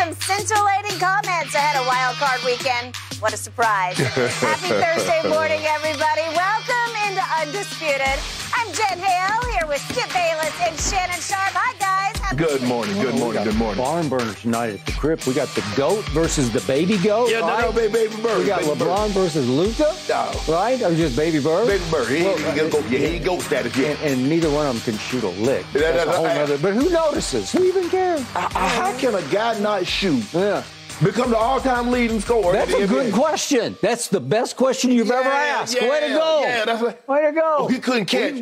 some 0.00 0.14
scintillating 0.14 0.98
comments 0.98 1.54
ahead 1.54 1.76
of 1.76 1.86
Wild 1.86 2.16
Card 2.16 2.40
Weekend. 2.42 2.96
What 3.20 3.34
a 3.34 3.36
surprise. 3.36 3.98
Happy 4.40 4.72
Thursday 4.72 5.28
morning, 5.28 5.60
everybody. 5.76 6.24
Welcome 6.32 6.92
into 7.04 7.20
Undisputed. 7.44 8.16
I'm 8.56 8.72
Jen 8.72 8.96
Hale 8.96 9.44
here 9.52 9.66
with 9.68 9.82
Skip 9.92 10.08
Bayless 10.08 10.56
and 10.64 10.80
Shannon 10.80 11.20
Sharpe. 11.20 11.52
Hi, 11.52 11.76
guys. 11.78 11.99
Good 12.36 12.62
morning, 12.62 12.94
good 13.02 13.16
morning, 13.16 13.42
good 13.42 13.56
morning. 13.56 13.82
Barn 13.82 14.08
burners 14.08 14.40
tonight 14.40 14.70
at 14.70 14.86
the 14.86 14.92
crib. 14.92 15.20
We 15.26 15.34
got 15.34 15.48
the 15.48 15.64
goat 15.76 16.04
versus 16.10 16.50
the 16.52 16.60
baby 16.60 16.96
goat. 16.96 17.28
Yeah, 17.30 17.40
right? 17.40 17.62
no, 17.62 17.72
baby, 17.72 17.92
baby 17.92 18.22
bird. 18.22 18.38
We 18.38 18.46
got 18.46 18.60
baby 18.60 18.70
LeBron 18.80 19.06
bird. 19.06 19.12
versus 19.14 19.48
Luka. 19.48 19.94
No. 20.08 20.32
Right? 20.52 20.80
Or 20.80 20.94
just 20.94 21.16
baby 21.16 21.40
bird. 21.40 21.66
Baby 21.66 21.84
bird. 21.90 22.08
He, 22.08 22.22
Well, 22.22 22.38
ain't- 22.38 22.54
he, 22.54 22.60
ain't 22.60 22.72
go, 22.72 22.78
yeah, 22.80 22.98
he 22.98 23.04
ain't 23.06 23.24
goat 23.24 23.40
status 23.42 23.74
and, 23.74 23.82
yet. 23.82 23.98
and 24.02 24.28
neither 24.28 24.48
one 24.48 24.66
of 24.66 24.74
them 24.74 24.82
can 24.94 24.98
shoot 25.00 25.24
a 25.24 25.28
lick. 25.28 25.66
Yeah, 25.74 25.80
That's 25.92 26.06
a 26.06 26.12
whole 26.12 26.26
I- 26.26 26.34
nother. 26.34 26.56
But 26.58 26.74
who 26.74 26.88
notices? 26.88 27.50
Who 27.52 27.64
even 27.64 27.88
cares? 27.90 28.20
Uh, 28.36 28.48
How 28.50 28.96
can 28.96 29.14
a 29.16 29.22
guy 29.22 29.58
not 29.58 29.84
shoot 29.86 30.22
Yeah. 30.32 30.62
become 31.02 31.30
the 31.30 31.36
all-time 31.36 31.90
leading 31.90 32.20
scorer? 32.20 32.52
That's 32.52 32.72
a 32.72 32.86
good 32.86 33.12
question. 33.12 33.76
That's 33.82 34.06
the 34.06 34.20
best 34.20 34.56
question 34.56 34.92
you've 34.92 35.10
ever 35.10 35.28
asked. 35.28 35.74
yeah, 35.80 35.90
Way 35.90 36.00
to 36.00 36.08
go. 36.14 36.40
Yeah, 36.42 36.64
that's 36.64 36.82
like, 36.82 37.08
Way 37.08 37.22
to 37.26 37.32
go. 37.32 37.56
Oh, 37.58 37.68
he 37.68 37.80
couldn't 37.80 38.06
catch. 38.06 38.34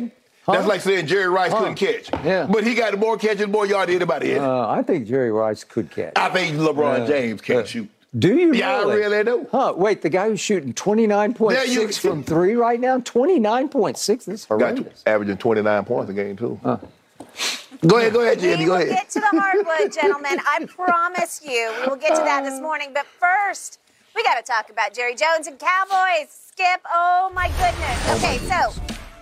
Huh? 0.49 0.55
That's 0.55 0.67
like 0.67 0.81
saying 0.81 1.05
Jerry 1.07 1.29
Rice 1.29 1.51
Huh. 1.51 1.59
couldn't 1.59 1.75
catch. 1.75 2.09
Yeah. 2.25 2.47
But 2.49 2.63
he 2.65 2.73
got 2.75 2.97
more 2.97 3.17
catches, 3.17 3.47
more 3.47 3.65
yards 3.65 3.87
than 3.87 3.97
anybody 3.97 4.33
else. 4.35 4.43
Uh, 4.47 4.67
I 4.69 4.81
think 4.81 5.07
Jerry 5.07 5.31
Rice 5.31 5.63
could 5.63 5.91
catch. 5.91 6.13
I 6.15 6.29
think 6.29 6.57
LeBron 6.57 7.01
Uh, 7.01 7.07
James 7.07 7.41
can't 7.41 7.59
uh, 7.59 7.65
shoot. 7.65 7.89
Do 8.17 8.35
you 8.35 8.53
Yeah, 8.53 8.71
I 8.73 8.79
really? 8.79 8.95
really 8.97 9.23
do. 9.23 9.47
Huh? 9.51 9.73
Wait, 9.77 10.01
the 10.01 10.09
guy 10.09 10.27
who's 10.29 10.39
shooting 10.39 10.73
29.6 10.73 11.53
Yeah, 11.55 11.63
you- 11.81 11.87
from 11.93 12.23
three 12.23 12.55
right 12.55 12.79
now? 12.79 12.97
29.6? 12.99 14.25
That's 14.25 14.45
Got 14.45 14.59
horrendous. 14.59 15.03
averaging 15.05 15.37
29 15.37 15.85
points 15.85 16.09
a 16.09 16.13
game, 16.13 16.35
too. 16.35 16.59
Huh. 16.63 16.77
Go 17.85 17.97
ahead, 17.97 18.11
go 18.13 18.21
ahead, 18.21 18.39
Jenny, 18.39 18.57
We 18.63 18.65
go 18.65 18.71
will 18.71 18.77
ahead. 18.81 18.89
get 18.89 19.09
to 19.11 19.19
the 19.19 19.27
hardwood, 19.39 19.93
gentlemen. 20.01 20.39
I 20.45 20.65
promise 20.65 21.41
you. 21.45 21.71
We 21.81 21.87
will 21.87 21.95
get 21.95 22.15
to 22.15 22.23
that 22.23 22.43
this 22.43 22.59
morning. 22.59 22.89
But 22.93 23.05
first, 23.05 23.79
we 24.15 24.23
got 24.23 24.35
to 24.35 24.41
talk 24.43 24.69
about 24.69 24.93
Jerry 24.93 25.13
Jones 25.15 25.47
and 25.47 25.57
Cowboys. 25.59 26.29
Skip, 26.51 26.81
oh 26.91 27.31
my 27.33 27.47
goodness. 27.59 28.23
Okay, 28.23 28.37
so 28.49 28.73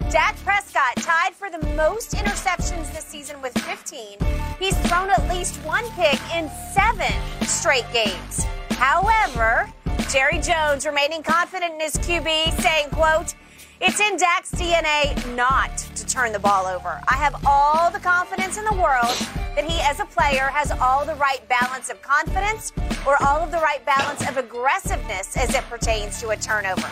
Dak 0.10 0.38
Prescott 0.38 0.96
tied 0.96 1.34
for 1.34 1.50
the 1.50 1.60
most 1.76 2.14
interceptions 2.14 2.94
this 2.94 3.04
season 3.04 3.42
with 3.42 3.58
15. 3.60 4.18
He's 4.58 4.78
thrown 4.88 5.10
at 5.10 5.28
least 5.28 5.58
one 5.66 5.84
pick 5.92 6.18
in 6.34 6.50
seven 6.72 7.12
straight 7.46 7.86
games. 7.92 8.46
However, 8.72 9.70
Jerry 10.10 10.40
Jones 10.40 10.86
remaining 10.86 11.24
confident 11.24 11.74
in 11.74 11.82
his 11.82 11.96
QB, 11.96 12.58
saying, 12.62 12.90
quote, 12.92 13.36
it's 13.82 14.00
in 14.00 14.16
Dak's 14.16 14.52
DNA 14.52 15.36
not 15.36 15.78
to 15.78 16.06
turn 16.06 16.32
the 16.32 16.40
ball 16.40 16.68
over. 16.68 17.02
I 17.10 17.16
have 17.16 17.36
all 17.46 17.92
the 17.92 18.00
confidence 18.00 18.58
in 18.58 18.64
the 18.64 18.76
world 18.76 19.14
that 19.56 19.66
he, 19.66 19.82
as 19.82 20.00
a 20.00 20.06
player, 20.06 20.48
has 20.54 20.72
all 20.72 21.06
the 21.06 21.16
right 21.16 21.46
balance 21.50 21.90
of 21.90 22.02
confidence 22.02 22.72
or 23.06 23.22
all 23.22 23.42
of 23.42 23.52
the 23.52 23.60
right 23.60 23.86
balance 23.86 24.28
of 24.28 24.38
aggressiveness 24.38 25.36
as 25.36 25.54
it 25.54 25.64
pertains 25.70 26.22
to 26.22 26.30
a 26.30 26.38
turnover. 26.38 26.90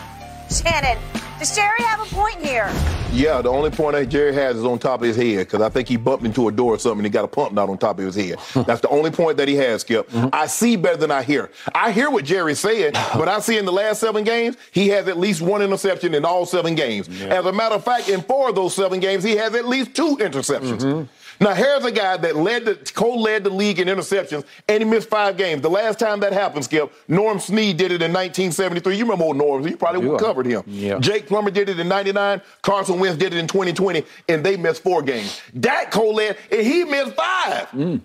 Shannon, 0.50 0.98
does 1.38 1.54
Jerry 1.54 1.82
have 1.82 2.00
a 2.00 2.14
point 2.14 2.36
here? 2.36 2.70
Yeah, 3.12 3.40
the 3.40 3.48
only 3.48 3.70
point 3.70 3.94
that 3.94 4.06
Jerry 4.06 4.32
has 4.34 4.56
is 4.56 4.64
on 4.64 4.78
top 4.78 5.00
of 5.00 5.06
his 5.06 5.16
head 5.16 5.38
because 5.38 5.60
I 5.62 5.68
think 5.68 5.88
he 5.88 5.96
bumped 5.96 6.24
into 6.24 6.48
a 6.48 6.52
door 6.52 6.74
or 6.74 6.78
something 6.78 6.98
and 6.98 7.06
he 7.06 7.10
got 7.10 7.24
a 7.24 7.28
pump 7.28 7.52
knot 7.52 7.68
on 7.68 7.78
top 7.78 7.98
of 7.98 8.04
his 8.04 8.14
head. 8.14 8.38
Hmm. 8.38 8.62
That's 8.62 8.80
the 8.80 8.88
only 8.88 9.10
point 9.10 9.36
that 9.38 9.48
he 9.48 9.54
has, 9.56 9.82
Skip. 9.82 10.10
Hmm. 10.10 10.28
I 10.32 10.46
see 10.46 10.76
better 10.76 10.96
than 10.96 11.10
I 11.10 11.22
hear. 11.22 11.50
I 11.74 11.92
hear 11.92 12.10
what 12.10 12.24
Jerry's 12.24 12.60
saying, 12.60 12.92
but 13.14 13.28
I 13.28 13.40
see 13.40 13.58
in 13.58 13.64
the 13.64 13.72
last 13.72 14.00
seven 14.00 14.24
games, 14.24 14.56
he 14.70 14.88
has 14.88 15.08
at 15.08 15.18
least 15.18 15.40
one 15.40 15.62
interception 15.62 16.14
in 16.14 16.24
all 16.24 16.46
seven 16.46 16.74
games. 16.74 17.08
As 17.22 17.44
a 17.44 17.52
matter 17.52 17.74
of 17.74 17.84
fact, 17.84 18.08
in 18.08 18.22
four 18.22 18.50
of 18.50 18.54
those 18.54 18.74
seven 18.74 19.00
games, 19.00 19.24
he 19.24 19.36
has 19.36 19.54
at 19.54 19.66
least 19.66 19.94
two 19.94 20.16
interceptions. 20.18 20.80
Mm-hmm. 20.80 21.04
Now, 21.40 21.54
here's 21.54 21.84
a 21.84 21.90
guy 21.92 22.16
that 22.16 22.36
led 22.36 22.64
the 22.64 22.74
co-led 22.94 23.44
the 23.44 23.50
league 23.50 23.78
in 23.78 23.88
interceptions, 23.88 24.44
and 24.68 24.82
he 24.82 24.88
missed 24.88 25.08
five 25.08 25.36
games. 25.36 25.62
The 25.62 25.70
last 25.70 25.98
time 25.98 26.20
that 26.20 26.32
happened, 26.32 26.64
Skip, 26.64 26.92
Norm 27.08 27.38
Snead 27.38 27.76
did 27.76 27.92
it 27.92 28.02
in 28.02 28.12
1973. 28.12 28.96
You 28.96 29.04
remember 29.04 29.24
old 29.24 29.36
Norm? 29.36 29.66
You 29.66 29.76
probably 29.76 30.08
Yeah. 30.08 30.16
covered 30.18 30.46
him. 30.46 30.62
Yeah. 30.66 30.98
Jake 30.98 31.26
Plummer 31.26 31.50
did 31.50 31.68
it 31.68 31.78
in 31.78 31.88
99. 31.88 32.40
Carson 32.62 32.98
Wentz 32.98 33.18
did 33.18 33.34
it 33.34 33.38
in 33.38 33.46
2020, 33.46 34.04
and 34.28 34.44
they 34.44 34.56
missed 34.56 34.82
four 34.82 35.02
games. 35.02 35.40
Dak 35.58 35.90
co-led, 35.90 36.36
and 36.50 36.60
he 36.66 36.84
missed 36.84 37.14
five. 37.14 37.68
Mm. 37.70 38.00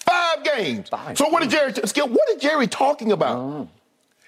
Five 0.00 0.44
games. 0.44 0.88
Five. 0.90 1.16
So 1.16 1.28
what 1.30 1.42
is 1.42 1.48
Jerry, 1.52 1.72
Skip, 1.84 2.08
what 2.08 2.28
is 2.30 2.36
Jerry 2.42 2.66
talking 2.66 3.10
about? 3.12 3.36
Oh. 3.38 3.68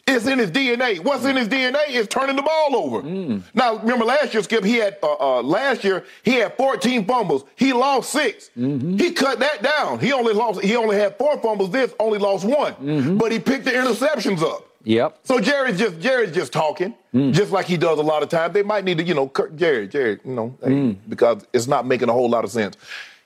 It's 0.08 0.26
in 0.26 0.38
his 0.38 0.52
DNA. 0.52 1.00
What's 1.02 1.24
in 1.24 1.34
his 1.34 1.48
DNA 1.48 1.88
is 1.88 2.06
turning 2.06 2.36
the 2.36 2.42
ball 2.42 2.76
over. 2.76 3.02
Mm. 3.02 3.42
Now, 3.54 3.76
remember 3.78 4.04
last 4.04 4.32
year, 4.34 4.42
Skip, 4.44 4.62
he 4.64 4.76
had, 4.76 4.98
uh, 5.02 5.14
uh, 5.38 5.42
last 5.42 5.82
year, 5.82 6.04
he 6.22 6.34
had 6.34 6.56
14 6.56 7.04
fumbles. 7.06 7.44
He 7.56 7.72
lost 7.72 8.10
6 8.10 8.50
Mm-hmm. 8.56 8.98
He 8.98 9.10
cut 9.10 9.40
that 9.40 9.62
down. 9.62 9.98
He 9.98 10.12
only 10.12 10.32
lost, 10.32 10.62
he 10.62 10.76
only 10.76 10.96
had 10.96 11.18
four 11.18 11.38
fumbles 11.40 11.70
this, 11.70 11.92
only 11.98 12.18
lost 12.18 12.44
one. 12.44 12.74
Mm-hmm. 12.74 13.16
But 13.18 13.32
he 13.32 13.40
picked 13.40 13.64
the 13.64 13.72
interceptions 13.72 14.42
up. 14.42 14.64
Yep. 14.84 15.18
So 15.24 15.40
Jerry's 15.40 15.76
just 15.78 15.98
Jerry's 15.98 16.32
just 16.32 16.52
talking, 16.52 16.94
Mm. 17.12 17.32
just 17.32 17.50
like 17.50 17.66
he 17.66 17.76
does 17.76 17.98
a 17.98 18.02
lot 18.02 18.22
of 18.22 18.28
times. 18.28 18.54
They 18.54 18.62
might 18.62 18.84
need 18.84 18.98
to, 18.98 19.04
you 19.04 19.14
know, 19.14 19.26
Kurt, 19.28 19.56
Jerry, 19.56 19.88
Jerry, 19.88 20.20
you 20.24 20.32
know, 20.32 20.56
Mm. 20.62 20.96
because 21.08 21.44
it's 21.52 21.66
not 21.66 21.84
making 21.86 22.08
a 22.08 22.12
whole 22.12 22.30
lot 22.30 22.44
of 22.44 22.52
sense. 22.52 22.76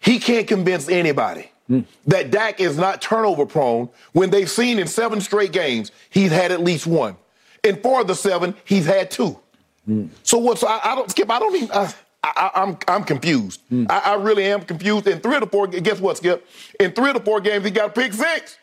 He 0.01 0.19
can't 0.19 0.47
convince 0.49 0.89
anybody 0.89 1.51
That 2.07 2.31
Dak 2.31 2.61
is 2.61 2.77
not 2.77 3.01
turnover 3.01 3.47
prone 3.47 3.89
when 4.13 4.31
they've 4.31 4.51
seen 4.51 4.79
in 4.79 4.87
seven 4.87 5.21
straight 5.21 5.53
games 5.53 5.93
he's 6.11 6.33
had 6.33 6.51
at 6.51 6.61
least 6.63 6.87
one. 6.87 7.17
In 7.63 7.77
four 7.81 8.01
of 8.01 8.07
the 8.07 8.15
seven, 8.15 8.55
he's 8.65 8.87
had 8.87 9.11
two. 9.11 9.39
Mm. 9.89 10.09
So 10.23 10.39
what's 10.39 10.65
I, 10.65 10.81
I 10.83 10.95
don't 10.95 11.11
Skip? 11.11 11.31
I 11.31 11.39
don't 11.39 11.55
even. 11.57 11.71
I, 11.71 11.93
I, 12.23 12.51
I'm 12.55 12.77
I'm 12.89 13.05
confused. 13.05 13.63
Mm. 13.71 13.87
I, 13.91 14.13
I 14.13 14.15
really 14.15 14.45
am 14.47 14.63
confused. 14.63 15.07
In 15.07 15.21
three 15.21 15.37
of 15.37 15.41
the 15.43 15.47
four, 15.47 15.67
guess 15.67 16.01
what, 16.01 16.17
Skip? 16.17 16.47
In 16.79 16.93
three 16.93 17.11
of 17.11 17.15
the 17.15 17.23
four 17.23 17.41
games, 17.41 17.65
he 17.65 17.71
got 17.71 17.95
pick 17.95 18.13
six. 18.13 18.57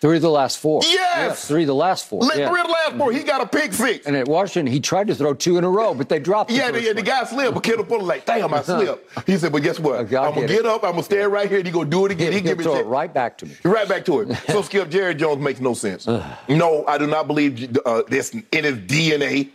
Three 0.00 0.16
of 0.16 0.22
the 0.22 0.30
last 0.30 0.58
four. 0.58 0.80
Yes! 0.82 0.96
Yeah, 1.14 1.32
three 1.32 1.64
of 1.64 1.66
the 1.66 1.74
last 1.74 2.06
four. 2.06 2.24
Three 2.24 2.40
yeah. 2.40 2.48
of 2.48 2.56
the 2.66 2.72
last 2.72 2.96
four, 2.96 3.12
he 3.12 3.22
got 3.22 3.42
a 3.42 3.46
pick 3.46 3.74
six. 3.74 4.06
And 4.06 4.16
at 4.16 4.26
Washington, 4.26 4.72
he 4.72 4.80
tried 4.80 5.08
to 5.08 5.14
throw 5.14 5.34
two 5.34 5.58
in 5.58 5.64
a 5.64 5.68
row, 5.68 5.92
but 5.92 6.08
they 6.08 6.18
dropped 6.18 6.48
the 6.48 6.56
Yeah, 6.56 6.70
the, 6.70 6.80
the 6.80 6.94
one. 6.94 7.04
guy 7.04 7.24
slipped, 7.24 7.52
but 7.52 7.62
Kendall 7.62 7.84
Fuller 7.84 8.04
like, 8.04 8.24
damn, 8.24 8.52
I 8.54 8.62
slipped. 8.62 9.26
He 9.28 9.36
said, 9.36 9.52
but 9.52 9.62
guess 9.62 9.78
what? 9.78 10.00
I'm 10.00 10.06
gonna 10.06 10.40
it. 10.40 10.48
get 10.48 10.64
up, 10.64 10.84
I'm 10.84 10.92
gonna 10.92 11.02
stand 11.02 11.30
right 11.30 11.46
here, 11.46 11.58
and 11.58 11.66
he 11.66 11.72
gonna 11.72 11.90
do 11.90 12.06
it 12.06 12.12
again. 12.12 12.32
He 12.32 12.38
He'll 12.38 12.56
give 12.56 12.64
throw 12.64 12.76
it 12.76 12.86
right 12.86 13.12
back 13.12 13.36
to 13.38 13.46
me. 13.46 13.54
Right 13.62 13.86
back 13.86 14.06
to 14.06 14.20
it. 14.20 14.34
So 14.46 14.62
Skip 14.70 14.88
Jerry 14.88 15.14
Jones 15.14 15.42
makes 15.42 15.60
no 15.60 15.74
sense. 15.74 16.06
no, 16.06 16.86
I 16.88 16.96
do 16.96 17.06
not 17.06 17.26
believe 17.26 17.76
uh, 17.84 18.02
this 18.08 18.30
in 18.30 18.64
his 18.64 18.78
DNA 18.78 19.50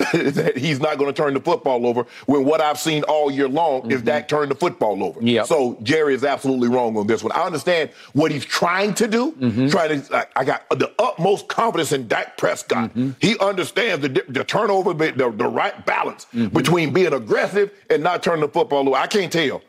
that 0.12 0.56
he's 0.56 0.80
not 0.80 0.96
going 0.96 1.12
to 1.12 1.22
turn 1.22 1.34
the 1.34 1.40
football 1.40 1.86
over. 1.86 2.06
When 2.24 2.44
what 2.44 2.62
I've 2.62 2.78
seen 2.78 3.02
all 3.02 3.30
year 3.30 3.48
long 3.48 3.90
is 3.90 3.98
mm-hmm. 3.98 4.06
Dak 4.06 4.28
turn 4.28 4.48
the 4.48 4.54
football 4.54 5.04
over. 5.04 5.20
Yep. 5.20 5.46
So 5.46 5.76
Jerry 5.82 6.14
is 6.14 6.24
absolutely 6.24 6.68
wrong 6.68 6.96
on 6.96 7.06
this 7.06 7.22
one. 7.22 7.32
I 7.32 7.42
understand 7.42 7.90
what 8.14 8.30
he's 8.30 8.44
trying 8.44 8.94
to 8.94 9.06
do. 9.06 9.32
Mm-hmm. 9.32 9.68
Trying 9.68 10.02
to, 10.02 10.16
I, 10.16 10.26
I 10.36 10.44
got 10.44 10.68
the 10.70 10.90
utmost 10.98 11.48
confidence 11.48 11.92
in 11.92 12.08
Dak 12.08 12.38
Prescott. 12.38 12.90
Mm-hmm. 12.90 13.10
He 13.20 13.38
understands 13.40 14.02
the, 14.02 14.24
the 14.26 14.42
turnover, 14.42 14.94
the, 14.94 15.12
the, 15.12 15.50
right 15.50 15.84
balance 15.84 16.26
between 16.26 16.92
being 16.92 17.12
aggressive 17.12 17.70
and 17.90 18.02
not 18.02 18.22
turning 18.22 18.40
the 18.40 18.48
football 18.48 18.88
over. 18.88 18.96
I 18.96 19.06
can't 19.06 19.32
tell. 19.32 19.60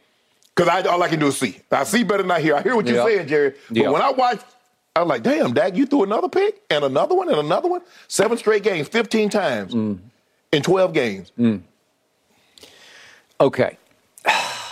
Because 0.55 0.69
I, 0.69 0.87
all 0.89 1.01
I 1.01 1.09
can 1.09 1.19
do 1.19 1.27
is 1.27 1.37
see. 1.37 1.59
I 1.71 1.83
see 1.83 2.03
better 2.03 2.23
than 2.23 2.31
I 2.31 2.39
hear. 2.39 2.55
I 2.55 2.61
hear 2.61 2.75
what 2.75 2.85
you're 2.85 3.05
saying, 3.05 3.27
Jerry. 3.27 3.55
But 3.67 3.77
Yep. 3.77 3.91
when 3.91 4.01
I 4.01 4.11
watch, 4.11 4.39
I'm 4.95 5.07
like, 5.07 5.23
damn, 5.23 5.53
Dak, 5.53 5.75
you 5.75 5.85
threw 5.85 6.03
another 6.03 6.27
pick 6.29 6.61
and 6.69 6.83
another 6.83 7.15
one 7.15 7.29
and 7.29 7.37
another 7.37 7.69
one. 7.69 7.81
Seven 8.07 8.37
straight 8.37 8.63
games, 8.63 8.87
15 8.87 9.29
times 9.29 9.73
mm. 9.73 9.97
In 10.51 10.61
12 10.61 10.93
games. 10.93 11.31
Mm. 11.39 11.61
Okay. 13.39 13.77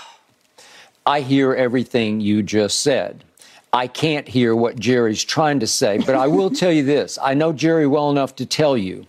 I 1.06 1.22
hear 1.22 1.54
everything 1.54 2.20
you 2.20 2.44
just 2.44 2.82
said. 2.82 3.24
I 3.72 3.88
can't 3.88 4.28
hear 4.28 4.56
what 4.56 4.80
Jerry's 4.80 5.24
trying 5.24 5.60
to 5.60 5.68
say, 5.68 6.00
but 6.00 6.16
I 6.16 6.28
will 6.28 6.50
tell 6.50 6.72
you 6.72 6.84
this. 6.84 7.20
I 7.22 7.34
know 7.36 7.54
Jerry 7.54 7.86
well 7.88 8.10
enough 8.10 8.36
to 8.38 8.46
tell 8.46 8.76
you 8.76 9.06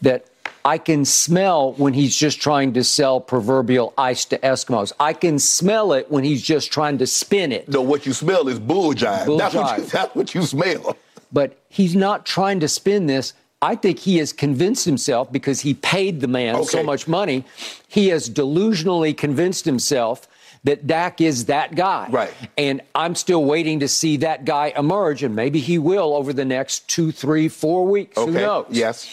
that 0.00 0.26
I 0.64 0.78
can 0.78 1.04
smell 1.04 1.72
when 1.74 1.92
he's 1.92 2.16
just 2.16 2.40
trying 2.40 2.72
to 2.74 2.84
sell 2.84 3.20
proverbial 3.20 3.92
ice 3.98 4.24
to 4.26 4.38
Eskimos. 4.38 4.92
I 4.98 5.12
can 5.12 5.38
smell 5.38 5.92
it 5.92 6.10
when 6.10 6.24
he's 6.24 6.42
just 6.42 6.72
trying 6.72 6.98
to 6.98 7.06
spin 7.06 7.52
it. 7.52 7.68
No, 7.68 7.82
what 7.82 8.06
you 8.06 8.12
smell 8.12 8.48
is 8.48 8.58
bull 8.58 8.94
jive. 8.94 9.26
Bull 9.26 9.38
that's, 9.38 9.54
What 9.54 9.78
you, 9.78 9.84
that's 9.84 10.14
what 10.14 10.34
you 10.34 10.42
smell. 10.42 10.96
But 11.30 11.58
he's 11.68 11.94
not 11.94 12.24
trying 12.24 12.60
to 12.60 12.68
spin 12.68 13.06
this. 13.06 13.34
I 13.62 13.76
think 13.76 14.00
he 14.00 14.18
has 14.18 14.32
convinced 14.32 14.84
himself 14.84 15.30
because 15.30 15.60
he 15.60 15.74
paid 15.74 16.20
the 16.20 16.26
man 16.26 16.64
so 16.64 16.82
much 16.82 17.06
money. 17.06 17.44
He 17.86 18.08
has 18.08 18.28
delusionally 18.28 19.16
convinced 19.16 19.64
himself 19.64 20.26
that 20.64 20.86
Dak 20.86 21.20
is 21.20 21.46
that 21.46 21.74
guy. 21.74 22.08
Right. 22.10 22.32
And 22.58 22.82
I'm 22.94 23.14
still 23.14 23.44
waiting 23.44 23.80
to 23.80 23.88
see 23.88 24.16
that 24.18 24.44
guy 24.44 24.72
emerge, 24.76 25.22
and 25.22 25.34
maybe 25.34 25.60
he 25.60 25.78
will 25.78 26.14
over 26.14 26.32
the 26.32 26.44
next 26.44 26.88
two, 26.88 27.12
three, 27.12 27.48
four 27.48 27.86
weeks. 27.86 28.18
Okay. 28.18 28.30
Who 28.30 28.36
Okay. 28.36 28.46
knows? 28.46 28.66
Yes. 28.70 29.08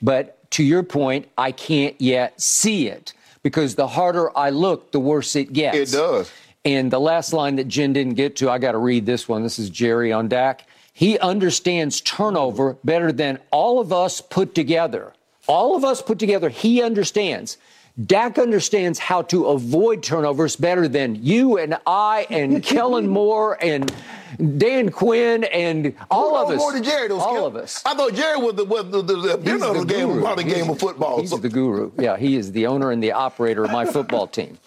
But 0.00 0.50
to 0.52 0.62
your 0.62 0.82
point, 0.82 1.26
I 1.36 1.52
can't 1.52 1.98
yet 2.00 2.40
see 2.40 2.88
it 2.88 3.12
because 3.42 3.74
the 3.74 3.86
harder 3.86 4.36
I 4.36 4.50
look, 4.50 4.92
the 4.92 5.00
worse 5.00 5.34
it 5.34 5.52
gets. 5.52 5.92
It 5.92 5.96
does. 5.96 6.30
And 6.64 6.90
the 6.90 7.00
last 7.00 7.32
line 7.32 7.56
that 7.56 7.68
Jen 7.68 7.92
didn't 7.92 8.14
get 8.14 8.36
to, 8.36 8.50
I 8.50 8.58
got 8.58 8.72
to 8.72 8.78
read 8.78 9.06
this 9.06 9.28
one. 9.28 9.42
This 9.42 9.58
is 9.58 9.70
Jerry 9.70 10.12
on 10.12 10.28
Dak. 10.28 10.66
He 10.98 11.16
understands 11.20 12.00
turnover 12.00 12.76
better 12.82 13.12
than 13.12 13.38
all 13.52 13.78
of 13.78 13.92
us 13.92 14.20
put 14.20 14.52
together. 14.52 15.12
All 15.46 15.76
of 15.76 15.84
us 15.84 16.02
put 16.02 16.18
together, 16.18 16.48
he 16.48 16.82
understands. 16.82 17.56
Dak 18.04 18.36
understands 18.36 18.98
how 18.98 19.22
to 19.22 19.46
avoid 19.46 20.02
turnovers 20.02 20.56
better 20.56 20.88
than 20.88 21.14
you 21.24 21.56
and 21.56 21.78
I 21.86 22.26
and 22.30 22.60
Kellen 22.64 23.06
Moore 23.06 23.56
and 23.62 23.92
Dan 24.58 24.88
Quinn 24.90 25.44
and 25.44 25.94
all 26.10 26.36
of 26.36 26.50
us. 26.50 26.58
More 26.58 26.72
than 26.72 26.82
Jerry, 26.82 27.06
though, 27.06 27.20
all 27.20 27.34
Skip. 27.36 27.44
of 27.44 27.54
us. 27.56 27.80
I 27.86 27.94
thought 27.94 28.14
Jerry 28.14 28.36
was 28.38 28.56
the 28.56 28.64
was 28.64 28.90
the, 28.90 29.00
the, 29.02 29.14
the, 29.14 29.36
the, 29.36 29.84
game 29.84 30.08
guru. 30.08 30.18
about 30.20 30.36
the 30.38 30.42
game 30.42 30.68
of 30.68 30.80
football. 30.80 31.20
He's 31.20 31.30
So- 31.30 31.36
the 31.36 31.48
guru. 31.48 31.92
Yeah, 31.96 32.16
he 32.16 32.34
is 32.34 32.50
the 32.50 32.66
owner 32.66 32.90
and 32.90 33.00
the 33.00 33.12
operator 33.12 33.62
of 33.64 33.70
my 33.70 33.84
football 33.96 34.26
team. 34.26 34.58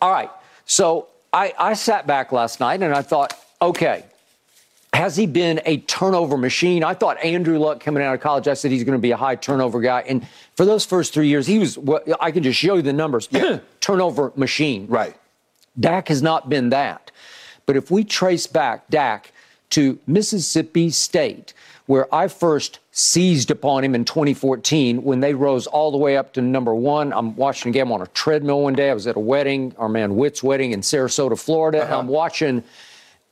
All 0.00 0.10
right. 0.10 0.30
So 0.64 1.08
I, 1.34 1.52
I 1.58 1.74
sat 1.74 2.06
back 2.06 2.32
last 2.32 2.60
night 2.60 2.80
and 2.82 2.94
I 2.94 3.02
thought, 3.02 3.34
okay, 3.60 4.04
has 4.96 5.16
he 5.16 5.26
been 5.26 5.60
a 5.66 5.78
turnover 5.78 6.36
machine? 6.36 6.82
I 6.82 6.94
thought 6.94 7.22
Andrew 7.22 7.58
Luck 7.58 7.80
coming 7.80 8.02
out 8.02 8.14
of 8.14 8.20
college, 8.20 8.48
I 8.48 8.54
said 8.54 8.70
he's 8.70 8.82
going 8.82 8.98
to 8.98 9.02
be 9.02 9.10
a 9.10 9.16
high 9.16 9.36
turnover 9.36 9.80
guy. 9.80 10.00
And 10.08 10.26
for 10.56 10.64
those 10.64 10.86
first 10.86 11.12
three 11.12 11.28
years, 11.28 11.46
he 11.46 11.58
was, 11.58 11.76
what 11.76 12.08
I 12.20 12.30
can 12.30 12.42
just 12.42 12.58
show 12.58 12.76
you 12.76 12.82
the 12.82 12.92
numbers 12.92 13.28
turnover 13.80 14.32
machine. 14.36 14.86
right. 14.88 15.14
Dak 15.78 16.08
has 16.08 16.22
not 16.22 16.48
been 16.48 16.70
that. 16.70 17.10
But 17.66 17.76
if 17.76 17.90
we 17.90 18.02
trace 18.02 18.46
back 18.46 18.88
Dak 18.88 19.32
to 19.70 19.98
Mississippi 20.06 20.88
State, 20.88 21.52
where 21.84 22.12
I 22.14 22.28
first 22.28 22.78
seized 22.90 23.50
upon 23.50 23.84
him 23.84 23.94
in 23.94 24.04
2014 24.04 25.02
when 25.02 25.20
they 25.20 25.34
rose 25.34 25.66
all 25.66 25.90
the 25.90 25.98
way 25.98 26.16
up 26.16 26.32
to 26.32 26.40
number 26.40 26.74
one. 26.74 27.12
I'm 27.12 27.36
watching 27.36 27.68
a 27.68 27.72
game 27.72 27.92
on 27.92 28.00
a 28.00 28.06
treadmill 28.08 28.62
one 28.62 28.72
day. 28.72 28.90
I 28.90 28.94
was 28.94 29.06
at 29.06 29.16
a 29.16 29.20
wedding, 29.20 29.74
our 29.78 29.88
man 29.88 30.16
Witt's 30.16 30.42
wedding 30.42 30.72
in 30.72 30.80
Sarasota, 30.80 31.38
Florida. 31.38 31.82
and 31.82 31.90
uh-huh. 31.90 32.00
I'm 32.00 32.08
watching 32.08 32.64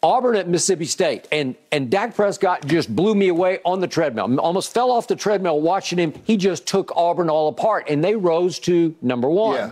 Auburn 0.04 0.36
at 0.36 0.46
Mississippi 0.46 0.84
State, 0.84 1.26
and 1.32 1.56
and 1.72 1.90
Dak 1.90 2.14
Prescott 2.14 2.66
just 2.66 2.94
blew 2.94 3.14
me 3.14 3.28
away 3.28 3.60
on 3.64 3.80
the 3.80 3.88
treadmill. 3.88 4.38
Almost 4.38 4.74
fell 4.74 4.90
off 4.90 5.08
the 5.08 5.16
treadmill 5.16 5.62
watching 5.62 5.98
him. 5.98 6.12
He 6.24 6.36
just 6.36 6.66
took 6.66 6.92
Auburn 6.94 7.30
all 7.30 7.48
apart, 7.48 7.86
and 7.88 8.04
they 8.04 8.14
rose 8.14 8.58
to 8.60 8.94
number 9.00 9.30
one. 9.30 9.56
Yeah. 9.56 9.70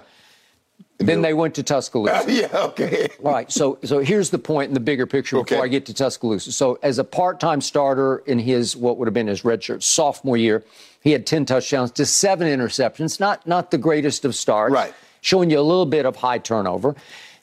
Then 0.99 1.21
they 1.21 1.35
went 1.35 1.57
to 1.57 1.63
Tuscaloosa. 1.63 2.25
yeah. 2.33 2.49
Okay. 2.53 3.09
Right. 3.21 3.51
So 3.53 3.79
so 3.85 3.99
here's 3.99 4.31
the 4.31 4.39
point 4.39 4.69
in 4.69 4.75
the 4.75 4.81
bigger 4.81 5.07
picture 5.07 5.37
before 5.37 5.59
Okay. 5.59 5.65
I 5.65 5.69
get 5.69 5.85
to 5.87 5.95
Tuscaloosa. 5.95 6.53
So 6.53 6.79
as 6.83 6.99
a 6.99 7.05
part-time 7.05 7.61
starter 7.61 8.19
in 8.27 8.39
his 8.39 8.75
what 8.77 8.97
would 8.97 9.09
have 9.09 9.15
been 9.15 9.27
his 9.27 9.43
redshirt 9.43 9.83
sophomore 9.83 10.37
year, 10.37 10.65
he 11.03 11.11
had 11.11 11.27
10 11.27 11.45
touchdowns 11.45 11.91
to 11.93 12.07
seven 12.07 12.47
interceptions. 12.49 13.21
Not 13.21 13.47
not 13.47 13.71
the 13.71 13.79
greatest 13.79 14.25
of 14.25 14.35
starts. 14.35 14.73
Right. 14.73 14.95
Showing 15.21 15.51
you 15.51 15.59
a 15.59 15.63
little 15.63 15.87
bit 15.87 16.07
of 16.07 16.17
high 16.17 16.39
turnover. 16.39 16.95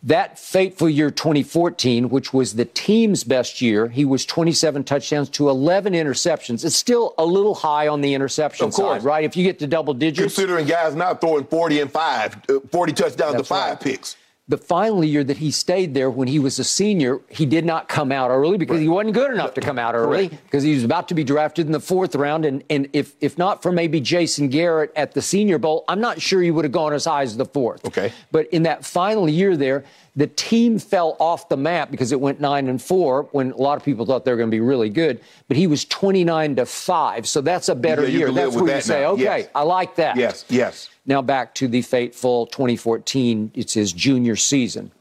That 0.03 0.39
fateful 0.39 0.87
year 0.87 1.11
2014, 1.11 2.09
which 2.09 2.33
was 2.33 2.53
the 2.53 2.63
team's 2.63 3.25
best 3.25 3.61
year, 3.61 3.89
he 3.89 4.05
was 4.05 4.25
27 4.25 4.85
touchdowns 4.85 5.27
to 5.31 5.49
11 5.49 5.91
interceptions. 5.91 6.63
It's 6.63 6.77
still 6.77 7.13
a 7.17 7.25
little 7.25 7.53
high 7.53 7.89
on 7.89 7.99
the 7.99 8.13
interception 8.13 8.71
side, 8.71 9.03
right? 9.03 9.25
If 9.25 9.35
you 9.35 9.43
get 9.43 9.59
to 9.59 9.67
double 9.67 9.93
digits, 9.93 10.35
Considering 10.35 10.67
guys 10.67 10.95
now 10.95 11.15
throwing 11.15 11.43
40 11.43 11.81
and 11.81 11.91
five, 11.91 12.37
uh, 12.49 12.59
40 12.71 12.93
touchdowns 12.93 13.35
to 13.35 13.43
five 13.43 13.71
right. 13.71 13.79
picks. 13.81 14.15
The 14.49 14.57
final 14.57 15.03
year 15.03 15.23
that 15.23 15.37
he 15.37 15.51
stayed 15.51 15.93
there 15.93 16.09
when 16.09 16.27
he 16.27 16.39
was 16.39 16.57
a 16.57 16.63
senior, 16.63 17.21
he 17.29 17.45
did 17.45 17.63
not 17.63 17.87
come 17.87 18.11
out 18.11 18.31
early 18.31 18.57
because 18.57 18.79
he 18.79 18.89
wasn't 18.89 19.13
good 19.13 19.31
enough 19.31 19.53
to 19.53 19.61
come 19.61 19.77
out 19.77 19.93
early 19.93 20.27
Correct. 20.27 20.43
because 20.45 20.63
he 20.63 20.73
was 20.73 20.83
about 20.83 21.07
to 21.09 21.13
be 21.13 21.23
drafted 21.23 21.67
in 21.67 21.71
the 21.71 21.79
fourth 21.79 22.15
round. 22.15 22.45
And, 22.45 22.63
and 22.67 22.89
if, 22.91 23.13
if 23.21 23.37
not 23.37 23.61
for 23.61 23.71
maybe 23.71 24.01
Jason 24.01 24.49
Garrett 24.49 24.91
at 24.95 25.13
the 25.13 25.21
Senior 25.21 25.59
Bowl, 25.59 25.85
I'm 25.87 26.01
not 26.01 26.19
sure 26.19 26.41
he 26.41 26.49
would 26.49 26.65
have 26.65 26.71
gone 26.71 26.93
as 26.93 27.05
high 27.05 27.21
as 27.21 27.37
the 27.37 27.45
fourth. 27.45 27.85
Okay. 27.85 28.11
But 28.31 28.47
in 28.47 28.63
that 28.63 28.83
final 28.83 29.29
year 29.29 29.55
there, 29.55 29.85
the 30.19 30.27
team 30.27 30.77
fell 30.77 31.15
off 31.17 31.47
the 31.47 31.55
map 31.55 31.89
because 31.91 32.11
it 32.11 32.19
went 32.19 32.41
nine 32.41 32.67
and 32.67 32.81
four 32.81 33.29
when 33.31 33.51
a 33.51 33.55
lot 33.57 33.77
of 33.77 33.83
people 33.85 34.05
thought 34.05 34.25
they 34.25 34.31
were 34.31 34.37
going 34.37 34.49
to 34.49 34.55
be 34.55 34.59
really 34.59 34.89
good. 34.89 35.21
But 35.47 35.55
he 35.55 35.65
was 35.65 35.85
29 35.85 36.57
to 36.57 36.65
five. 36.65 37.25
So 37.25 37.39
that's 37.39 37.69
a 37.69 37.75
better 37.75 38.03
Yeah, 38.03 38.17
year. 38.17 38.31
That's 38.33 38.53
where 38.53 38.65
you 38.65 38.67
that 38.67 38.83
say, 38.83 39.01
now. 39.03 39.11
okay, 39.11 39.23
Yes. 39.23 39.47
I 39.55 39.63
like 39.63 39.95
that. 39.95 40.17
Yes. 40.17 40.43
Yes. 40.49 40.89
Now 41.05 41.21
back 41.21 41.55
to 41.55 41.69
the 41.69 41.81
fateful 41.81 42.47
2014. 42.47 43.51
It's 43.55 43.73
his 43.73 43.93
junior 43.93 44.35
season. 44.35 44.91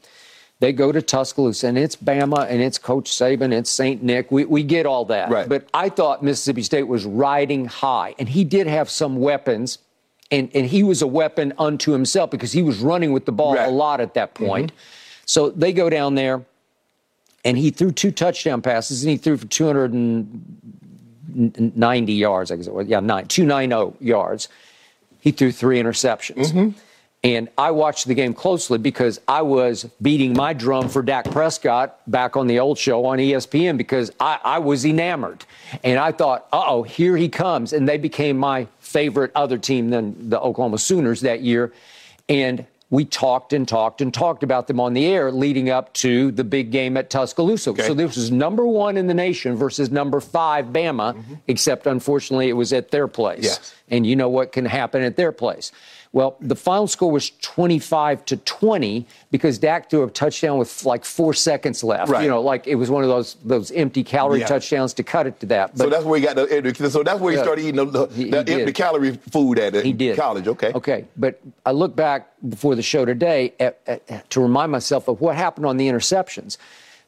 They 0.61 0.71
go 0.71 0.91
to 0.93 1.01
Tuscaloosa, 1.01 1.67
and 1.67 1.77
it's 1.77 1.97
Bama, 1.97 2.45
and 2.49 2.61
it's 2.61 2.77
Coach 2.77 3.09
Saban, 3.11 3.51
it's 3.53 3.69
St. 3.71 4.01
Nick. 4.01 4.31
We, 4.31 4.45
we 4.45 4.63
get 4.63 4.85
all 4.85 5.03
that. 5.05 5.29
Right. 5.29 5.47
But 5.49 5.67
I 5.73 5.89
thought 5.89 6.23
Mississippi 6.23 6.63
State 6.63 6.83
was 6.87 7.05
riding 7.05 7.65
high, 7.65 8.15
and 8.19 8.27
he 8.29 8.43
did 8.45 8.67
have 8.67 8.89
some 8.89 9.17
weapons, 9.17 9.79
and, 10.31 10.49
and 10.53 10.65
he 10.65 10.83
was 10.83 11.01
a 11.01 11.07
weapon 11.07 11.51
unto 11.57 11.91
himself 11.91 12.29
because 12.31 12.51
he 12.53 12.61
was 12.61 12.79
running 12.79 13.11
with 13.13 13.25
the 13.25 13.31
ball 13.33 13.55
Right. 13.55 13.67
a 13.67 13.71
lot 13.71 13.99
at 14.01 14.13
that 14.15 14.33
point. 14.33 14.71
Mm-hmm. 14.73 14.98
So 15.29 15.51
they 15.51 15.71
go 15.73 15.91
down 15.91 16.15
there, 16.15 16.41
and 17.45 17.55
he 17.55 17.69
threw 17.69 17.91
two 17.91 18.09
touchdown 18.09 18.63
passes, 18.63 19.03
and 19.03 19.11
he 19.11 19.17
threw 19.17 19.37
for 19.37 19.45
290 19.45 22.13
yards, 22.13 22.49
I 22.49 22.55
guess 22.55 22.65
it 22.65 22.73
was. 22.73 22.87
Yeah, 22.87 22.99
nine, 22.99 23.27
290 23.27 24.03
yards 24.03 24.49
he 25.19 25.29
threw 25.31 25.51
three 25.51 25.79
interceptions. 25.79 26.73
And 27.23 27.47
I 27.59 27.69
watched 27.69 28.07
the 28.07 28.15
game 28.15 28.33
closely 28.33 28.79
because 28.79 29.21
I 29.27 29.43
was 29.43 29.83
beating 30.01 30.33
my 30.33 30.53
drum 30.53 30.89
for 30.89 31.03
Dak 31.03 31.29
Prescott 31.29 31.99
back 32.09 32.35
on 32.35 32.47
the 32.47 32.57
old 32.59 32.79
show 32.79 33.05
on 33.05 33.19
ESPN 33.19 33.77
because 33.77 34.11
I, 34.19 34.39
I 34.43 34.57
was 34.57 34.83
enamored. 34.83 35.45
And 35.83 35.99
I 35.99 36.11
thought, 36.11 36.47
uh 36.51 36.63
oh, 36.65 36.81
here 36.81 37.15
he 37.17 37.29
comes. 37.29 37.71
And 37.73 37.87
they 37.87 37.97
became 37.97 38.35
my 38.37 38.65
favorite 38.79 39.31
other 39.35 39.59
team 39.59 39.91
than 39.91 40.29
the 40.29 40.39
Oklahoma 40.39 40.79
Sooners 40.79 41.21
that 41.21 41.41
year. 41.41 41.71
And 42.29 42.65
we 42.91 43.05
talked 43.05 43.53
and 43.53 43.67
talked 43.67 44.01
and 44.01 44.13
talked 44.13 44.41
about 44.41 44.67
them 44.67 44.79
on 44.79 44.93
the 44.93 45.05
air 45.05 45.31
leading 45.31 45.69
up 45.69 45.93
to 45.93 46.31
the 46.31 46.43
big 46.43 46.71
game 46.71 46.97
at 46.97 47.09
Tuscaloosa. 47.09 47.75
So 47.83 47.93
this 47.93 48.15
was 48.15 48.31
number 48.31 48.65
one 48.65 48.97
in 48.97 49.05
the 49.07 49.13
nation 49.13 49.55
versus 49.55 49.91
number 49.91 50.19
five 50.19 50.65
Bama, 50.67 51.13
mm-hmm. 51.13 51.35
except 51.47 51.85
unfortunately 51.85 52.49
it 52.49 52.53
was 52.53 52.73
at 52.73 52.89
their 52.89 53.07
place. 53.07 53.43
Yes. 53.43 53.75
And 53.89 54.07
you 54.07 54.15
know 54.15 54.29
what 54.29 54.51
can 54.51 54.65
happen 54.65 55.03
at 55.03 55.15
their 55.17 55.31
place. 55.31 55.71
Well, 56.11 56.37
the 56.41 56.55
final 56.55 56.87
score 56.87 57.11
was 57.11 57.29
25 57.41 58.25
to 58.25 58.37
20 58.37 59.05
because 59.29 59.59
Dak 59.59 59.91
threw 59.91 60.03
a 60.03 60.09
touchdown 60.09 60.57
with 60.57 60.83
like 60.83 61.05
four 61.05 61.35
seconds 61.35 61.83
left. 61.83 62.09
Right. 62.09 62.23
You 62.23 62.29
know, 62.29 62.41
like 62.41 62.65
it 62.65 62.75
was 62.75 62.89
one 62.89 63.03
of 63.03 63.09
those 63.09 63.35
those 63.45 63.69
empty 63.71 64.03
calorie 64.03 64.39
Yeah. 64.39 64.47
touchdowns 64.47 64.95
to 64.95 65.03
cut 65.03 65.27
it 65.27 65.39
to 65.41 65.45
that. 65.47 65.77
So 65.77 65.87
that's 65.87 66.05
where 66.05 66.19
he 66.19 66.25
got 66.25 66.35
the. 66.35 66.89
So 66.89 67.03
that's 67.03 67.19
where 67.21 67.31
he 67.33 67.37
started 67.37 67.61
eating 67.61 67.75
the, 67.75 67.85
the, 67.85 68.07
He- 68.07 68.23
he 68.23 68.29
the 68.31 68.37
empty 68.53 68.73
calorie 68.73 69.17
food 69.31 69.59
at 69.59 69.75
He 69.85 69.93
did. 69.93 70.17
college. 70.17 70.47
Okay. 70.47 70.71
Okay. 70.73 71.05
But 71.15 71.39
I 71.63 71.71
look 71.71 71.95
back 71.95 72.31
before 72.49 72.73
the 72.73 72.81
show 72.81 73.05
today 73.05 73.53
at, 73.59 73.79
at, 73.85 74.29
to 74.31 74.41
remind 74.41 74.71
myself 74.71 75.07
of 75.09 75.21
what 75.21 75.35
happened 75.35 75.67
on 75.67 75.77
the 75.77 75.87
interceptions. 75.89 76.57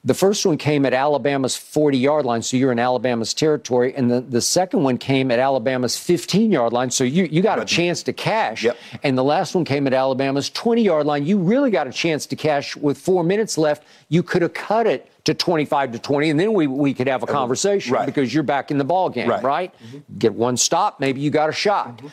The 0.03 0.15
first 0.15 0.47
one 0.47 0.57
came 0.57 0.83
at 0.87 0.93
Alabama's 0.93 1.55
40 1.55 1.95
yard 1.97 2.25
line, 2.25 2.41
so 2.41 2.57
you're 2.57 2.71
in 2.71 2.79
Alabama's 2.79 3.35
territory. 3.35 3.93
And 3.95 4.09
the, 4.09 4.19
the 4.21 4.41
second 4.41 4.81
one 4.81 4.97
came 4.97 5.29
at 5.29 5.37
Alabama's 5.37 5.95
15 5.95 6.51
yard 6.51 6.73
line, 6.73 6.89
so 6.89 7.03
you, 7.03 7.25
you 7.25 7.43
got 7.43 7.59
a 7.59 7.65
chance 7.65 8.01
to 8.03 8.13
cash. 8.13 8.63
Yep. 8.63 8.77
And 9.03 9.15
the 9.15 9.23
last 9.23 9.53
one 9.53 9.63
came 9.63 9.85
at 9.85 9.93
Alabama's 9.93 10.49
20 10.49 10.81
yard 10.81 11.05
line. 11.05 11.25
You 11.27 11.37
really 11.37 11.69
got 11.69 11.85
a 11.85 11.91
chance 11.91 12.25
to 12.27 12.35
cash 12.35 12.75
with 12.75 12.97
four 12.97 13.23
minutes 13.23 13.59
left. 13.59 13.83
You 14.09 14.23
could 14.23 14.41
have 14.41 14.55
cut 14.55 14.87
it 14.87 15.07
to 15.25 15.35
25 15.35 15.91
to 15.91 15.99
20, 15.99 16.31
and 16.31 16.39
then 16.39 16.53
we, 16.53 16.65
we 16.65 16.95
could 16.95 17.07
have 17.07 17.21
a 17.21 17.27
conversation 17.27 17.93
Right. 17.93 18.07
because 18.07 18.33
you're 18.33 18.41
back 18.41 18.71
in 18.71 18.79
the 18.79 18.83
ball 18.83 19.07
game, 19.07 19.29
Right. 19.29 19.43
right? 19.43 19.73
Mm-hmm. 19.85 20.17
Get 20.17 20.33
one 20.33 20.57
stop, 20.57 20.99
maybe 20.99 21.21
you 21.21 21.29
got 21.29 21.47
a 21.49 21.53
shot. 21.53 21.97
Mm-hmm. 21.97 22.07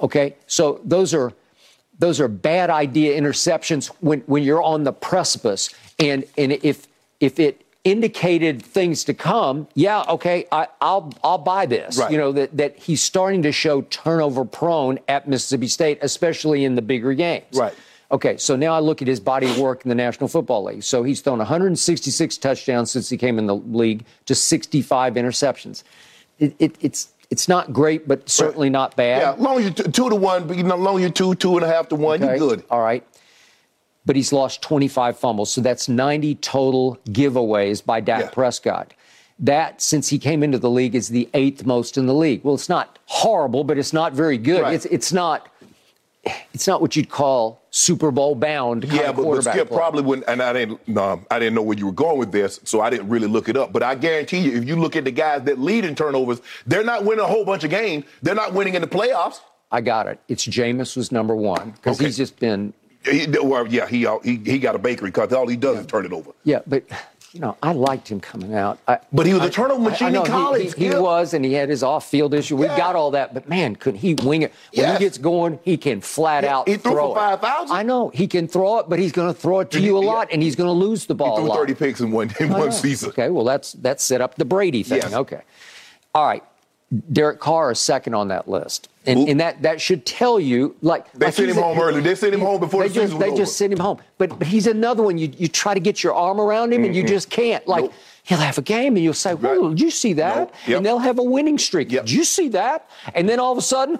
Okay, 0.00 0.34
so 0.48 0.80
those 0.84 1.14
are 1.14 1.32
those 2.00 2.20
are 2.20 2.28
bad 2.28 2.70
idea 2.70 3.20
interceptions 3.20 3.86
when, 4.00 4.20
when 4.26 4.42
you're 4.42 4.62
on 4.62 4.82
the 4.84 4.92
precipice. 4.92 5.72
And 6.00 6.24
and 6.36 6.52
if 6.52 6.86
if 7.20 7.38
it 7.38 7.64
indicated 7.84 8.62
things 8.62 9.04
to 9.04 9.14
come, 9.14 9.68
yeah, 9.74 10.04
okay, 10.08 10.46
I, 10.52 10.68
I'll 10.80 11.12
I'll 11.24 11.38
buy 11.38 11.66
this. 11.66 11.98
Right. 11.98 12.10
You 12.10 12.18
know 12.18 12.32
that 12.32 12.56
that 12.56 12.76
he's 12.76 13.02
starting 13.02 13.42
to 13.42 13.52
show 13.52 13.82
turnover 13.82 14.44
prone 14.44 14.98
at 15.08 15.28
Mississippi 15.28 15.68
State, 15.68 15.98
especially 16.02 16.64
in 16.64 16.74
the 16.74 16.82
bigger 16.82 17.14
games. 17.14 17.46
Right. 17.54 17.74
Okay, 18.10 18.38
so 18.38 18.56
now 18.56 18.72
I 18.72 18.80
look 18.80 19.02
at 19.02 19.08
his 19.08 19.20
body 19.20 19.50
of 19.50 19.58
work 19.58 19.84
in 19.84 19.90
the 19.90 19.94
National 19.94 20.28
Football 20.28 20.64
League. 20.64 20.82
So 20.82 21.02
he's 21.02 21.20
thrown 21.20 21.38
166 21.38 22.38
touchdowns 22.38 22.90
since 22.90 23.10
he 23.10 23.18
came 23.18 23.38
in 23.38 23.46
the 23.46 23.56
league 23.56 24.06
to 24.24 24.34
65 24.34 25.14
interceptions. 25.14 25.82
It, 26.38 26.56
it, 26.58 26.76
it's 26.80 27.10
it's 27.30 27.48
not 27.48 27.72
great, 27.72 28.08
but 28.08 28.28
certainly 28.28 28.70
not 28.70 28.96
bad. 28.96 29.20
Yeah, 29.20 29.42
long 29.42 29.58
as 29.58 29.64
you 29.64 29.70
t- 29.70 29.90
two 29.90 30.08
to 30.08 30.16
one, 30.16 30.46
but 30.46 30.56
you 30.56 30.62
know, 30.62 30.76
long 30.76 30.96
as 30.96 31.02
you 31.02 31.10
two, 31.10 31.34
two 31.34 31.56
and 31.56 31.64
a 31.64 31.68
half 31.68 31.88
to 31.88 31.96
one, 31.96 32.22
Okay, 32.22 32.38
you're 32.38 32.48
good. 32.48 32.64
All 32.70 32.80
right. 32.80 33.04
But 34.08 34.16
he's 34.16 34.32
lost 34.32 34.62
25 34.62 35.18
fumbles, 35.18 35.52
so 35.52 35.60
that's 35.60 35.86
90 35.86 36.36
total 36.36 36.96
giveaways 37.10 37.84
by 37.84 38.00
Dak 38.00 38.20
Yeah. 38.22 38.30
Prescott. 38.30 38.94
That, 39.38 39.82
since 39.82 40.08
he 40.08 40.18
came 40.18 40.42
into 40.42 40.58
the 40.58 40.70
league, 40.70 40.94
is 40.94 41.08
the 41.08 41.28
eighth 41.34 41.66
most 41.66 41.98
in 41.98 42.06
the 42.06 42.14
league. 42.14 42.40
Well, 42.42 42.54
it's 42.54 42.70
not 42.70 42.98
horrible, 43.04 43.64
but 43.64 43.76
it's 43.76 43.92
not 43.92 44.14
very 44.14 44.38
good. 44.38 44.62
Right. 44.62 44.72
It's 44.72 44.86
it's 44.86 45.12
not 45.12 45.48
it's 46.54 46.66
not 46.66 46.80
what 46.80 46.96
you'd 46.96 47.10
call 47.10 47.60
Super 47.70 48.10
Bowl 48.10 48.34
bound 48.34 48.84
kind 48.84 48.94
Yeah, 48.94 49.10
of 49.10 49.16
but, 49.16 49.24
but 49.24 49.44
Skip 49.44 49.68
play. 49.68 49.76
probably 49.76 50.02
wouldn't, 50.02 50.26
and 50.26 50.40
I 50.42 50.54
didn't, 50.54 50.88
no, 50.88 51.22
I 51.30 51.38
didn't 51.38 51.54
know 51.54 51.62
where 51.62 51.76
you 51.76 51.84
were 51.86 51.92
going 51.92 52.18
with 52.18 52.32
this, 52.32 52.60
so 52.64 52.80
I 52.80 52.88
didn't 52.88 53.10
really 53.10 53.28
look 53.28 53.50
it 53.50 53.58
up. 53.58 53.74
But 53.74 53.82
I 53.82 53.94
guarantee 53.94 54.38
you, 54.38 54.56
if 54.56 54.64
you 54.66 54.76
look 54.76 54.96
at 54.96 55.04
the 55.04 55.10
guys 55.10 55.42
that 55.42 55.58
lead 55.58 55.84
in 55.84 55.94
turnovers, 55.94 56.40
they're 56.66 56.82
not 56.82 57.04
winning 57.04 57.22
a 57.24 57.28
whole 57.28 57.44
bunch 57.44 57.62
of 57.62 57.68
games. 57.70 58.06
They're 58.22 58.34
not 58.34 58.54
winning 58.54 58.74
in 58.74 58.80
the 58.80 58.88
playoffs. 58.88 59.40
I 59.70 59.82
got 59.82 60.06
it. 60.06 60.18
It's 60.28 60.46
Jameis 60.46 60.96
was 60.96 61.12
number 61.12 61.36
one 61.36 61.72
because 61.72 61.98
Okay. 61.98 62.06
he's 62.06 62.16
just 62.16 62.38
been 62.40 62.72
He, 63.04 63.26
well, 63.42 63.66
yeah, 63.66 63.86
he, 63.86 64.06
uh, 64.06 64.18
he 64.20 64.36
he 64.36 64.58
got 64.58 64.74
a 64.74 64.78
bakery 64.78 65.10
because 65.10 65.32
all 65.32 65.46
he 65.46 65.56
does 65.56 65.78
is 65.78 65.86
turn 65.86 66.04
it 66.04 66.12
over. 66.12 66.32
Yeah, 66.44 66.60
but 66.66 66.84
you 67.32 67.40
know, 67.40 67.56
I 67.62 67.72
liked 67.72 68.08
him 68.10 68.20
coming 68.20 68.54
out. 68.54 68.78
I, 68.88 68.98
But 69.12 69.26
he 69.26 69.34
was 69.34 69.42
a 69.44 69.50
turnover 69.50 69.82
I- 69.82 69.90
machine 69.90 70.08
I 70.08 70.10
know 70.10 70.24
in 70.24 70.30
college, 70.30 70.60
He, 70.74 70.84
he 70.86 70.90
Skip. 70.90 71.00
was, 71.02 71.34
and 71.34 71.44
he 71.44 71.52
had 71.52 71.68
his 71.68 71.82
off-field 71.82 72.32
issue. 72.34 72.56
We 72.56 72.64
Yeah. 72.66 72.76
got 72.78 72.96
all 72.96 73.10
that, 73.12 73.34
but 73.34 73.48
man, 73.48 73.76
could 73.76 73.96
he 73.96 74.14
wing 74.14 74.42
it? 74.42 74.52
When 74.74 74.86
Yes. 74.86 74.98
he 74.98 75.04
gets 75.04 75.18
going, 75.18 75.58
he 75.62 75.76
can 75.76 76.00
flat 76.00 76.42
He- 76.44 76.48
out 76.50 76.66
he 76.68 76.76
threw 76.78 76.92
throw 76.92 77.08
for 77.10 77.16
5,000. 77.20 77.76
I 77.76 77.82
know 77.82 78.08
he 78.08 78.26
can 78.26 78.48
throw 78.48 78.78
it, 78.78 78.88
but 78.88 78.98
he's 78.98 79.12
going 79.12 79.32
to 79.32 79.38
throw 79.38 79.60
it 79.60 79.70
to 79.72 79.78
He- 79.78 79.84
you 79.86 79.98
a 79.98 80.04
yeah. 80.04 80.10
lot, 80.10 80.28
and 80.32 80.42
he's 80.42 80.56
going 80.56 80.68
to 80.68 80.72
lose 80.72 81.04
the 81.06 81.14
ball 81.14 81.36
a 81.38 81.40
threw 81.42 81.54
30 81.54 81.74
picks 81.74 82.00
in 82.00 82.10
one 82.10 82.32
in 82.40 82.48
one 82.48 82.60
know. 82.60 82.70
season. 82.70 83.10
Okay, 83.10 83.28
well 83.28 83.44
that's 83.44 83.72
that 83.74 84.00
set 84.00 84.20
up 84.22 84.36
the 84.36 84.44
Brady 84.46 84.82
thing. 84.82 85.02
Yes. 85.02 85.12
Okay, 85.12 85.42
all 86.14 86.26
right. 86.26 86.42
Derek 87.12 87.38
Carr 87.38 87.70
is 87.72 87.78
second 87.78 88.14
on 88.14 88.28
that 88.28 88.48
list, 88.48 88.88
and, 89.04 89.28
and 89.28 89.38
that 89.40 89.60
that 89.60 89.78
should 89.78 90.06
tell 90.06 90.40
you 90.40 90.74
like 90.80 91.12
They 91.12 91.26
like 91.26 91.34
sent 91.34 91.50
him 91.50 91.56
home 91.56 91.78
early. 91.78 92.00
They 92.00 92.14
sent 92.14 92.32
him 92.32 92.40
home 92.40 92.60
before 92.60 92.82
they 92.82 92.88
the 92.88 92.94
just, 92.94 93.04
season 93.06 93.18
was 93.18 93.24
They 93.26 93.30
over. 93.32 93.42
just 93.42 93.56
sent 93.58 93.72
him 93.74 93.78
home, 93.78 93.98
but 94.16 94.38
but 94.38 94.48
he's 94.48 94.66
another 94.66 95.02
one. 95.02 95.18
You 95.18 95.30
you 95.36 95.48
try 95.48 95.74
to 95.74 95.80
get 95.80 96.02
your 96.02 96.14
arm 96.14 96.40
around 96.40 96.72
him, 96.72 96.84
and 96.84 96.96
you 96.96 97.02
just 97.04 97.28
can't. 97.28 97.66
Like 97.68 97.84
Nope. 97.84 97.92
he'll 98.22 98.38
have 98.38 98.56
a 98.56 98.62
game, 98.62 98.96
and 98.96 99.04
you'll 99.04 99.12
say, 99.12 99.34
"Well, 99.34 99.60
Right. 99.64 99.70
did 99.76 99.80
you 99.82 99.90
see 99.90 100.14
that?" 100.14 100.36
Nope. 100.38 100.54
Yep. 100.66 100.76
And 100.78 100.86
they'll 100.86 100.98
have 100.98 101.18
a 101.18 101.22
winning 101.22 101.58
streak. 101.58 101.92
Yep. 101.92 102.06
Did 102.06 102.12
you 102.12 102.24
see 102.24 102.48
that? 102.48 102.88
And 103.14 103.28
then 103.28 103.38
all 103.38 103.52
of 103.52 103.58
a 103.58 103.62
sudden, 103.62 103.98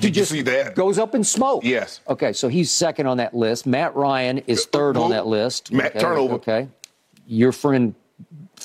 Did 0.00 0.04
you 0.04 0.10
just 0.10 0.32
see 0.32 0.42
that? 0.42 0.74
Goes 0.74 0.98
up 0.98 1.14
in 1.14 1.22
smoke. 1.22 1.62
Yes. 1.64 2.00
Okay, 2.08 2.32
so 2.32 2.48
he's 2.48 2.72
second 2.72 3.06
on 3.06 3.18
that 3.18 3.34
list. 3.34 3.66
Matt 3.66 3.94
Ryan 3.94 4.38
is 4.48 4.64
uh, 4.64 4.68
third 4.72 4.96
on 4.96 5.10
that 5.10 5.26
list. 5.28 5.70
Matt 5.72 5.92
okay, 5.92 6.00
turnover. 6.00 6.34
Okay. 6.34 6.66
Your 7.26 7.52
friend, 7.52 7.94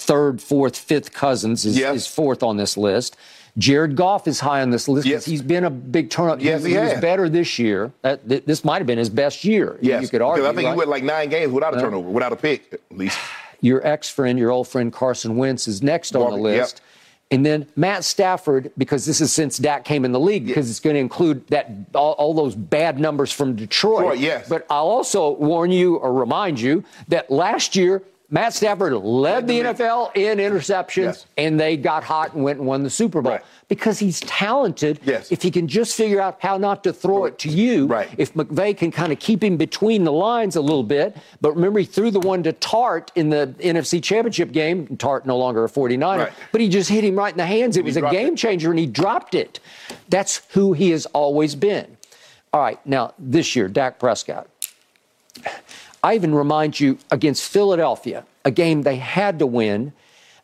third, 0.10 0.42
fourth, 0.42 0.76
fifth 0.76 1.14
cousins 1.14 1.66
is, 1.66 1.78
Yes. 1.78 1.96
is 1.96 2.08
fourth 2.08 2.42
on 2.42 2.58
this 2.58 2.76
list. 2.76 3.16
Jared 3.58 3.96
Goff 3.96 4.28
is 4.28 4.40
high 4.40 4.62
on 4.62 4.72
this 4.72 4.88
list 4.88 5.06
Yes. 5.08 5.26
he's 5.26 5.42
been 5.42 5.66
a 5.66 5.70
big 5.70 6.10
turnover. 6.10 6.42
Yes, 6.42 6.64
he 6.64 6.76
was 6.78 6.94
better 6.96 7.30
this 7.30 7.60
year. 7.60 7.92
That, 8.02 8.28
th- 8.28 8.46
this 8.46 8.64
might 8.66 8.78
have 8.78 8.88
been 8.88 8.98
his 8.98 9.10
best 9.10 9.44
year. 9.44 9.78
Yes, 9.82 10.02
you 10.02 10.08
could 10.08 10.22
argue. 10.22 10.44
Because 10.44 10.54
I 10.54 10.56
think 10.56 10.66
right? 10.66 10.74
he 10.74 10.78
went 10.78 10.90
like 10.90 11.04
nine 11.04 11.30
games 11.30 11.52
without 11.52 11.78
a 11.78 11.80
turnover, 11.80 12.10
without 12.10 12.34
a 12.34 12.36
pick, 12.36 12.74
at 12.74 12.98
least. 12.98 13.20
your 13.62 13.86
ex 13.86 14.10
friend, 14.10 14.40
your 14.40 14.50
old 14.50 14.68
friend 14.68 14.92
Carson 14.92 15.36
Wentz 15.36 15.68
is 15.68 15.84
next 15.84 16.16
on 16.16 16.22
the 16.22 16.38
Walker, 16.38 16.50
yep. 16.50 16.62
list. 16.62 16.82
And 17.32 17.46
then 17.46 17.68
Matt 17.76 18.04
Stafford, 18.04 18.72
because 18.78 19.06
this 19.06 19.22
is 19.22 19.32
since 19.32 19.60
Dak 19.60 19.86
came 19.86 20.04
in 20.04 20.12
the 20.12 20.20
league, 20.20 20.48
because 20.48 20.70
it's 20.72 20.80
going 20.80 20.96
to 20.96 21.00
include 21.00 21.46
that 21.48 21.70
all, 21.94 22.14
all 22.14 22.34
those 22.34 22.56
bad 22.56 22.98
numbers 23.00 23.32
from 23.32 23.56
Detroit. 23.56 24.14
Detroit, 24.14 24.20
yes. 24.20 24.50
But 24.50 24.66
I'll 24.72 24.88
also 24.88 25.34
warn 25.34 25.72
you 25.72 25.98
or 25.98 26.12
remind 26.12 26.60
you 26.60 26.84
that 27.10 27.30
last 27.30 27.76
year 27.76 28.02
Matt 28.32 28.54
Stafford 28.54 28.94
led 28.94 29.48
the. 29.48 29.60
NFL 29.60 30.12
in 30.16 30.38
interceptions, 30.38 30.96
Yes. 31.04 31.26
and 31.38 31.60
they 31.60 31.76
got 31.78 32.04
hot 32.04 32.34
and 32.36 32.44
went 32.44 32.60
and 32.60 32.68
won 32.68 32.84
the 32.84 32.90
Super 32.90 33.22
Bowl 33.24 33.34
Right. 33.34 33.42
because 33.70 33.98
he's 33.98 34.20
talented. 34.22 35.00
Yes. 35.04 35.32
If 35.32 35.42
he 35.42 35.50
can 35.50 35.68
just 35.68 35.96
figure 35.96 36.22
out 36.22 36.38
how 36.40 36.58
not 36.58 36.84
to 36.84 36.94
throw 36.94 37.26
it 37.26 37.40
to 37.40 37.50
you, 37.50 37.88
Right. 37.88 38.08
if 38.18 38.36
McVay 38.36 38.78
can 38.78 38.92
kind 38.92 39.12
of 39.12 39.18
keep 39.18 39.44
him 39.44 39.58
between 39.58 40.04
the 40.04 40.12
lines 40.12 40.56
a 40.56 40.62
little 40.62 40.84
bit. 40.84 41.18
But 41.42 41.56
remember, 41.56 41.80
he 41.80 41.86
threw 41.86 42.12
the 42.12 42.20
one 42.20 42.44
to 42.44 42.54
Tartt 42.54 43.10
in 43.16 43.32
the 43.32 43.54
NFC 43.60 44.00
Championship 44.00 44.52
game. 44.52 44.86
Tartt 44.98 45.26
no 45.26 45.36
longer 45.36 45.64
a 45.66 45.70
49er, 45.70 46.26
Right. 46.26 46.32
but 46.52 46.62
he 46.62 46.70
just 46.70 46.90
hit 46.90 47.04
him 47.04 47.16
right 47.16 47.32
in 47.34 47.38
the 47.38 47.46
hands. 47.48 47.78
It 47.78 47.80
And 47.82 47.86
was 47.88 47.98
a 47.98 48.02
game 48.02 48.34
it. 48.34 48.38
changer, 48.38 48.70
and 48.70 48.78
he 48.80 48.86
dropped 48.86 49.34
it. 49.34 49.60
That's 50.10 50.42
who 50.52 50.74
he 50.74 50.92
has 50.92 51.08
always 51.08 51.56
been. 51.56 51.98
All 52.54 52.62
right, 52.62 52.80
now 52.86 53.14
this 53.18 53.56
year, 53.56 53.68
Dak 53.68 53.98
Prescott. 54.00 54.48
I 56.04 56.16
even 56.16 56.34
remind 56.34 56.80
you 56.80 56.98
against 57.12 57.52
Philadelphia, 57.52 58.26
a 58.46 58.52
game 58.52 58.84
they 58.84 58.96
had 58.98 59.40
to 59.40 59.46
win, 59.46 59.94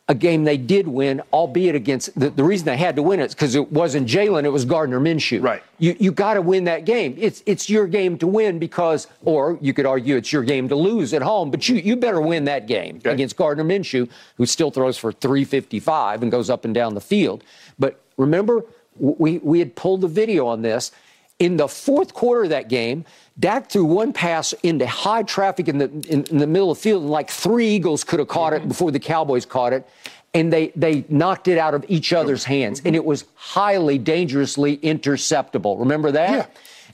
a 0.08 0.14
game 0.14 0.44
they 0.44 0.56
did 0.56 0.86
win, 0.86 1.20
albeit 1.32 1.74
against 1.74 2.16
the, 2.18 2.30
the 2.30 2.44
reason 2.44 2.66
they 2.66 2.76
had 2.76 2.94
to 2.96 3.02
win 3.02 3.18
it 3.18 3.24
is 3.24 3.34
because 3.34 3.54
it 3.56 3.72
wasn't 3.72 4.06
Jalen, 4.06 4.44
it 4.44 4.50
was 4.50 4.64
Gardner 4.64 5.00
Minshew. 5.00 5.42
Right. 5.42 5.62
You 5.78 5.96
you 5.98 6.12
got 6.12 6.34
to 6.34 6.42
win 6.42 6.64
that 6.64 6.84
game. 6.84 7.14
It's 7.18 7.42
it's 7.46 7.68
your 7.68 7.86
game 7.88 8.16
to 8.18 8.26
win 8.26 8.58
because, 8.60 9.08
or 9.24 9.58
you 9.60 9.72
could 9.74 9.86
argue 9.86 10.16
it's 10.16 10.32
your 10.32 10.44
game 10.44 10.68
to 10.68 10.76
lose 10.76 11.12
at 11.12 11.22
home, 11.22 11.50
but 11.50 11.68
you 11.68 11.76
you 11.76 11.96
better 11.96 12.20
win 12.20 12.44
that 12.44 12.66
game 12.68 12.98
Okay. 12.98 13.10
against 13.12 13.36
Gardner 13.36 13.64
Minshew, 13.64 14.08
who 14.36 14.46
still 14.46 14.70
throws 14.70 14.96
for 14.96 15.10
355 15.10 16.22
and 16.22 16.30
goes 16.30 16.50
up 16.50 16.64
and 16.64 16.74
down 16.74 16.94
the 16.94 17.00
field. 17.00 17.42
But 17.78 18.00
remember, 18.16 18.64
we 18.98 19.38
we 19.38 19.58
had 19.58 19.74
pulled 19.74 20.02
the 20.02 20.08
video 20.08 20.46
on 20.46 20.62
this. 20.62 20.92
In 21.38 21.58
the 21.58 21.68
fourth 21.68 22.14
quarter 22.14 22.44
of 22.44 22.48
that 22.50 22.70
game, 22.70 23.04
Dak 23.38 23.68
threw 23.70 23.84
one 23.84 24.12
pass 24.12 24.54
into 24.62 24.86
high 24.86 25.22
traffic 25.22 25.68
in 25.68 25.78
the 25.78 25.90
in, 26.08 26.24
in 26.24 26.38
the 26.38 26.46
middle 26.46 26.70
of 26.70 26.78
the 26.78 26.82
field, 26.82 27.02
and 27.02 27.10
like 27.10 27.30
three 27.30 27.68
Eagles 27.68 28.02
could 28.02 28.18
have 28.18 28.28
caught 28.28 28.52
it 28.52 28.60
mm-hmm. 28.60 28.68
before 28.68 28.90
the 28.90 28.98
Cowboys 28.98 29.44
caught 29.44 29.72
it, 29.72 29.86
and 30.32 30.52
they 30.52 30.72
they 30.74 31.04
knocked 31.08 31.46
it 31.48 31.58
out 31.58 31.74
of 31.74 31.84
each 31.88 32.12
other's 32.12 32.44
hands, 32.44 32.80
and 32.84 32.96
it 32.96 33.04
was 33.04 33.26
highly 33.34 33.98
dangerously 33.98 34.78
interceptable. 34.78 35.78
Remember 35.78 36.10
that? 36.12 36.30
Yeah. 36.30 36.46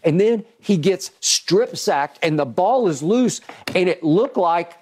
And 0.04 0.20
then 0.20 0.44
he 0.58 0.76
gets 0.76 1.12
strip 1.20 1.76
sacked, 1.76 2.18
and 2.22 2.36
the 2.36 2.44
ball 2.44 2.88
is 2.88 3.04
loose, 3.04 3.40
and 3.76 3.88
it 3.88 4.02
looked 4.02 4.36
like 4.36 4.76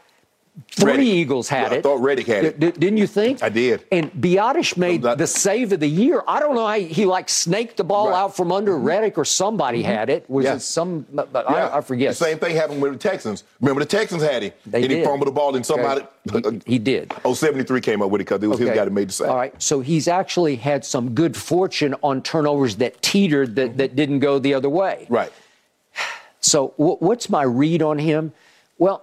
three 0.71 0.92
Reddick. 0.92 1.07
Eagles 1.07 1.49
had 1.49 1.73
Yeah, 1.73 1.78
I 1.78 1.83
thought 1.83 2.00
Reddick 2.00 2.26
had 2.26 2.45
it. 2.45 2.61
D- 2.61 2.71
didn't 2.71 2.99
you 2.99 3.07
think? 3.07 3.42
I 3.42 3.49
did. 3.49 3.85
And 3.90 4.12
Biadasz 4.12 4.76
made 4.76 5.02
the 5.02 5.26
save 5.26 5.73
of 5.73 5.80
the 5.80 5.88
year. 5.88 6.23
I 6.26 6.40
don't 6.40 6.54
know 6.54 6.66
how 6.66 6.75
he, 6.75 6.87
he 6.87 7.07
like 7.07 7.28
snaked 7.28 7.76
the 7.76 7.85
ball 7.85 8.11
Right. 8.11 8.19
out 8.19 8.37
from 8.37 8.52
under 8.52 8.73
mm-hmm. 8.73 8.85
Reddick 8.85 9.19
or 9.19 9.25
somebody 9.25 9.83
mm-hmm. 9.83 9.90
had 9.92 10.11
it. 10.11 10.28
Was 10.28 10.45
Yeah. 10.45 10.54
it 10.54 10.61
some? 10.61 11.07
But 11.12 11.33
but 11.33 11.47
Yeah. 11.49 11.69
I, 11.69 11.78
I 11.78 11.80
forget. 11.80 12.11
The 12.11 12.25
same 12.25 12.38
thing 12.38 12.57
happened 12.57 12.83
with 12.83 12.92
the 12.92 12.99
Texans. 12.99 13.45
Remember, 13.61 13.80
the 13.80 13.87
Texans 13.87 14.23
had 14.23 14.42
him. 14.42 14.52
They 14.66 14.83
and 14.83 14.92
he 14.92 15.04
fumbled 15.04 15.28
the 15.28 15.33
ball, 15.33 15.54
and 15.57 15.64
somebody. 15.64 16.02
Okay. 16.33 16.61
He, 16.66 16.73
he 16.75 16.78
did. 16.78 17.12
Oh, 17.25 17.35
73 17.35 17.80
came 17.80 18.02
up 18.02 18.11
with 18.11 18.21
it 18.21 18.25
because 18.25 18.42
it 18.42 18.47
was 18.47 18.59
his 18.59 18.69
Okay. 18.69 18.76
guy 18.76 18.85
that 18.85 18.90
made 18.90 19.09
the 19.09 19.12
sack. 19.12 19.28
All 19.28 19.37
right. 19.37 19.54
So 19.62 19.80
he's 19.80 20.09
actually 20.09 20.57
had 20.57 20.85
some 20.85 21.14
good 21.14 21.37
fortune 21.37 21.95
on 22.02 22.23
turnovers 22.23 22.76
that 22.76 23.00
teetered 23.02 23.57
that, 23.57 23.76
that 23.78 23.88
mm-hmm. 23.90 23.97
didn't 23.97 24.19
go 24.21 24.38
the 24.38 24.54
other 24.54 24.69
way. 24.69 25.07
Right. 25.09 25.33
So 26.40 26.69
wh- 26.76 27.00
what's 27.02 27.28
my 27.28 27.42
read 27.42 27.83
on 27.83 27.99
him? 27.99 28.33
Well, 28.78 29.02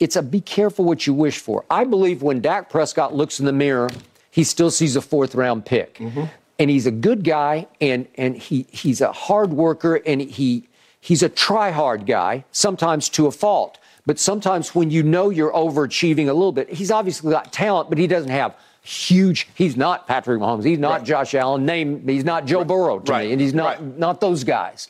it's 0.00 0.16
a 0.16 0.22
be 0.22 0.40
careful 0.40 0.84
what 0.84 1.06
you 1.06 1.14
wish 1.14 1.38
for. 1.38 1.64
I 1.70 1.84
believe 1.84 2.22
when 2.22 2.40
Dak 2.40 2.70
Prescott 2.70 3.14
looks 3.14 3.38
in 3.38 3.46
the 3.46 3.52
mirror, 3.52 3.90
he 4.30 4.42
still 4.44 4.70
sees 4.70 4.96
a 4.96 5.02
fourth 5.02 5.34
round 5.34 5.66
pick. 5.66 5.94
Mm-hmm. 5.94 6.24
And 6.58 6.70
he's 6.70 6.86
a 6.86 6.90
good 6.90 7.22
guy 7.24 7.68
and 7.80 8.08
and 8.16 8.36
he 8.36 8.66
he's 8.70 9.00
a 9.00 9.12
hard 9.12 9.52
worker 9.52 9.96
and 10.06 10.20
he 10.20 10.68
he's 11.00 11.22
a 11.22 11.28
try 11.28 11.70
hard 11.70 12.06
guy, 12.06 12.44
sometimes 12.50 13.08
to 13.10 13.26
a 13.26 13.30
fault. 13.30 13.78
But 14.06 14.18
sometimes 14.18 14.74
when 14.74 14.90
you 14.90 15.02
know 15.02 15.30
you're 15.30 15.52
overachieving 15.52 16.28
a 16.28 16.32
little 16.32 16.52
bit, 16.52 16.70
he's 16.70 16.90
obviously 16.90 17.30
got 17.30 17.52
talent, 17.52 17.88
but 17.90 17.98
he 17.98 18.06
doesn't 18.06 18.30
have 18.30 18.54
huge 18.82 19.46
he's 19.54 19.76
not 19.76 20.06
Patrick 20.06 20.40
Mahomes, 20.40 20.64
he's 20.64 20.78
not 20.78 21.00
Right. 21.00 21.04
Josh 21.04 21.34
Allen, 21.34 21.66
name 21.66 22.06
he's 22.08 22.24
not 22.24 22.46
Joe 22.46 22.64
Burrow 22.64 22.98
to 22.98 23.12
Right. 23.12 23.26
me, 23.26 23.32
and 23.32 23.40
he's 23.40 23.52
not 23.54 23.78
Right. 23.78 23.98
not 23.98 24.20
those 24.22 24.42
guys 24.44 24.88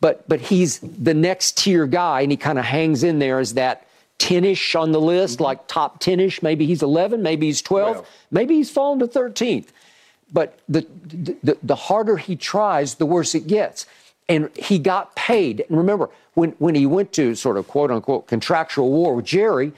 but 0.00 0.28
but 0.28 0.38
he's 0.40 0.78
the 0.80 1.14
next 1.14 1.56
tier 1.56 1.86
guy, 1.86 2.20
and 2.20 2.30
he 2.30 2.36
kind 2.36 2.58
of 2.58 2.64
hangs 2.66 3.02
in 3.02 3.18
there 3.18 3.38
as 3.38 3.54
that 3.54 3.86
10ish 4.18 4.78
on 4.80 4.92
the 4.92 5.00
list, 5.00 5.34
mm-hmm. 5.36 5.44
like 5.44 5.66
top 5.66 6.00
10ish. 6.00 6.42
Maybe 6.42 6.66
he's 6.66 6.82
11, 6.82 7.22
maybe 7.22 7.46
he's 7.46 7.62
12, 7.62 7.96
Well. 7.96 8.06
maybe 8.30 8.54
he's 8.54 8.70
fallen 8.70 8.98
to 9.00 9.06
13th. 9.06 9.68
But 10.32 10.58
the, 10.68 10.86
the 11.42 11.56
the 11.62 11.76
harder 11.76 12.16
he 12.16 12.34
tries, 12.34 12.96
the 12.96 13.06
worse 13.06 13.34
it 13.36 13.46
gets. 13.46 13.86
And 14.28 14.50
he 14.56 14.78
got 14.80 15.14
paid. 15.14 15.64
And 15.68 15.78
remember, 15.78 16.10
when 16.32 16.50
when 16.58 16.74
he 16.74 16.86
went 16.86 17.12
to 17.12 17.34
sort 17.36 17.56
of 17.56 17.68
quote 17.68 17.90
unquote 17.92 18.26
contractual 18.26 18.90
war 18.90 19.14
with 19.14 19.26
Jerry, 19.26 19.72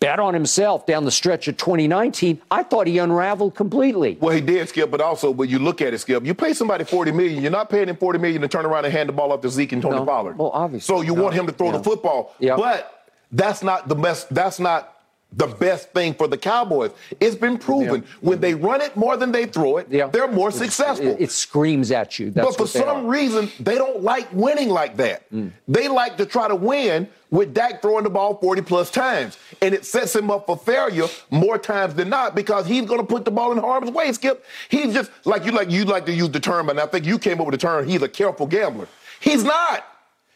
bet 0.00 0.18
on 0.18 0.34
himself 0.34 0.84
down 0.84 1.04
the 1.04 1.10
stretch 1.10 1.48
of 1.48 1.56
2019. 1.56 2.42
I 2.50 2.62
thought 2.64 2.88
he 2.88 2.98
unraveled 2.98 3.54
completely. 3.54 4.18
Well, 4.20 4.34
he 4.34 4.40
did, 4.42 4.68
Skip, 4.68 4.90
but 4.90 5.00
also 5.00 5.30
when 5.30 5.48
you 5.48 5.58
look 5.60 5.80
at 5.80 5.94
it, 5.94 5.98
Skip, 5.98 6.26
you 6.26 6.34
pay 6.34 6.52
somebody 6.52 6.84
forty 6.84 7.12
million. 7.12 7.40
You're 7.42 7.52
not 7.52 7.70
paying 7.70 7.88
him 7.88 7.96
forty 7.96 8.18
million 8.18 8.42
to 8.42 8.48
turn 8.48 8.66
around 8.66 8.84
and 8.84 8.92
hand 8.92 9.08
the 9.08 9.14
ball 9.14 9.32
off 9.32 9.40
to 9.42 9.48
Zeke 9.48 9.72
and 9.72 9.80
Tony 9.80 9.96
No. 9.96 10.04
Pollard. 10.04 10.36
Well, 10.36 10.50
obviously. 10.52 10.94
So 10.94 11.00
you 11.00 11.14
No. 11.14 11.22
want 11.22 11.34
him 11.34 11.46
to 11.46 11.52
throw 11.52 11.68
Yeah. 11.70 11.78
the 11.78 11.84
football, 11.84 12.34
Yep. 12.40 12.56
but 12.58 12.95
that's 13.36 13.62
not 13.62 13.88
the 13.88 13.94
best. 13.94 14.32
That's 14.34 14.58
not 14.58 14.92
the 15.32 15.46
best 15.48 15.90
thing 15.90 16.14
for 16.14 16.28
the 16.28 16.38
Cowboys. 16.38 16.92
It's 17.20 17.34
been 17.36 17.58
proven 17.58 18.04
when 18.20 18.40
they 18.40 18.54
run 18.54 18.80
it 18.80 18.96
more 18.96 19.16
than 19.16 19.32
they 19.32 19.44
throw 19.44 19.76
it, 19.78 19.88
Yeah. 19.90 20.06
they're 20.06 20.28
more 20.28 20.50
successful. 20.50 21.08
It, 21.08 21.20
it 21.20 21.30
screams 21.30 21.90
at 21.90 22.18
you. 22.18 22.30
That's 22.30 22.46
but 22.48 22.56
for 22.56 22.66
some 22.66 22.88
are. 22.88 23.02
Mm. 23.02 23.08
reason, 23.08 23.50
they 23.60 23.74
don't 23.74 24.02
like 24.02 24.32
winning 24.32 24.68
like 24.70 24.96
that. 24.96 25.24
They 25.68 25.88
like 25.88 26.16
to 26.18 26.26
try 26.26 26.48
to 26.48 26.54
win 26.54 27.08
with 27.30 27.52
Dak 27.52 27.82
throwing 27.82 28.04
the 28.04 28.10
ball 28.10 28.38
40 28.40 28.62
plus 28.62 28.90
times. 28.90 29.36
And 29.60 29.74
it 29.74 29.84
sets 29.84 30.14
him 30.14 30.30
up 30.30 30.46
for 30.46 30.56
failure 30.56 31.06
more 31.30 31.58
times 31.58 31.94
than 31.94 32.08
not 32.08 32.34
because 32.34 32.66
he's 32.66 32.86
going 32.86 33.00
to 33.00 33.06
put 33.06 33.24
the 33.24 33.32
ball 33.32 33.52
in 33.52 33.58
harm's 33.58 33.90
way, 33.90 34.12
Skip. 34.12 34.44
He's 34.70 34.94
just 34.94 35.10
like 35.24 35.44
you 35.44 35.50
like 35.52 35.70
you 35.70 35.84
like 35.84 36.06
to 36.06 36.12
use 36.14 36.30
the 36.30 36.40
term, 36.40 36.70
and 36.70 36.78
I 36.80 36.86
think 36.86 37.04
you 37.04 37.18
came 37.18 37.40
up 37.40 37.46
with 37.46 37.60
the 37.60 37.66
term, 37.66 37.86
he's 37.86 38.00
a 38.00 38.08
careful 38.08 38.46
gambler. 38.46 38.88
He's 39.20 39.42
not. 39.44 39.84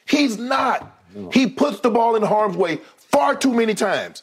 He's 0.04 0.36
not. 0.36 0.96
He 1.32 1.46
puts 1.48 1.80
the 1.80 1.90
ball 1.90 2.16
in 2.16 2.22
harm's 2.22 2.56
way 2.56 2.80
far 2.96 3.34
too 3.34 3.52
many 3.52 3.74
times. 3.74 4.22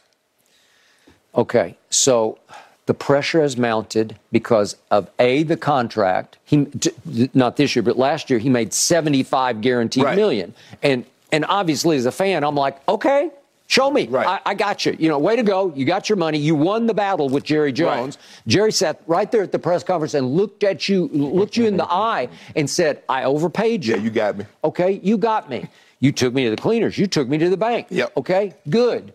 Okay, 1.36 1.78
so 1.90 2.40
the 2.86 2.94
pressure 2.94 3.42
has 3.42 3.58
mounted 3.58 4.16
because 4.32 4.76
of 4.90 5.10
a 5.20 5.44
the 5.44 5.58
contract. 5.58 6.38
He 6.46 6.66
t- 6.66 7.30
not 7.34 7.58
this 7.58 7.76
year, 7.76 7.84
but 7.84 7.98
last 7.98 8.30
year 8.30 8.40
he 8.40 8.50
made 8.50 8.74
seventy 8.74 9.24
five 9.24 9.62
guaranteed 9.62 10.04
Right. 10.06 10.16
million, 10.16 10.54
and 10.82 11.06
and 11.32 11.46
obviously 11.48 11.98
as 11.98 12.06
a 12.06 12.12
fan, 12.12 12.44
I'm 12.46 12.56
like, 12.56 12.78
okay, 12.88 13.30
show 13.68 13.92
me, 13.92 14.08
Right. 14.08 14.26
I, 14.26 14.52
I 14.52 14.54
got 14.54 14.86
you. 14.86 14.96
You 14.98 15.10
know, 15.10 15.20
way 15.20 15.36
to 15.36 15.44
go, 15.44 15.74
you 15.76 15.84
got 15.86 16.08
your 16.10 16.16
money, 16.16 16.38
you 16.40 16.56
won 16.56 16.86
the 16.88 16.94
battle 16.94 17.28
with 17.28 17.44
Jerry 17.44 17.74
Jones. 17.74 18.18
Jerry 18.48 18.72
sat 18.72 19.02
right 19.08 19.30
there 19.30 19.44
at 19.44 19.52
the 19.52 19.60
press 19.60 19.84
conference 19.84 20.14
and 20.14 20.26
looked 20.36 20.64
at 20.64 20.88
you, 20.88 21.10
looked 21.10 21.58
you 21.58 21.66
in 21.66 21.76
the 21.76 21.86
eye, 21.92 22.30
and 22.56 22.70
said, 22.70 23.04
I 23.10 23.26
overpaid 23.26 23.86
you. 23.86 23.96
Yeah, 23.96 24.02
you 24.02 24.10
got 24.10 24.38
me. 24.38 24.46
Okay, 24.64 25.02
you 25.04 25.18
got 25.18 25.50
me. 25.50 25.68
You 26.00 26.12
took 26.12 26.34
me 26.34 26.44
to 26.46 26.50
the 26.50 26.58
cleaners. 26.58 26.98
You 26.98 27.08
took 27.08 27.28
me 27.28 27.38
to 27.38 27.50
the 27.50 27.58
bank. 27.58 27.88
Yep. 27.90 28.18
Okay, 28.18 28.54
good. 28.70 29.14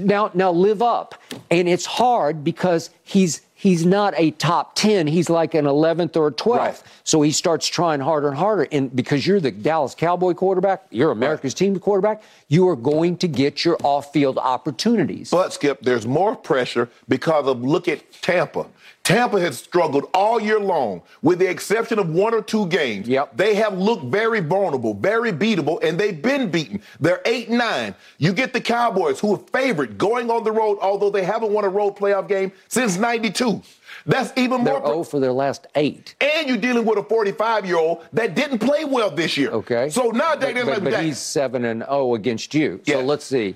now 0.00 0.30
now 0.34 0.50
live 0.50 0.82
up 0.82 1.14
and 1.52 1.68
it's 1.68 1.86
hard 1.86 2.42
because 2.42 2.90
he's 3.04 3.42
he's 3.54 3.86
not 3.86 4.12
a 4.16 4.32
top 4.32 4.74
10 4.74 5.06
he's 5.06 5.30
like 5.30 5.54
an 5.54 5.66
11th 5.66 6.16
or 6.16 6.32
12th 6.32 6.56
right. 6.56 6.82
so 7.04 7.22
he 7.22 7.30
starts 7.30 7.68
trying 7.68 8.00
harder 8.00 8.26
and 8.26 8.36
harder 8.36 8.66
and 8.72 8.94
because 8.96 9.24
you're 9.24 9.38
the 9.38 9.52
dallas 9.52 9.94
cowboy 9.94 10.34
quarterback 10.34 10.84
you're 10.90 11.12
america's 11.12 11.52
right. 11.52 11.58
team 11.58 11.78
quarterback 11.78 12.24
you 12.48 12.68
are 12.68 12.74
going 12.74 13.16
to 13.16 13.28
get 13.28 13.64
your 13.64 13.76
off-field 13.84 14.36
opportunities 14.36 15.30
but 15.30 15.52
skip 15.52 15.80
there's 15.82 16.08
more 16.08 16.34
pressure 16.34 16.88
because 17.08 17.46
of 17.46 17.62
look 17.62 17.86
at 17.86 18.00
tampa 18.22 18.66
Tampa 19.06 19.38
has 19.38 19.56
struggled 19.56 20.10
all 20.12 20.40
year 20.40 20.58
long, 20.58 21.00
with 21.22 21.38
the 21.38 21.48
exception 21.48 22.00
of 22.00 22.10
one 22.10 22.34
or 22.34 22.42
two 22.42 22.66
games. 22.66 23.06
Yep. 23.06 23.36
They 23.36 23.54
have 23.54 23.78
looked 23.78 24.06
very 24.06 24.40
vulnerable, 24.40 24.94
very 24.94 25.30
beatable, 25.30 25.80
and 25.84 25.96
they've 25.96 26.20
been 26.20 26.50
beaten. 26.50 26.82
They're 26.98 27.20
8 27.24 27.48
9. 27.48 27.94
You 28.18 28.32
get 28.32 28.52
the 28.52 28.60
Cowboys, 28.60 29.20
who 29.20 29.36
are 29.36 29.38
favored 29.52 29.96
going 29.96 30.28
on 30.28 30.42
the 30.42 30.50
road, 30.50 30.78
although 30.82 31.08
they 31.08 31.22
haven't 31.22 31.52
won 31.52 31.64
a 31.64 31.68
road 31.68 31.94
playoff 31.94 32.26
game 32.26 32.50
since 32.66 32.96
92. 32.96 33.62
That's 34.06 34.32
even 34.36 34.64
They're 34.64 34.80
more. 34.80 34.88
0 34.88 35.02
for 35.04 35.20
their 35.20 35.30
last 35.30 35.68
eight. 35.76 36.16
And 36.20 36.48
you're 36.48 36.56
dealing 36.56 36.84
with 36.84 36.98
a 36.98 37.04
45 37.04 37.64
year 37.64 37.76
old 37.76 38.04
that 38.12 38.34
didn't 38.34 38.58
play 38.58 38.84
well 38.84 39.12
this 39.12 39.36
year. 39.36 39.50
Okay. 39.50 39.88
So 39.88 40.10
now 40.10 40.34
they 40.34 40.52
but, 40.52 40.66
but, 40.66 40.82
but, 40.82 40.90
but 40.90 41.04
he's 41.04 41.18
7 41.18 41.64
and 41.64 41.84
0 41.84 42.14
against 42.14 42.54
you. 42.54 42.80
Yeah. 42.84 42.96
So 42.96 43.02
let's 43.02 43.24
see. 43.24 43.54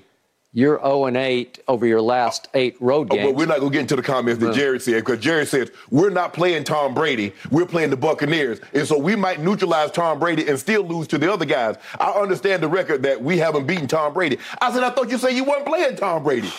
You're 0.53 0.79
0 0.79 1.05
and 1.05 1.15
8 1.15 1.59
over 1.69 1.85
your 1.85 2.01
last 2.01 2.49
eight 2.53 2.75
road 2.81 3.09
games. 3.09 3.23
Oh, 3.23 3.31
but 3.31 3.37
we're 3.37 3.45
not 3.45 3.59
going 3.59 3.71
to 3.71 3.73
get 3.73 3.81
into 3.83 3.95
the 3.95 4.01
comments 4.01 4.43
that 4.43 4.53
Jerry 4.53 4.81
said 4.81 5.05
because 5.05 5.19
Jerry 5.19 5.45
says 5.45 5.71
we're 5.89 6.09
not 6.09 6.33
playing 6.33 6.65
Tom 6.65 6.93
Brady. 6.93 7.31
We're 7.51 7.65
playing 7.65 7.89
the 7.89 7.95
Buccaneers. 7.95 8.59
And 8.73 8.85
so 8.85 8.97
we 8.97 9.15
might 9.15 9.39
neutralize 9.39 9.91
Tom 9.91 10.19
Brady 10.19 10.45
and 10.49 10.59
still 10.59 10.83
lose 10.83 11.07
to 11.07 11.17
the 11.17 11.31
other 11.31 11.45
guys. 11.45 11.77
I 11.97 12.11
understand 12.11 12.61
the 12.61 12.67
record 12.67 13.01
that 13.03 13.21
we 13.21 13.37
haven't 13.37 13.65
beaten 13.65 13.87
Tom 13.87 14.13
Brady. 14.13 14.39
I 14.61 14.73
said, 14.73 14.83
I 14.83 14.89
thought 14.89 15.09
you 15.09 15.17
said 15.17 15.29
you 15.29 15.45
weren't 15.45 15.65
playing 15.65 15.95
Tom 15.95 16.21
Brady. 16.21 16.51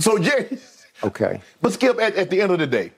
So, 0.00 0.18
Jerry. 0.18 0.58
Okay. 1.04 1.40
But, 1.62 1.74
Skip, 1.74 2.00
at, 2.00 2.16
at 2.16 2.28
the 2.28 2.40
end 2.40 2.50
of 2.50 2.58
the 2.58 2.66
day, 2.66 2.90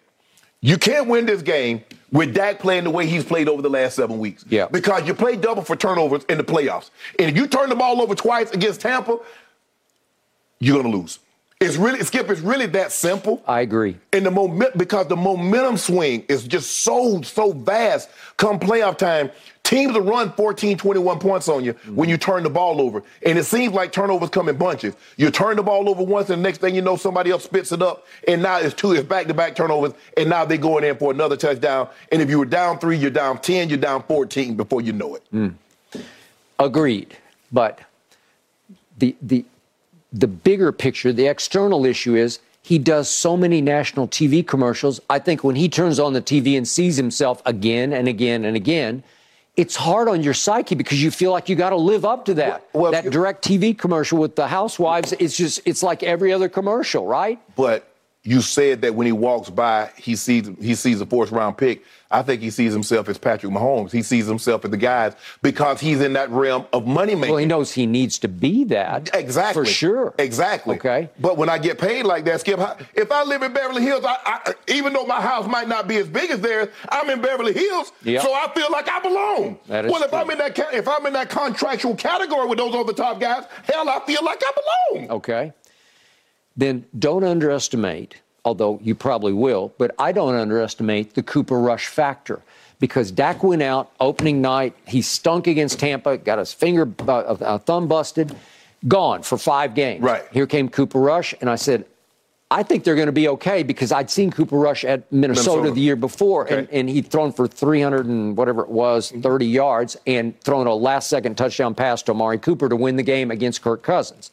you 0.62 0.78
can't 0.78 1.06
win 1.06 1.26
this 1.26 1.42
game 1.42 1.85
with 2.12 2.35
Dak 2.35 2.61
playing 2.61 2.85
the 2.85 2.90
way 2.90 3.06
he's 3.06 3.25
played 3.25 3.47
over 3.47 3.61
the 3.61 3.68
last 3.68 3.97
seven 3.97 4.18
weeks. 4.18 4.42
Yeah. 4.49 4.68
Because 4.68 5.06
you 5.06 5.12
play 5.12 5.37
double 5.37 5.62
for 5.62 5.76
turnovers 5.76 6.25
in 6.30 6.38
the 6.38 6.45
playoffs. 6.45 6.90
And 7.18 7.28
if 7.28 7.37
you 7.37 7.47
turn 7.47 7.68
the 7.68 7.75
ball 7.76 8.00
over 8.00 8.14
twice 8.14 8.50
against 8.52 8.80
Tampa, 8.80 9.18
you're 10.59 10.81
going 10.81 10.91
to 10.91 10.99
lose. 10.99 11.19
It's 11.59 11.77
really, 11.77 12.03
Skip, 12.05 12.29
it's 12.29 12.43
really 12.43 12.67
that 12.67 12.93
simple. 12.93 13.43
I 13.47 13.63
agree. 13.63 13.97
And 14.13 14.27
the 14.27 14.31
moment, 14.31 14.77
because 14.77 15.07
the 15.07 15.17
momentum 15.17 15.79
swing 15.79 16.25
is 16.29 16.47
just 16.47 16.83
so, 16.83 17.23
so 17.23 17.53
vast 17.53 18.11
come 18.37 18.61
playoff 18.61 18.99
time. 18.99 19.31
Teams 19.63 19.95
will 19.95 20.03
run 20.03 20.31
14, 20.33 20.77
21 20.77 21.19
points 21.19 21.49
on 21.49 21.65
you 21.65 21.73
mm-hmm. 21.73 21.97
when 21.97 22.09
you 22.11 22.19
turn 22.19 22.43
the 22.43 22.51
ball 22.51 22.81
over. 22.81 23.03
And 23.25 23.39
it 23.39 23.45
seems 23.45 23.73
like 23.73 23.91
turnovers 23.91 24.29
come 24.29 24.51
in 24.51 24.57
bunches. 24.57 24.95
You 25.17 25.31
turn 25.31 25.57
the 25.57 25.63
ball 25.63 25.89
over 25.89 26.05
once, 26.05 26.29
and 26.29 26.41
the 26.41 26.43
next 26.43 26.59
thing 26.59 26.75
you 26.75 26.83
know, 26.83 26.97
somebody 26.97 27.31
else 27.31 27.45
spits 27.45 27.73
it 27.73 27.81
up. 27.81 28.07
And 28.29 28.43
now 28.43 28.59
it's 28.59 28.75
two, 28.75 28.93
it's 28.93 29.09
back 29.09 29.27
to 29.27 29.35
back 29.35 29.57
turnovers. 29.57 29.95
And 30.17 30.29
now 30.29 30.45
they're 30.45 30.59
going 30.59 30.85
in 30.85 30.99
for 30.99 31.11
another 31.11 31.37
touchdown. 31.37 31.89
And 32.13 32.21
if 32.21 32.29
you 32.29 32.39
were 32.39 32.45
down 32.45 32.79
three, 32.79 32.99
you're 32.99 33.11
down 33.11 33.39
10, 33.39 33.71
you're 33.71 33.79
down 33.79 34.03
14 34.03 34.57
before 34.57 34.83
you 34.83 34.93
know 34.93 35.17
it. 35.17 35.25
Mm. 35.33 35.55
Agreed. 36.59 37.17
But 37.51 37.81
the, 38.99 39.17
the, 39.23 39.45
the 40.13 40.27
bigger 40.29 40.73
picture, 40.73 41.13
the 41.13 41.27
external 41.27 41.85
issue 41.85 42.15
is 42.15 42.41
he 42.63 42.79
does 42.79 43.09
so 43.09 43.37
many 43.37 43.61
national 43.61 44.09
TV 44.09 44.47
commercials. 44.47 45.01
I 45.09 45.19
think 45.19 45.45
when 45.45 45.57
he 45.57 45.69
turns 45.69 46.01
on 46.01 46.13
the 46.13 46.23
TV 46.23 46.57
and 46.57 46.67
sees 46.67 46.97
himself 46.97 47.41
again 47.47 47.93
and 47.93 48.09
again 48.09 48.45
and 48.45 48.57
again, 48.57 49.05
it's 49.57 49.77
hard 49.77 50.09
on 50.09 50.23
your 50.23 50.35
psyche 50.35 50.75
because 50.75 51.03
you 51.03 51.11
feel 51.11 51.33
like 51.33 51.49
you 51.49 51.57
got 51.57 51.71
to 51.71 51.77
live 51.77 52.05
up 52.05 52.25
to 52.27 52.35
that. 52.35 52.67
Well, 52.73 52.85
well, 52.85 52.93
that 52.93 53.11
direct 53.11 53.45
TV 53.45 53.77
commercial 53.77 54.19
with 54.19 54.37
the 54.37 54.47
housewives, 54.47 55.13
it's 55.13 55.37
just, 55.37 55.61
it's 55.65 55.83
like 55.83 56.03
every 56.03 56.33
other 56.33 56.49
commercial, 56.49 57.07
right? 57.07 57.41
But 57.57 57.89
you 58.26 58.40
said 58.40 58.83
that 58.83 58.95
when 58.95 59.06
he 59.06 59.12
walks 59.12 59.50
by, 59.50 59.90
he 59.97 60.16
sees 60.16 60.50
he 60.61 60.75
sees 60.75 61.00
a 61.00 61.06
fourth 61.06 61.30
round 61.30 61.56
pick. 61.56 61.85
I 62.11 62.23
think 62.23 62.40
he 62.40 62.50
sees 62.50 62.73
himself 62.73 63.09
as 63.09 63.18
Patrick 63.18 63.52
Mahomes. 63.52 63.90
He 63.90 64.02
sees 64.02 64.26
himself 64.26 64.64
as 64.64 64.71
the 64.71 64.76
guys 64.76 65.14
because 65.42 65.80
he's 65.80 66.00
in 66.00 66.12
that 66.12 66.30
realm 66.30 66.66
of 66.73 66.87
money 66.87 67.14
making. 67.14 67.30
Well, 67.30 67.38
he 67.38 67.47
knows 67.47 67.73
he 67.73 67.87
needs 67.87 68.18
to 68.21 68.28
be 68.28 68.64
that. 68.64 69.11
Exactly. 69.14 69.64
For 69.64 69.71
sure. 69.71 70.14
Exactly. 70.18 70.76
Okay. 70.76 71.11
But 71.18 71.37
when 71.37 71.49
I 71.49 71.59
get 71.59 71.78
paid 71.78 72.04
like 72.04 72.25
that, 72.26 72.40
Skip, 72.40 72.61
if 72.95 73.11
I 73.11 73.25
live 73.25 73.42
in 73.42 73.52
Beverly 73.52 73.83
Hills, 73.83 74.04
I, 74.04 74.16
I, 74.25 74.54
even 74.68 74.92
though 74.92 75.04
my 75.04 75.21
house 75.21 75.49
might 75.49 75.68
not 75.68 75.88
be 75.88 75.97
as 75.97 76.09
big 76.09 76.30
as 76.30 76.40
theirs, 76.40 76.68
I'm 76.90 77.10
in 77.10 77.21
Beverly 77.21 77.52
Hills, 77.52 77.93
yep. 78.04 78.23
so 78.23 78.32
I 78.32 78.52
feel 78.54 78.71
like 78.71 78.89
I 78.89 79.00
belong. 79.00 79.58
That 79.67 79.84
is 79.86 79.93
well, 79.93 80.02
if 80.02 80.10
true. 80.10 80.19
I'm 80.19 80.30
in 80.30 80.39
that 80.39 80.58
if 80.75 80.89
I'm 80.89 81.06
in 81.06 81.12
that 81.15 81.28
contractual 81.28 81.97
category 81.97 82.47
with 82.47 82.58
those 82.58 82.75
other 82.75 82.93
top 82.93 83.21
guys, 83.21 83.45
hell, 83.65 83.89
I 83.89 84.00
feel 84.06 84.25
like 84.25 84.43
I 84.45 84.52
belong. 84.93 85.10
Okay. 85.10 85.52
Then 86.56 86.86
don't 86.99 87.25
underestimate 87.25 88.21
although 88.47 88.78
you 88.80 88.95
probably 88.95 89.32
will, 89.32 89.75
but 89.76 89.92
I 89.99 90.12
don't 90.12 90.36
underestimate 90.36 91.14
the 91.14 91.23
Cooper 91.23 91.58
Rush 91.58 91.88
factor 91.88 92.40
because 92.78 93.10
Dak 93.10 93.42
went 93.42 93.60
out 93.60 93.90
opening 93.99 94.40
night. 94.40 94.75
He 94.86 95.02
stunk 95.02 95.49
against 95.49 95.80
Tampa, 95.80 96.16
got 96.16 96.38
his 96.38 96.52
finger, 96.52 96.88
uh, 97.00 97.12
uh, 97.12 97.58
thumb 97.58 97.88
busted, 97.88 98.34
gone 98.86 99.23
for 99.23 99.36
five 99.36 99.75
games. 99.75 100.00
Right. 100.00 100.23
Here 100.32 100.47
came 100.47 100.69
Cooper 100.69 101.00
Rush, 101.00 101.34
and 101.40 101.50
I 101.50 101.56
said, 101.56 101.84
I 102.49 102.62
think 102.62 102.84
they're 102.84 102.95
going 102.95 103.06
to 103.06 103.12
be 103.12 103.26
okay 103.30 103.64
because 103.64 103.90
I'd 103.90 104.08
seen 104.08 104.30
Cooper 104.30 104.56
Rush 104.56 104.84
at 104.84 105.10
Minnesota, 105.10 105.56
Minnesota. 105.56 105.75
the 105.75 105.80
year 105.80 105.97
before, 105.97 106.45
okay. 106.45 106.58
and, 106.58 106.71
and 106.71 106.88
he'd 106.88 107.08
thrown 107.08 107.32
for 107.32 107.49
300 107.49 108.06
and 108.06 108.36
whatever 108.36 108.62
it 108.62 108.69
was, 108.69 109.10
30 109.10 109.45
yards, 109.45 109.97
and 110.06 110.40
thrown 110.42 110.69
a 110.69 110.75
last 110.75 111.10
second 111.10 111.36
touchdown 111.36 111.75
pass 111.75 112.02
to 112.02 112.12
Amari 112.12 112.38
Cooper 112.38 112.69
to 112.69 112.76
win 112.76 112.95
the 112.95 113.02
game 113.02 113.32
against 113.32 113.62
Kirk 113.62 113.82
Cousins. 113.82 114.30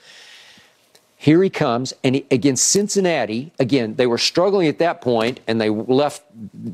Here 1.23 1.41
he 1.41 1.49
comes, 1.49 1.93
and 2.03 2.15
he, 2.15 2.25
against 2.31 2.65
Cincinnati, 2.65 3.53
again, 3.57 3.95
they 3.95 4.07
were 4.07 4.17
struggling 4.17 4.67
at 4.67 4.79
that 4.79 4.99
point, 4.99 5.39
and 5.47 5.61
they 5.61 5.69
left 5.69 6.21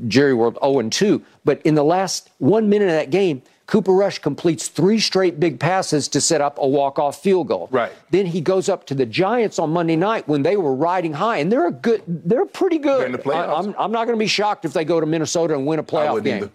Jerry 0.08 0.34
World 0.34 0.58
0 0.64 0.90
2. 0.90 1.24
But 1.46 1.62
in 1.62 1.76
the 1.76 1.84
last 1.84 2.32
one 2.40 2.68
minute 2.68 2.86
of 2.86 2.96
that 2.96 3.12
game, 3.12 3.44
Cooper 3.68 3.92
Rush 3.92 4.18
completes 4.18 4.68
three 4.68 4.98
straight 4.98 5.40
big 5.40 5.60
passes 5.60 6.08
to 6.08 6.20
set 6.20 6.42
up 6.42 6.58
a 6.58 6.68
walk-off 6.68 7.22
field 7.22 7.48
goal. 7.48 7.68
Right. 7.70 7.92
Then 8.10 8.26
he 8.26 8.42
goes 8.42 8.70
up 8.70 8.88
to 8.88 8.96
the 8.96 9.06
Giants 9.06 9.60
on 9.60 9.70
Monday 9.70 9.96
night 9.96 10.28
when 10.28 10.42
they 10.42 10.58
were 10.58 10.74
riding 10.74 11.14
high, 11.14 11.38
and 11.38 11.52
they're 11.52 11.68
a 11.68 11.72
good, 11.72 12.02
they're 12.08 12.48
pretty 12.48 12.80
good. 12.80 13.24
The 13.24 13.32
I, 13.32 13.56
I'm, 13.56 13.76
I'm 13.78 13.92
not 13.92 14.06
going 14.06 14.18
to 14.18 14.20
be 14.20 14.26
shocked 14.26 14.66
if 14.66 14.74
they 14.74 14.84
go 14.84 15.00
to 15.00 15.06
Minnesota 15.06 15.54
and 15.54 15.68
win 15.68 15.78
a 15.78 15.84
playoff 15.84 16.24
game. 16.24 16.38
Either. 16.38 16.52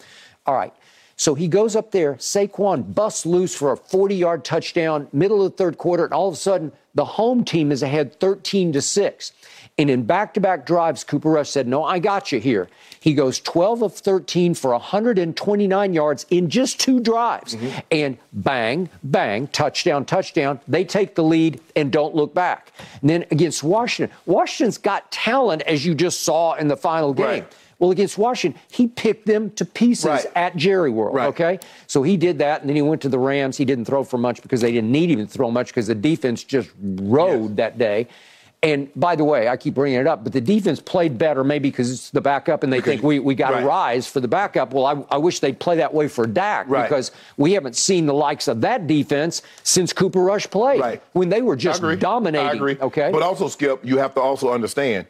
All 0.47 0.57
right. 0.57 0.75
So 1.17 1.35
he 1.35 1.49
goes 1.49 1.77
up 1.77 1.91
there. 1.93 2.15
Saquon 2.15 2.95
busts 2.95 3.25
loose 3.25 3.55
for 3.55 3.73
a 3.73 3.77
40 3.77 4.15
yard 4.15 4.45
touchdown, 4.45 5.09
middle 5.13 5.45
of 5.45 5.53
the 5.53 5.57
third 5.57 5.79
quarter, 5.79 6.05
and 6.05 6.13
all 6.13 6.29
of 6.29 6.35
a 6.35 6.39
sudden, 6.39 6.73
the 6.95 7.05
home 7.05 7.45
team 7.45 7.73
is 7.73 7.83
ahead 7.83 8.19
13 8.21 8.73
to 8.73 8.81
6. 8.81 9.33
And 9.77 9.91
in 9.91 10.05
back 10.05 10.35
to 10.35 10.41
back 10.41 10.67
drives, 10.67 11.03
Cooper 11.03 11.31
Rush 11.31 11.51
said, 11.51 11.67
No, 11.67 11.83
I 11.83 11.99
got 11.99 12.31
you 12.31 12.39
here. 12.39 12.69
He 13.01 13.13
goes 13.13 13.41
12 13.41 13.83
of 13.83 13.95
13 13.95 14.55
for 14.55 14.71
129 14.71 15.93
yards 15.93 16.27
in 16.31 16.49
just 16.49 16.79
two 16.79 17.01
drives. 17.01 17.57
Mm-hmm. 17.57 17.79
And 17.91 18.19
bang, 18.33 18.89
bang, 19.03 19.49
touchdown, 19.49 20.05
touchdown. 20.05 20.61
They 20.69 20.85
take 20.85 21.17
the 21.17 21.25
lead 21.25 21.61
and 21.75 21.91
don't 21.91 22.15
look 22.15 22.35
back. 22.35 22.73
And 23.01 23.11
then 23.11 23.25
against 23.33 23.65
Washington, 23.65 24.17
Washington's 24.27 24.79
got 24.79 25.11
talent, 25.11 25.63
as 25.63 25.85
you 25.85 25.97
just 25.97 26.21
saw 26.21 26.55
in 26.55 26.69
the 26.69 26.77
final 26.77 27.13
game. 27.13 27.27
Right. 27.27 27.53
Well, 27.85 27.91
against 27.91 28.17
Washington, 28.17 28.59
he 28.71 28.87
picked 28.87 29.27
them 29.27 29.51
to 29.57 29.67
pieces 29.67 30.07
right. 30.07 30.25
at 30.35 30.57
Jerry 30.57 30.89
World. 30.89 31.17
Right. 31.17 31.27
Okay, 31.27 31.59
so 31.87 32.03
he 32.03 32.17
did 32.17 32.39
that, 32.39 32.63
and 32.63 32.71
then 32.71 32.77
he 32.77 32.81
went 32.81 33.03
to 33.03 33.11
the 33.11 33.19
Rams. 33.19 33.59
He 33.59 33.67
didn't 33.67 33.85
throw 33.85 34.03
for 34.05 34.17
much 34.17 34.41
because 34.41 34.63
they 34.63 34.73
didn't 34.73 34.91
need 34.91 35.11
him 35.11 35.19
to 35.19 35.27
throw 35.27 35.51
much 35.51 35.67
because 35.67 35.89
the 35.89 35.95
defense 35.95 36.43
just 36.45 36.71
rode 36.81 37.51
yes. 37.51 37.57
that 37.57 37.77
day. 37.77 38.09
And 38.63 38.89
by 38.97 39.17
the 39.17 39.25
way, 39.25 39.49
I 39.49 39.59
keep 39.59 39.75
bringing 39.75 40.01
it 40.01 40.07
up, 40.07 40.25
but 40.25 40.33
the 40.33 40.41
defense 40.41 40.81
played 40.81 41.19
better 41.19 41.45
maybe 41.45 41.69
because 41.69 41.91
it's 41.91 42.09
the 42.09 42.23
backup 42.23 42.63
and 42.63 42.73
they 42.73 42.81
think 42.81 43.03
we, 43.03 43.19
we 43.19 43.35
got 43.35 43.51
to 43.51 43.57
right. 43.57 43.67
rise 43.67 44.07
for 44.07 44.21
the 44.21 44.29
backup. 44.29 44.73
Well, 44.73 44.87
I, 44.87 45.15
I, 45.15 45.19
wish 45.19 45.41
they'd 45.41 45.61
play 45.61 45.77
that 45.77 45.93
way 45.93 46.09
for 46.09 46.27
Dak 46.27 46.67
right. 46.71 46.89
because 46.89 47.13
we 47.37 47.53
haven't 47.53 47.77
seen 47.77 48.07
the 48.07 48.15
likes 48.15 48.49
of 48.49 48.63
that 48.63 48.87
defense 48.87 49.43
since 49.65 49.93
Cooper 49.93 50.21
Rush 50.21 50.49
played 50.49 50.81
right. 50.81 51.03
when 51.13 51.29
they 51.29 51.43
were 51.43 51.57
just 51.57 51.83
dominating. 51.99 52.49
I 52.49 52.53
agree. 52.53 52.79
Okay. 52.81 53.11
But 53.13 53.21
also, 53.21 53.49
Skip, 53.49 53.85
you 53.85 53.99
have 53.99 54.15
to 54.15 54.23
also 54.23 54.51
understand 54.51 55.07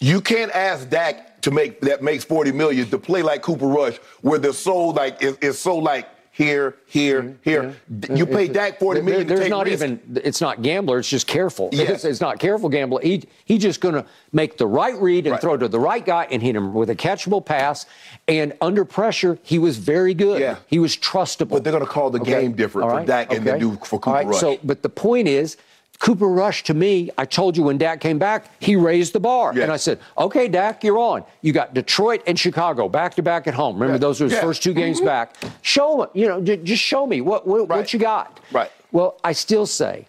you 0.00 0.20
can't 0.20 0.52
ask 0.52 0.88
Dak 0.88 1.42
to 1.42 1.50
make 1.50 1.80
that 1.82 2.02
makes 2.02 2.24
40 2.24 2.52
million 2.52 2.88
to 2.90 2.98
play 2.98 3.22
like 3.22 3.42
Cooper 3.42 3.66
Rush, 3.66 3.96
where 4.22 4.38
they're 4.38 4.52
so 4.52 4.88
like 4.88 5.18
it's, 5.20 5.58
so 5.58 5.76
like 5.76 6.08
here, 6.34 6.74
here, 6.86 7.22
mm-hmm. 7.22 7.34
here. 7.42 7.76
Yeah. 7.88 8.16
You 8.16 8.26
pay 8.26 8.48
Dak 8.48 8.80
forty 8.80 9.00
there, 9.00 9.08
million. 9.08 9.28
There's 9.28 9.48
not 9.48 9.66
risk. 9.66 9.84
even. 9.84 10.20
It's 10.24 10.40
not 10.40 10.62
gambler. 10.62 10.98
It's 10.98 11.08
just 11.08 11.28
careful. 11.28 11.68
Yes. 11.70 11.90
It's, 11.90 12.04
it's 12.04 12.20
not 12.20 12.40
careful 12.40 12.68
gambler. 12.68 13.00
He 13.02 13.22
he's 13.44 13.62
just 13.62 13.80
going 13.80 13.94
to 13.94 14.04
make 14.32 14.58
the 14.58 14.66
right 14.66 15.00
read 15.00 15.26
and 15.26 15.32
right. 15.32 15.40
throw 15.40 15.56
to 15.56 15.68
the 15.68 15.78
right 15.78 16.04
guy 16.04 16.26
and 16.28 16.42
hit 16.42 16.56
him 16.56 16.74
with 16.74 16.90
a 16.90 16.96
catchable 16.96 17.44
pass. 17.44 17.86
And 18.26 18.52
under 18.60 18.84
pressure, 18.84 19.38
he 19.44 19.60
was 19.60 19.78
very 19.78 20.12
good. 20.12 20.40
Yeah. 20.40 20.56
He 20.66 20.80
was 20.80 20.96
trustable. 20.96 21.50
But 21.50 21.62
they're 21.62 21.72
going 21.72 21.84
to 21.84 21.90
call 21.90 22.10
the 22.10 22.20
okay. 22.20 22.40
game 22.40 22.54
different 22.54 22.88
right. 22.88 23.02
for 23.02 23.06
Dak 23.06 23.28
okay. 23.28 23.36
and 23.36 23.46
they 23.46 23.58
do 23.60 23.76
for 23.84 24.00
Cooper 24.00 24.26
Rush. 24.26 24.40
So, 24.40 24.58
but 24.64 24.82
the 24.82 24.88
point 24.88 25.28
is. 25.28 25.56
Cooper 25.98 26.28
Rush 26.28 26.64
to 26.64 26.74
me, 26.74 27.10
I 27.16 27.24
told 27.24 27.56
you 27.56 27.62
when 27.62 27.78
Dak 27.78 28.00
came 28.00 28.18
back, 28.18 28.50
he 28.60 28.76
raised 28.76 29.12
the 29.12 29.20
bar. 29.20 29.54
Yeah. 29.54 29.64
And 29.64 29.72
I 29.72 29.76
said, 29.76 30.00
okay, 30.18 30.48
Dak, 30.48 30.84
you're 30.84 30.98
on. 30.98 31.24
You 31.40 31.52
got 31.52 31.72
Detroit 31.74 32.22
and 32.26 32.38
Chicago 32.38 32.88
back 32.88 33.14
to 33.14 33.22
back 33.22 33.46
at 33.46 33.54
home. 33.54 33.78
Remember, 33.78 33.98
those 33.98 34.20
were 34.20 34.28
his 34.28 34.38
first 34.38 34.62
two 34.62 34.74
games 34.74 34.98
mm-hmm. 34.98 35.06
back. 35.06 35.36
Show 35.62 35.98
them, 35.98 36.08
you 36.12 36.28
know, 36.28 36.40
just 36.40 36.82
show 36.82 37.06
me 37.06 37.20
what, 37.20 37.46
what, 37.46 37.68
right. 37.68 37.78
what 37.78 37.92
you 37.92 37.98
got. 37.98 38.40
Right. 38.52 38.70
Well, 38.92 39.18
I 39.24 39.32
still 39.32 39.66
say, 39.66 40.06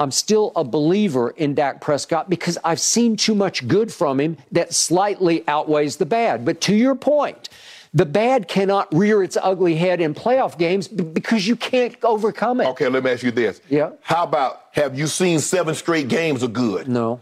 I'm 0.00 0.10
still 0.10 0.52
a 0.54 0.62
believer 0.62 1.30
in 1.30 1.54
Dak 1.54 1.80
Prescott 1.80 2.30
because 2.30 2.56
I've 2.62 2.80
seen 2.80 3.16
too 3.16 3.34
much 3.34 3.66
good 3.66 3.92
from 3.92 4.20
him 4.20 4.36
that 4.52 4.72
slightly 4.72 5.46
outweighs 5.48 5.96
the 5.96 6.06
bad. 6.06 6.44
But 6.44 6.60
to 6.62 6.74
your 6.74 6.94
point, 6.94 7.48
the 7.94 8.06
bad 8.06 8.48
cannot 8.48 8.92
rear 8.94 9.22
its 9.22 9.36
ugly 9.40 9.74
head 9.76 10.00
in 10.00 10.14
playoff 10.14 10.58
games 10.58 10.88
because 10.88 11.46
you 11.46 11.56
can't 11.56 11.96
overcome 12.04 12.60
it. 12.60 12.66
Okay, 12.68 12.88
let 12.88 13.02
me 13.04 13.10
ask 13.10 13.22
you 13.22 13.30
this. 13.30 13.60
Yeah. 13.68 13.90
How 14.02 14.24
about 14.24 14.62
have 14.72 14.98
you 14.98 15.06
seen 15.06 15.38
seven 15.38 15.74
straight 15.74 16.08
games 16.08 16.42
of 16.42 16.52
good? 16.52 16.88
No. 16.88 17.20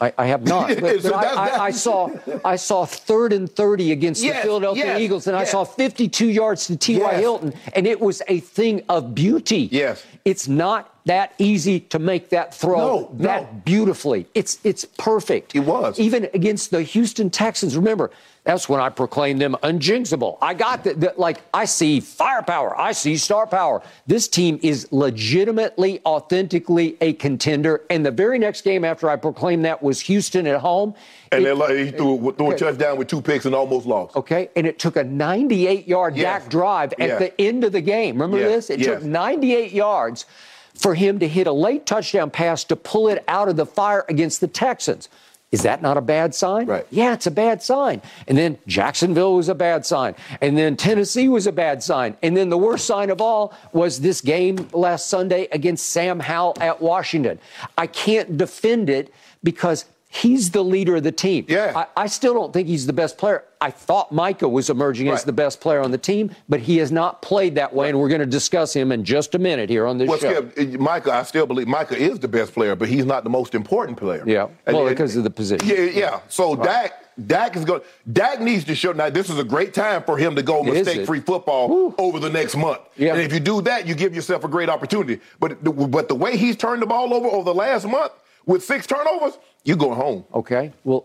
I, 0.00 0.12
I 0.18 0.26
have 0.26 0.42
not. 0.44 0.68
But, 0.80 1.00
So 1.02 1.10
but 1.10 1.14
I, 1.18 1.22
that's- 1.22 1.58
I, 1.60 1.64
I 1.66 1.70
saw 1.70 2.10
I 2.44 2.56
saw 2.56 2.84
third 2.84 3.32
and 3.32 3.48
thirty 3.50 3.92
against 3.92 4.22
Yes, 4.22 4.36
the 4.36 4.42
Philadelphia 4.48 4.84
yes, 4.86 5.00
Eagles, 5.00 5.26
and 5.28 5.36
I 5.36 5.40
yes. 5.40 5.52
saw 5.52 5.62
52 5.64 6.28
yards 6.28 6.66
to 6.66 6.76
T.Y. 6.76 7.14
Hilton, 7.14 7.54
and 7.74 7.86
it 7.86 8.00
was 8.00 8.20
a 8.26 8.40
thing 8.40 8.82
of 8.88 9.14
beauty. 9.14 9.68
Yes. 9.70 10.04
It's 10.24 10.48
not 10.48 10.92
that 11.06 11.34
easy 11.38 11.78
to 11.80 11.98
make 12.00 12.30
that 12.30 12.52
throw 12.54 12.76
No, 12.76 13.10
that 13.20 13.52
no. 13.52 13.60
beautifully. 13.64 14.26
It's 14.34 14.58
it's 14.64 14.84
perfect. 14.84 15.54
It 15.54 15.60
was. 15.60 15.98
even 16.00 16.28
against 16.34 16.70
the 16.72 16.82
Houston 16.82 17.30
Texans. 17.30 17.76
Remember, 17.76 18.10
that's 18.44 18.68
when 18.68 18.80
I 18.80 18.88
proclaimed 18.88 19.40
them 19.40 19.56
unjinxable. 19.62 20.36
I 20.42 20.54
got 20.54 20.82
that. 20.84 21.18
like 21.18 21.38
I 21.54 21.64
see 21.64 22.00
firepower. 22.00 22.76
I 22.78 22.90
see 22.92 23.16
star 23.16 23.46
power. 23.46 23.82
This 24.06 24.26
team 24.26 24.58
is 24.62 24.88
legitimately, 24.92 26.00
authentically 26.04 26.96
a 27.00 27.12
contender. 27.12 27.82
And 27.88 28.04
the 28.04 28.10
very 28.10 28.38
next 28.40 28.62
game 28.62 28.84
after 28.84 29.08
I 29.08 29.14
proclaimed 29.16 29.64
that 29.64 29.80
was 29.82 30.00
Houston 30.00 30.46
at 30.48 30.60
home. 30.60 30.94
And 31.30 31.46
It- 31.46 31.54
like, 31.56 31.70
he 31.76 31.90
threw, 31.92 32.32
threw 32.36 32.50
a 32.50 32.56
touchdown 32.58 32.98
with 32.98 33.06
two 33.08 33.22
picks 33.22 33.44
and 33.44 33.54
almost 33.54 33.86
lost. 33.86 34.16
Okay, 34.16 34.50
and 34.56 34.66
it 34.66 34.78
took 34.78 34.96
a 34.96 35.04
98 35.04 35.86
yard 35.86 36.16
Yes. 36.16 36.42
Dak 36.42 36.50
drive 36.50 36.92
at 36.94 37.08
Yes. 37.08 37.18
the 37.20 37.40
end 37.40 37.62
of 37.64 37.70
the 37.72 37.80
game. 37.80 38.16
Remember 38.20 38.38
Yes. 38.38 38.66
this? 38.66 38.70
It 38.70 38.80
Yes. 38.80 38.88
took 39.00 39.02
98 39.04 39.72
yards 39.72 40.26
for 40.74 40.94
him 40.94 41.18
to 41.20 41.28
hit 41.28 41.46
a 41.46 41.52
late 41.52 41.86
touchdown 41.86 42.30
pass 42.30 42.64
to 42.64 42.74
pull 42.74 43.08
it 43.08 43.22
out 43.28 43.48
of 43.48 43.56
the 43.56 43.66
fire 43.66 44.04
against 44.08 44.40
the 44.40 44.48
Texans. 44.48 45.08
Is 45.52 45.62
that 45.62 45.82
not 45.82 45.98
a 45.98 46.00
bad 46.00 46.34
sign? 46.34 46.66
Right. 46.66 46.86
Yeah, 46.90 47.12
it's 47.12 47.26
a 47.26 47.30
bad 47.30 47.62
sign. 47.62 48.00
And 48.26 48.38
then 48.38 48.56
Jacksonville 48.66 49.34
was 49.34 49.50
a 49.50 49.54
bad 49.54 49.84
sign. 49.84 50.14
And 50.40 50.56
then 50.56 50.76
Tennessee 50.76 51.28
was 51.28 51.46
a 51.46 51.52
bad 51.52 51.82
sign. 51.82 52.16
And 52.22 52.34
then 52.34 52.48
the 52.48 52.56
worst 52.56 52.86
sign 52.86 53.10
of 53.10 53.20
all 53.20 53.52
was 53.72 54.00
this 54.00 54.22
game 54.22 54.68
last 54.72 55.08
Sunday 55.08 55.48
against 55.52 55.86
Sam 55.86 56.20
Howell 56.20 56.56
at 56.58 56.80
Washington. 56.80 57.38
I 57.76 57.86
can't 57.86 58.38
defend 58.38 58.88
it 58.88 59.12
because 59.44 59.84
he's 60.12 60.50
the 60.50 60.62
leader 60.62 60.96
of 60.96 61.02
the 61.02 61.10
team. 61.12 61.46
Yeah. 61.48 61.72
I, 61.74 62.02
I 62.02 62.06
still 62.06 62.34
don't 62.34 62.52
think 62.52 62.68
he's 62.68 62.86
the 62.86 62.92
best 62.92 63.16
player. 63.16 63.44
I 63.62 63.70
thought 63.70 64.12
Micah 64.12 64.48
was 64.48 64.68
emerging 64.68 65.08
as 65.08 65.24
the 65.24 65.32
best 65.32 65.60
player 65.60 65.80
on 65.80 65.90
the 65.90 65.98
team, 65.98 66.34
but 66.48 66.60
he 66.60 66.76
has 66.78 66.90
not 66.92 67.22
played 67.22 67.54
that 67.54 67.72
way, 67.72 67.88
and 67.88 67.98
we're 67.98 68.08
going 68.08 68.20
to 68.20 68.26
discuss 68.26 68.74
him 68.74 68.92
in 68.92 69.04
just 69.04 69.34
a 69.34 69.38
minute 69.38 69.70
here 69.70 69.86
on 69.86 69.98
this 69.98 70.08
Well, 70.08 70.18
show. 70.18 70.50
Skip, 70.50 70.80
Micah, 70.80 71.12
I 71.12 71.22
still 71.22 71.46
believe 71.46 71.68
Micah 71.68 71.96
is 71.96 72.18
the 72.18 72.28
best 72.28 72.52
player, 72.52 72.74
but 72.76 72.88
he's 72.88 73.06
not 73.06 73.24
the 73.24 73.30
most 73.30 73.54
important 73.54 73.96
player. 73.98 74.22
Yeah. 74.26 74.48
And- 74.66 74.76
Well, 74.76 74.86
and- 74.86 74.94
because 74.96 75.16
of 75.16 75.24
the 75.24 75.30
position. 75.30 75.66
Yeah, 75.66 75.76
yeah. 75.84 76.20
So 76.28 76.56
Dak, 76.56 76.92
Dak 77.26 77.56
is 77.56 77.64
going. 77.64 77.82
Dak 78.12 78.40
needs 78.40 78.64
to 78.64 78.74
show. 78.74 78.92
Now, 78.92 79.08
this 79.10 79.30
is 79.30 79.38
a 79.38 79.44
great 79.44 79.72
time 79.74 80.02
for 80.02 80.18
him 80.18 80.34
to 80.36 80.42
go 80.42 80.62
mistake-free 80.62 81.20
football 81.20 81.68
Woo. 81.68 81.94
over 81.98 82.18
the 82.18 82.30
next 82.30 82.56
month. 82.56 82.80
Yeah. 82.96 83.12
And 83.14 83.22
if 83.22 83.32
you 83.32 83.40
do 83.40 83.62
that, 83.62 83.86
you 83.86 83.94
give 83.94 84.14
yourself 84.14 84.44
a 84.44 84.48
great 84.48 84.68
opportunity. 84.68 85.20
But 85.38 85.62
but 85.62 86.08
the 86.08 86.14
way 86.16 86.36
he's 86.36 86.56
turned 86.56 86.82
the 86.82 86.86
ball 86.86 87.14
over 87.14 87.28
over 87.28 87.44
the 87.44 87.54
last 87.54 87.86
month 87.86 88.12
with 88.44 88.64
six 88.64 88.86
turnovers, 88.86 89.38
you 89.64 89.76
going 89.76 89.96
home. 89.96 90.24
Okay. 90.34 90.72
Well, 90.84 91.04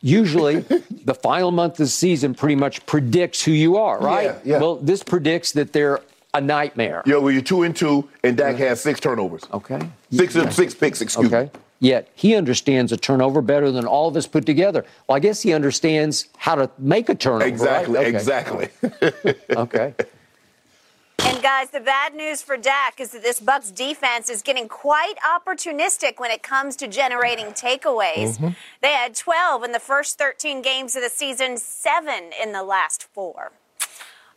usually 0.00 0.60
the 1.04 1.14
final 1.14 1.50
month 1.50 1.74
of 1.74 1.78
the 1.78 1.86
season 1.88 2.34
pretty 2.34 2.54
much 2.54 2.84
predicts 2.86 3.42
who 3.44 3.50
you 3.52 3.76
are, 3.76 3.98
right? 4.00 4.24
Yeah, 4.24 4.38
yeah. 4.44 4.58
Well, 4.60 4.76
this 4.76 5.02
predicts 5.02 5.52
that 5.52 5.72
they're 5.72 6.00
a 6.34 6.40
nightmare. 6.40 7.02
Yeah, 7.06 7.16
well, 7.16 7.30
you're 7.32 7.42
two 7.42 7.62
and 7.62 7.74
two, 7.74 8.08
and 8.22 8.36
Dak 8.36 8.56
has 8.56 8.80
six 8.80 9.00
turnovers. 9.00 9.42
Okay. 9.52 9.80
Six 10.12 10.34
six 10.54 10.74
picks. 10.74 11.00
Excuse 11.00 11.32
Okay. 11.32 11.44
me. 11.44 11.60
Yet 11.78 12.08
he 12.14 12.34
understands 12.34 12.90
a 12.92 12.96
turnover 12.96 13.42
better 13.42 13.70
than 13.70 13.84
all 13.86 14.08
of 14.08 14.16
us 14.16 14.26
put 14.26 14.46
together. 14.46 14.84
Well, 15.06 15.16
I 15.16 15.18
guess 15.18 15.42
he 15.42 15.52
understands 15.52 16.28
how 16.38 16.54
to 16.54 16.70
make 16.78 17.08
a 17.10 17.14
turnover. 17.14 17.44
right? 17.44 17.52
Exactly. 17.52 17.98
Okay. 17.98 18.08
Exactly. 18.08 18.68
Okay. 19.56 19.94
And 21.26 21.42
guys, 21.42 21.70
the 21.70 21.80
bad 21.80 22.14
news 22.14 22.40
for 22.40 22.56
Dak 22.56 23.00
is 23.00 23.10
that 23.10 23.20
this 23.20 23.40
Bucks 23.40 23.72
defense 23.72 24.30
is 24.30 24.42
getting 24.42 24.68
quite 24.68 25.14
opportunistic 25.18 26.20
when 26.20 26.30
it 26.30 26.44
comes 26.44 26.76
to 26.76 26.86
generating 26.86 27.46
takeaways. 27.46 28.36
Mm-hmm. 28.36 28.48
They 28.80 28.92
had 28.92 29.16
12 29.16 29.64
in 29.64 29.72
the 29.72 29.80
first 29.80 30.18
13 30.18 30.62
games 30.62 30.94
of 30.94 31.02
the 31.02 31.08
season, 31.08 31.56
7 31.56 32.30
in 32.40 32.52
the 32.52 32.62
last 32.62 33.08
4. 33.12 33.50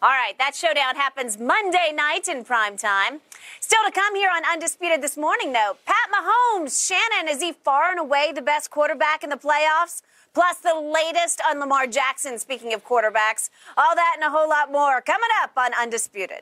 All 0.01 0.09
right, 0.09 0.35
that 0.39 0.55
showdown 0.55 0.95
happens 0.95 1.37
Monday 1.37 1.91
night 1.93 2.27
in 2.27 2.43
prime 2.43 2.75
time. 2.75 3.19
Still 3.59 3.83
to 3.85 3.91
come 3.91 4.15
here 4.15 4.31
on 4.35 4.41
Undisputed 4.51 5.03
this 5.03 5.15
morning, 5.15 5.53
though. 5.53 5.77
Pat 5.85 6.09
Mahomes, 6.11 6.87
Shannon, 6.87 7.29
is 7.29 7.39
he 7.39 7.51
far 7.51 7.91
and 7.91 7.99
away 7.99 8.31
the 8.33 8.41
best 8.41 8.71
quarterback 8.71 9.23
in 9.23 9.29
the 9.29 9.35
playoffs? 9.35 10.01
Plus 10.33 10.57
the 10.57 10.73
latest 10.73 11.39
on 11.47 11.59
Lamar 11.59 11.85
Jackson, 11.85 12.39
speaking 12.39 12.73
of 12.73 12.83
quarterbacks. 12.83 13.51
All 13.77 13.93
that 13.93 14.15
and 14.15 14.23
a 14.23 14.35
whole 14.35 14.49
lot 14.49 14.71
more 14.71 15.01
coming 15.01 15.29
up 15.43 15.51
on 15.55 15.71
Undisputed. 15.79 16.41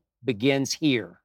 begins 0.23 0.73
here. 0.73 1.19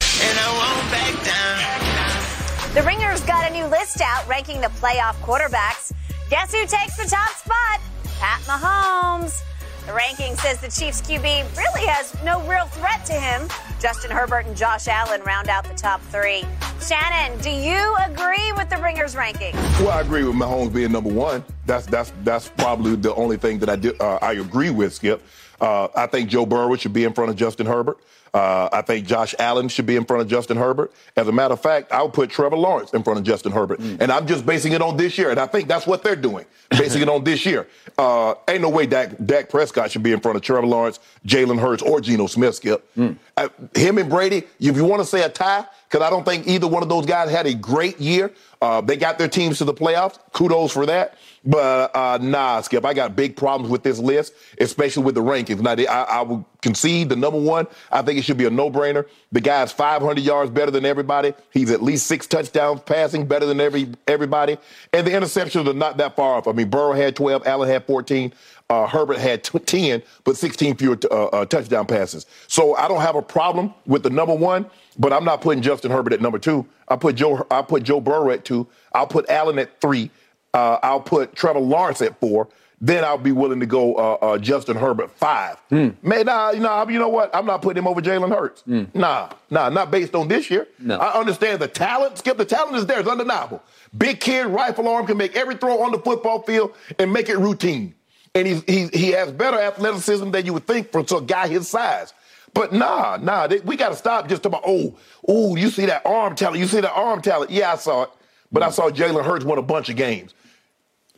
and 0.00 0.38
I 0.38 0.48
won't 0.52 0.90
back 0.90 1.24
down. 1.24 2.74
The 2.74 2.82
Ringer's 2.82 3.22
got 3.22 3.48
a 3.48 3.54
new 3.54 3.66
list 3.66 4.00
out 4.00 4.26
ranking 4.28 4.60
the 4.60 4.66
playoff 4.68 5.14
quarterbacks. 5.22 5.92
Guess 6.30 6.52
who 6.52 6.66
takes 6.66 6.96
the 6.96 7.08
top 7.08 7.30
spot? 7.30 7.80
Pat 8.18 8.40
Mahomes. 8.42 9.40
The 9.86 9.92
ranking 9.92 10.34
says 10.36 10.60
the 10.60 10.68
Chiefs 10.68 11.02
QB 11.02 11.56
really 11.58 11.86
has 11.86 12.14
no 12.24 12.40
real 12.48 12.64
threat 12.66 13.04
to 13.06 13.12
him. 13.12 13.46
Justin 13.80 14.10
Herbert 14.10 14.46
and 14.46 14.56
Josh 14.56 14.88
Allen 14.88 15.20
round 15.22 15.48
out 15.48 15.64
the 15.64 15.74
top 15.74 16.00
three. 16.02 16.42
Shannon, 16.80 17.38
do 17.40 17.50
you 17.50 17.94
agree 18.06 18.50
with 18.56 18.70
the 18.70 18.78
Ringer's 18.78 19.14
ranking? 19.14 19.54
Well, 19.78 19.90
I 19.90 20.00
agree 20.00 20.24
with 20.24 20.34
Mahomes 20.36 20.72
being 20.72 20.90
number 20.90 21.10
one. 21.10 21.44
That's 21.66 21.86
that's 21.86 22.12
that's 22.24 22.48
probably 22.48 22.96
the 22.96 23.14
only 23.14 23.36
thing 23.36 23.58
that 23.58 23.68
I 23.68 23.76
do, 23.76 23.94
uh, 24.00 24.18
I 24.22 24.32
agree 24.32 24.70
with. 24.70 24.94
Skip, 24.94 25.22
uh, 25.60 25.88
I 25.94 26.06
think 26.06 26.30
Joe 26.30 26.46
Burrow 26.46 26.74
should 26.76 26.94
be 26.94 27.04
in 27.04 27.12
front 27.12 27.30
of 27.30 27.36
Justin 27.36 27.66
Herbert. 27.66 27.98
Uh, 28.34 28.68
I 28.72 28.82
think 28.82 29.06
Josh 29.06 29.32
Allen 29.38 29.68
should 29.68 29.86
be 29.86 29.94
in 29.94 30.04
front 30.04 30.20
of 30.20 30.28
Justin 30.28 30.56
Herbert. 30.56 30.92
As 31.16 31.28
a 31.28 31.32
matter 31.32 31.54
of 31.54 31.62
fact, 31.62 31.92
I 31.92 32.02
would 32.02 32.12
put 32.12 32.30
Trevor 32.30 32.56
Lawrence 32.56 32.92
in 32.92 33.04
front 33.04 33.20
of 33.20 33.24
Justin 33.24 33.52
Herbert. 33.52 33.78
Mm. 33.78 34.00
And 34.00 34.10
I'm 34.10 34.26
just 34.26 34.44
basing 34.44 34.72
it 34.72 34.82
on 34.82 34.96
this 34.96 35.16
year. 35.16 35.30
And 35.30 35.38
I 35.38 35.46
think 35.46 35.68
that's 35.68 35.86
what 35.86 36.02
they're 36.02 36.16
doing, 36.16 36.44
basing 36.70 37.00
it 37.00 37.08
on 37.08 37.24
this 37.24 37.46
year. 37.46 37.68
Uh, 37.96 38.34
ain't 38.48 38.60
no 38.60 38.68
way 38.68 38.86
Dak, 38.86 39.10
Dak, 39.24 39.48
Prescott 39.48 39.88
should 39.88 40.02
be 40.02 40.10
in 40.10 40.18
front 40.18 40.34
of 40.34 40.42
Trevor 40.42 40.66
Lawrence, 40.66 40.98
Jalen 41.24 41.60
Hurts, 41.60 41.80
or 41.80 42.00
Geno 42.00 42.26
Smith, 42.26 42.56
Skip. 42.56 42.84
Mm. 42.96 43.16
Uh, 43.36 43.48
him 43.76 43.98
and 43.98 44.10
Brady, 44.10 44.38
if 44.58 44.76
you 44.76 44.84
want 44.84 45.00
to 45.00 45.06
say 45.06 45.22
a 45.22 45.28
tie, 45.28 45.64
because 45.88 46.04
I 46.04 46.10
don't 46.10 46.24
think 46.24 46.48
either 46.48 46.66
one 46.66 46.82
of 46.82 46.88
those 46.88 47.06
guys 47.06 47.30
had 47.30 47.46
a 47.46 47.54
great 47.54 48.00
year. 48.00 48.32
Uh, 48.60 48.80
they 48.80 48.96
got 48.96 49.16
their 49.16 49.28
teams 49.28 49.58
to 49.58 49.64
the 49.64 49.72
playoffs. 49.72 50.18
Kudos 50.32 50.72
for 50.72 50.86
that. 50.86 51.16
But 51.46 51.94
uh, 51.94 52.18
nah, 52.22 52.60
Skip, 52.62 52.84
I 52.84 52.94
got 52.94 53.14
big 53.14 53.36
problems 53.36 53.70
with 53.70 53.82
this 53.82 53.98
list, 53.98 54.32
especially 54.58 55.04
with 55.04 55.14
the 55.14 55.22
rankings. 55.22 55.60
Now, 55.60 55.72
I, 55.72 56.18
I 56.18 56.22
would 56.22 56.44
concede 56.62 57.10
the 57.10 57.16
number 57.16 57.38
one. 57.38 57.66
I 57.92 58.00
think 58.00 58.18
it 58.18 58.22
should 58.22 58.38
be 58.38 58.46
a 58.46 58.50
no-brainer. 58.50 59.06
The 59.32 59.40
guy's 59.40 59.70
500 59.70 60.22
yards 60.22 60.50
better 60.50 60.70
than 60.70 60.86
everybody. 60.86 61.34
He's 61.50 61.70
at 61.70 61.82
least 61.82 62.06
six 62.06 62.26
touchdowns 62.26 62.80
passing, 62.80 63.26
better 63.26 63.44
than 63.44 63.60
every 63.60 63.88
everybody. 64.08 64.56
And 64.92 65.06
the 65.06 65.10
interceptions 65.10 65.68
are 65.68 65.74
not 65.74 65.98
that 65.98 66.16
far 66.16 66.36
off. 66.36 66.48
I 66.48 66.52
mean, 66.52 66.70
Burrow 66.70 66.92
had 66.92 67.14
12, 67.14 67.46
Allen 67.46 67.68
had 67.68 67.86
14. 67.86 68.32
Uh, 68.70 68.86
Herbert 68.86 69.18
had 69.18 69.44
t- 69.44 69.58
10, 69.58 70.02
but 70.24 70.38
16 70.38 70.76
fewer 70.76 70.96
t- 70.96 71.06
uh, 71.10 71.26
uh, 71.26 71.44
touchdown 71.44 71.84
passes. 71.84 72.24
So 72.48 72.74
I 72.76 72.88
don't 72.88 73.02
have 73.02 73.14
a 73.14 73.20
problem 73.20 73.74
with 73.84 74.02
the 74.02 74.08
number 74.08 74.34
one, 74.34 74.64
but 74.98 75.12
I'm 75.12 75.24
not 75.24 75.42
putting 75.42 75.62
Justin 75.62 75.90
Herbert 75.90 76.14
at 76.14 76.22
number 76.22 76.38
two. 76.38 76.66
I 76.88 76.96
put 76.96 77.14
Joe. 77.14 77.46
I 77.50 77.60
put 77.60 77.82
Joe 77.82 78.00
Burrow 78.00 78.30
at 78.30 78.46
two. 78.46 78.66
I'll 78.94 79.06
put 79.06 79.28
Allen 79.28 79.58
at 79.58 79.80
three. 79.82 80.10
Uh, 80.54 80.78
I'll 80.82 81.00
put 81.00 81.34
Trevor 81.34 81.60
Lawrence 81.60 82.00
at 82.00 82.18
four. 82.20 82.48
Then 82.80 83.02
I'll 83.02 83.18
be 83.18 83.32
willing 83.32 83.60
to 83.60 83.66
go 83.66 83.94
uh, 83.94 84.18
uh, 84.20 84.38
Justin 84.38 84.76
Herbert 84.76 85.10
five. 85.10 85.56
Mm. 85.70 85.94
Man, 86.02 86.26
nah, 86.26 86.50
you 86.50 86.60
know, 86.60 86.88
you 86.88 86.98
know 86.98 87.08
what? 87.08 87.34
I'm 87.34 87.46
not 87.46 87.62
putting 87.62 87.82
him 87.82 87.88
over 87.88 88.00
Jalen 88.00 88.28
Hurts. 88.34 88.62
Mm. 88.68 88.94
Nah, 88.94 89.30
nah, 89.50 89.68
not 89.70 89.90
based 89.90 90.14
on 90.14 90.28
this 90.28 90.50
year. 90.50 90.68
No. 90.78 90.98
I 90.98 91.18
understand 91.18 91.60
the 91.60 91.68
talent. 91.68 92.18
Skip 92.18 92.36
the 92.36 92.44
talent 92.44 92.76
is 92.76 92.86
there. 92.86 93.00
It's 93.00 93.08
undeniable. 93.08 93.62
Big 93.96 94.20
kid, 94.20 94.46
rifle 94.46 94.86
arm, 94.88 95.06
can 95.06 95.16
make 95.16 95.34
every 95.34 95.56
throw 95.56 95.82
on 95.82 95.92
the 95.92 95.98
football 95.98 96.42
field 96.42 96.74
and 96.98 97.12
make 97.12 97.28
it 97.28 97.38
routine. 97.38 97.94
And 98.34 98.46
he's, 98.46 98.62
he 98.64 98.88
he 98.88 99.10
has 99.12 99.32
better 99.32 99.58
athleticism 99.58 100.30
than 100.30 100.44
you 100.44 100.52
would 100.52 100.66
think 100.66 100.92
for 100.92 101.00
a 101.00 101.20
guy 101.20 101.48
his 101.48 101.68
size. 101.68 102.12
But 102.52 102.72
nah, 102.72 103.18
nah, 103.20 103.46
they, 103.46 103.60
we 103.60 103.76
got 103.76 103.88
to 103.90 103.96
stop 103.96 104.28
just 104.28 104.44
about, 104.46 104.62
oh, 104.66 104.96
oh, 105.26 105.56
you 105.56 105.70
see 105.70 105.86
that 105.86 106.04
arm 106.04 106.34
talent. 106.36 106.58
You 106.58 106.66
see 106.66 106.80
that 106.80 106.92
arm 106.92 107.22
talent. 107.22 107.50
Yeah, 107.50 107.72
I 107.72 107.76
saw 107.76 108.02
it. 108.04 108.10
But 108.52 108.62
I 108.62 108.70
saw 108.70 108.90
Jalen 108.90 109.24
Hurts 109.24 109.44
win 109.44 109.58
a 109.58 109.62
bunch 109.62 109.88
of 109.88 109.96
games. 109.96 110.34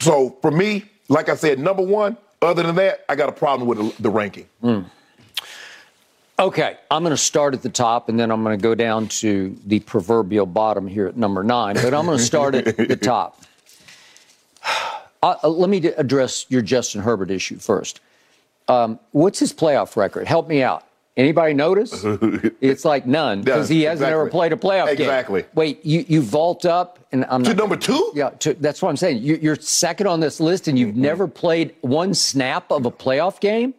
So 0.01 0.37
for 0.43 0.51
me, 0.51 0.85
like 1.09 1.29
I 1.29 1.37
said, 1.37 1.59
number 1.59 1.83
one, 1.83 2.17
other 2.43 2.63
than 2.63 2.75
that, 2.77 3.05
I 3.09 3.17
got 3.17 3.29
a 3.29 3.33
problem 3.33 3.69
with 3.69 3.79
the, 3.79 4.03
the 4.03 4.11
ranking. 4.11 4.49
Mm. 4.63 4.87
Okay, 6.39 6.77
I'm 6.91 7.03
going 7.03 7.13
to 7.13 7.17
start 7.17 7.55
at 7.55 7.63
the 7.63 7.71
top 7.71 8.11
and 8.11 8.21
then 8.21 8.31
I'm 8.31 8.43
going 8.45 8.59
to 8.59 8.63
go 8.63 8.75
down 8.75 9.09
to 9.09 9.57
the 9.67 9.81
proverbial 9.81 10.45
bottom 10.45 10.87
here 10.87 11.07
at 11.07 11.17
number 11.17 11.43
nine, 11.43 11.77
but 11.77 11.95
I'm 11.95 12.05
going 12.05 12.19
to 12.19 12.25
start 12.25 12.55
at 12.55 12.77
the 12.77 12.97
top. 13.03 13.43
Uh, 15.23 15.35
uh, 15.43 15.49
let 15.49 15.71
me 15.71 15.79
address 15.97 16.45
your 16.51 16.61
Justin 16.61 17.01
Herbert 17.01 17.31
issue 17.31 17.57
first. 17.57 18.01
Um, 18.69 18.99
what's 19.13 19.39
his 19.39 19.53
playoff 19.53 19.97
record? 19.97 20.27
Help 20.27 20.47
me 20.47 20.63
out. 20.63 20.87
Anybody 21.17 21.55
notice? 21.55 22.03
it's 22.61 22.85
like 22.85 23.07
none 23.07 23.41
because 23.41 23.71
he 23.71 23.83
hasn't 23.83 24.07
exactly. 24.09 24.21
ever 24.21 24.31
played 24.31 24.53
a 24.53 24.57
playoff 24.57 24.89
exactly. 24.89 24.97
game. 24.97 25.09
Exactly. 25.09 25.45
Wait, 25.55 25.85
you, 25.85 26.05
you 26.09 26.21
vault 26.21 26.67
up 26.67 26.99
and 27.11 27.25
I'm 27.31 27.43
to 27.45 27.55
number 27.55 27.77
two. 27.77 28.13
Yeah, 28.15 28.31
to, 28.31 28.53
that's 28.55 28.83
what 28.83 28.91
I'm 28.91 28.99
saying. 28.99 29.23
You, 29.23 29.51
are 29.51 29.57
second 29.57 30.09
on 30.09 30.21
this 30.21 30.41
list, 30.41 30.69
and 30.69 30.79
you've 30.79 30.91
mm-hmm. 30.91 31.01
never 31.01 31.27
played 31.27 31.75
one 31.81 32.13
snap 32.13 32.71
of 32.71 32.85
a 32.85 32.91
playoff 32.91 33.41
game. 33.41 33.73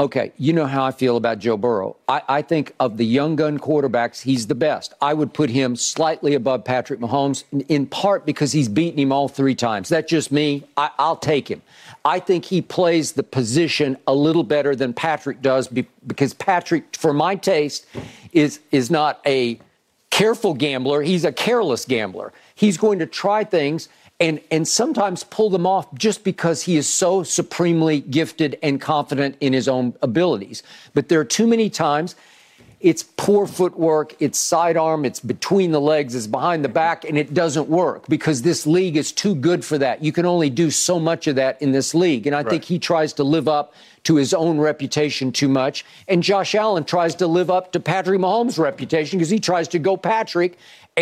Okay, 0.00 0.32
you 0.38 0.54
know 0.54 0.64
how 0.64 0.82
I 0.82 0.92
feel 0.92 1.18
about 1.18 1.40
Joe 1.40 1.58
Burrow. 1.58 1.94
I, 2.08 2.22
I, 2.26 2.40
think 2.40 2.74
of 2.80 2.96
the 2.96 3.04
young 3.04 3.36
gun 3.36 3.58
quarterbacks, 3.58 4.22
he's 4.22 4.46
the 4.46 4.54
best. 4.54 4.94
I 5.02 5.12
would 5.12 5.34
put 5.34 5.50
him 5.50 5.76
slightly 5.76 6.32
above 6.32 6.64
Patrick 6.64 7.00
Mahomes, 7.00 7.44
in, 7.52 7.60
in 7.62 7.86
part 7.86 8.24
because 8.24 8.50
he's 8.50 8.66
beaten 8.66 8.98
him 8.98 9.12
all 9.12 9.28
three 9.28 9.54
times. 9.54 9.90
That's 9.90 10.10
just 10.10 10.32
me. 10.32 10.64
I, 10.74 10.90
will 10.98 11.16
take 11.16 11.48
him. 11.48 11.60
I 12.02 12.18
think 12.18 12.46
he 12.46 12.62
plays 12.62 13.12
the 13.12 13.22
position 13.22 13.98
a 14.06 14.14
little 14.14 14.42
better 14.42 14.74
than 14.74 14.94
Patrick 14.94 15.42
does 15.42 15.68
because 15.68 16.32
Patrick, 16.32 16.96
for 16.96 17.12
my 17.12 17.34
taste, 17.34 17.84
is 18.32 18.60
is 18.70 18.90
not 18.90 19.20
a 19.26 19.60
careful 20.08 20.54
gambler. 20.54 21.02
He's 21.02 21.26
a 21.26 21.32
careless 21.32 21.84
gambler. 21.84 22.32
He's 22.54 22.78
going 22.78 23.00
to 23.00 23.06
try 23.06 23.44
things 23.44 23.90
and, 24.20 24.40
and 24.50 24.68
sometimes 24.68 25.24
pull 25.24 25.50
them 25.50 25.66
off 25.66 25.92
just 25.94 26.22
because 26.22 26.62
he 26.62 26.76
is 26.76 26.86
so 26.86 27.22
supremely 27.22 28.00
gifted 28.00 28.58
and 28.62 28.80
confident 28.80 29.36
in 29.40 29.54
his 29.54 29.66
own 29.66 29.94
abilities. 30.02 30.62
But 30.92 31.08
there 31.08 31.18
are 31.18 31.24
too 31.24 31.46
many 31.46 31.70
times 31.70 32.14
it's 32.80 33.02
poor 33.02 33.46
footwork, 33.46 34.16
it's 34.20 34.38
sidearm, 34.38 35.04
it's 35.04 35.20
between 35.20 35.70
the 35.70 35.80
legs, 35.80 36.14
it's 36.14 36.26
behind 36.26 36.64
the 36.64 36.68
back, 36.70 37.04
and 37.04 37.18
it 37.18 37.34
doesn't 37.34 37.68
work 37.68 38.06
because 38.08 38.40
this 38.40 38.66
league 38.66 38.96
is 38.96 39.12
too 39.12 39.34
good 39.34 39.62
for 39.62 39.76
that. 39.76 40.02
You 40.02 40.12
can 40.12 40.24
only 40.24 40.48
do 40.48 40.70
so 40.70 40.98
much 40.98 41.26
of 41.26 41.36
that 41.36 41.60
in 41.60 41.72
this 41.72 41.94
league. 41.94 42.26
And 42.26 42.34
I 42.34 42.38
right. 42.38 42.48
think 42.48 42.64
he 42.64 42.78
tries 42.78 43.12
to 43.14 43.24
live 43.24 43.48
up 43.48 43.74
to 44.04 44.16
his 44.16 44.32
own 44.32 44.58
reputation 44.58 45.30
too 45.30 45.48
much. 45.48 45.84
And 46.08 46.22
Josh 46.22 46.54
Allen 46.54 46.84
tries 46.84 47.14
to 47.16 47.26
live 47.26 47.50
up 47.50 47.72
to 47.72 47.80
Patrick 47.80 48.18
Mahomes' 48.18 48.58
reputation 48.58 49.18
because 49.18 49.28
he 49.28 49.40
tries 49.40 49.68
to 49.68 49.78
go 49.78 49.98
Patrick 49.98 50.56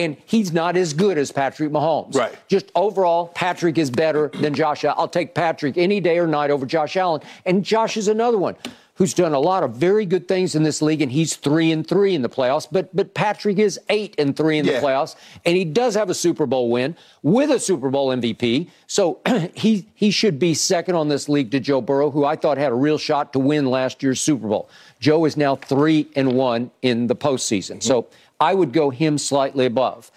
and 0.04 0.16
he's 0.26 0.52
not 0.52 0.76
as 0.76 0.92
good 0.92 1.18
as 1.18 1.32
Patrick 1.32 1.70
Mahomes. 1.70 2.14
Right. 2.14 2.36
Just 2.46 2.70
overall, 2.74 3.28
Patrick 3.28 3.78
is 3.78 3.90
better 3.90 4.28
than 4.28 4.54
Josh. 4.54 4.84
I'll 4.84 5.08
take 5.08 5.34
Patrick 5.34 5.76
any 5.76 6.00
day 6.00 6.18
or 6.18 6.26
night 6.26 6.50
over 6.50 6.66
Josh 6.66 6.96
Allen. 6.96 7.22
And 7.44 7.64
Josh 7.64 7.96
is 7.96 8.06
another 8.06 8.38
one 8.38 8.56
who's 8.94 9.14
done 9.14 9.32
a 9.32 9.38
lot 9.38 9.62
of 9.62 9.76
very 9.76 10.04
good 10.04 10.26
things 10.26 10.56
in 10.56 10.64
this 10.64 10.82
league, 10.82 11.00
and 11.00 11.10
he's 11.10 11.36
three 11.36 11.70
and 11.70 11.86
three 11.86 12.14
in 12.14 12.22
the 12.22 12.28
playoffs. 12.28 12.66
But 12.70 12.94
but 12.94 13.14
Patrick 13.14 13.58
is 13.58 13.80
eight 13.88 14.14
and 14.18 14.36
three 14.36 14.58
in 14.58 14.66
yeah. 14.66 14.80
the 14.80 14.86
playoffs, 14.86 15.16
and 15.44 15.56
he 15.56 15.64
does 15.64 15.94
have 15.94 16.10
a 16.10 16.14
Super 16.14 16.46
Bowl 16.46 16.70
win 16.70 16.96
with 17.22 17.50
a 17.50 17.58
Super 17.58 17.90
Bowl 17.90 18.08
MVP. 18.08 18.68
So 18.86 19.20
he 19.54 19.86
he 19.94 20.10
should 20.10 20.38
be 20.38 20.54
second 20.54 20.94
on 20.96 21.08
this 21.08 21.28
league 21.28 21.50
to 21.52 21.60
Joe 21.60 21.80
Burrow, 21.80 22.10
who 22.10 22.24
I 22.24 22.36
thought 22.36 22.58
had 22.58 22.72
a 22.72 22.76
real 22.76 22.98
shot 22.98 23.32
to 23.32 23.38
win 23.38 23.66
last 23.66 24.02
year's 24.02 24.20
Super 24.20 24.48
Bowl. 24.48 24.68
Joe 25.00 25.24
is 25.24 25.36
now 25.36 25.56
three 25.56 26.08
and 26.16 26.32
one 26.32 26.70
in 26.82 27.06
the 27.06 27.16
postseason. 27.16 27.76
Mm-hmm. 27.76 27.80
So 27.80 28.08
I 28.40 28.54
would 28.54 28.72
go 28.72 28.90
him 28.90 29.18
slightly 29.18 29.66
above. 29.66 30.10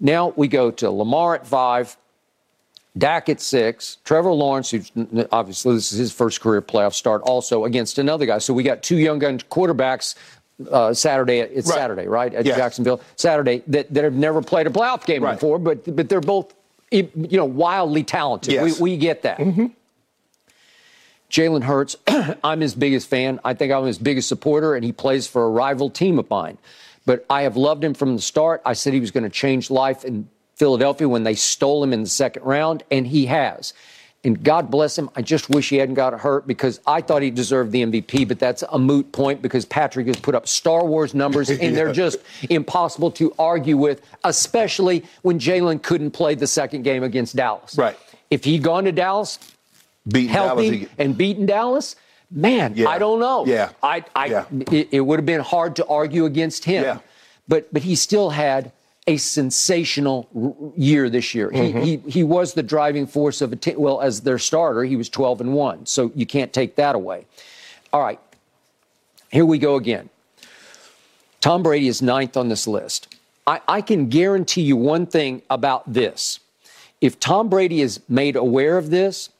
Now 0.00 0.32
we 0.36 0.48
go 0.48 0.70
to 0.70 0.90
Lamar 0.90 1.34
at 1.34 1.46
five, 1.46 1.96
Dak 2.96 3.28
at 3.28 3.40
six, 3.40 3.98
Trevor 4.04 4.32
Lawrence, 4.32 4.70
who's 4.70 4.90
obviously 5.30 5.74
this 5.74 5.92
is 5.92 5.98
his 5.98 6.12
first 6.12 6.40
career 6.40 6.62
playoff 6.62 6.94
start, 6.94 7.22
also 7.22 7.64
against 7.64 7.98
another 7.98 8.26
guy. 8.26 8.38
So 8.38 8.54
we 8.54 8.62
got 8.62 8.82
two 8.82 8.96
young 8.96 9.18
gun 9.18 9.38
quarterbacks 9.38 10.14
uh, 10.70 10.92
Saturday. 10.94 11.40
It's 11.40 11.68
right. 11.68 11.76
Saturday, 11.76 12.06
right, 12.06 12.32
at 12.34 12.44
yes. 12.44 12.56
Jacksonville. 12.56 13.00
Saturday 13.16 13.62
that, 13.68 13.92
that 13.92 14.04
have 14.04 14.14
never 14.14 14.42
played 14.42 14.66
a 14.66 14.70
playoff 14.70 15.04
game 15.04 15.22
right. 15.22 15.34
before, 15.34 15.58
but 15.58 15.94
but 15.94 16.08
they're 16.08 16.20
both 16.20 16.54
you 16.90 17.10
know 17.14 17.44
wildly 17.44 18.02
talented. 18.02 18.54
Yes. 18.54 18.80
We, 18.80 18.92
we 18.92 18.96
get 18.96 19.22
that. 19.22 19.38
Mm-hmm. 19.38 19.66
Jalen 21.30 21.62
Hurts, 21.62 21.96
I'm 22.44 22.60
his 22.60 22.74
biggest 22.74 23.08
fan. 23.08 23.38
I 23.44 23.52
think 23.52 23.72
I'm 23.72 23.84
his 23.84 23.98
biggest 23.98 24.28
supporter, 24.28 24.74
and 24.74 24.84
he 24.84 24.92
plays 24.92 25.26
for 25.26 25.44
a 25.44 25.50
rival 25.50 25.90
team 25.90 26.18
of 26.18 26.28
mine. 26.30 26.56
But 27.08 27.24
I 27.30 27.44
have 27.44 27.56
loved 27.56 27.82
him 27.82 27.94
from 27.94 28.16
the 28.16 28.20
start. 28.20 28.60
I 28.66 28.74
said 28.74 28.92
he 28.92 29.00
was 29.00 29.12
going 29.12 29.24
to 29.24 29.30
change 29.30 29.70
life 29.70 30.04
in 30.04 30.28
Philadelphia 30.56 31.08
when 31.08 31.22
they 31.22 31.34
stole 31.34 31.82
him 31.82 31.94
in 31.94 32.02
the 32.02 32.08
second 32.08 32.42
round, 32.42 32.82
and 32.90 33.06
he 33.06 33.24
has. 33.24 33.72
And 34.24 34.44
God 34.44 34.70
bless 34.70 34.98
him. 34.98 35.08
I 35.16 35.22
just 35.22 35.48
wish 35.48 35.70
he 35.70 35.76
hadn't 35.76 35.94
got 35.94 36.12
hurt 36.20 36.46
because 36.46 36.80
I 36.86 37.00
thought 37.00 37.22
he 37.22 37.30
deserved 37.30 37.72
the 37.72 37.82
MVP, 37.82 38.28
but 38.28 38.38
that's 38.38 38.62
a 38.70 38.78
moot 38.78 39.10
point 39.10 39.40
because 39.40 39.64
Patrick 39.64 40.06
has 40.06 40.16
put 40.16 40.34
up 40.34 40.46
Star 40.46 40.84
Wars 40.84 41.14
numbers 41.14 41.48
and 41.48 41.74
they're 41.74 41.92
just 42.04 42.18
impossible 42.50 43.10
to 43.12 43.32
argue 43.38 43.78
with, 43.78 44.02
especially 44.24 45.02
when 45.22 45.38
Jalen 45.38 45.82
couldn't 45.82 46.10
play 46.10 46.34
the 46.34 46.46
second 46.46 46.82
game 46.82 47.02
against 47.02 47.34
Dallas. 47.34 47.74
Right. 47.78 47.96
If 48.28 48.44
he'd 48.44 48.62
gone 48.62 48.84
to 48.84 48.92
Dallas, 48.92 49.38
beaten 50.06 50.28
healthy 50.28 50.70
Dallas, 50.80 50.90
and 50.98 51.16
beaten 51.16 51.46
Dallas, 51.46 51.96
man, 52.30 52.74
yeah. 52.76 52.88
I 52.88 52.98
don't 52.98 53.20
know. 53.20 53.46
Yeah. 53.46 53.70
I, 53.82 54.04
I, 54.14 54.26
yeah. 54.26 54.44
It, 54.70 54.88
it, 54.92 55.00
would 55.00 55.18
have 55.18 55.26
been 55.26 55.40
hard 55.40 55.76
to 55.76 55.86
argue 55.86 56.24
against 56.24 56.64
him. 56.64 56.84
Yeah. 56.84 56.98
But, 57.46 57.72
but 57.72 57.82
he 57.82 57.94
still 57.94 58.30
had 58.30 58.72
a 59.06 59.16
sensational 59.16 60.28
year 60.76 61.08
this 61.08 61.34
year. 61.34 61.50
Mm-hmm. 61.50 61.78
He, 61.80 61.96
he, 61.96 62.10
he 62.10 62.24
was 62.24 62.52
the 62.52 62.62
driving 62.62 63.06
force 63.06 63.40
of 63.40 63.52
a 63.52 63.56
team. 63.56 63.80
Well, 63.80 64.02
as 64.02 64.20
their 64.20 64.38
starter, 64.38 64.84
he 64.84 64.96
was 64.96 65.08
12 65.08 65.40
and 65.40 65.54
1. 65.54 65.86
So 65.86 66.12
you 66.14 66.26
can't 66.26 66.52
take 66.52 66.76
that 66.76 66.94
away. 66.94 67.26
All 67.92 68.02
right. 68.02 68.20
Here 69.30 69.46
we 69.46 69.58
go 69.58 69.76
again. 69.76 70.10
Tom 71.40 71.62
Brady 71.62 71.88
is 71.88 72.02
ninth 72.02 72.36
on 72.36 72.48
this 72.48 72.66
list. 72.66 73.16
I, 73.46 73.60
I 73.66 73.80
can 73.80 74.08
guarantee 74.08 74.62
you 74.62 74.76
one 74.76 75.06
thing 75.06 75.40
about 75.48 75.90
this. 75.90 76.40
If 77.00 77.18
Tom 77.18 77.48
Brady 77.48 77.80
is 77.80 78.00
made 78.08 78.36
aware 78.36 78.76
of 78.76 78.90
this, 78.90 79.30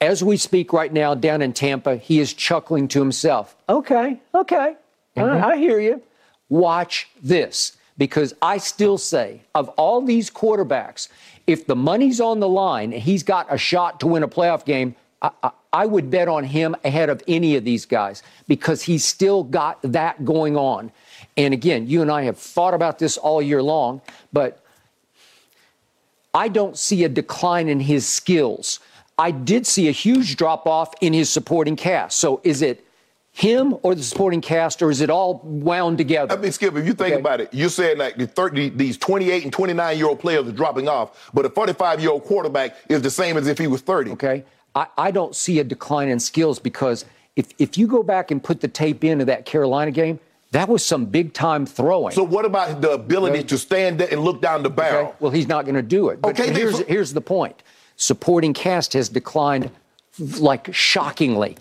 as 0.00 0.24
we 0.24 0.36
speak 0.36 0.72
right 0.72 0.92
now 0.92 1.14
down 1.14 1.42
in 1.42 1.52
Tampa, 1.52 1.96
he 1.96 2.20
is 2.20 2.32
chuckling 2.32 2.88
to 2.88 2.98
himself. 3.00 3.56
Okay, 3.68 4.20
okay, 4.34 4.76
mm-hmm. 5.16 5.44
I, 5.44 5.50
I 5.50 5.56
hear 5.56 5.80
you. 5.80 6.02
Watch 6.48 7.08
this 7.22 7.76
because 7.98 8.34
I 8.40 8.58
still 8.58 8.98
say, 8.98 9.42
of 9.54 9.68
all 9.70 10.00
these 10.00 10.30
quarterbacks, 10.30 11.08
if 11.46 11.66
the 11.66 11.76
money's 11.76 12.20
on 12.20 12.40
the 12.40 12.48
line 12.48 12.92
and 12.92 13.02
he's 13.02 13.22
got 13.22 13.46
a 13.50 13.58
shot 13.58 14.00
to 14.00 14.06
win 14.06 14.22
a 14.22 14.28
playoff 14.28 14.64
game, 14.64 14.96
I, 15.20 15.30
I, 15.42 15.50
I 15.72 15.86
would 15.86 16.10
bet 16.10 16.26
on 16.26 16.44
him 16.44 16.74
ahead 16.82 17.10
of 17.10 17.22
any 17.28 17.56
of 17.56 17.64
these 17.64 17.84
guys 17.86 18.22
because 18.48 18.82
he's 18.82 19.04
still 19.04 19.44
got 19.44 19.78
that 19.82 20.24
going 20.24 20.56
on. 20.56 20.90
And 21.36 21.54
again, 21.54 21.86
you 21.86 22.02
and 22.02 22.10
I 22.10 22.22
have 22.22 22.38
thought 22.38 22.74
about 22.74 22.98
this 22.98 23.16
all 23.16 23.40
year 23.40 23.62
long, 23.62 24.00
but 24.32 24.64
I 26.34 26.48
don't 26.48 26.76
see 26.76 27.04
a 27.04 27.08
decline 27.08 27.68
in 27.68 27.80
his 27.80 28.06
skills. 28.08 28.80
I 29.20 29.32
did 29.32 29.66
see 29.66 29.86
a 29.88 29.92
huge 29.92 30.36
drop 30.36 30.66
off 30.66 30.94
in 31.02 31.12
his 31.12 31.28
supporting 31.28 31.76
cast. 31.76 32.16
So 32.18 32.40
is 32.42 32.62
it 32.62 32.82
him 33.32 33.76
or 33.82 33.94
the 33.94 34.02
supporting 34.02 34.40
cast, 34.40 34.80
or 34.80 34.90
is 34.90 35.02
it 35.02 35.10
all 35.10 35.40
wound 35.44 35.98
together? 35.98 36.34
I 36.34 36.38
mean, 36.40 36.50
Skip, 36.52 36.74
if 36.74 36.86
you 36.86 36.94
think 36.94 37.12
Okay. 37.12 37.20
about 37.20 37.40
it, 37.42 37.50
you're 37.52 37.68
saying 37.68 37.98
like 37.98 38.16
the 38.16 38.26
30, 38.26 38.70
these 38.70 38.96
28 38.96 39.44
and 39.44 39.52
29 39.52 39.98
year 39.98 40.06
old 40.08 40.20
players 40.20 40.48
are 40.48 40.52
dropping 40.52 40.88
off, 40.88 41.30
but 41.34 41.44
a 41.44 41.50
45 41.50 42.00
year 42.00 42.10
old 42.10 42.24
quarterback 42.24 42.74
is 42.88 43.02
the 43.02 43.10
same 43.10 43.36
as 43.36 43.46
if 43.46 43.58
he 43.58 43.66
was 43.66 43.82
30. 43.82 44.12
Okay. 44.12 44.42
I, 44.74 44.86
I 44.96 45.10
don't 45.10 45.36
see 45.36 45.58
a 45.58 45.64
decline 45.64 46.08
in 46.08 46.18
skills 46.18 46.58
because 46.58 47.04
if, 47.36 47.52
if 47.58 47.76
you 47.76 47.86
go 47.86 48.02
back 48.02 48.30
and 48.30 48.42
put 48.42 48.60
the 48.62 48.68
tape 48.68 49.04
into 49.04 49.26
that 49.26 49.44
Carolina 49.44 49.90
game, 49.90 50.18
that 50.52 50.68
was 50.68 50.84
some 50.84 51.04
big 51.04 51.34
time 51.34 51.66
throwing. 51.66 52.14
So 52.14 52.24
what 52.24 52.44
about 52.46 52.80
the 52.80 52.92
ability 52.92 53.38
Okay. 53.40 53.46
to 53.48 53.58
stand 53.58 54.00
there 54.00 54.08
and 54.10 54.22
look 54.22 54.40
down 54.40 54.62
the 54.62 54.70
barrel? 54.70 55.08
Okay? 55.08 55.16
Well, 55.20 55.30
he's 55.30 55.46
not 55.46 55.66
going 55.66 55.76
to 55.76 55.82
do 55.82 56.08
it. 56.08 56.20
But 56.22 56.30
Okay, 56.40 56.52
here's, 56.52 56.78
here's 56.80 57.12
the 57.12 57.20
point 57.20 57.62
supporting 58.00 58.54
cast 58.54 58.94
has 58.94 59.10
declined 59.10 59.70
like 60.18 60.72
shockingly. 60.74 61.56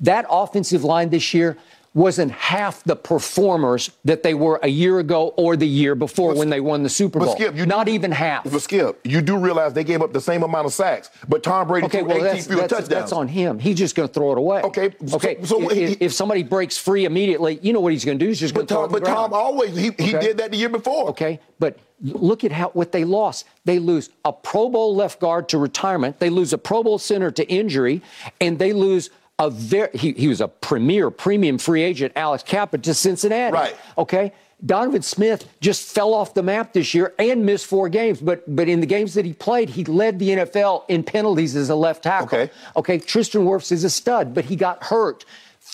That 0.00 0.26
offensive 0.28 0.82
line 0.82 1.10
this 1.10 1.32
year 1.32 1.56
wasn't 1.94 2.32
half 2.32 2.82
the 2.82 2.96
performers 2.96 3.90
that 4.04 4.22
they 4.24 4.34
were 4.34 4.58
a 4.64 4.68
year 4.68 4.98
ago 4.98 5.32
or 5.36 5.56
the 5.56 5.66
year 5.66 5.94
before 5.94 6.32
But- 6.32 6.38
when 6.38 6.50
they 6.50 6.60
won 6.60 6.82
the 6.82 6.88
Super 6.88 7.20
but 7.20 7.26
Bowl. 7.26 7.36
Skip, 7.36 7.54
you 7.56 7.66
not 7.66 7.86
do- 7.86 7.92
even 7.92 8.10
half. 8.10 8.44
But 8.50 8.60
Skip, 8.62 8.98
you 9.04 9.20
do 9.22 9.36
realize 9.38 9.74
they 9.74 9.84
gave 9.84 10.02
up 10.02 10.12
the 10.12 10.20
same 10.20 10.42
amount 10.42 10.66
of 10.66 10.72
sacks, 10.72 11.08
but 11.28 11.42
Tom 11.44 11.68
Brady 11.68 11.86
Okay, 11.86 12.00
threw 12.00 12.08
well, 12.08 12.16
18 12.18 12.26
that's, 12.34 12.46
that's, 12.46 12.60
touchdowns. 12.72 12.88
that's 12.88 13.12
on 13.12 13.28
him. 13.28 13.58
He's 13.60 13.76
just 13.76 13.94
going 13.94 14.08
to 14.08 14.12
throw 14.12 14.32
it 14.32 14.38
away. 14.38 14.62
Okay, 14.62 14.90
Okay. 15.12 15.38
so 15.44 15.70
if, 15.70 15.76
he- 15.98 16.04
if 16.04 16.12
somebody 16.12 16.42
breaks 16.42 16.76
free 16.76 17.04
immediately, 17.04 17.60
you 17.62 17.72
know 17.72 17.80
what 17.80 17.92
he's 17.92 18.04
going 18.04 18.18
to 18.18 18.24
do? 18.24 18.28
He's 18.28 18.40
just 18.40 18.54
going 18.54 18.66
to 18.66 18.74
throw 18.74 18.84
it 18.84 18.90
but 18.90 19.04
Tom 19.04 19.32
always 19.32 19.76
he, 19.76 19.90
he 19.98 20.12
did 20.12 20.38
that 20.38 20.50
the 20.50 20.56
year 20.56 20.68
before. 20.68 21.10
Okay, 21.10 21.38
but 21.60 21.78
look 22.02 22.42
at 22.42 22.50
how 22.50 22.70
what 22.70 22.90
they 22.90 23.04
lost. 23.04 23.46
They 23.64 23.78
lose 23.78 24.10
a 24.24 24.32
Pro 24.32 24.68
Bowl 24.68 24.94
left 24.96 25.20
guard 25.20 25.48
to 25.50 25.58
retirement. 25.58 26.18
They 26.18 26.28
lose 26.30 26.52
a 26.52 26.58
Pro 26.58 26.82
Bowl 26.82 26.98
center 26.98 27.30
to 27.30 27.48
injury, 27.48 28.02
and 28.40 28.58
they 28.58 28.72
lose 28.72 29.10
a 29.38 29.50
very 29.50 29.90
he, 29.94 30.12
he 30.12 30.28
was 30.28 30.40
a 30.40 30.48
premier 30.48 31.10
premium 31.10 31.58
free 31.58 31.82
agent, 31.82 32.12
Alex 32.16 32.42
Cappa 32.42 32.78
to 32.78 32.94
Cincinnati. 32.94 33.52
Right. 33.52 33.76
Okay. 33.98 34.32
Donovan 34.64 35.02
Smith 35.02 35.46
just 35.60 35.94
fell 35.94 36.14
off 36.14 36.32
the 36.32 36.42
map 36.42 36.72
this 36.72 36.94
year 36.94 37.12
and 37.18 37.44
missed 37.44 37.66
four 37.66 37.88
games, 37.88 38.20
but 38.20 38.42
but 38.54 38.68
in 38.68 38.80
the 38.80 38.86
games 38.86 39.14
that 39.14 39.24
he 39.24 39.32
played, 39.32 39.68
he 39.68 39.84
led 39.84 40.18
the 40.18 40.30
NFL 40.30 40.84
in 40.88 41.02
penalties 41.02 41.56
as 41.56 41.68
a 41.68 41.74
left 41.74 42.04
tackle. 42.04 42.26
Okay. 42.26 42.50
Okay, 42.76 42.98
Tristan 42.98 43.44
Wirfs 43.44 43.72
is 43.72 43.84
a 43.84 43.90
stud, 43.90 44.32
but 44.32 44.44
he 44.46 44.56
got 44.56 44.84
hurt 44.84 45.24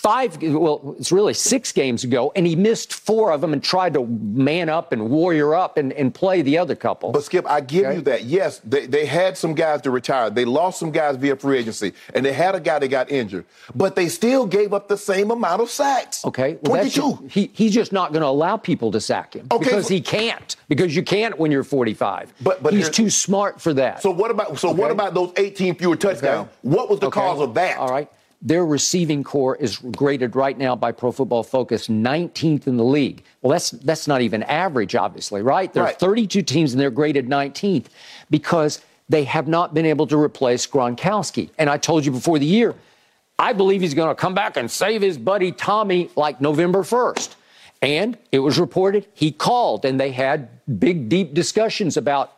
five, 0.01 0.41
well, 0.41 0.95
it's 0.97 1.11
really 1.11 1.33
six 1.35 1.71
games 1.71 2.03
ago, 2.03 2.31
and 2.35 2.47
he 2.47 2.55
missed 2.55 2.91
four 2.91 3.31
of 3.31 3.39
them 3.39 3.53
and 3.53 3.63
tried 3.63 3.93
to 3.93 4.05
man 4.07 4.67
up 4.67 4.91
and 4.91 5.09
warrior 5.11 5.53
up 5.53 5.77
and, 5.77 5.93
and 5.93 6.11
play 6.13 6.41
the 6.41 6.57
other 6.57 6.75
couple. 6.75 7.11
But 7.11 7.23
Skip, 7.23 7.47
I 7.47 7.61
give 7.61 7.85
Okay. 7.85 7.95
you 7.97 8.01
that. 8.01 8.23
Yes, 8.23 8.59
they, 8.63 8.87
they 8.87 9.05
had 9.05 9.37
some 9.37 9.53
guys 9.53 9.81
to 9.81 9.91
retire. 9.91 10.31
They 10.31 10.43
lost 10.45 10.79
some 10.79 10.89
guys 10.91 11.17
via 11.17 11.35
free 11.35 11.59
agency, 11.59 11.93
and 12.15 12.25
they 12.25 12.33
had 12.33 12.55
a 12.55 12.59
guy 12.59 12.79
that 12.79 12.87
got 12.87 13.11
injured. 13.11 13.45
But 13.75 13.95
they 13.95 14.07
still 14.09 14.47
gave 14.47 14.73
up 14.73 14.87
the 14.87 14.97
same 14.97 15.29
amount 15.29 15.61
of 15.61 15.69
sacks. 15.69 16.25
Okay, 16.25 16.57
well, 16.63 16.81
that's 16.81 16.95
22. 16.95 17.27
he, 17.27 17.51
he's 17.53 17.73
just 17.73 17.91
not 17.91 18.11
going 18.11 18.21
to 18.21 18.27
allow 18.27 18.57
people 18.57 18.91
to 18.91 18.99
sack 18.99 19.35
him 19.35 19.47
Okay, 19.51 19.65
because 19.65 19.87
he 19.87 20.01
can't. 20.01 20.55
Because 20.67 20.95
you 20.95 21.03
can't 21.03 21.37
when 21.37 21.51
you're 21.51 21.63
45. 21.63 22.33
But- 22.41 22.63
but 22.63 22.73
he's 22.73 22.89
too 22.89 23.09
smart 23.09 23.61
for 23.61 23.73
that. 23.75 24.01
So 24.01 24.09
what 24.11 24.29
about 24.31 24.57
so 24.59 24.71
what 24.71 24.91
about 24.91 25.13
those 25.13 25.31
18 25.35 25.75
fewer 25.75 25.95
touchdowns? 25.95 26.49
What 26.61 26.89
was 26.89 26.99
the 26.99 27.07
Okay. 27.07 27.19
cause 27.19 27.39
of 27.39 27.53
that? 27.55 27.77
All 27.77 27.87
right. 27.89 28.07
Their 28.41 28.65
receiving 28.65 29.23
corps 29.23 29.55
is 29.57 29.77
graded 29.77 30.35
right 30.35 30.57
now 30.57 30.75
by 30.75 30.91
Pro 30.91 31.11
Football 31.11 31.43
Focus 31.43 31.87
19th 31.87 32.65
in 32.65 32.77
the 32.77 32.83
league. 32.83 33.23
Well, 33.41 33.51
that's 33.51 33.69
that's 33.71 34.07
not 34.07 34.21
even 34.21 34.41
average, 34.43 34.95
obviously, 34.95 35.43
right? 35.43 35.71
There 35.71 35.83
are 35.83 35.91
32 35.91 36.41
teams 36.41 36.73
and 36.73 36.81
they're 36.81 36.89
graded 36.89 37.27
19th 37.27 37.85
because 38.31 38.81
they 39.09 39.25
have 39.25 39.47
not 39.47 39.73
been 39.73 39.85
able 39.85 40.07
to 40.07 40.17
replace 40.17 40.65
Gronkowski. 40.65 41.49
And 41.59 41.69
I 41.69 41.77
told 41.77 42.05
you 42.05 42.11
before 42.11 42.39
the 42.39 42.45
year, 42.45 42.73
I 43.37 43.53
believe 43.53 43.81
he's 43.81 43.93
going 43.93 44.09
to 44.09 44.15
come 44.15 44.33
back 44.33 44.57
and 44.57 44.69
save 44.71 45.01
his 45.01 45.17
buddy 45.17 45.51
Tommy 45.51 46.09
like 46.15 46.41
November 46.41 46.79
1st. 46.79 47.35
And 47.81 48.17
it 48.31 48.39
was 48.39 48.59
reported 48.59 49.07
he 49.13 49.31
called 49.31 49.85
and 49.85 49.99
they 49.99 50.11
had 50.11 50.49
big, 50.79 51.09
deep 51.09 51.33
discussions 51.33 51.97
about 51.97 52.33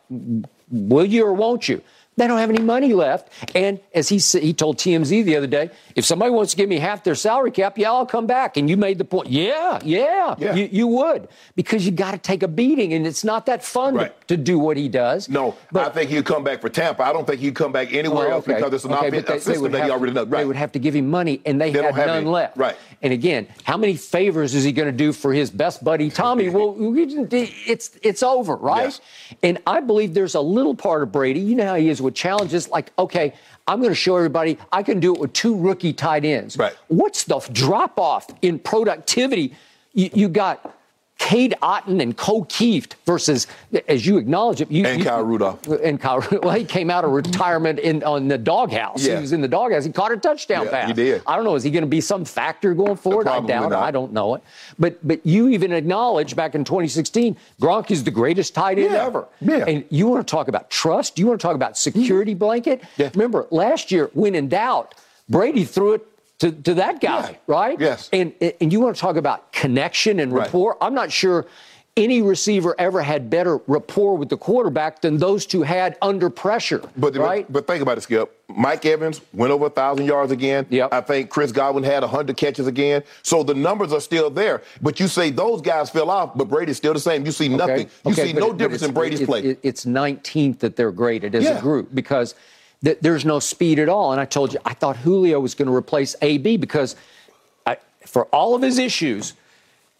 will 0.70 1.04
you 1.04 1.24
or 1.24 1.32
won't 1.32 1.68
you? 1.68 1.82
They 2.16 2.28
don't 2.28 2.38
have 2.38 2.50
any 2.50 2.62
money 2.62 2.92
left. 2.94 3.28
And 3.56 3.80
as 3.92 4.08
he 4.08 4.18
said, 4.20 4.42
he 4.42 4.52
told 4.52 4.78
TMZ 4.78 5.24
the 5.24 5.36
other 5.36 5.46
day, 5.48 5.70
if 5.96 6.04
somebody 6.04 6.30
wants 6.30 6.52
to 6.52 6.56
give 6.56 6.68
me 6.68 6.78
half 6.78 7.02
their 7.02 7.16
salary 7.16 7.50
cap, 7.50 7.76
yeah, 7.76 7.90
I'll 7.90 8.06
come 8.06 8.26
back. 8.26 8.56
And 8.56 8.70
you 8.70 8.76
made 8.76 8.98
the 8.98 9.04
point, 9.04 9.28
yeah, 9.30 9.80
yeah, 9.84 10.34
Yeah. 10.38 10.54
You, 10.54 10.68
you 10.70 10.86
would 10.86 11.28
because 11.56 11.84
you 11.84 11.90
got 11.92 12.12
to 12.12 12.18
take 12.18 12.42
a 12.44 12.48
beating, 12.48 12.92
and 12.92 13.06
it's 13.06 13.24
not 13.24 13.46
that 13.46 13.64
fun 13.64 13.94
Right. 13.94 14.28
to, 14.28 14.36
to 14.36 14.42
do 14.42 14.58
what 14.58 14.76
he 14.76 14.88
does. 14.88 15.28
No, 15.28 15.56
I 15.74 15.88
think 15.88 16.10
he'd 16.10 16.24
come 16.24 16.44
back 16.44 16.60
for 16.60 16.68
Tampa. 16.68 17.02
I 17.02 17.12
don't 17.12 17.26
think 17.26 17.40
he'd 17.40 17.54
come 17.56 17.72
back 17.72 17.92
anywhere 17.92 18.26
Well, 18.28 18.36
else 18.36 18.44
because 18.46 18.72
it's 18.72 18.84
an 18.84 18.92
okay, 18.92 19.08
offense, 19.08 19.24
but 19.26 19.32
they- 19.32 19.38
system 19.40 19.62
would 19.62 19.72
that 19.72 19.76
he 19.78 19.82
have- 19.90 19.98
already 20.00 20.12
knows. 20.12 20.28
They 20.28 20.44
would 20.44 20.56
have 20.56 20.72
to 20.72 20.78
give 20.78 20.94
him 20.94 21.10
money, 21.10 21.40
and 21.44 21.60
they, 21.60 21.70
They 21.72 21.78
had 21.82 21.84
don't 21.88 21.94
have 21.96 22.06
none 22.06 22.16
any. 22.18 22.26
left. 22.26 22.56
Right. 22.56 22.76
And 23.04 23.12
again, 23.12 23.46
how 23.64 23.76
many 23.76 23.96
favors 23.96 24.54
is 24.54 24.64
he 24.64 24.72
going 24.72 24.86
to 24.86 24.96
do 24.96 25.12
for 25.12 25.34
his 25.34 25.50
best 25.50 25.84
buddy 25.84 26.08
Tommy? 26.08 26.48
well, 26.48 26.74
it's 26.78 27.90
it's 28.02 28.22
over, 28.22 28.56
right? 28.56 28.84
Yes. 28.84 29.00
And 29.42 29.58
I 29.66 29.80
believe 29.80 30.14
there's 30.14 30.34
a 30.34 30.40
little 30.40 30.74
part 30.74 31.02
of 31.02 31.12
Brady. 31.12 31.40
You 31.40 31.54
know 31.54 31.66
how 31.66 31.74
he 31.74 31.90
is 31.90 32.00
with 32.00 32.14
challenges. 32.14 32.70
Like, 32.70 32.92
okay, 32.98 33.34
I'm 33.68 33.80
going 33.80 33.90
to 33.90 33.94
show 33.94 34.16
everybody 34.16 34.56
I 34.72 34.82
can 34.82 35.00
do 35.00 35.14
it 35.14 35.20
with 35.20 35.34
two 35.34 35.54
rookie 35.54 35.92
tight 35.92 36.24
ends. 36.24 36.56
Right. 36.56 36.72
What's 36.88 37.24
the 37.24 37.40
drop 37.52 38.00
off 38.00 38.26
in 38.40 38.58
productivity? 38.58 39.54
You, 39.92 40.08
you 40.14 40.28
got. 40.30 40.74
Cade 41.18 41.54
Otton 41.62 42.02
and 42.02 42.16
Cole 42.16 42.44
Kieft 42.46 42.94
versus, 43.06 43.46
as 43.88 44.04
you 44.04 44.18
acknowledge 44.18 44.60
it, 44.60 44.70
you, 44.70 44.84
And 44.84 44.98
you- 44.98 45.04
Kyle 45.04 45.22
Rudolph. 45.22 45.66
and 45.68 45.98
Kyle, 46.00 46.20
well, 46.42 46.50
he 46.54 46.64
came 46.64 46.90
out 46.90 47.04
of 47.04 47.12
retirement 47.12 47.78
in 47.78 48.02
on 48.02 48.28
the 48.28 48.36
doghouse. 48.36 49.06
Yeah. 49.06 49.14
He 49.16 49.20
was 49.22 49.32
in 49.32 49.40
the 49.40 49.48
doghouse. 49.48 49.84
He 49.84 49.92
caught 49.92 50.12
a 50.12 50.16
touchdown 50.16 50.64
Yeah, 50.66 50.70
pass. 50.70 50.88
he 50.88 50.92
did. 50.92 51.22
I 51.26 51.36
don't 51.36 51.44
know. 51.44 51.54
Is 51.54 51.62
he 51.62 51.70
going 51.70 51.84
to 51.84 51.88
be 51.88 52.00
some 52.00 52.24
factor 52.24 52.74
going 52.74 52.96
forward? 52.96 53.28
I 53.28 53.40
doubt 53.40 53.66
it. 53.66 53.70
not. 53.70 53.82
I 53.82 53.90
don't 53.90 54.12
know 54.12 54.34
it. 54.34 54.42
But 54.78 54.98
but 55.06 55.24
you 55.24 55.48
even 55.48 55.72
acknowledged 55.72 56.36
back 56.36 56.54
in 56.54 56.64
2016, 56.64 57.36
Gronk 57.60 57.90
is 57.90 58.04
the 58.04 58.10
greatest 58.10 58.52
tight 58.54 58.78
end 58.78 58.92
Yeah, 58.92 59.06
ever. 59.06 59.26
yeah. 59.40 59.64
And 59.66 59.84
you 59.90 60.08
want 60.08 60.26
to 60.26 60.30
talk 60.30 60.48
about 60.48 60.68
trust? 60.68 61.18
You 61.18 61.28
want 61.28 61.40
to 61.40 61.46
talk 61.46 61.54
about 61.54 61.78
security 61.78 62.34
mm. 62.34 62.38
blanket? 62.40 62.82
Yeah. 62.96 63.10
Remember 63.14 63.46
last 63.50 63.90
year, 63.92 64.10
when 64.14 64.34
in 64.34 64.48
doubt, 64.48 64.94
Brady 65.28 65.64
threw 65.64 65.94
it. 65.94 66.06
To, 66.44 66.52
to 66.52 66.74
that 66.74 67.00
guy, 67.00 67.30
Yeah. 67.30 67.36
right? 67.46 67.80
Yes. 67.80 68.10
And 68.12 68.34
and 68.60 68.70
you 68.70 68.78
want 68.78 68.94
to 68.94 69.00
talk 69.00 69.16
about 69.16 69.50
connection 69.52 70.20
and 70.20 70.30
Right. 70.30 70.42
rapport? 70.44 70.76
I'm 70.78 70.92
not 70.92 71.10
sure 71.10 71.46
any 71.96 72.20
receiver 72.20 72.74
ever 72.78 73.00
had 73.00 73.30
better 73.30 73.60
rapport 73.66 74.16
with 74.18 74.28
the 74.28 74.36
quarterback 74.36 75.00
than 75.00 75.16
those 75.16 75.46
two 75.46 75.62
had 75.62 75.96
under 76.02 76.28
pressure. 76.28 76.82
But, 76.98 77.16
right? 77.16 77.46
but 77.50 77.64
but 77.66 77.66
think 77.72 77.80
about 77.82 77.96
it, 77.96 78.02
Skip. 78.02 78.30
Mike 78.54 78.84
Evans 78.84 79.22
went 79.32 79.52
over 79.52 79.66
a 79.66 79.70
thousand 79.70 80.04
yards 80.04 80.32
again. 80.32 80.66
Yep. 80.68 80.92
I 80.92 81.00
think 81.00 81.30
Chris 81.30 81.50
Godwin 81.50 81.82
had 81.82 82.02
hundred 82.02 82.36
catches 82.36 82.66
again. 82.66 83.04
So 83.22 83.42
the 83.42 83.54
numbers 83.54 83.90
are 83.94 84.00
still 84.02 84.28
there. 84.28 84.60
But 84.82 85.00
you 85.00 85.08
say 85.08 85.30
those 85.30 85.62
guys 85.62 85.88
fell 85.88 86.10
off, 86.10 86.36
but 86.36 86.50
Brady's 86.50 86.76
still 86.76 86.92
the 86.92 87.00
same. 87.00 87.24
You 87.24 87.32
see 87.32 87.48
nothing. 87.48 87.88
You 88.04 88.12
Okay, 88.12 88.26
see 88.26 88.32
no 88.34 88.50
it- 88.50 88.58
difference 88.58 88.82
in 88.82 88.92
Brady's 88.92 89.22
it- 89.22 89.26
play. 89.26 89.40
it- 89.40 89.60
it's 89.62 89.86
19th 89.86 90.58
that 90.58 90.76
they're 90.76 90.92
graded 90.92 91.34
as 91.34 91.44
Yeah. 91.44 91.56
a 91.58 91.62
group 91.62 91.88
because 91.94 92.34
th- 92.84 92.98
there's 93.00 93.24
no 93.24 93.38
speed 93.40 93.78
at 93.78 93.88
all. 93.88 94.12
And 94.12 94.20
I 94.20 94.24
told 94.24 94.52
you, 94.52 94.58
I 94.64 94.74
thought 94.74 94.96
Julio 94.98 95.40
was 95.40 95.54
going 95.54 95.68
to 95.68 95.74
replace 95.74 96.14
AB 96.22 96.56
because 96.58 96.94
I, 97.66 97.78
for 98.06 98.26
all 98.26 98.54
of 98.54 98.62
his 98.62 98.78
issues, 98.78 99.32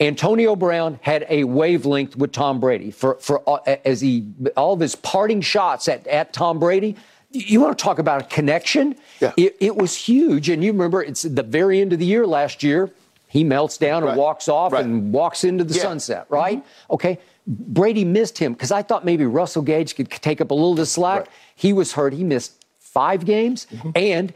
Antonio 0.00 0.56
Brown 0.56 0.98
had 1.02 1.24
a 1.28 1.44
wavelength 1.44 2.16
with 2.16 2.32
Tom 2.32 2.60
Brady. 2.60 2.90
For 2.90 3.14
for 3.16 3.38
all, 3.40 3.60
as 3.84 4.00
he 4.00 4.26
all 4.56 4.72
of 4.74 4.80
his 4.80 4.96
parting 4.96 5.40
shots 5.40 5.88
at, 5.88 6.06
at 6.06 6.32
Tom 6.32 6.58
Brady. 6.58 6.96
You 7.36 7.60
want 7.60 7.76
to 7.76 7.82
talk 7.82 7.98
about 7.98 8.20
a 8.22 8.24
connection? 8.26 8.94
Yeah. 9.20 9.32
It, 9.36 9.56
it 9.58 9.76
was 9.76 9.96
huge. 9.96 10.48
And 10.48 10.62
you 10.62 10.70
remember, 10.70 11.02
it's 11.02 11.22
the 11.22 11.42
very 11.42 11.80
end 11.80 11.92
of 11.92 11.98
the 11.98 12.04
year 12.06 12.28
last 12.28 12.62
year. 12.62 12.92
He 13.26 13.42
melts 13.42 13.76
down 13.76 13.98
and 14.04 14.10
Right. 14.10 14.16
walks 14.16 14.48
off 14.48 14.72
Right. 14.72 14.84
and 14.84 15.12
walks 15.12 15.42
into 15.42 15.64
the 15.64 15.74
Yeah. 15.74 15.82
sunset, 15.82 16.26
right? 16.28 16.58
Mm-hmm. 16.58 16.92
Okay. 16.94 17.18
Brady 17.48 18.04
missed 18.04 18.38
him 18.38 18.52
because 18.52 18.70
I 18.70 18.82
thought 18.82 19.04
maybe 19.04 19.26
Russell 19.26 19.62
Gage 19.62 19.96
could 19.96 20.08
take 20.10 20.40
up 20.40 20.52
a 20.52 20.54
little 20.54 20.70
of 20.70 20.76
the 20.76 20.86
slack. 20.86 21.20
Right. 21.22 21.28
He 21.56 21.72
was 21.72 21.94
hurt. 21.94 22.12
He 22.12 22.22
missed 22.22 22.63
five 22.94 23.24
games. 23.26 23.66
And 23.94 24.32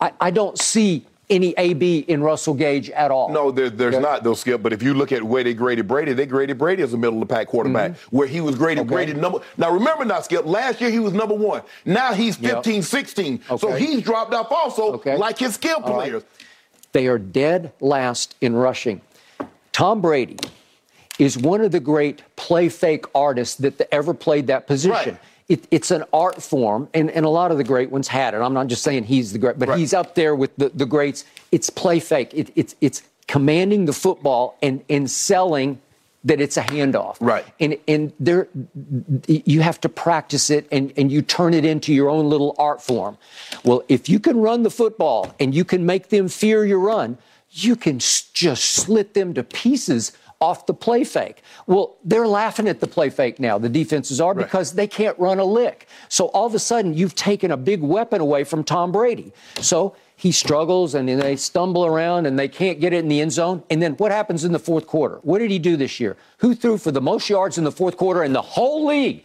I, 0.00 0.12
I 0.20 0.30
don't 0.32 0.58
see 0.58 1.04
any 1.30 1.54
AB 1.56 2.00
in 2.00 2.22
Russell 2.22 2.52
Gage 2.54 2.90
at 2.90 3.10
all. 3.10 3.30
No, 3.32 3.50
there, 3.50 3.70
there's 3.70 3.94
Okay. 3.94 4.02
not, 4.02 4.24
though, 4.24 4.34
Skip. 4.34 4.62
But 4.62 4.72
if 4.72 4.82
you 4.82 4.92
look 4.92 5.12
at 5.12 5.22
where 5.22 5.44
they 5.44 5.54
graded 5.54 5.86
Brady, 5.86 6.12
they 6.12 6.26
graded 6.26 6.58
Brady 6.58 6.82
as 6.82 6.92
a 6.92 6.98
middle 6.98 7.22
of 7.22 7.28
the 7.28 7.32
pack 7.34 7.46
quarterback, 7.46 7.96
where 8.10 8.26
he 8.26 8.40
was 8.40 8.56
graded, 8.56 8.84
Mm-hmm. 8.86 8.92
Okay. 8.94 9.04
graded 9.06 9.16
number. 9.22 9.40
Now, 9.56 9.70
remember 9.70 10.04
now, 10.04 10.20
Skip, 10.20 10.44
last 10.44 10.80
year 10.80 10.90
he 10.90 10.98
was 10.98 11.12
number 11.12 11.34
one. 11.34 11.62
Now 11.84 12.12
he's 12.12 12.38
Yep. 12.40 12.56
15, 12.64 12.82
16. 12.82 13.40
So 13.58 13.72
he's 13.72 14.02
dropped 14.02 14.34
off 14.34 14.50
also, 14.50 14.92
Okay. 14.94 15.16
like 15.16 15.38
his 15.38 15.54
skill 15.54 15.76
All 15.82 15.94
right. 15.96 16.08
players. 16.10 16.22
They 16.92 17.06
are 17.06 17.18
dead 17.18 17.72
last 17.80 18.34
in 18.42 18.54
rushing. 18.54 19.00
Tom 19.72 20.02
Brady 20.02 20.36
is 21.18 21.38
one 21.38 21.62
of 21.62 21.70
the 21.72 21.80
great 21.80 22.22
play 22.36 22.68
fake 22.68 23.06
artists 23.14 23.56
that 23.56 23.80
ever 23.92 24.12
played 24.12 24.48
that 24.48 24.66
position. 24.66 25.12
Right. 25.14 25.20
It, 25.52 25.66
it's 25.70 25.90
an 25.90 26.04
art 26.14 26.42
form, 26.42 26.88
and, 26.94 27.10
and 27.10 27.26
a 27.26 27.28
lot 27.28 27.50
of 27.52 27.58
the 27.58 27.64
great 27.64 27.90
ones 27.90 28.08
had 28.08 28.32
it. 28.34 28.38
I'm 28.38 28.54
not 28.54 28.68
just 28.68 28.82
saying 28.82 29.04
he's 29.04 29.32
the 29.32 29.38
great, 29.38 29.58
but 29.58 29.68
Right. 29.68 29.78
he's 29.78 29.92
up 29.92 30.14
there 30.14 30.34
with 30.34 30.56
the, 30.56 30.70
the 30.70 30.86
greats. 30.86 31.24
It's 31.50 31.68
play 31.68 32.00
fake. 32.00 32.30
It, 32.32 32.50
it's 32.56 32.74
it's 32.80 33.02
commanding 33.28 33.84
the 33.84 33.92
football 33.92 34.56
and 34.62 34.82
and 34.88 35.10
selling 35.10 35.78
that 36.24 36.40
it's 36.40 36.56
a 36.56 36.62
handoff. 36.62 37.16
Right. 37.20 37.44
And 37.60 37.76
and 37.86 38.12
there 38.18 38.48
you 39.28 39.60
have 39.60 39.78
to 39.82 39.88
practice 39.90 40.48
it 40.48 40.66
and, 40.72 40.92
and 40.96 41.12
you 41.12 41.20
turn 41.20 41.52
it 41.52 41.64
into 41.64 41.92
your 41.92 42.08
own 42.08 42.30
little 42.30 42.54
art 42.58 42.80
form. 42.80 43.18
Well, 43.64 43.82
if 43.88 44.08
you 44.08 44.18
can 44.20 44.38
run 44.38 44.62
the 44.62 44.70
football 44.70 45.34
and 45.38 45.54
you 45.54 45.64
can 45.64 45.84
make 45.84 46.08
them 46.08 46.28
fear 46.28 46.64
your 46.64 46.78
run, 46.78 47.18
you 47.50 47.76
can 47.76 47.98
just 47.98 48.64
slit 48.64 49.12
them 49.12 49.34
to 49.34 49.42
pieces 49.42 50.12
off 50.42 50.66
the 50.66 50.74
play 50.74 51.04
fake. 51.04 51.40
Well, 51.68 51.96
they're 52.04 52.26
laughing 52.26 52.66
at 52.66 52.80
the 52.80 52.88
play 52.88 53.10
fake 53.10 53.38
now, 53.38 53.58
the 53.58 53.68
defenses 53.68 54.20
are, 54.20 54.34
Right. 54.34 54.44
because 54.44 54.72
they 54.72 54.88
can't 54.88 55.16
run 55.18 55.38
a 55.38 55.44
lick. 55.44 55.86
So 56.08 56.26
all 56.26 56.46
of 56.46 56.54
a 56.54 56.58
sudden, 56.58 56.94
you've 56.94 57.14
taken 57.14 57.52
a 57.52 57.56
big 57.56 57.80
weapon 57.80 58.20
away 58.20 58.42
from 58.42 58.64
Tom 58.64 58.90
Brady. 58.90 59.32
So 59.60 59.94
he 60.16 60.32
struggles 60.32 60.94
and 60.96 61.08
then 61.08 61.20
they 61.20 61.36
stumble 61.36 61.86
around 61.86 62.26
and 62.26 62.36
they 62.36 62.48
can't 62.48 62.80
get 62.80 62.92
it 62.92 62.98
in 62.98 63.08
the 63.08 63.20
end 63.20 63.30
zone. 63.32 63.62
And 63.70 63.80
then 63.80 63.92
what 63.94 64.10
happens 64.10 64.44
in 64.44 64.50
the 64.52 64.58
fourth 64.58 64.86
quarter? 64.88 65.20
What 65.22 65.38
did 65.38 65.50
he 65.52 65.60
do 65.60 65.76
this 65.76 66.00
year? 66.00 66.16
Who 66.38 66.54
threw 66.56 66.76
for 66.76 66.90
the 66.90 67.00
most 67.00 67.30
yards 67.30 67.56
in 67.56 67.62
the 67.64 67.72
fourth 67.72 67.96
quarter 67.96 68.24
in 68.24 68.32
the 68.32 68.42
whole 68.42 68.84
league? 68.86 69.22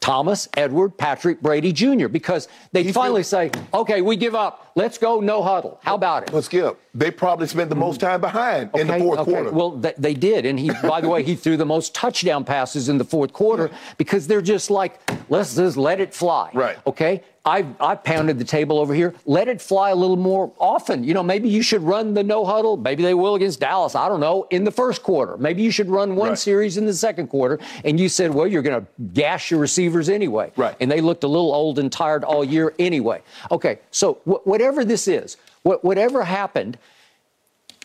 Thomas, 0.00 0.48
Edward, 0.56 0.96
Patrick, 0.96 1.40
Brady 1.40 1.72
Jr. 1.72 2.06
Because 2.06 2.46
they 2.72 2.84
He 2.84 2.92
finally 2.92 3.22
threw- 3.24 3.50
say, 3.50 3.50
okay, 3.74 4.00
we 4.00 4.14
give 4.16 4.34
up. 4.34 4.70
Let's 4.76 4.96
go, 4.96 5.18
no 5.20 5.42
huddle. 5.42 5.80
How 5.82 5.96
about 5.96 6.22
it? 6.22 6.30
But 6.30 6.44
Skip, 6.44 6.78
they 6.98 7.10
probably 7.10 7.46
spent 7.46 7.68
the 7.68 7.74
mm-hmm. 7.74 7.84
most 7.84 8.00
time 8.00 8.20
behind 8.20 8.70
in 8.74 8.86
the 8.88 8.98
fourth 8.98 9.20
quarter. 9.20 9.50
Well, 9.50 9.80
th- 9.80 9.94
they 9.96 10.14
did, 10.14 10.44
and 10.46 10.58
he, 10.58 10.70
by 10.82 11.00
the 11.00 11.08
way, 11.08 11.22
he 11.22 11.36
threw 11.36 11.56
the 11.56 11.66
most 11.66 11.94
touchdown 11.94 12.44
passes 12.44 12.88
in 12.88 12.98
the 12.98 13.04
fourth 13.04 13.32
quarter 13.32 13.70
because 13.96 14.26
they're 14.26 14.42
just 14.42 14.70
like, 14.70 15.00
let's 15.28 15.54
just 15.54 15.76
let 15.76 16.00
it 16.00 16.12
fly. 16.12 16.50
Right. 16.52 16.76
Okay. 16.86 17.22
I've 17.44 17.80
I've 17.80 18.04
pounded 18.04 18.38
the 18.38 18.44
table 18.44 18.78
over 18.78 18.92
here. 18.92 19.14
Let 19.24 19.48
it 19.48 19.62
fly 19.62 19.90
a 19.90 19.94
little 19.94 20.18
more 20.18 20.52
often. 20.58 21.02
You 21.02 21.14
know, 21.14 21.22
maybe 21.22 21.48
you 21.48 21.62
should 21.62 21.80
run 21.82 22.12
the 22.12 22.22
no 22.22 22.44
huddle. 22.44 22.76
Maybe 22.76 23.02
they 23.02 23.14
will 23.14 23.36
against 23.36 23.60
Dallas. 23.60 23.94
I 23.94 24.06
don't 24.08 24.20
know. 24.20 24.46
In 24.50 24.64
the 24.64 24.70
first 24.70 25.02
quarter, 25.02 25.38
maybe 25.38 25.62
you 25.62 25.70
should 25.70 25.88
run 25.88 26.14
one 26.14 26.30
Right. 26.30 26.38
series 26.38 26.76
in 26.76 26.84
the 26.84 26.92
second 26.92 27.28
quarter. 27.28 27.58
And 27.84 27.98
you 27.98 28.10
said, 28.10 28.34
well, 28.34 28.46
you're 28.46 28.60
going 28.60 28.84
to 28.84 28.86
gash 29.14 29.50
your 29.50 29.60
receivers 29.60 30.10
anyway. 30.10 30.52
Right. 30.56 30.76
And 30.78 30.90
they 30.90 31.00
looked 31.00 31.24
a 31.24 31.28
little 31.28 31.54
old 31.54 31.78
and 31.78 31.90
tired 31.90 32.22
all 32.22 32.44
year 32.44 32.74
anyway. 32.78 33.22
Okay. 33.50 33.78
So 33.92 34.14
wh- 34.24 34.46
whatever 34.46 34.84
this 34.84 35.08
is, 35.08 35.38
wh- 35.68 35.84
whatever 35.84 36.24
happened, 36.24 36.78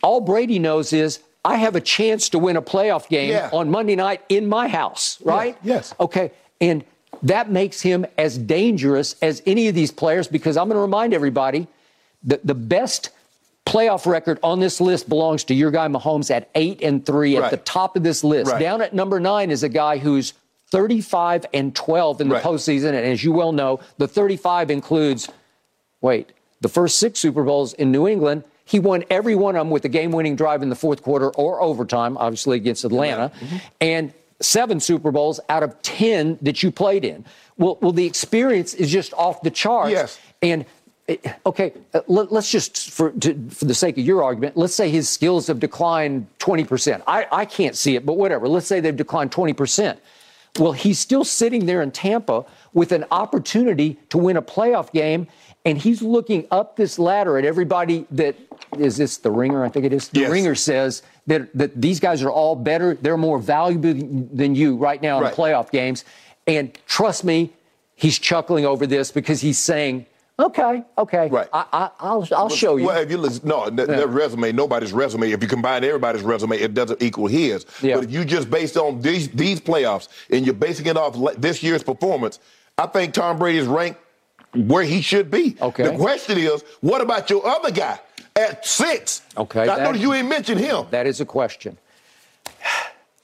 all 0.02 0.20
Brady 0.20 0.58
knows 0.58 0.92
is 0.92 1.20
I 1.44 1.56
have 1.56 1.76
a 1.76 1.80
chance 1.80 2.28
to 2.30 2.38
win 2.38 2.56
a 2.56 2.62
playoff 2.62 3.08
game 3.08 3.30
Yeah. 3.30 3.50
on 3.52 3.70
Monday 3.70 3.96
night 3.96 4.22
in 4.28 4.46
my 4.48 4.68
house, 4.68 5.18
right? 5.22 5.56
yes. 5.62 5.94
Okay. 6.00 6.30
And 6.60 6.84
that 7.22 7.50
makes 7.50 7.80
him 7.80 8.06
as 8.18 8.36
dangerous 8.38 9.16
as 9.22 9.42
any 9.46 9.68
of 9.68 9.74
these 9.74 9.90
players 9.90 10.26
because 10.28 10.56
I'm 10.56 10.68
going 10.68 10.76
to 10.76 10.80
remind 10.82 11.14
everybody 11.14 11.66
that 12.24 12.46
the 12.46 12.54
best 12.54 13.10
playoff 13.66 14.06
record 14.06 14.38
on 14.42 14.60
this 14.60 14.80
list 14.80 15.08
belongs 15.08 15.44
to 15.44 15.54
your 15.54 15.70
guy 15.70 15.88
Mahomes 15.88 16.30
at 16.30 16.48
8 16.54 16.82
and 16.82 17.04
3 17.04 17.36
at 17.36 17.42
Right. 17.42 17.50
the 17.50 17.56
top 17.58 17.96
of 17.96 18.02
this 18.02 18.22
list. 18.24 18.52
Right. 18.52 18.60
Down 18.60 18.82
at 18.82 18.92
number 18.94 19.20
9 19.20 19.50
is 19.50 19.62
a 19.62 19.68
guy 19.70 19.98
who's 19.98 20.34
35 20.70 21.46
and 21.54 21.74
12 21.74 22.20
in 22.20 22.28
the 22.28 22.34
Right. 22.34 22.44
postseason 22.44 22.88
and 22.88 22.96
as 23.06 23.22
you 23.24 23.32
well 23.32 23.52
know, 23.52 23.80
the 23.98 24.08
35 24.08 24.70
includes 24.70 25.28
wait, 26.02 26.30
the 26.64 26.68
first 26.70 26.98
six 26.98 27.20
Super 27.20 27.44
Bowls 27.44 27.74
in 27.74 27.92
New 27.92 28.08
England, 28.08 28.42
he 28.64 28.80
won 28.80 29.04
every 29.10 29.34
one 29.34 29.54
of 29.54 29.60
them 29.60 29.70
with 29.70 29.84
a 29.84 29.88
game 29.90 30.12
winning 30.12 30.34
drive 30.34 30.62
in 30.62 30.70
the 30.70 30.74
fourth 30.74 31.02
quarter 31.02 31.28
or 31.32 31.60
overtime, 31.60 32.16
obviously 32.16 32.56
against 32.56 32.86
Atlanta, 32.86 33.30
Mm-hmm. 33.38 33.56
and 33.82 34.14
seven 34.40 34.80
Super 34.80 35.12
Bowls 35.12 35.40
out 35.50 35.62
of 35.62 35.80
10 35.82 36.38
that 36.40 36.62
you 36.62 36.70
played 36.70 37.04
in. 37.04 37.26
Well, 37.58 37.76
well 37.82 37.92
the 37.92 38.06
experience 38.06 38.72
is 38.72 38.90
just 38.90 39.12
off 39.12 39.42
the 39.42 39.50
charts. 39.50 39.90
Yes. 39.90 40.18
And 40.40 40.64
eh, 41.06 41.16
okay, 41.44 41.74
uh, 41.92 42.00
let, 42.06 42.32
us 42.32 42.50
just, 42.50 42.90
for, 42.90 43.10
to, 43.12 43.50
for 43.50 43.66
the 43.66 43.74
sake 43.74 43.98
of 43.98 44.04
your 44.06 44.24
argument, 44.24 44.56
let's 44.56 44.74
say 44.74 44.88
his 44.88 45.06
skills 45.06 45.46
have 45.48 45.60
declined 45.60 46.26
20%. 46.38 47.02
I, 47.06 47.26
I 47.30 47.44
can't 47.44 47.76
see 47.76 47.94
it, 47.94 48.06
but 48.06 48.14
whatever. 48.14 48.48
Let's 48.48 48.66
say 48.66 48.80
they've 48.80 48.96
declined 48.96 49.32
20%. 49.32 49.98
Well, 50.58 50.72
he's 50.72 50.98
still 50.98 51.24
sitting 51.24 51.66
there 51.66 51.82
in 51.82 51.90
Tampa 51.90 52.46
with 52.72 52.92
an 52.92 53.04
opportunity 53.10 53.98
to 54.08 54.16
win 54.16 54.38
a 54.38 54.42
playoff 54.42 54.92
game, 54.92 55.26
and 55.64 55.78
he's 55.78 56.02
looking 56.02 56.46
up 56.50 56.76
this 56.76 56.98
ladder 56.98 57.38
at 57.38 57.44
everybody 57.44 58.06
that 58.10 58.36
is 58.78 58.96
this 58.96 59.16
the 59.18 59.30
ringer? 59.30 59.64
I 59.64 59.68
think 59.68 59.84
it 59.86 59.92
is. 59.92 60.08
The 60.08 60.20
Yes. 60.20 60.30
ringer 60.30 60.54
says 60.54 61.02
that 61.26 61.48
that 61.56 61.80
these 61.80 62.00
guys 62.00 62.22
are 62.22 62.30
all 62.30 62.54
better. 62.56 62.96
They're 63.00 63.16
more 63.16 63.38
valuable 63.38 63.94
than 64.32 64.54
you 64.54 64.76
right 64.76 65.00
now 65.00 65.18
in 65.18 65.24
Right. 65.24 65.34
playoff 65.34 65.70
games. 65.70 66.04
And 66.46 66.76
trust 66.86 67.24
me, 67.24 67.52
he's 67.94 68.18
chuckling 68.18 68.66
over 68.66 68.86
this 68.86 69.10
because 69.10 69.40
he's 69.40 69.58
saying, 69.58 70.04
"Okay, 70.38 70.84
okay, 70.98 71.28
Right. 71.30 71.48
I, 71.52 71.64
I, 71.72 71.90
I'll 72.00 72.28
I'll 72.36 72.48
show 72.50 72.76
you." 72.76 72.86
Well, 72.86 73.00
if 73.00 73.10
you 73.10 73.16
listen, 73.16 73.48
no, 73.48 73.70
th- 73.70 73.88
their 73.88 74.06
resume, 74.08 74.52
nobody's 74.52 74.92
resume. 74.92 75.30
If 75.32 75.40
you 75.42 75.48
combine 75.48 75.82
everybody's 75.84 76.22
resume, 76.22 76.58
it 76.58 76.74
doesn't 76.74 77.02
equal 77.02 77.26
his. 77.28 77.64
Yeah. 77.80 77.94
But 77.94 78.04
if 78.04 78.10
you 78.12 78.24
just 78.26 78.50
based 78.50 78.76
on 78.76 79.00
these 79.00 79.28
these 79.30 79.60
playoffs 79.62 80.08
and 80.30 80.44
you're 80.44 80.54
basing 80.54 80.84
it 80.86 80.96
off 80.98 81.16
this 81.40 81.62
year's 81.62 81.82
performance, 81.82 82.38
I 82.76 82.86
think 82.88 83.14
Tom 83.14 83.38
Brady 83.38 83.58
is 83.58 83.66
ranked 83.66 84.00
where 84.54 84.82
he 84.82 85.00
should 85.00 85.30
be. 85.30 85.56
Okay. 85.60 85.84
The 85.84 85.96
question 85.96 86.38
is, 86.38 86.62
what 86.80 87.00
about 87.00 87.30
your 87.30 87.46
other 87.46 87.70
guy 87.70 87.98
at 88.36 88.66
six? 88.66 89.22
Okay, 89.36 89.62
I 89.62 89.66
that- 89.66 89.82
noticed 89.82 90.02
you 90.02 90.12
ain't 90.12 90.28
mentioned 90.28 90.60
him. 90.60 90.86
That 90.90 91.06
is 91.06 91.20
a 91.20 91.24
question. 91.26 91.78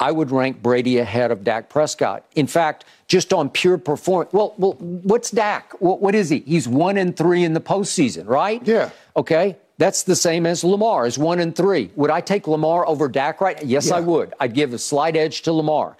I 0.02 0.10
would 0.12 0.30
rank 0.30 0.62
Brady 0.62 0.96
ahead 0.98 1.30
of 1.30 1.44
Dak 1.44 1.68
Prescott. 1.68 2.24
In 2.34 2.46
fact, 2.46 2.86
just 3.06 3.34
on 3.34 3.50
pure 3.50 3.76
performance. 3.76 4.32
Well, 4.32 4.54
well, 4.56 4.72
what's 4.72 5.30
Dak? 5.30 5.72
What, 5.78 6.00
what 6.00 6.14
is 6.14 6.30
he? 6.30 6.38
He's 6.38 6.66
one 6.66 6.96
and 6.96 7.14
three 7.14 7.44
in 7.44 7.52
the 7.52 7.60
postseason, 7.60 8.26
right? 8.26 8.66
Yeah. 8.66 8.90
Okay. 9.14 9.56
That's 9.76 10.02
the 10.02 10.16
same 10.16 10.46
as 10.46 10.64
Lamar 10.64 11.06
is 11.06 11.18
one 11.18 11.38
and 11.38 11.54
three. 11.56 11.90
Would 11.96 12.10
I 12.10 12.20
take 12.20 12.46
Lamar 12.46 12.86
over 12.86 13.08
Dak 13.08 13.40
right? 13.40 13.62
Yes, 13.64 13.90
I 13.90 14.00
would. 14.00 14.34
I'd 14.40 14.54
give 14.54 14.72
a 14.74 14.78
slight 14.78 15.16
edge 15.16 15.42
to 15.42 15.52
Lamar. 15.52 15.96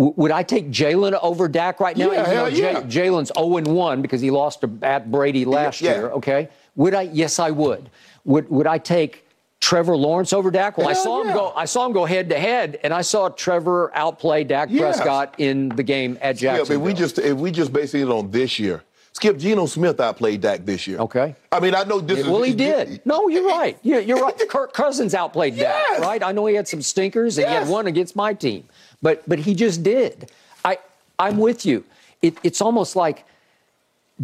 W- 0.00 0.14
would 0.16 0.30
I 0.30 0.42
take 0.42 0.70
Jalen 0.70 1.18
over 1.22 1.46
Dak 1.46 1.78
right 1.78 1.94
now? 1.94 2.10
Yeah, 2.10 2.26
hell 2.26 2.48
yeah. 2.48 2.80
J- 2.80 3.02
Jalen's 3.02 3.30
0 3.36 3.58
and 3.58 3.66
1 3.66 4.00
because 4.00 4.22
he 4.22 4.30
lost 4.30 4.62
to 4.62 4.70
at 4.82 5.10
Brady 5.10 5.44
last 5.44 5.82
yeah. 5.82 5.94
year. 5.94 6.10
Okay. 6.12 6.48
Would 6.76 6.94
I? 6.94 7.02
Yes, 7.02 7.38
I 7.38 7.50
would. 7.50 7.90
Would 8.24 8.48
Would 8.48 8.66
I 8.66 8.78
take 8.78 9.26
Trevor 9.60 9.96
Lawrence 9.96 10.32
over 10.32 10.50
Dak? 10.50 10.78
Well, 10.78 10.88
I 10.88 10.94
saw 10.94 11.22
him 11.22 11.34
go. 11.34 11.52
I 11.54 11.66
saw 11.66 11.84
him 11.84 11.92
go 11.92 12.06
head 12.06 12.30
to 12.30 12.38
head, 12.38 12.80
and 12.82 12.94
I 12.94 13.02
saw 13.02 13.28
Trevor 13.28 13.90
outplay 13.94 14.44
Dak 14.44 14.68
Yes. 14.70 14.96
Prescott 14.96 15.34
in 15.36 15.68
the 15.68 15.82
game 15.82 16.16
at 16.22 16.38
Jacksonville. 16.38 16.76
Yeah, 16.76 16.78
but 16.78 16.86
we 16.86 16.94
just 16.94 17.18
if 17.18 17.36
we 17.36 17.50
just 17.50 17.70
basing 17.70 18.00
it 18.00 18.08
on 18.08 18.30
this 18.30 18.58
year, 18.58 18.82
Skip 19.12 19.36
Geno 19.36 19.66
Smith 19.66 20.00
outplayed 20.00 20.40
Dak 20.40 20.64
this 20.64 20.86
year. 20.86 20.98
Okay. 21.00 21.34
I 21.52 21.60
mean, 21.60 21.74
I 21.74 21.84
know 21.84 22.00
this 22.00 22.20
is 22.20 22.26
well, 22.26 22.42
he 22.42 22.54
did. 22.54 23.02
No, 23.04 23.28
you're 23.28 23.46
right. 23.46 23.76
You're, 23.82 24.00
you're 24.00 24.22
right. 24.22 24.34
Kirk 24.48 24.72
Cousins 24.72 25.14
outplayed 25.14 25.56
Dak, 25.58 25.98
right? 25.98 26.22
I 26.22 26.32
know 26.32 26.46
he 26.46 26.54
had 26.54 26.68
some 26.68 26.80
stinkers, 26.80 27.36
and 27.36 27.46
he 27.46 27.52
had 27.52 27.68
one 27.68 27.86
against 27.86 28.14
my 28.16 28.32
team, 28.32 28.64
but 29.02 29.22
but 29.28 29.38
he 29.40 29.54
just 29.54 29.82
did. 29.82 30.30
I 30.64 30.78
I'm 31.18 31.38
with 31.38 31.64
you. 31.66 31.84
It, 32.22 32.36
it's 32.42 32.60
almost 32.60 32.96
like 32.96 33.24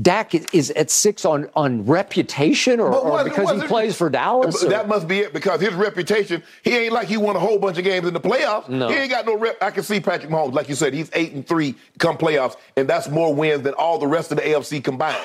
Dak 0.00 0.34
is, 0.54 0.70
at 0.72 0.90
six 0.90 1.24
on 1.24 1.48
on 1.56 1.86
reputation, 1.86 2.80
or, 2.80 2.90
But 2.90 3.02
or 3.04 3.24
because 3.24 3.50
was 3.52 3.62
he 3.62 3.66
plays 3.68 3.96
for 3.96 4.10
Dallas. 4.10 4.62
or- 4.62 4.68
That 4.68 4.88
must 4.88 5.08
be 5.08 5.20
it 5.20 5.32
because 5.32 5.58
his 5.62 5.72
reputation, 5.72 6.42
he 6.62 6.76
ain't 6.76 6.92
like 6.92 7.08
he 7.08 7.16
won 7.16 7.34
a 7.34 7.38
whole 7.38 7.58
bunch 7.58 7.78
of 7.78 7.84
games 7.84 8.06
in 8.06 8.12
the 8.12 8.20
playoffs. 8.20 8.68
No. 8.68 8.88
He 8.88 8.94
ain't 8.94 9.10
got 9.10 9.24
no 9.24 9.38
rep. 9.38 9.56
I 9.62 9.70
can 9.70 9.82
see 9.82 9.98
Patrick 9.98 10.30
Mahomes, 10.30 10.52
like 10.52 10.68
you 10.68 10.74
said, 10.74 10.92
he's 10.92 11.08
eight 11.14 11.32
and 11.32 11.46
three 11.46 11.74
come 11.98 12.18
playoffs, 12.18 12.56
and 12.76 12.86
that's 12.86 13.08
more 13.08 13.34
wins 13.34 13.62
than 13.62 13.72
all 13.72 13.98
the 13.98 14.06
rest 14.06 14.30
of 14.32 14.36
the 14.36 14.42
AFC 14.44 14.84
combined. 14.84 15.16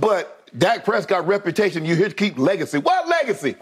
But 0.00 0.40
Dak 0.58 0.86
Prescott 0.86 1.26
reputation, 1.26 1.84
you 1.84 1.94
hear 1.94 2.08
keep 2.08 2.38
legacy. 2.38 2.78
What 2.78 3.08
legacy? 3.08 3.56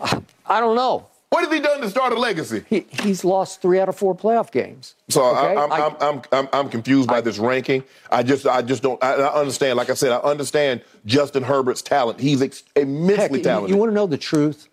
I 0.46 0.60
don't 0.60 0.76
know. 0.76 1.08
What 1.30 1.44
has 1.44 1.52
he 1.52 1.60
done 1.60 1.80
to 1.80 1.90
start 1.90 2.12
a 2.12 2.18
legacy? 2.18 2.64
He, 2.70 2.86
he's 2.88 3.24
lost 3.24 3.60
three 3.60 3.80
out 3.80 3.88
of 3.88 3.96
four 3.96 4.14
playoff 4.14 4.52
games. 4.52 4.94
So 5.08 5.24
Okay? 5.24 5.56
I, 5.56 5.64
I'm, 5.64 5.72
I- 5.72 5.76
I'm, 5.86 5.96
I'm, 6.00 6.22
I'm, 6.32 6.48
I'm 6.52 6.68
confused 6.68 7.08
by 7.08 7.20
this 7.20 7.38
ranking. 7.38 7.82
I 8.10 8.22
just, 8.22 8.46
I 8.46 8.62
just 8.62 8.82
don't. 8.82 9.02
I, 9.02 9.14
I 9.14 9.34
understand. 9.40 9.76
Like 9.76 9.90
I 9.90 9.94
said, 9.94 10.12
I 10.12 10.18
understand 10.18 10.82
Justin 11.04 11.42
Herbert's 11.42 11.82
talent. 11.82 12.20
He's 12.20 12.40
ex- 12.42 12.62
immensely 12.76 13.16
Heck, 13.16 13.32
you- 13.32 13.42
talented. 13.42 13.70
You, 13.70 13.76
want 13.76 13.90
to 13.90 13.94
know 13.94 14.06
the 14.06 14.16
truth? 14.18 14.68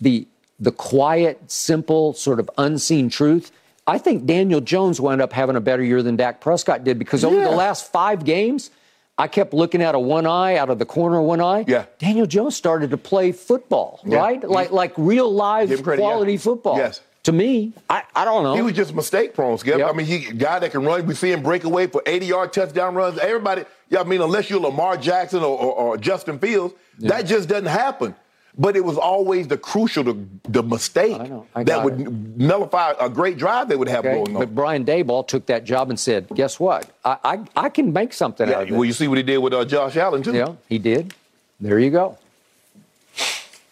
The 0.00 0.26
the 0.60 0.72
quiet, 0.72 1.50
simple, 1.50 2.12
sort 2.14 2.38
of 2.38 2.48
unseen 2.58 3.08
truth. 3.10 3.50
I 3.84 3.98
think 3.98 4.26
Daniel 4.26 4.60
Jones 4.60 5.00
wound 5.00 5.20
up 5.20 5.32
having 5.32 5.56
a 5.56 5.60
better 5.60 5.82
year 5.82 6.04
than 6.04 6.14
Dak 6.14 6.40
Prescott 6.40 6.84
did 6.84 7.00
because 7.00 7.24
over 7.24 7.40
the 7.40 7.50
last 7.50 7.90
five 7.90 8.24
games, 8.24 8.70
I 9.18 9.28
kept 9.28 9.52
looking 9.52 9.82
out 9.82 9.94
of 9.94 10.02
one 10.02 10.26
eye, 10.26 10.56
out 10.56 10.70
of 10.70 10.78
the 10.78 10.86
corner 10.86 11.18
of 11.18 11.24
one 11.26 11.40
eye. 11.40 11.64
Yeah. 11.68 11.84
Daniel 11.98 12.26
Jones 12.26 12.56
started 12.56 12.90
to 12.90 12.96
play 12.96 13.32
football, 13.32 14.00
Yeah. 14.04 14.18
right? 14.18 14.42
Like 14.48 14.70
like 14.72 14.92
real 14.96 15.30
live 15.30 15.68
credit, 15.82 16.02
yeah. 16.02 16.08
quality 16.08 16.36
football. 16.36 16.78
Yes. 16.78 17.00
To 17.24 17.30
me, 17.32 17.72
I, 17.88 18.02
I 18.16 18.24
don't 18.24 18.42
know. 18.42 18.56
He 18.56 18.62
was 18.62 18.72
just 18.72 18.92
mistake 18.94 19.32
prone, 19.32 19.56
Skip. 19.56 19.78
Yep. 19.78 19.88
I 19.88 19.92
mean, 19.92 20.06
he 20.06 20.32
guy 20.32 20.58
that 20.58 20.72
can 20.72 20.84
run. 20.84 21.06
We 21.06 21.14
see 21.14 21.30
him 21.30 21.40
break 21.42 21.62
away 21.62 21.86
for 21.86 22.02
80 22.04 22.26
yard 22.26 22.52
touchdown 22.52 22.96
runs. 22.96 23.16
Everybody, 23.18 23.64
yeah, 23.90 24.00
I 24.00 24.04
mean, 24.04 24.20
unless 24.20 24.50
you're 24.50 24.58
Lamar 24.58 24.96
Jackson 24.96 25.38
or, 25.40 25.56
or, 25.56 25.72
or 25.72 25.96
Justin 25.98 26.40
Fields, 26.40 26.74
that 26.98 27.22
just 27.22 27.48
doesn't 27.48 27.66
happen. 27.66 28.16
But 28.58 28.76
it 28.76 28.84
was 28.84 28.98
always 28.98 29.48
the 29.48 29.56
crucial, 29.56 30.04
the, 30.04 30.16
the 30.46 30.62
mistake 30.62 31.18
I 31.18 31.26
know. 31.26 31.46
I 31.54 31.64
that 31.64 31.82
would 31.84 32.00
it. 32.00 32.12
nullify 32.36 32.92
a 33.00 33.08
great 33.08 33.38
drive 33.38 33.68
they 33.68 33.76
would 33.76 33.88
have 33.88 34.04
Okay? 34.04 34.14
going 34.16 34.36
on. 34.36 34.40
But 34.42 34.54
Brian 34.54 34.84
Daboll 34.84 35.26
took 35.26 35.46
that 35.46 35.64
job 35.64 35.88
and 35.88 35.98
said, 35.98 36.28
"Guess 36.34 36.60
what? 36.60 36.90
I 37.04 37.16
I, 37.24 37.40
I 37.56 37.68
can 37.70 37.92
make 37.94 38.12
something 38.12 38.46
yeah, 38.48 38.56
out 38.56 38.62
of 38.64 38.68
it." 38.68 38.72
well, 38.74 38.84
you 38.84 38.92
see 38.92 39.08
what 39.08 39.16
he 39.16 39.24
did 39.24 39.38
with 39.38 39.54
uh, 39.54 39.64
Josh 39.64 39.96
Allen 39.96 40.22
too. 40.22 40.34
yeah, 40.34 40.52
he 40.68 40.78
did. 40.78 41.14
There 41.60 41.78
you 41.78 41.90
go. 41.90 42.18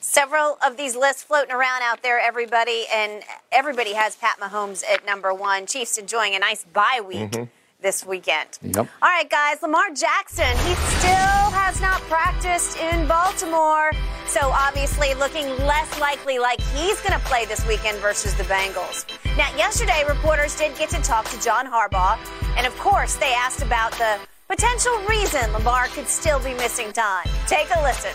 Several 0.00 0.58
of 0.66 0.76
these 0.76 0.96
lists 0.96 1.22
floating 1.22 1.52
around 1.52 1.82
out 1.82 2.02
there, 2.02 2.18
everybody, 2.18 2.84
and 2.92 3.22
everybody 3.52 3.92
has 3.92 4.16
Pat 4.16 4.38
Mahomes 4.40 4.82
at 4.84 5.04
number 5.06 5.32
one. 5.32 5.66
Chiefs 5.66 5.98
enjoying 5.98 6.34
a 6.34 6.38
nice 6.38 6.64
bye 6.64 7.00
week 7.06 7.30
Mm-hmm. 7.30 7.44
This 7.80 8.04
weekend. 8.04 8.58
Yep. 8.62 8.76
All 8.76 9.08
right, 9.08 9.28
guys, 9.28 9.62
Lamar 9.62 9.90
Jackson, 9.94 10.50
he 10.66 10.74
still 10.98 11.50
has 11.50 11.80
not 11.80 12.00
practiced 12.02 12.78
in 12.78 13.06
Baltimore, 13.06 13.92
so 14.26 14.40
obviously 14.42 15.14
looking 15.14 15.46
less 15.66 15.98
likely 16.00 16.38
like 16.38 16.60
he's 16.60 17.00
going 17.00 17.18
to 17.18 17.24
play 17.26 17.44
this 17.46 17.66
weekend 17.66 17.98
versus 17.98 18.34
the 18.34 18.44
Bengals. 18.44 19.06
Now, 19.36 19.54
yesterday, 19.56 20.04
reporters 20.08 20.56
did 20.56 20.76
get 20.76 20.90
to 20.90 21.02
talk 21.02 21.26
to 21.30 21.40
John 21.40 21.66
Harbaugh, 21.66 22.18
and 22.56 22.66
of 22.66 22.76
course, 22.78 23.16
they 23.16 23.32
asked 23.34 23.62
about 23.62 23.92
the 23.92 24.18
potential 24.48 24.96
reason 25.08 25.52
Lamar 25.52 25.86
could 25.88 26.08
still 26.08 26.40
be 26.40 26.54
missing 26.54 26.92
time. 26.92 27.26
Take 27.46 27.68
a 27.74 27.82
listen. 27.82 28.12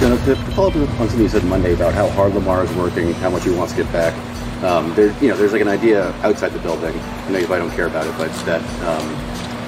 You 0.00 0.10
know, 0.10 0.16
to, 0.18 0.34
to 0.34 0.50
follow 0.52 0.68
up 0.68 0.76
on 0.76 1.08
something 1.08 1.20
you 1.20 1.28
said 1.28 1.44
Monday 1.44 1.72
about 1.72 1.94
how 1.94 2.08
hard 2.08 2.34
Lamar 2.34 2.64
is 2.64 2.72
working, 2.74 3.12
how 3.14 3.30
much 3.30 3.44
he 3.44 3.50
wants 3.50 3.72
to 3.72 3.82
get 3.82 3.92
back. 3.92 4.14
Um, 4.62 4.94
there, 4.94 5.12
you 5.22 5.28
know, 5.28 5.36
there's 5.36 5.52
like 5.52 5.60
an 5.60 5.68
idea 5.68 6.12
outside 6.22 6.48
the 6.48 6.58
building. 6.60 6.98
I 6.98 7.30
know 7.30 7.38
you 7.38 7.46
probably 7.46 7.66
don't 7.66 7.76
care 7.76 7.86
about 7.86 8.06
it, 8.06 8.14
but 8.16 8.32
that 8.46 8.62
um, 8.86 9.14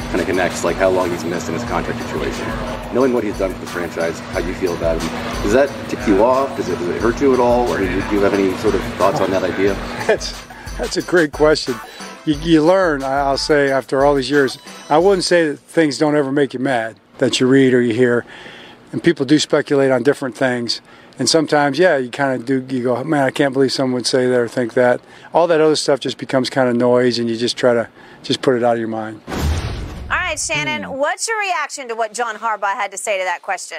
kind 0.08 0.20
of 0.20 0.26
connects 0.26 0.64
like 0.64 0.76
how 0.76 0.88
long 0.88 1.10
he's 1.10 1.24
missed 1.24 1.48
in 1.48 1.54
his 1.54 1.64
contract 1.64 2.00
situation. 2.02 2.46
Knowing 2.94 3.12
what 3.12 3.22
he's 3.22 3.38
done 3.38 3.52
for 3.52 3.60
the 3.60 3.66
franchise, 3.66 4.18
how 4.20 4.38
you 4.38 4.54
feel 4.54 4.74
about 4.76 5.00
him, 5.00 5.08
does 5.42 5.52
that 5.52 5.68
tick 5.90 5.98
you 6.06 6.24
off? 6.24 6.56
Does 6.56 6.68
it, 6.68 6.78
does 6.78 6.88
it 6.88 7.02
hurt 7.02 7.20
you 7.20 7.34
at 7.34 7.40
all, 7.40 7.68
or 7.68 7.78
do 7.78 7.84
you, 7.84 8.00
do 8.08 8.14
you 8.14 8.20
have 8.20 8.32
any 8.32 8.56
sort 8.58 8.74
of 8.74 8.82
thoughts 8.94 9.20
on 9.20 9.30
that 9.30 9.42
idea? 9.42 9.74
That's 10.06 10.32
that's 10.78 10.96
a 10.96 11.02
great 11.02 11.32
question. 11.32 11.74
You, 12.24 12.34
you 12.34 12.64
learn, 12.64 13.02
I'll 13.02 13.36
say, 13.36 13.68
after 13.70 14.04
all 14.04 14.14
these 14.14 14.30
years. 14.30 14.58
I 14.88 14.96
wouldn't 14.98 15.24
say 15.24 15.48
that 15.50 15.58
things 15.58 15.98
don't 15.98 16.14
ever 16.14 16.30
make 16.30 16.54
you 16.54 16.60
mad 16.60 16.96
that 17.18 17.40
you 17.40 17.48
read 17.48 17.74
or 17.74 17.82
you 17.82 17.92
hear, 17.92 18.24
and 18.92 19.02
people 19.02 19.26
do 19.26 19.40
speculate 19.40 19.90
on 19.90 20.04
different 20.04 20.36
things. 20.36 20.80
And 21.18 21.28
sometimes, 21.28 21.78
yeah, 21.78 21.96
you 21.96 22.10
kind 22.10 22.40
of 22.40 22.46
do. 22.46 22.64
You 22.74 22.82
go, 22.84 23.02
man, 23.04 23.24
I 23.24 23.30
can't 23.30 23.52
believe 23.52 23.72
someone 23.72 23.94
would 23.94 24.06
say 24.06 24.28
that 24.28 24.38
or 24.38 24.46
think 24.48 24.74
that. 24.74 25.00
All 25.34 25.46
that 25.48 25.60
other 25.60 25.74
stuff 25.76 25.98
just 25.98 26.16
becomes 26.18 26.48
kind 26.48 26.68
of 26.68 26.76
noise, 26.76 27.18
and 27.18 27.28
you 27.28 27.36
just 27.36 27.56
try 27.56 27.74
to 27.74 27.88
just 28.22 28.40
put 28.40 28.54
it 28.54 28.62
out 28.62 28.74
of 28.74 28.78
your 28.78 28.88
mind. 28.88 29.20
All 29.28 30.16
right, 30.16 30.38
Shannon, 30.38 30.84
Hmm. 30.84 30.96
what's 30.98 31.26
your 31.26 31.38
reaction 31.40 31.88
to 31.88 31.94
what 31.96 32.12
John 32.14 32.36
Harbaugh 32.36 32.74
had 32.74 32.92
to 32.92 32.96
say 32.98 33.18
to 33.18 33.24
that 33.24 33.42
question? 33.42 33.78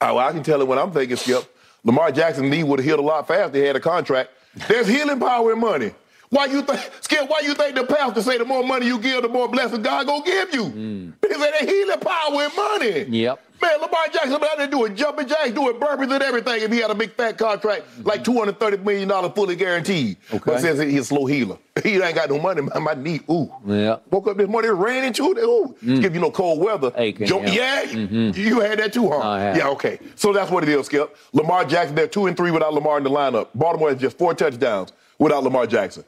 Oh, 0.00 0.14
well, 0.14 0.28
I 0.28 0.32
can 0.32 0.42
tell 0.42 0.58
you 0.60 0.64
what 0.66 0.78
I'm 0.78 0.92
thinking, 0.92 1.16
Skip. 1.16 1.44
Lamar 1.84 2.12
Jackson 2.12 2.48
knee 2.48 2.62
would 2.62 2.78
have 2.78 2.86
healed 2.86 3.00
a 3.00 3.02
lot 3.02 3.26
faster 3.26 3.48
if 3.48 3.54
he 3.54 3.60
had 3.62 3.76
a 3.76 3.80
contract. 3.80 4.30
There's 4.68 4.86
healing 4.86 5.18
power 5.18 5.52
in 5.52 5.58
money. 5.60 5.92
Why 6.30 6.44
you 6.46 6.62
think, 6.62 6.80
Skip? 7.00 7.28
Why 7.28 7.40
you 7.40 7.54
think 7.54 7.74
the 7.74 7.84
pastor 7.84 8.22
say 8.22 8.38
the 8.38 8.44
more 8.44 8.62
money 8.62 8.86
you 8.86 8.98
give, 8.98 9.22
the 9.22 9.28
more 9.28 9.48
blessing 9.48 9.82
God 9.82 10.06
gonna 10.06 10.24
give 10.24 10.54
you? 10.54 11.12
Because 11.20 11.38
there's 11.38 11.68
healing 11.68 11.98
power 12.00 12.44
in 12.44 12.50
money. 12.56 13.02
Yep. 13.18 13.40
Man, 13.62 13.80
Lamar 13.80 14.06
Jackson 14.12 14.32
out 14.34 14.56
there 14.56 14.66
doing 14.66 14.96
jumping 14.96 15.28
jacks, 15.28 15.50
doing 15.50 15.74
burpees 15.78 16.10
and 16.12 16.22
everything. 16.22 16.62
If 16.62 16.72
he 16.72 16.78
had 16.80 16.90
a 16.90 16.94
big 16.94 17.12
fat 17.12 17.36
contract, 17.36 17.84
like 18.04 18.24
two 18.24 18.32
hundred 18.38 18.58
thirty 18.58 18.78
million 18.78 19.08
dollars 19.08 19.32
fully 19.34 19.54
guaranteed. 19.54 20.16
Okay. 20.32 20.38
But 20.44 20.60
since 20.60 20.80
he's 20.80 21.00
a 21.00 21.04
slow 21.04 21.26
healer, 21.26 21.58
he 21.82 22.00
ain't 22.00 22.14
got 22.14 22.30
no 22.30 22.38
money. 22.40 22.62
My, 22.62 22.78
my 22.78 22.94
knee, 22.94 23.20
ooh. 23.30 23.52
Yeah. 23.66 23.96
Woke 24.10 24.28
up 24.28 24.38
this 24.38 24.48
morning, 24.48 24.70
it 24.70 24.74
ran 24.74 25.04
into 25.04 25.32
it. 25.32 25.38
Ooh. 25.38 25.74
Skip, 25.98 26.14
you 26.14 26.20
know, 26.20 26.30
cold 26.30 26.60
weather. 26.60 26.90
Jo- 27.26 27.42
yeah. 27.42 27.82
yeah, 27.82 28.32
you 28.32 28.60
had 28.60 28.78
that 28.78 28.92
too, 28.94 29.10
huh? 29.10 29.18
I. 29.18 29.56
Yeah, 29.56 29.68
okay. 29.70 29.98
So 30.14 30.32
that's 30.32 30.50
what 30.50 30.62
it 30.62 30.70
is, 30.70 30.86
Skip. 30.86 31.14
Lamar 31.34 31.64
Jackson, 31.66 31.94
they're 31.94 32.06
two 32.08 32.26
and 32.26 32.36
three 32.36 32.50
without 32.50 32.72
Lamar 32.72 32.96
in 32.98 33.04
the 33.04 33.10
lineup. 33.10 33.48
Baltimore 33.54 33.90
has 33.90 34.00
just 34.00 34.16
four 34.16 34.32
touchdowns 34.34 34.92
without 35.18 35.42
Lamar 35.44 35.66
Jackson. 35.66 36.04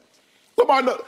Lamar, 0.57 0.81
no- 0.81 1.01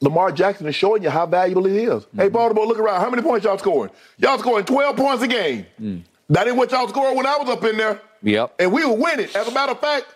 Lamar 0.00 0.32
Jackson 0.32 0.66
is 0.66 0.74
showing 0.74 1.02
you 1.02 1.10
how 1.10 1.26
valuable 1.26 1.64
he 1.66 1.80
is. 1.80 2.06
Hey, 2.16 2.24
mm-hmm. 2.24 2.32
Baltimore, 2.32 2.66
look 2.66 2.78
around. 2.78 3.00
How 3.00 3.10
many 3.10 3.22
points 3.22 3.44
y'all 3.44 3.58
scoring? 3.58 3.92
Y'all 4.18 4.38
scoring 4.38 4.64
12 4.64 4.96
points 4.96 5.22
a 5.22 5.28
game. 5.28 5.66
Mm. 5.80 6.02
That 6.30 6.48
ain't 6.48 6.56
what 6.56 6.70
y'all 6.70 6.88
scored 6.88 7.16
when 7.16 7.26
I 7.26 7.36
was 7.36 7.48
up 7.48 7.62
in 7.64 7.76
there. 7.76 8.00
Yep. 8.22 8.54
And 8.58 8.72
we 8.72 8.84
were 8.84 8.94
winning. 8.94 9.28
As 9.34 9.48
a 9.48 9.52
matter 9.52 9.72
of 9.72 9.80
fact, 9.80 10.06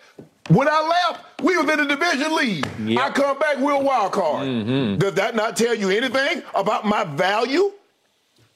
when 0.49 0.67
I 0.67 0.81
left, 0.87 1.41
we 1.41 1.55
was 1.57 1.69
in 1.69 1.87
the 1.87 1.95
division 1.95 2.35
lead. 2.35 2.67
Yep. 2.85 2.99
I 2.99 3.09
come 3.11 3.37
back, 3.37 3.57
we're 3.57 3.73
a 3.73 3.79
wild 3.79 4.11
card. 4.11 4.47
Mm-hmm. 4.47 4.99
Does 4.99 5.13
that 5.15 5.35
not 5.35 5.55
tell 5.55 5.75
you 5.75 5.89
anything 5.89 6.41
about 6.55 6.85
my 6.85 7.03
value? 7.03 7.71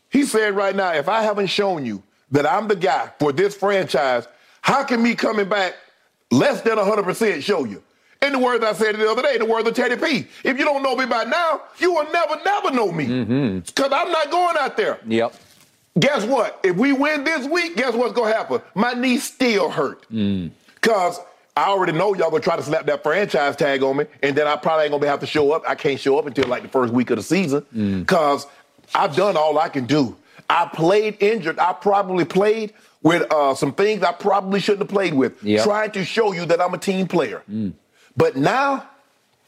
He 0.09 0.23
said 0.23 0.55
right 0.55 0.75
now, 0.75 0.93
if 0.93 1.07
I 1.07 1.21
haven't 1.21 1.47
shown 1.47 1.85
you 1.85 2.01
that 2.31 2.45
I'm 2.45 2.67
the 2.67 2.75
guy 2.75 3.11
for 3.19 3.31
this 3.31 3.55
franchise, 3.55 4.27
how 4.61 4.83
can 4.83 5.03
me 5.03 5.13
coming 5.15 5.47
back 5.47 5.75
less 6.31 6.61
than 6.61 6.77
100% 6.77 7.43
show 7.43 7.65
you? 7.65 7.83
In 8.21 8.33
the 8.33 8.39
words 8.39 8.63
I 8.65 8.73
said 8.73 8.95
the 8.95 9.09
other 9.09 9.21
day, 9.21 9.33
in 9.35 9.39
the 9.39 9.45
words 9.45 9.67
of 9.67 9.73
Teddy 9.75 9.95
P. 9.95 10.27
If 10.43 10.59
you 10.59 10.65
don't 10.65 10.83
know 10.83 10.95
me 10.95 11.05
by 11.05 11.23
now, 11.23 11.61
you 11.77 11.93
will 11.93 12.11
never, 12.11 12.35
never 12.43 12.71
know 12.71 12.91
me. 12.91 13.05
Mm-hmm. 13.07 13.59
Because 13.59 13.91
I'm 13.93 14.11
not 14.11 14.29
going 14.29 14.57
out 14.59 14.75
there. 14.75 14.99
Yep. 15.07 15.33
Guess 15.99 16.25
what? 16.25 16.59
If 16.63 16.75
we 16.75 16.91
win 16.91 17.23
this 17.23 17.47
week, 17.47 17.77
guess 17.77 17.93
what's 17.93 18.13
gonna 18.13 18.33
happen? 18.33 18.61
My 18.75 18.93
knee 18.93 19.17
still 19.17 19.69
hurt. 19.69 20.05
Mm. 20.11 20.51
Cause 20.81 21.19
I 21.57 21.65
already 21.69 21.93
know 21.93 22.13
y'all 22.13 22.29
gonna 22.29 22.43
try 22.43 22.55
to 22.57 22.63
slap 22.63 22.85
that 22.87 23.03
franchise 23.03 23.55
tag 23.55 23.83
on 23.83 23.97
me, 23.97 24.05
and 24.21 24.35
then 24.35 24.47
I 24.47 24.55
probably 24.55 24.85
ain't 24.85 24.91
gonna 24.93 25.07
have 25.07 25.19
to 25.21 25.25
show 25.25 25.51
up. 25.53 25.63
I 25.67 25.75
can't 25.75 25.99
show 25.99 26.17
up 26.19 26.25
until 26.25 26.47
like 26.47 26.63
the 26.63 26.69
first 26.69 26.93
week 26.93 27.09
of 27.11 27.17
the 27.17 27.23
season. 27.23 27.65
Mm. 27.75 28.05
Cause 28.07 28.47
I've 28.93 29.15
done 29.15 29.35
all 29.37 29.57
I 29.59 29.69
can 29.69 29.85
do. 29.85 30.15
I 30.49 30.65
played 30.73 31.17
injured. 31.21 31.57
I 31.59 31.73
probably 31.73 32.25
played 32.25 32.73
with 33.01 33.31
uh, 33.33 33.55
some 33.55 33.73
things 33.73 34.03
I 34.03 34.11
probably 34.11 34.59
shouldn't 34.59 34.81
have 34.83 34.89
played 34.89 35.13
with, 35.13 35.41
Yep. 35.43 35.63
trying 35.63 35.91
to 35.91 36.03
show 36.03 36.33
you 36.33 36.45
that 36.47 36.59
I'm 36.61 36.73
a 36.73 36.77
team 36.77 37.07
player. 37.07 37.43
Mm. 37.49 37.73
But 38.19 38.35
now, 38.35 38.85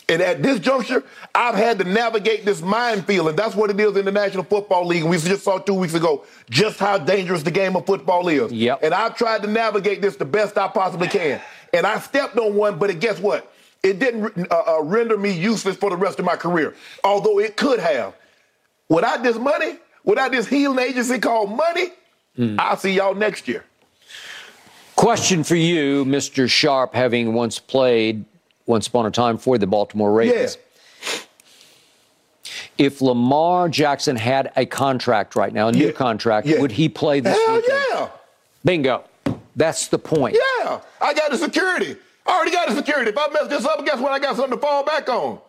and 0.08 0.22
at 0.22 0.42
this 0.42 0.58
juncture, 0.58 1.04
I've 1.36 1.56
had 1.56 1.78
to 1.80 1.84
navigate 1.84 2.46
this 2.46 2.62
minefield, 2.62 3.28
and 3.28 3.38
that's 3.38 3.54
what 3.54 3.70
it 3.70 3.78
is 3.78 3.98
in 3.98 4.06
the 4.06 4.14
National 4.14 4.46
Football 4.46 4.88
League. 4.88 5.02
And 5.02 5.10
we 5.10 5.18
just 5.18 5.44
saw 5.44 5.58
two 5.58 5.74
weeks 5.74 5.94
ago 5.94 6.24
just 6.50 6.80
how 6.80 6.98
dangerous 6.98 7.44
the 7.44 7.52
game 7.52 7.76
of 7.76 7.86
football 7.86 8.30
is. 8.30 8.50
Yep. 8.50 8.80
And 8.82 8.94
I've 8.94 9.18
tried 9.18 9.42
to 9.42 9.50
navigate 9.50 10.02
this 10.02 10.16
the 10.16 10.24
best 10.24 10.58
I 10.58 10.70
possibly 10.70 11.10
can. 11.10 11.42
And 11.74 11.86
I 11.86 12.00
stepped 12.00 12.38
on 12.38 12.56
one, 12.56 12.80
but 12.80 12.90
it, 12.90 13.02
guess 13.02 13.20
what? 13.20 13.54
It 13.84 14.00
didn't 14.00 14.50
uh, 14.50 14.64
uh, 14.78 14.82
render 14.84 15.18
me 15.18 15.32
useless 15.32 15.76
for 15.76 15.90
the 15.90 15.98
rest 15.98 16.18
of 16.20 16.24
my 16.24 16.38
career, 16.38 16.74
although 17.04 17.40
it 17.40 17.58
could 17.58 17.80
have. 17.80 18.16
Without 18.88 19.22
this 19.22 19.38
money, 19.38 19.80
without 20.06 20.32
this 20.32 20.48
healing 20.48 20.80
agency 20.80 21.20
called 21.20 21.52
money, 21.52 21.90
I'll 22.58 22.78
see 22.78 22.94
y'all 22.94 23.16
next 23.16 23.50
year. 23.50 23.66
Question 24.96 25.44
for 25.44 25.56
you, 25.56 26.06
Mr. 26.06 26.50
Sharp, 26.50 26.94
having 26.94 27.34
once 27.34 27.60
played 27.60 28.24
once 28.66 28.88
upon 28.88 29.06
a 29.06 29.12
time 29.12 29.38
for 29.38 29.58
the 29.58 29.68
Baltimore 29.68 30.12
Ravens. 30.12 30.58
If 32.78 33.02
Lamar 33.02 33.70
Jackson 33.70 34.16
had 34.16 34.52
a 34.56 34.66
contract 34.66 35.36
right 35.36 35.54
now, 35.54 35.68
a 35.68 35.72
new 35.72 35.88
Yeah. 35.88 35.92
contract, 35.92 36.48
Yeah. 36.48 36.60
would 36.60 36.72
he 36.72 36.90
play 36.90 37.20
this 37.20 37.38
Hell 37.46 37.56
weekend? 37.56 37.80
yeah. 37.94 38.08
Bingo. 38.66 39.04
That's 39.56 39.88
the 39.88 40.00
point. 40.00 40.36
Yeah, 40.64 40.80
I 41.00 41.14
got 41.14 41.32
the 41.32 41.38
security. 41.38 41.96
I 42.26 42.36
already 42.36 42.52
got 42.52 42.70
the 42.70 42.76
security. 42.76 43.10
If 43.12 43.18
I 43.18 43.28
mess 43.30 43.48
this 43.48 43.66
up, 43.66 43.84
guess 43.86 44.00
what? 44.00 44.12
I 44.12 44.20
got 44.20 44.36
something 44.36 44.54
to 44.58 44.62
fall 44.62 44.84
back 44.84 45.10
on. 45.10 45.40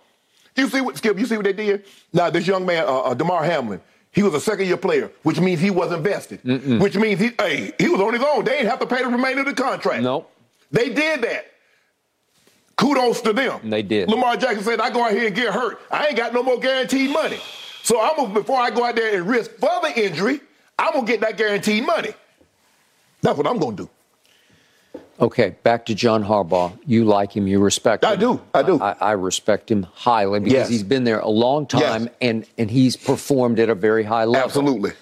You 0.56 0.68
see 0.68 0.80
what 0.80 0.96
Skip? 0.98 1.18
You 1.18 1.26
see 1.26 1.36
what 1.36 1.44
they 1.44 1.52
did? 1.52 1.84
Now 2.12 2.28
this 2.28 2.46
young 2.46 2.66
man, 2.66 2.84
uh, 2.86 2.98
uh, 3.00 3.14
Damar 3.14 3.44
Hamlin, 3.44 3.80
he 4.10 4.22
was 4.22 4.34
a 4.34 4.40
second 4.40 4.66
year 4.66 4.76
player, 4.76 5.10
which 5.22 5.40
means 5.40 5.60
he 5.60 5.70
wasn't 5.70 6.02
vested. 6.02 6.40
Which 6.80 6.96
means 6.96 7.20
he, 7.20 7.30
hey, 7.38 7.72
he 7.78 7.88
was 7.88 8.00
on 8.00 8.12
his 8.12 8.22
own. 8.22 8.44
They 8.44 8.52
didn't 8.56 8.68
have 8.70 8.80
to 8.80 8.86
pay 8.86 9.02
the 9.02 9.08
remainder 9.08 9.40
of 9.40 9.46
the 9.46 9.54
contract. 9.54 10.02
Nope. 10.02 10.30
They 10.70 10.88
did 10.90 11.22
that. 11.22 11.46
Kudos 12.76 13.20
to 13.22 13.32
them. 13.32 13.68
They 13.70 13.82
did. 13.82 14.08
Lamar 14.08 14.36
Jackson 14.36 14.64
said, 14.64 14.80
"I 14.80 14.90
go 14.90 15.04
out 15.04 15.12
here 15.12 15.26
and 15.26 15.34
get 15.34 15.52
hurt. 15.52 15.78
I 15.90 16.06
ain't 16.08 16.16
got 16.16 16.32
no 16.32 16.42
more 16.42 16.58
guaranteed 16.58 17.10
money. 17.10 17.38
So 17.82 18.00
I'm 18.00 18.16
gonna, 18.16 18.32
before 18.34 18.58
I 18.60 18.70
go 18.70 18.84
out 18.84 18.96
there 18.96 19.16
and 19.16 19.26
risk 19.28 19.50
further 19.58 19.92
injury, 19.94 20.40
I'm 20.78 20.92
gonna 20.94 21.06
get 21.06 21.20
that 21.20 21.36
guaranteed 21.36 21.84
money. 21.86 22.10
That's 23.20 23.36
what 23.36 23.46
I'm 23.46 23.58
gonna 23.58 23.76
do. 23.76 23.88
Okay, 25.20 25.54
back 25.62 25.86
to 25.86 25.94
John 25.94 26.24
Harbaugh. 26.24 26.76
You 26.86 27.04
like 27.04 27.36
him, 27.36 27.46
you 27.46 27.60
respect 27.60 28.02
him. 28.02 28.10
I 28.10 28.16
do, 28.16 28.40
I 28.54 28.62
do. 28.62 28.80
I, 28.80 28.96
I 29.00 29.12
respect 29.12 29.70
him 29.70 29.84
highly 29.94 30.40
because 30.40 30.52
Yes. 30.54 30.68
he's 30.68 30.82
been 30.82 31.04
there 31.04 31.20
a 31.20 31.28
long 31.28 31.66
time 31.66 32.04
Yes. 32.04 32.12
and, 32.20 32.46
and 32.58 32.70
he's 32.70 32.96
performed 32.96 33.60
at 33.60 33.68
a 33.68 33.74
very 33.74 34.02
high 34.04 34.24
level. 34.24 34.44
Absolutely. 34.44 34.92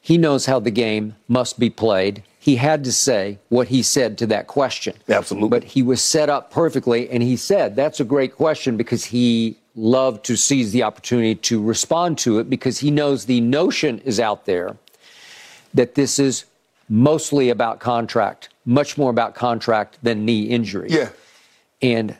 He 0.00 0.16
knows 0.16 0.46
how 0.46 0.60
the 0.60 0.70
game 0.70 1.16
must 1.28 1.58
be 1.58 1.68
played. 1.68 2.22
He 2.46 2.54
had 2.54 2.84
to 2.84 2.92
say 2.92 3.40
what 3.48 3.66
he 3.66 3.82
said 3.82 4.18
to 4.18 4.26
that 4.28 4.46
question. 4.46 4.94
Absolutely. 5.08 5.48
But 5.48 5.64
he 5.64 5.82
was 5.82 6.00
set 6.00 6.30
up 6.30 6.52
perfectly, 6.52 7.10
and 7.10 7.20
he 7.20 7.34
said 7.34 7.74
that's 7.74 7.98
a 7.98 8.04
great 8.04 8.36
question 8.36 8.76
because 8.76 9.06
he 9.06 9.56
loved 9.74 10.24
to 10.26 10.36
seize 10.36 10.70
the 10.70 10.84
opportunity 10.84 11.34
to 11.34 11.60
respond 11.60 12.18
to 12.18 12.38
it 12.38 12.48
because 12.48 12.78
he 12.78 12.92
knows 12.92 13.24
the 13.24 13.40
notion 13.40 13.98
is 14.04 14.20
out 14.20 14.46
there 14.46 14.76
that 15.74 15.96
this 15.96 16.20
is 16.20 16.44
mostly 16.88 17.50
about 17.50 17.80
contract, 17.80 18.48
much 18.64 18.96
more 18.96 19.10
about 19.10 19.34
contract 19.34 19.98
than 20.04 20.24
knee 20.24 20.44
injury. 20.44 20.88
Yeah. 20.88 21.08
And 21.82 22.16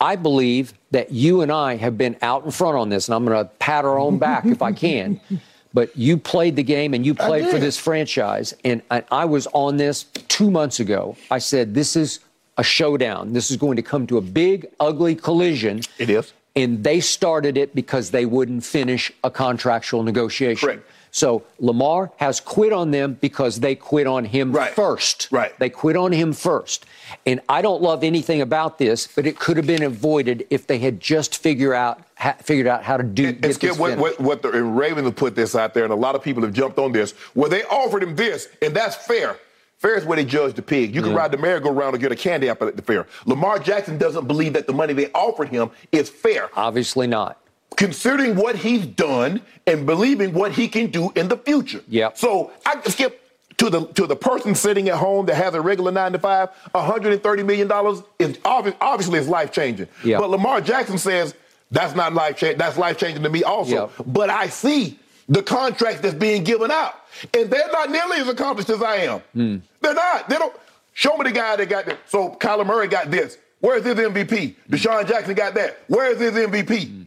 I 0.00 0.16
believe 0.16 0.72
that 0.92 1.12
you 1.12 1.42
and 1.42 1.52
I 1.52 1.76
have 1.76 1.98
been 1.98 2.16
out 2.22 2.46
in 2.46 2.52
front 2.52 2.78
on 2.78 2.88
this, 2.88 3.06
and 3.06 3.14
I'm 3.14 3.26
going 3.26 3.36
to 3.36 3.50
pat 3.58 3.84
our 3.84 3.98
own 3.98 4.16
back 4.16 4.46
if 4.46 4.62
I 4.62 4.72
can. 4.72 5.20
But 5.74 5.96
you 5.96 6.16
played 6.16 6.56
the 6.56 6.62
game 6.62 6.92
and 6.94 7.04
you 7.04 7.14
played 7.14 7.48
for 7.48 7.58
this 7.58 7.78
franchise. 7.78 8.54
And 8.64 8.82
I, 8.90 9.04
I 9.10 9.24
was 9.24 9.46
on 9.52 9.78
this 9.78 10.04
two 10.28 10.50
months 10.50 10.80
ago. 10.80 11.16
I 11.30 11.38
said, 11.38 11.74
this 11.74 11.96
is 11.96 12.20
a 12.58 12.62
showdown. 12.62 13.32
This 13.32 13.50
is 13.50 13.56
going 13.56 13.76
to 13.76 13.82
come 13.82 14.06
to 14.08 14.18
a 14.18 14.20
big, 14.20 14.66
ugly 14.78 15.14
collision. 15.14 15.80
It 15.98 16.10
is. 16.10 16.32
And 16.54 16.84
they 16.84 17.00
started 17.00 17.56
it 17.56 17.74
because 17.74 18.10
they 18.10 18.26
wouldn't 18.26 18.64
finish 18.64 19.10
a 19.24 19.30
contractual 19.30 20.02
negotiation. 20.02 20.68
Correct. 20.68 20.90
So 21.14 21.42
Lamar 21.60 22.10
has 22.16 22.40
quit 22.40 22.72
on 22.72 22.90
them 22.90 23.18
because 23.20 23.60
they 23.60 23.74
quit 23.74 24.06
on 24.06 24.24
him 24.24 24.50
Right. 24.50 24.72
first. 24.72 25.28
Right. 25.30 25.56
They 25.58 25.68
quit 25.68 25.94
on 25.94 26.10
him 26.10 26.32
first. 26.32 26.86
And 27.26 27.40
I 27.50 27.60
don't 27.60 27.82
love 27.82 28.02
anything 28.02 28.40
about 28.40 28.78
this, 28.78 29.06
but 29.14 29.26
it 29.26 29.38
could 29.38 29.58
have 29.58 29.66
been 29.66 29.82
avoided 29.82 30.46
if 30.48 30.66
they 30.66 30.78
had 30.78 31.00
just 31.00 31.36
figure 31.36 31.74
out 31.74 32.00
ha- 32.16 32.36
figured 32.42 32.66
out 32.66 32.82
how 32.82 32.96
to 32.96 33.02
do 33.02 33.26
And, 33.28 33.36
get 33.36 33.44
and 33.44 33.54
Skip, 33.54 33.70
this 33.70 33.78
what, 33.78 33.98
what, 33.98 34.20
what 34.20 34.42
the 34.42 34.52
and 34.52 34.76
Ravens 34.76 35.04
have 35.06 35.14
put 35.16 35.34
this 35.36 35.54
out 35.54 35.74
there, 35.74 35.84
and 35.84 35.92
a 35.92 35.96
lot 35.96 36.14
of 36.14 36.22
people 36.22 36.42
have 36.44 36.54
jumped 36.54 36.78
on 36.78 36.92
this, 36.92 37.12
where 37.34 37.50
they 37.50 37.62
offered 37.64 38.02
him 38.02 38.16
this, 38.16 38.48
and 38.62 38.74
that's 38.74 38.96
fair. 38.96 39.36
Fair 39.76 39.96
is 39.96 40.06
where 40.06 40.16
they 40.16 40.24
judge 40.24 40.54
the 40.54 40.62
pig. 40.62 40.94
You 40.94 41.02
can 41.02 41.12
ride 41.12 41.32
the 41.32 41.36
merry-go-round 41.36 41.92
and 41.94 42.00
get 42.00 42.12
a 42.12 42.16
candy 42.16 42.48
apple 42.48 42.68
at 42.68 42.76
the 42.76 42.82
fair. 42.82 43.06
Lamar 43.26 43.58
Jackson 43.58 43.98
doesn't 43.98 44.26
believe 44.28 44.52
that 44.54 44.66
the 44.68 44.72
money 44.72 44.92
they 44.94 45.10
offered 45.10 45.48
him 45.48 45.70
is 45.90 46.08
fair. 46.08 46.48
Obviously 46.56 47.06
not. 47.08 47.41
Considering 47.76 48.36
what 48.36 48.56
he's 48.56 48.86
done 48.86 49.40
and 49.66 49.86
believing 49.86 50.32
what 50.32 50.52
he 50.52 50.68
can 50.68 50.90
do 50.90 51.10
in 51.14 51.28
the 51.28 51.36
future. 51.36 51.80
Yeah. 51.88 52.10
So 52.14 52.52
I 52.66 52.76
can 52.76 52.90
skip 52.92 53.18
to 53.58 53.70
the 53.70 53.86
to 53.88 54.06
the 54.06 54.16
person 54.16 54.54
sitting 54.54 54.88
at 54.88 54.96
home 54.96 55.26
that 55.26 55.36
has 55.36 55.54
a 55.54 55.60
regular 55.60 55.92
nine 55.92 56.12
to 56.12 56.18
five. 56.18 56.50
130 56.72 57.42
million 57.42 57.68
dollars 57.68 58.02
is 58.18 58.36
obvi- 58.38 58.76
obviously 58.80 59.18
is 59.18 59.28
life 59.28 59.52
changing. 59.52 59.88
Yep. 60.04 60.20
But 60.20 60.30
Lamar 60.30 60.60
Jackson 60.60 60.98
says 60.98 61.34
that's 61.70 61.94
not 61.94 62.12
life 62.14 62.36
changing. 62.36 62.58
That's 62.58 62.76
life 62.78 62.98
changing 62.98 63.22
to 63.22 63.28
me 63.30 63.42
also. 63.44 63.90
But 64.06 64.30
I 64.30 64.48
see 64.48 64.98
the 65.28 65.42
contract 65.42 66.02
that's 66.02 66.14
being 66.14 66.42
given 66.44 66.70
out, 66.70 66.94
and 67.32 67.50
they're 67.50 67.70
not 67.72 67.90
nearly 67.90 68.18
as 68.18 68.28
accomplished 68.28 68.68
as 68.70 68.82
I 68.82 68.96
am. 68.96 69.20
Hmm. 69.34 69.56
They're 69.80 69.94
not. 69.94 70.28
They 70.28 70.36
don't. 70.36 70.54
Show 70.94 71.16
me 71.16 71.24
the 71.24 71.32
guy 71.32 71.56
that 71.56 71.68
got 71.70 71.86
this. 71.86 71.96
So 72.06 72.30
Kyler 72.40 72.66
Murray 72.66 72.86
got 72.88 73.10
this. 73.10 73.38
Where's 73.60 73.84
his 73.84 73.94
MVP? 73.94 74.56
Deshaun 74.68 75.06
Jackson 75.08 75.34
got 75.34 75.54
that. 75.54 75.78
Where's 75.86 76.18
his 76.18 76.32
MVP? 76.32 76.88
Hmm. 76.88 77.02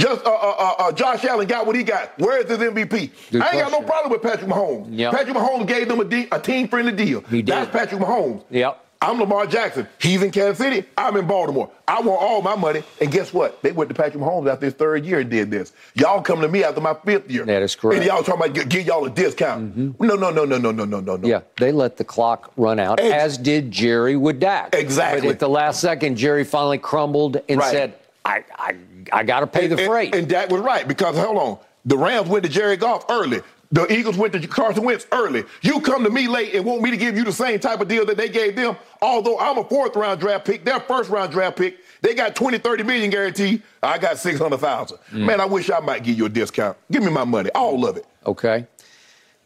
Just 0.00 0.24
uh, 0.26 0.30
uh, 0.30 0.34
uh, 0.58 0.74
uh, 0.78 0.92
Josh 0.92 1.24
Allen 1.24 1.46
got 1.46 1.66
what 1.66 1.76
he 1.76 1.82
got. 1.82 2.12
Where's 2.18 2.48
his 2.48 2.58
MVP? 2.58 3.10
Good 3.30 3.42
I 3.42 3.50
ain't 3.50 3.60
got 3.60 3.72
no 3.72 3.82
problem 3.82 4.10
with 4.12 4.22
Patrick 4.22 4.50
Mahomes. 4.50 4.86
Yep. 4.90 5.12
Patrick 5.12 5.36
Mahomes 5.36 5.66
gave 5.66 5.88
them 5.88 6.00
a, 6.00 6.04
de- 6.04 6.28
a 6.32 6.40
team-friendly 6.40 6.92
deal. 6.92 7.20
He 7.22 7.42
did. 7.42 7.46
That's 7.54 7.70
Patrick 7.70 8.00
Mahomes. 8.00 8.42
Yep. 8.50 8.86
I'm 9.02 9.18
Lamar 9.18 9.46
Jackson. 9.46 9.88
He's 9.98 10.22
in 10.22 10.30
Kansas 10.30 10.58
City. 10.58 10.86
I'm 10.96 11.16
in 11.16 11.26
Baltimore. 11.26 11.70
I 11.88 12.00
want 12.02 12.20
all 12.20 12.42
my 12.42 12.54
money. 12.54 12.82
And 13.00 13.10
guess 13.10 13.32
what? 13.32 13.62
They 13.62 13.72
went 13.72 13.88
to 13.88 13.94
Patrick 13.94 14.22
Mahomes 14.22 14.50
after 14.52 14.66
his 14.66 14.74
third 14.74 15.06
year 15.06 15.20
and 15.20 15.30
did 15.30 15.50
this. 15.50 15.72
Y'all 15.94 16.20
come 16.20 16.42
to 16.42 16.48
me 16.48 16.64
after 16.64 16.82
my 16.82 16.92
fifth 17.06 17.30
year. 17.30 17.46
That 17.46 17.62
is 17.62 17.74
correct. 17.74 17.96
And 18.02 18.06
y'all 18.06 18.22
talking 18.22 18.42
about 18.44 18.54
gi- 18.54 18.64
give 18.66 18.86
y'all 18.86 19.06
a 19.06 19.10
discount. 19.10 19.74
No, 20.00 20.16
no, 20.16 20.30
no, 20.30 20.44
no, 20.44 20.58
no, 20.58 20.70
no, 20.70 20.84
no, 20.84 21.00
no, 21.00 21.16
no. 21.16 21.26
Yeah, 21.28 21.40
they 21.58 21.72
let 21.72 21.96
the 21.96 22.04
clock 22.04 22.52
run 22.58 22.78
out, 22.78 23.00
Ex- 23.00 23.14
as 23.14 23.38
did 23.38 23.70
Jerry 23.70 24.16
with 24.16 24.38
Dak. 24.38 24.74
Exactly. 24.74 25.22
But 25.28 25.30
at 25.32 25.38
the 25.40 25.48
last 25.48 25.80
second, 25.80 26.16
Jerry 26.16 26.44
finally 26.44 26.76
crumbled 26.78 27.38
and 27.48 27.58
Right. 27.60 27.70
said, 27.70 27.94
I, 28.26 28.44
I, 28.54 28.76
I 29.12 29.24
got 29.24 29.40
to 29.40 29.46
pay 29.46 29.66
the 29.66 29.76
and, 29.76 29.86
freight. 29.86 30.14
And, 30.14 30.28
Dak 30.28 30.50
was 30.50 30.60
right 30.60 30.86
because 30.86 31.16
hold 31.16 31.36
on, 31.36 31.58
the 31.84 31.96
Rams 31.96 32.28
went 32.28 32.44
to 32.44 32.50
Jared 32.50 32.80
Goff 32.80 33.04
early. 33.08 33.40
The 33.72 33.92
Eagles 33.92 34.16
went 34.16 34.32
to 34.32 34.44
Carson 34.48 34.82
Wentz 34.82 35.06
early. 35.12 35.44
You 35.62 35.80
come 35.80 36.02
to 36.02 36.10
me 36.10 36.26
late 36.26 36.54
and 36.54 36.64
want 36.64 36.82
me 36.82 36.90
to 36.90 36.96
give 36.96 37.16
you 37.16 37.22
the 37.22 37.32
same 37.32 37.60
type 37.60 37.80
of 37.80 37.86
deal 37.86 38.04
that 38.06 38.16
they 38.16 38.28
gave 38.28 38.56
them. 38.56 38.76
Although 39.00 39.38
I'm 39.38 39.58
a 39.58 39.64
fourth 39.64 39.94
round 39.94 40.20
draft 40.20 40.44
pick, 40.44 40.64
their 40.64 40.80
first 40.80 41.08
round 41.08 41.30
draft 41.30 41.56
pick, 41.56 41.78
they 42.02 42.14
got 42.14 42.34
20, 42.34 42.58
30 42.58 42.82
million 42.82 43.10
guaranteed. 43.10 43.62
I 43.80 43.98
got 43.98 44.18
600,000. 44.18 44.98
Mm. 45.12 45.24
Man, 45.24 45.40
I 45.40 45.44
wish 45.44 45.70
I 45.70 45.78
might 45.78 46.02
give 46.02 46.18
you 46.18 46.26
a 46.26 46.28
discount. 46.28 46.76
Give 46.90 47.04
me 47.04 47.10
my 47.10 47.24
money, 47.24 47.50
all 47.54 47.86
of 47.86 47.96
it. 47.96 48.06
okay. 48.26 48.66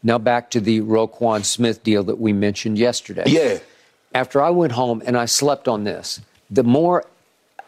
Now 0.01 0.19
back 0.19 0.51
to 0.51 0.61
the 0.61 0.81
Roquan 0.81 1.43
Smith 1.43 1.83
deal 1.83 2.03
that 2.03 2.19
we 2.19 2.31
mentioned 2.31 2.77
yesterday. 2.77 3.23
Yeah. 3.25 3.57
After 4.13 4.39
I 4.39 4.51
went 4.51 4.73
home 4.73 5.01
and 5.03 5.17
I 5.17 5.25
slept 5.25 5.67
on 5.67 5.83
this, 5.83 6.21
the 6.49 6.63
more 6.63 7.05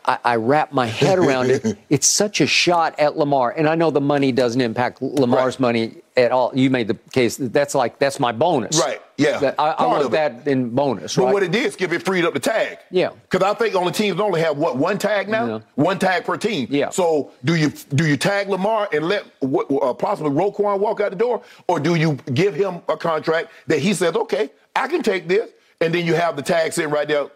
I, 0.07 0.17
I 0.23 0.35
wrap 0.37 0.71
my 0.71 0.85
head 0.85 1.19
around 1.19 1.51
it, 1.51 1.77
it's 1.89 2.07
such 2.07 2.39
a 2.41 2.47
shot 2.47 2.97
at 2.99 3.17
Lamar. 3.17 3.51
And 3.51 3.67
I 3.67 3.75
know 3.75 3.91
the 3.91 4.01
money 4.01 4.31
doesn't 4.31 4.61
impact 4.61 5.01
Lamar's 5.01 5.55
Right. 5.55 5.59
money 5.59 5.95
at 6.15 6.31
all. 6.31 6.51
You 6.55 6.69
made 6.69 6.87
the 6.87 6.95
case 7.11 7.35
that 7.37 7.51
that's 7.53 7.75
like 7.75 7.99
that's 7.99 8.19
my 8.19 8.31
bonus. 8.31 8.79
Right, 8.79 9.01
yeah, 9.17 9.37
That 9.39 9.55
I, 9.59 9.71
I 9.71 9.85
want 9.85 10.11
that 10.11 10.47
in 10.47 10.69
bonus. 10.69 11.15
But 11.15 11.25
right? 11.25 11.33
what 11.33 11.43
it 11.43 11.51
did, 11.51 11.71
Skip, 11.73 11.91
it 11.91 12.03
freed 12.03 12.25
up 12.25 12.33
the 12.33 12.39
tag. 12.39 12.79
Yeah. 12.89 13.09
Because 13.29 13.43
I 13.43 13.53
think 13.53 13.75
only 13.75 13.91
teams 13.91 14.19
only 14.19 14.39
have 14.41 14.57
what 14.57 14.77
one 14.77 14.97
tag 14.97 15.27
now, 15.29 15.45
Yeah. 15.45 15.59
one 15.75 15.99
tag 15.99 16.23
per 16.25 16.37
team. 16.37 16.67
Yeah. 16.71 16.89
So 16.89 17.31
do 17.43 17.55
you 17.55 17.69
do 17.93 18.07
you 18.07 18.17
tag 18.17 18.47
Lamar 18.49 18.87
and 18.93 19.07
let 19.07 19.25
what, 19.41 19.69
uh, 19.69 19.93
possibly 19.93 20.31
Roquan 20.31 20.79
walk 20.79 21.01
out 21.01 21.09
the 21.11 21.17
door, 21.17 21.41
or 21.67 21.79
do 21.79 21.95
you 21.95 22.13
give 22.33 22.55
him 22.55 22.81
a 22.87 22.95
contract 22.97 23.51
that 23.67 23.79
he 23.79 23.93
says, 23.93 24.15
okay, 24.15 24.49
I 24.75 24.87
can 24.87 25.03
take 25.03 25.27
this, 25.27 25.51
and 25.81 25.93
then 25.93 26.05
you 26.05 26.13
have 26.15 26.35
the 26.37 26.41
tag 26.41 26.71
sitting 26.73 26.91
right 26.91 27.07
there, 27.07 27.27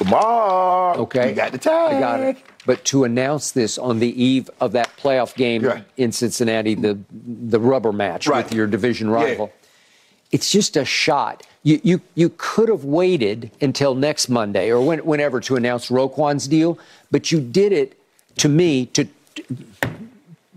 Lamar. 0.00 0.96
Okay. 0.98 1.30
You 1.30 1.34
got 1.34 1.52
the 1.52 1.58
tag. 1.58 1.94
I 1.94 2.00
got 2.00 2.20
it. 2.20 2.36
But 2.66 2.84
to 2.86 3.04
announce 3.04 3.52
this 3.52 3.76
on 3.78 3.98
the 3.98 4.22
eve 4.22 4.48
of 4.60 4.72
that 4.72 4.96
playoff 4.96 5.34
game 5.34 5.62
Right. 5.62 5.84
in 5.96 6.12
Cincinnati, 6.12 6.74
the 6.74 6.98
the 7.12 7.60
rubber 7.60 7.92
match 7.92 8.26
Right. 8.26 8.44
with 8.44 8.54
your 8.54 8.66
division 8.66 9.10
rival, 9.10 9.52
it's 10.32 10.50
just 10.50 10.76
a 10.76 10.84
shot. 10.84 11.46
You, 11.62 11.80
you, 11.82 12.00
you 12.14 12.32
could 12.36 12.68
have 12.68 12.84
waited 12.84 13.50
until 13.60 13.94
next 13.94 14.28
Monday 14.28 14.70
or 14.70 14.80
when, 14.84 14.98
whenever 15.00 15.40
to 15.40 15.56
announce 15.56 15.90
Roquan's 15.90 16.46
deal, 16.48 16.78
but 17.10 17.32
you 17.32 17.40
did 17.40 17.72
it 17.72 17.98
to 18.38 18.48
me 18.50 18.86
to, 18.86 19.06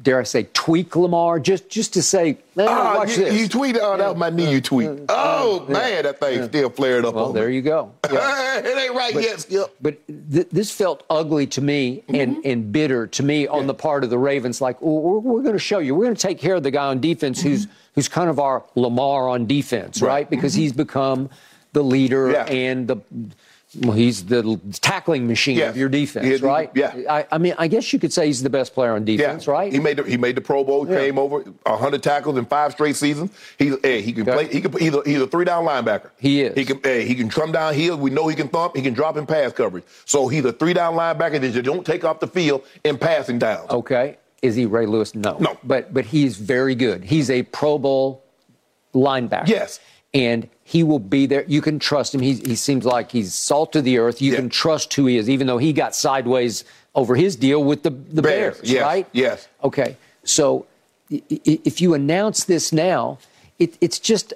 dare 0.08 0.20
I 0.22 0.24
say, 0.24 0.48
tweak 0.54 0.96
Lamar, 0.96 1.38
just, 1.38 1.68
just 1.70 1.94
to 1.96 2.02
say, 2.02 2.38
"Eh, 2.58 2.66
Ah, 2.66 2.96
watch 2.98 3.18
you, 3.18 3.26
this. 3.26 3.34
you 3.42 3.50
tweeted. 3.50 3.80
Oh, 3.82 3.98
that 3.98 4.08
was 4.08 4.18
my 4.18 4.30
knee. 4.30 4.50
You 4.50 4.62
tweet. 4.62 4.90
Oh 5.10 5.66
man, 5.68 6.04
that 6.04 6.20
thing 6.22 6.46
still 6.48 6.70
flared 6.70 7.04
up. 7.04 7.16
well, 7.16 7.26
on 7.26 7.34
there 7.36 7.50
me. 7.50 7.56
you 7.56 7.62
go. 7.62 7.92
Yeah. 8.12 8.60
it 8.60 8.78
ain't 8.78 8.96
right 8.96 9.14
yet, 9.14 9.42
Skip. 9.42 9.76
But 9.82 9.98
th- 10.08 10.48
this 10.50 10.72
felt 10.72 11.04
ugly 11.10 11.46
to 11.48 11.62
me 11.62 12.04
and, 12.08 12.38
Mm-hmm. 12.38 12.40
and 12.50 12.72
bitter 12.72 13.06
to 13.08 13.22
me 13.24 13.48
on 13.48 13.68
the 13.68 13.74
part 13.74 14.06
of 14.06 14.10
the 14.10 14.18
Ravens. 14.18 14.62
Like, 14.62 14.82
well, 14.82 14.96
we're, 15.02 15.20
we're 15.20 15.42
going 15.42 15.56
to 15.56 15.60
show 15.60 15.80
you. 15.80 15.94
We're 15.94 16.06
going 16.06 16.16
to 16.16 16.22
take 16.22 16.40
care 16.40 16.56
of 16.56 16.64
the 16.64 16.72
guy 16.72 16.86
on 16.88 17.02
defense 17.02 17.42
who's 17.42 17.68
who's 17.96 18.08
kind 18.08 18.30
of 18.30 18.40
our 18.40 18.64
Lamar 18.76 19.28
on 19.28 19.46
defense, 19.46 20.02
right? 20.02 20.26
Mm-hmm. 20.26 20.36
Because 20.36 20.54
he's 20.54 20.72
become 20.72 21.30
the 21.74 21.84
leader 21.84 22.32
Yeah. 22.32 22.46
and 22.46 22.88
the 22.88 22.98
well, 23.82 23.92
he's 23.94 24.26
the 24.26 24.60
tackling 24.82 25.28
machine 25.28 25.58
Yes. 25.58 25.70
of 25.72 25.78
your 25.78 25.90
defense, 25.90 26.26
Yeah, 26.42 26.48
right? 26.48 26.72
yeah. 26.74 26.96
I, 27.10 27.26
I 27.32 27.38
mean, 27.38 27.54
I 27.58 27.68
guess 27.68 27.92
you 27.94 28.00
could 28.00 28.12
say 28.12 28.26
he's 28.28 28.42
the 28.42 28.50
best 28.50 28.74
player 28.74 28.94
on 28.94 29.06
defense, 29.06 29.48
right? 29.48 29.72
He 29.72 29.80
made 29.80 29.98
the, 29.98 30.04
he 30.04 30.18
made 30.18 30.36
the 30.36 30.42
Pro 30.42 30.64
Bowl. 30.64 30.90
Yeah. 30.90 30.98
Came 31.00 31.20
over 31.20 31.42
100 31.42 32.02
tackles 32.04 32.38
in 32.38 32.46
five 32.46 32.72
straight 32.72 32.96
seasons. 32.96 33.32
He's 33.60 33.76
hey, 33.84 34.02
he 34.02 34.14
can 34.14 34.24
Okay. 34.24 34.32
play. 34.34 34.48
He 34.54 34.62
can 34.62 34.72
he's 34.78 34.94
a, 34.94 35.02
he's 35.06 35.22
a 35.22 35.28
three 35.28 35.46
down 35.46 35.66
linebacker. 35.66 36.10
He 36.18 36.42
is. 36.42 36.56
He 36.56 36.66
can 36.66 36.80
hey, 36.84 37.06
he 37.06 37.14
can 37.16 37.30
trum 37.30 37.52
down. 37.52 37.76
We 38.00 38.10
know 38.10 38.28
he 38.28 38.36
can 38.36 38.48
thump. 38.48 38.76
He 38.76 38.82
can 38.82 38.94
drop 38.94 39.18
in 39.18 39.26
pass 39.26 39.52
coverage. 39.54 39.84
So 40.06 40.28
he's 40.28 40.46
a 40.46 40.54
three 40.54 40.74
down 40.74 40.96
linebacker 40.96 41.40
that 41.42 41.54
you 41.54 41.62
don't 41.62 41.86
take 41.86 42.04
off 42.04 42.20
the 42.20 42.28
field 42.28 42.64
in 42.84 42.98
passing 42.98 43.40
downs. 43.40 43.70
Okay. 43.70 44.18
Is 44.42 44.56
he 44.56 44.66
Ray 44.66 44.86
Lewis? 44.86 45.14
No. 45.16 45.38
No. 45.40 45.58
But 45.64 45.94
but 45.94 46.06
he's 46.06 46.38
very 46.38 46.76
good. 46.76 47.04
He's 47.04 47.30
a 47.30 47.44
Pro 47.44 47.78
Bowl 47.78 48.24
linebacker. 48.94 49.48
Yes. 49.48 49.80
And 50.14 50.50
he 50.70 50.84
will 50.84 51.00
be 51.00 51.26
there. 51.28 51.46
You 51.48 51.62
can 51.62 51.80
trust 51.80 52.14
him. 52.14 52.20
He, 52.22 52.34
he 52.34 52.56
seems 52.58 52.84
like 52.84 53.10
he's 53.10 53.34
salt 53.34 53.78
of 53.78 53.86
the 53.86 54.00
earth. 54.00 54.22
You 54.22 54.32
Yeah. 54.32 54.40
can 54.40 54.50
trust 54.50 54.94
who 54.96 55.06
he 55.06 55.16
is, 55.18 55.30
even 55.30 55.48
though 55.48 55.58
he 55.60 55.72
got 55.72 55.96
sideways 55.96 56.66
over 56.94 57.16
his 57.16 57.38
deal 57.38 57.64
with 57.64 57.84
the, 57.84 57.90
the 57.90 58.22
Bears, 58.22 58.56
Bears, 58.58 58.70
yes, 58.70 58.82
right? 58.84 59.08
yes. 59.14 59.48
Okay. 59.64 59.96
So 60.26 60.66
if 61.10 61.80
you 61.80 61.94
announce 61.94 62.44
this 62.44 62.74
now, 62.74 63.18
it, 63.60 63.78
it's 63.80 63.98
just 63.98 64.34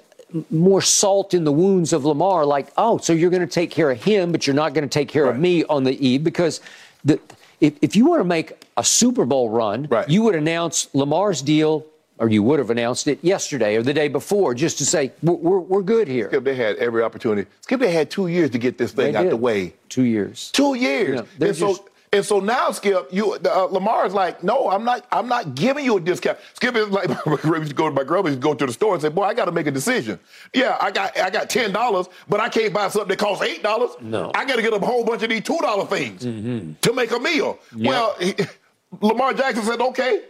more 0.50 0.80
salt 0.80 1.34
in 1.34 1.44
the 1.44 1.52
wounds 1.52 1.92
of 1.92 2.06
Lamar. 2.06 2.46
Like, 2.46 2.68
oh, 2.78 2.96
so 2.96 3.12
you're 3.12 3.28
going 3.28 3.46
to 3.46 3.54
take 3.60 3.70
care 3.70 3.90
of 3.90 4.02
him, 4.02 4.32
but 4.32 4.46
you're 4.46 4.56
not 4.56 4.72
going 4.72 4.88
to 4.88 4.98
take 4.98 5.08
care 5.10 5.26
of 5.28 5.38
me 5.38 5.64
on 5.64 5.84
the 5.84 5.94
eve 6.06 6.24
because 6.24 6.62
the 7.04 7.20
if, 7.60 7.74
if 7.82 7.94
you 7.94 8.06
want 8.06 8.20
to 8.20 8.24
make 8.24 8.54
a 8.78 8.82
Super 8.82 9.26
Bowl 9.26 9.50
run, 9.50 9.86
Right. 9.90 10.08
you 10.08 10.22
would 10.22 10.34
announce 10.34 10.88
Lamar's 10.94 11.42
deal, 11.42 11.84
or 12.22 12.28
you 12.28 12.40
would 12.40 12.60
have 12.60 12.70
announced 12.70 13.08
it 13.08 13.18
yesterday 13.22 13.74
or 13.74 13.82
the 13.82 13.92
day 13.92 14.06
before, 14.06 14.54
just 14.54 14.78
to 14.78 14.86
say 14.86 15.10
we're, 15.24 15.34
we're, 15.34 15.58
we're 15.58 15.82
good 15.82 16.06
here. 16.06 16.28
Skip, 16.28 16.44
they 16.44 16.54
had 16.54 16.76
every 16.76 17.02
opportunity. 17.02 17.50
Skip, 17.62 17.80
they 17.80 17.90
had 17.90 18.12
two 18.12 18.28
years 18.28 18.50
to 18.50 18.58
get 18.58 18.78
this 18.78 18.92
thing 18.92 19.16
out 19.16 19.28
the 19.28 19.36
way. 19.36 19.74
Two 19.88 20.04
years. 20.04 20.52
Two 20.52 20.74
years. 20.74 21.22
Yeah, 21.38 21.48
and 21.48 21.56
so 21.56 21.84
and 22.12 22.24
so 22.24 22.38
now, 22.38 22.70
Skip, 22.70 23.08
you 23.10 23.32
uh, 23.32 24.04
is 24.06 24.14
like, 24.14 24.44
no, 24.44 24.70
I'm 24.70 24.84
not. 24.84 25.04
I'm 25.10 25.26
not 25.26 25.56
giving 25.56 25.84
you 25.84 25.96
a 25.96 26.00
discount. 26.00 26.38
Skip 26.54 26.76
is 26.76 26.90
like, 26.90 27.08
girl 27.42 27.58
used 27.58 27.70
to 27.70 27.74
go 27.74 27.88
to 27.88 27.94
my 27.94 28.02
used 28.02 28.34
to 28.34 28.36
go 28.36 28.54
to 28.54 28.66
the 28.66 28.72
store 28.72 28.92
and 28.92 29.02
say, 29.02 29.08
boy, 29.08 29.24
I 29.24 29.34
got 29.34 29.46
to 29.46 29.52
make 29.52 29.66
a 29.66 29.72
decision. 29.72 30.20
Yeah, 30.54 30.76
I 30.80 30.92
got 30.92 31.18
I 31.18 31.28
got 31.28 31.50
ten 31.50 31.72
dollars, 31.72 32.08
but 32.28 32.38
I 32.38 32.48
can't 32.48 32.72
buy 32.72 32.88
something 32.88 33.08
that 33.08 33.18
costs 33.18 33.42
eight 33.42 33.64
dollars. 33.64 33.90
No. 34.00 34.30
I 34.34 34.44
got 34.44 34.56
to 34.56 34.62
get 34.62 34.72
a 34.72 34.78
whole 34.78 35.04
bunch 35.04 35.24
of 35.24 35.30
these 35.30 35.42
two 35.42 35.58
dollar 35.58 35.86
things 35.86 36.22
to 36.22 36.92
make 36.92 37.10
a 37.10 37.18
meal. 37.18 37.58
Well, 37.76 38.14
he, 38.20 38.34
Lamar 39.00 39.32
Jackson 39.32 39.64
said, 39.64 39.80
okay. 39.80 40.20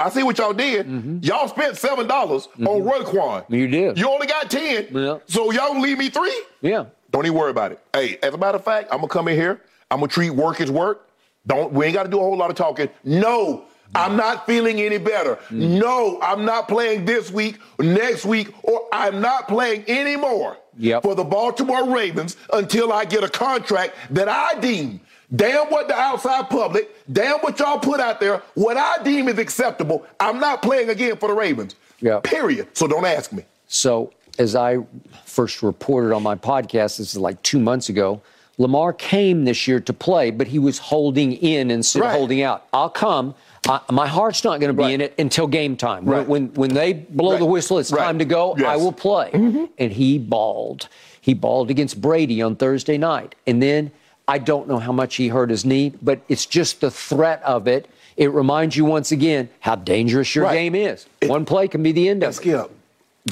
I 0.00 0.10
see 0.10 0.22
what 0.22 0.38
y'all 0.38 0.52
did. 0.52 0.86
Mm-hmm. 0.86 1.18
Y'all 1.22 1.48
spent 1.48 1.76
seven 1.76 2.06
dollars 2.06 2.48
on 2.58 2.64
mm-hmm. 2.64 2.88
Roquan. 2.88 3.44
You 3.48 3.68
did. 3.68 3.98
You 3.98 4.08
only 4.08 4.26
got 4.26 4.50
ten. 4.50 4.88
Yeah. 4.90 5.18
So 5.26 5.50
y'all 5.52 5.78
leave 5.80 5.98
me 5.98 6.08
three? 6.08 6.42
Yeah. 6.60 6.86
Don't 7.10 7.26
even 7.26 7.36
worry 7.36 7.50
about 7.50 7.72
it. 7.72 7.80
Hey, 7.92 8.18
as 8.22 8.34
a 8.34 8.38
matter 8.38 8.56
of 8.56 8.64
fact, 8.64 8.88
I'm 8.90 8.98
gonna 8.98 9.08
come 9.08 9.28
in 9.28 9.36
here. 9.36 9.60
I'm 9.90 9.98
gonna 9.98 10.08
treat 10.08 10.30
work 10.30 10.60
as 10.60 10.70
work. 10.70 11.08
Don't 11.46 11.72
we 11.72 11.86
ain't 11.86 11.94
gotta 11.94 12.08
do 12.08 12.18
a 12.18 12.22
whole 12.22 12.36
lot 12.36 12.50
of 12.50 12.56
talking. 12.56 12.88
No, 13.04 13.64
I'm 13.94 14.16
not 14.16 14.46
feeling 14.46 14.80
any 14.80 14.98
better. 14.98 15.36
Mm. 15.50 15.80
No, 15.80 16.18
I'm 16.22 16.44
not 16.44 16.68
playing 16.68 17.04
this 17.04 17.30
week, 17.30 17.58
next 17.78 18.24
week, 18.24 18.52
or 18.62 18.86
I'm 18.92 19.20
not 19.20 19.48
playing 19.48 19.84
anymore 19.88 20.56
Yep. 20.78 21.02
for 21.02 21.14
the 21.14 21.24
Baltimore 21.24 21.94
Ravens 21.94 22.36
until 22.52 22.92
I 22.92 23.04
get 23.04 23.24
a 23.24 23.28
contract 23.28 23.94
that 24.10 24.28
I 24.28 24.58
deem. 24.60 25.00
Damn 25.34 25.66
what 25.68 25.86
the 25.88 25.94
outside 25.94 26.50
public, 26.50 26.90
damn 27.12 27.38
what 27.38 27.58
y'all 27.60 27.78
put 27.78 28.00
out 28.00 28.18
there, 28.18 28.42
what 28.54 28.76
I 28.76 29.02
deem 29.02 29.28
is 29.28 29.38
acceptable. 29.38 30.04
I'm 30.18 30.40
not 30.40 30.60
playing 30.60 30.88
again 30.90 31.16
for 31.16 31.28
the 31.28 31.34
Ravens. 31.34 31.76
Yep. 32.00 32.24
Period. 32.24 32.68
So 32.76 32.88
don't 32.88 33.04
ask 33.04 33.32
me. 33.32 33.44
So, 33.68 34.12
as 34.38 34.56
I 34.56 34.78
first 35.24 35.62
reported 35.62 36.12
on 36.14 36.22
my 36.22 36.34
podcast, 36.34 36.96
this 36.98 37.00
is 37.00 37.16
like 37.16 37.40
two 37.42 37.60
months 37.60 37.88
ago, 37.90 38.20
Lamar 38.58 38.92
came 38.92 39.44
this 39.44 39.68
year 39.68 39.78
to 39.80 39.92
play, 39.92 40.30
but 40.30 40.46
he 40.48 40.58
was 40.58 40.78
holding 40.78 41.32
in 41.34 41.70
instead 41.70 42.00
Right. 42.00 42.10
of 42.12 42.16
holding 42.18 42.42
out. 42.42 42.66
I'll 42.72 42.90
come. 42.90 43.34
I, 43.68 43.80
my 43.90 44.06
heart's 44.08 44.42
not 44.42 44.58
going 44.60 44.68
to 44.70 44.76
be 44.76 44.82
Right. 44.84 44.94
in 44.94 45.00
it 45.00 45.14
until 45.18 45.46
game 45.46 45.76
time. 45.76 46.04
Right. 46.06 46.26
When, 46.26 46.48
when 46.48 46.54
when 46.54 46.74
they 46.74 46.92
blow 46.94 47.36
the 47.38 47.44
whistle, 47.44 47.78
it's 47.78 47.90
time 47.90 48.18
to 48.18 48.24
go. 48.24 48.56
Yes. 48.56 48.66
I 48.66 48.76
will 48.76 48.92
play. 48.92 49.30
Mm-hmm. 49.32 49.64
And 49.78 49.92
he 49.92 50.18
balled. 50.18 50.88
He 51.20 51.34
balled 51.34 51.70
against 51.70 52.00
Brady 52.00 52.42
on 52.42 52.56
Thursday 52.56 52.98
night, 52.98 53.34
and 53.46 53.62
then 53.62 53.92
I 54.30 54.38
don't 54.38 54.68
know 54.68 54.78
how 54.78 54.92
much 54.92 55.16
he 55.16 55.26
hurt 55.26 55.50
his 55.50 55.64
knee, 55.64 55.92
but 56.00 56.20
it's 56.28 56.46
just 56.46 56.80
the 56.80 56.90
threat 56.90 57.42
of 57.42 57.66
it. 57.66 57.88
It 58.16 58.30
reminds 58.32 58.76
you 58.76 58.84
once 58.84 59.10
again 59.10 59.48
how 59.58 59.74
dangerous 59.74 60.34
your 60.36 60.44
Right. 60.44 60.54
game 60.54 60.74
is. 60.76 61.06
It- 61.20 61.28
One 61.28 61.44
play 61.44 61.66
can 61.66 61.82
be 61.82 61.90
the 61.90 62.08
end 62.08 62.22
of 62.22 62.30
it. 62.30 62.34
Skip, 62.34 62.70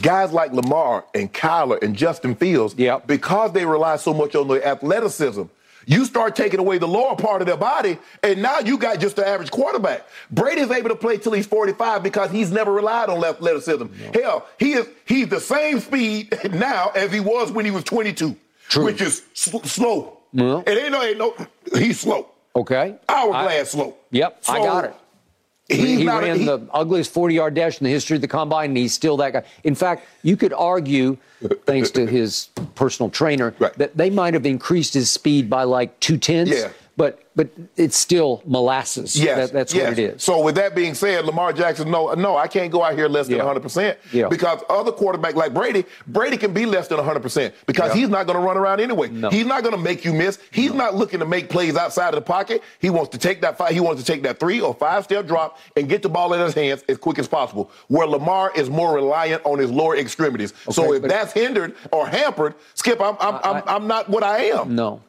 guys 0.03 0.33
like 0.33 0.53
Lamar 0.53 1.05
and 1.15 1.33
Kyler 1.33 1.81
and 1.83 1.95
Justin 1.95 2.35
Fields, 2.35 2.75
Yep. 2.77 3.07
because 3.07 3.53
they 3.53 3.65
rely 3.65 3.95
so 3.97 4.13
much 4.13 4.35
on 4.35 4.49
their 4.49 4.65
athleticism, 4.67 5.43
you 5.87 6.05
start 6.05 6.35
taking 6.35 6.59
away 6.59 6.79
the 6.79 6.89
lower 6.89 7.15
part 7.15 7.43
of 7.43 7.47
their 7.47 7.57
body, 7.57 7.97
and 8.25 8.43
now 8.43 8.59
you 8.59 8.77
got 8.77 8.99
just 8.99 9.15
the 9.17 9.27
average 9.27 9.53
quarterback. 9.53 10.03
Brady's 10.33 10.71
able 10.71 10.89
to 10.89 10.97
play 10.97 11.17
till 11.19 11.33
he's 11.33 11.47
45 11.47 12.03
because 12.03 12.33
he's 12.33 12.51
never 12.51 12.73
relied 12.73 13.09
on 13.09 13.25
athleticism. 13.25 13.87
Hell, 14.13 14.47
he 14.59 14.73
is 14.73 14.87
he's 15.07 15.29
the 15.29 15.41
same 15.41 15.79
speed 15.79 16.37
now 16.53 16.91
as 16.97 17.13
he 17.13 17.21
was 17.21 17.53
when 17.53 17.65
he 17.65 17.71
was 17.71 17.85
22, 17.85 18.35
True. 18.69 18.85
which 18.85 19.01
is 19.01 19.23
sl- 19.33 19.59
slow. 19.65 20.18
Well. 20.33 20.63
it 20.67 20.71
ain't 20.79 20.93
no, 20.93 21.03
ain't 21.03 21.19
no, 21.19 21.35
he's 21.79 22.01
slow. 22.01 22.29
Okay. 22.57 22.97
Hourglass 23.09 23.71
slow. 23.71 23.95
Yep, 24.11 24.43
I 24.49 24.59
got 24.59 24.85
it. 24.87 24.95
He's 25.69 25.99
he 25.99 26.05
not 26.05 26.23
ran 26.23 26.39
he- 26.39 26.45
the 26.47 26.67
ugliest 26.73 27.13
40 27.13 27.35
yard 27.35 27.55
dash 27.55 27.79
in 27.81 27.85
the 27.85 27.91
history 27.91 28.17
of 28.17 28.23
the 28.23 28.29
combine, 28.29 28.71
and 28.71 28.77
he's 28.79 28.95
still 28.95 29.17
that 29.19 29.33
guy. 29.35 29.43
In 29.65 29.75
fact, 29.75 30.07
you 30.23 30.37
could 30.37 30.55
argue, 30.55 31.19
thanks 31.67 31.91
to 31.93 32.07
his 32.07 32.49
personal 32.75 33.11
trainer, 33.11 33.55
Right. 33.59 33.75
that 33.75 33.97
they 33.97 34.09
might 34.11 34.33
have 34.35 34.47
increased 34.47 34.95
his 34.95 35.11
speed 35.11 35.51
by 35.51 35.65
like 35.65 35.99
two 36.01 36.17
tenths. 36.17 36.53
Yeah. 36.53 36.69
But 36.99 37.23
but 37.37 37.47
it's 37.77 37.97
still 37.97 38.43
molasses. 38.45 39.15
Yes, 39.15 39.37
That- 39.39 39.53
that's 39.53 39.73
yes. 39.73 39.91
what 39.91 39.99
it 40.01 40.15
is. 40.17 40.23
So 40.25 40.43
with 40.43 40.57
that 40.57 40.75
being 40.75 40.95
said, 40.95 41.25
Lamar 41.25 41.53
Jackson, 41.53 41.89
no, 41.89 42.13
no, 42.15 42.37
I 42.37 42.49
can't 42.49 42.73
go 42.73 42.83
out 42.83 42.95
here 42.95 43.09
less 43.09 43.29
than 43.29 43.37
Yeah. 43.37 43.45
100 43.45 43.61
percent 43.63 43.99
Yeah. 44.13 44.27
because 44.27 44.59
other 44.69 44.91
quarterback 44.91 45.37
like 45.37 45.55
Brady, 45.55 45.85
Brady 46.09 46.37
can 46.37 46.53
be 46.53 46.67
less 46.67 46.89
than 46.89 46.99
100 46.99 47.21
percent 47.23 47.55
because 47.67 47.91
Yeah. 47.95 48.01
he's 48.01 48.09
not 48.09 48.27
going 48.27 48.37
to 48.37 48.45
run 48.45 48.57
around 48.57 48.81
anyway. 48.81 49.09
No. 49.11 49.31
He's 49.31 49.47
not 49.47 49.63
going 49.63 49.77
to 49.77 49.81
make 49.81 50.05
you 50.05 50.13
miss. 50.13 50.41
He's 50.51 50.75
not 50.75 50.97
looking 50.97 51.21
to 51.21 51.27
make 51.27 51.49
plays 51.49 51.77
outside 51.77 52.09
of 52.09 52.17
the 52.17 52.21
pocket. 52.23 52.65
He 52.81 52.91
wants 52.91 53.11
to 53.11 53.19
take 53.19 53.41
that 53.43 53.57
five, 53.57 53.71
he 53.71 53.79
wants 53.79 54.03
to 54.03 54.13
take 54.13 54.25
that 54.25 54.41
three 54.41 54.61
or 54.61 54.75
five 54.75 55.05
step 55.05 55.25
drop 55.29 55.59
and 55.77 55.89
get 55.89 56.03
the 56.03 56.09
ball 56.09 56.33
in 56.35 56.41
his 56.41 56.55
hands 56.55 56.83
as 56.89 56.99
quick 56.99 57.21
as 57.21 57.29
possible. 57.29 57.71
Where 57.87 58.09
Lamar 58.09 58.51
is 58.57 58.69
more 58.69 58.93
reliant 58.95 59.43
on 59.45 59.61
his 59.61 59.71
lower 59.71 59.97
extremities. 59.97 60.53
Okay, 60.67 60.73
so 60.73 60.93
if 60.93 61.03
that's 61.03 61.33
hindered 61.33 61.77
or 61.93 62.09
hampered, 62.09 62.55
Skip, 62.75 63.01
I'm 63.01 63.17
I'm, 63.21 63.39
I'm, 63.45 63.63
I'm 63.69 63.87
not 63.87 64.09
what 64.09 64.25
I 64.25 64.47
am. 64.47 64.75
No. 64.75 65.01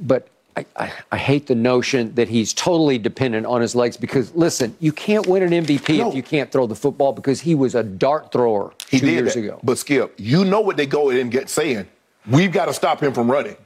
But 0.00 0.28
I, 0.58 0.84
I, 0.84 0.92
I 1.12 1.16
hate 1.16 1.46
the 1.46 1.54
notion 1.54 2.14
that 2.14 2.28
he's 2.28 2.52
totally 2.52 2.98
dependent 2.98 3.46
on 3.46 3.60
his 3.60 3.74
legs 3.74 3.96
because, 3.96 4.34
listen, 4.34 4.76
you 4.80 4.92
can't 4.92 5.26
win 5.26 5.42
an 5.42 5.64
MVP 5.64 5.98
No. 5.98 6.08
if 6.08 6.14
you 6.14 6.22
can't 6.22 6.50
throw 6.50 6.66
the 6.66 6.74
football 6.74 7.12
because 7.12 7.40
he 7.40 7.54
was 7.54 7.74
a 7.74 7.82
dart 7.82 8.32
thrower 8.32 8.72
He 8.88 8.98
two 8.98 9.06
did 9.06 9.12
years 9.12 9.34
that. 9.34 9.40
ago. 9.40 9.60
But 9.62 9.78
Skip, 9.78 10.14
you 10.16 10.44
know 10.44 10.60
what 10.60 10.76
they 10.76 10.86
go 10.86 11.10
in 11.10 11.18
and 11.18 11.30
get 11.30 11.48
saying. 11.48 11.86
We've 12.28 12.52
got 12.52 12.66
to 12.66 12.74
stop 12.74 13.02
him 13.02 13.12
from 13.12 13.30
running. 13.30 13.56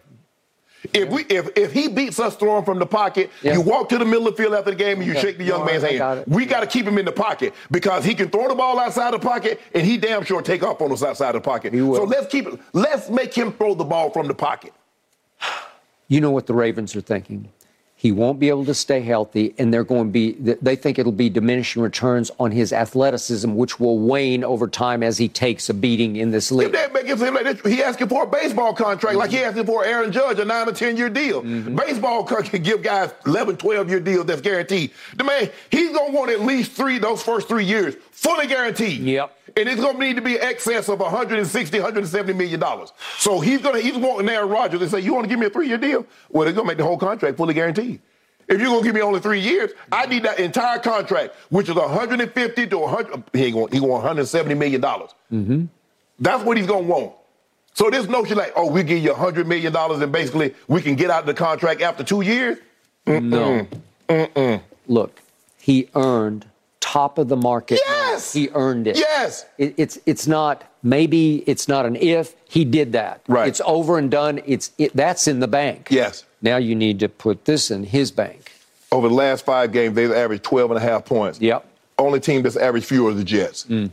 If 0.92 1.08
we 1.10 1.22
if 1.28 1.48
if 1.56 1.72
he 1.72 1.86
beats 1.86 2.18
us 2.18 2.34
throwing 2.34 2.64
from 2.64 2.80
the 2.80 2.86
pocket, 2.86 3.30
Yeah. 3.40 3.52
you 3.52 3.60
walk 3.60 3.88
to 3.90 3.98
the 3.98 4.04
middle 4.04 4.26
of 4.26 4.36
the 4.36 4.42
field 4.42 4.52
after 4.54 4.72
the 4.72 4.76
game 4.76 4.98
and 4.98 5.06
you 5.06 5.12
Okay. 5.12 5.20
shake 5.20 5.38
the 5.38 5.44
young 5.44 5.64
man's 5.64 5.84
hand. 5.84 5.98
got. 5.98 6.26
We 6.28 6.44
got 6.44 6.60
to 6.60 6.66
keep 6.66 6.84
him 6.84 6.98
in 6.98 7.04
the 7.04 7.12
pocket 7.12 7.54
because 7.70 8.04
he 8.04 8.16
can 8.16 8.30
throw 8.30 8.48
the 8.48 8.56
ball 8.56 8.80
outside 8.80 9.14
the 9.14 9.20
pocket 9.20 9.60
and 9.74 9.86
he 9.86 9.96
damn 9.96 10.24
sure 10.24 10.42
take 10.42 10.64
off 10.64 10.80
on 10.82 10.90
us 10.90 11.04
outside 11.04 11.32
the 11.36 11.40
pocket. 11.40 11.72
So 11.72 12.02
let's 12.02 12.26
keep 12.26 12.48
it. 12.48 12.58
Let's 12.72 13.08
make 13.10 13.32
him 13.32 13.52
throw 13.52 13.74
the 13.76 13.84
ball 13.84 14.10
from 14.10 14.26
the 14.26 14.34
pocket. 14.34 14.72
You 16.12 16.20
know 16.20 16.30
what 16.30 16.46
the 16.46 16.52
Ravens 16.52 16.94
are 16.94 17.00
thinking. 17.00 17.48
He 17.94 18.12
won't 18.12 18.38
be 18.38 18.50
able 18.50 18.66
to 18.66 18.74
stay 18.74 19.00
healthy, 19.00 19.54
and 19.56 19.72
they're 19.72 19.82
going 19.82 20.08
to 20.08 20.10
be. 20.10 20.32
They 20.32 20.76
think 20.76 20.98
it'll 20.98 21.10
be 21.10 21.30
diminishing 21.30 21.80
returns 21.80 22.30
on 22.38 22.50
his 22.50 22.70
athleticism, 22.70 23.54
which 23.54 23.80
will 23.80 23.98
wane 23.98 24.44
over 24.44 24.68
time 24.68 25.02
as 25.02 25.16
he 25.16 25.28
takes 25.28 25.70
a 25.70 25.74
beating 25.74 26.16
in 26.16 26.30
this 26.30 26.50
If 26.50 26.56
league. 26.58 26.72
that 26.72 26.92
makes 26.92 27.08
him 27.18 27.32
like 27.32 27.44
this, 27.44 27.72
he 27.72 27.82
asking 27.82 28.08
for 28.08 28.24
a 28.24 28.26
baseball 28.26 28.74
contract 28.74 29.16
like 29.16 29.30
he 29.30 29.38
asking 29.38 29.64
for 29.64 29.86
Aaron 29.86 30.12
Judge, 30.12 30.38
a 30.38 30.44
nine 30.44 30.68
or 30.68 30.72
10 30.72 30.98
year 30.98 31.08
deal. 31.08 31.40
Mm-hmm. 31.40 31.76
Baseball 31.76 32.24
can 32.42 32.62
give 32.62 32.82
guys 32.82 33.14
11, 33.24 33.56
12 33.56 33.88
year 33.88 34.00
deals 34.00 34.26
that's 34.26 34.42
guaranteed. 34.42 34.90
The 35.16 35.24
man, 35.24 35.48
he's 35.70 35.92
going 35.92 36.10
to 36.10 36.18
want 36.18 36.30
at 36.30 36.40
least 36.40 36.72
three, 36.72 36.98
those 36.98 37.22
first 37.22 37.48
three 37.48 37.64
years, 37.64 37.94
fully 38.22 38.46
guaranteed. 38.46 39.00
Yep. 39.00 39.36
And 39.56 39.68
it's 39.68 39.80
going 39.80 39.98
to 39.98 40.00
need 40.00 40.16
to 40.16 40.22
be 40.22 40.38
excess 40.38 40.88
of 40.88 41.00
160, 41.00 41.78
170 41.78 42.32
million 42.32 42.60
dollars. 42.60 42.92
So 43.18 43.40
he's 43.40 43.60
going 43.60 43.74
to, 43.74 43.80
he's 43.80 43.96
wanting 43.96 44.28
Aaron 44.28 44.48
Rodgers 44.48 44.80
and 44.80 44.90
say, 44.90 45.00
you 45.00 45.12
want 45.12 45.24
to 45.24 45.28
give 45.28 45.38
me 45.38 45.46
a 45.46 45.50
three 45.50 45.68
year 45.68 45.78
deal? 45.78 46.06
Well, 46.30 46.44
they're 46.44 46.54
going 46.54 46.66
to 46.66 46.68
make 46.68 46.78
the 46.78 46.84
whole 46.84 46.98
contract 46.98 47.36
fully 47.36 47.54
guaranteed. 47.54 48.00
If 48.48 48.60
you're 48.60 48.68
gonna 48.68 48.82
give 48.82 48.94
me 48.94 49.00
only 49.00 49.20
three 49.20 49.38
years, 49.40 49.70
I 49.90 50.04
need 50.06 50.24
that 50.24 50.40
entire 50.40 50.80
contract, 50.80 51.34
which 51.50 51.68
is 51.68 51.76
150 51.76 52.66
to 52.66 52.78
100. 52.78 53.22
He 53.32 53.44
ain't 53.44 53.54
going. 53.54 53.72
He 53.72 53.78
want 53.78 54.02
170 54.02 54.54
million 54.54 54.80
dollars. 54.80 55.10
Mm-hmm. 55.32 55.66
That's 56.18 56.42
what 56.44 56.56
he's 56.56 56.66
gonna 56.66 56.86
want. 56.86 57.12
So 57.74 57.88
this 57.88 58.06
notion 58.08 58.36
like, 58.36 58.52
oh, 58.54 58.70
we 58.70 58.82
give 58.82 59.02
you 59.02 59.12
$100 59.12 59.46
million 59.46 59.74
and 59.74 60.12
basically 60.12 60.54
we 60.68 60.82
can 60.82 60.94
get 60.94 61.10
out 61.10 61.20
of 61.20 61.26
the 61.26 61.34
contract 61.34 61.80
after 61.80 62.04
two 62.04 62.20
years? 62.20 62.58
No. 63.06 63.66
Look, 64.86 65.22
he 65.58 65.88
earned 65.94 66.44
top 66.92 67.16
of 67.16 67.28
the 67.28 67.36
market. 67.36 67.80
Yes! 67.86 68.32
He 68.34 68.50
earned 68.54 68.86
it. 68.86 68.98
Yes! 68.98 69.46
It, 69.56 69.74
it's 69.78 69.98
it's 70.04 70.26
not 70.26 70.64
maybe 70.82 71.42
it's 71.46 71.66
not 71.66 71.86
an 71.86 71.96
if 71.96 72.34
he 72.48 72.64
did 72.66 72.92
that. 72.92 73.22
Right. 73.28 73.48
It's 73.48 73.62
over 73.64 73.96
and 73.96 74.10
done. 74.10 74.42
It's 74.44 74.72
it, 74.76 74.94
that's 74.94 75.26
in 75.26 75.40
the 75.40 75.48
bank. 75.48 75.88
Yes. 75.90 76.24
Now 76.42 76.58
you 76.58 76.74
need 76.74 77.00
to 77.00 77.08
put 77.08 77.46
this 77.46 77.70
in 77.70 77.84
his 77.84 78.10
bank. 78.10 78.52
Over 78.90 79.08
the 79.08 79.14
last 79.14 79.46
five 79.46 79.72
games, 79.72 79.94
they've 79.94 80.12
averaged 80.12 80.42
12 80.42 80.72
and 80.72 80.78
a 80.78 80.82
half 80.82 81.06
points. 81.06 81.40
Yep. 81.40 81.66
Only 81.98 82.20
team 82.20 82.42
that's 82.42 82.56
averaged 82.56 82.86
fewer 82.86 83.10
are 83.10 83.14
the 83.14 83.24
Jets. 83.24 83.64
Mm. 83.64 83.90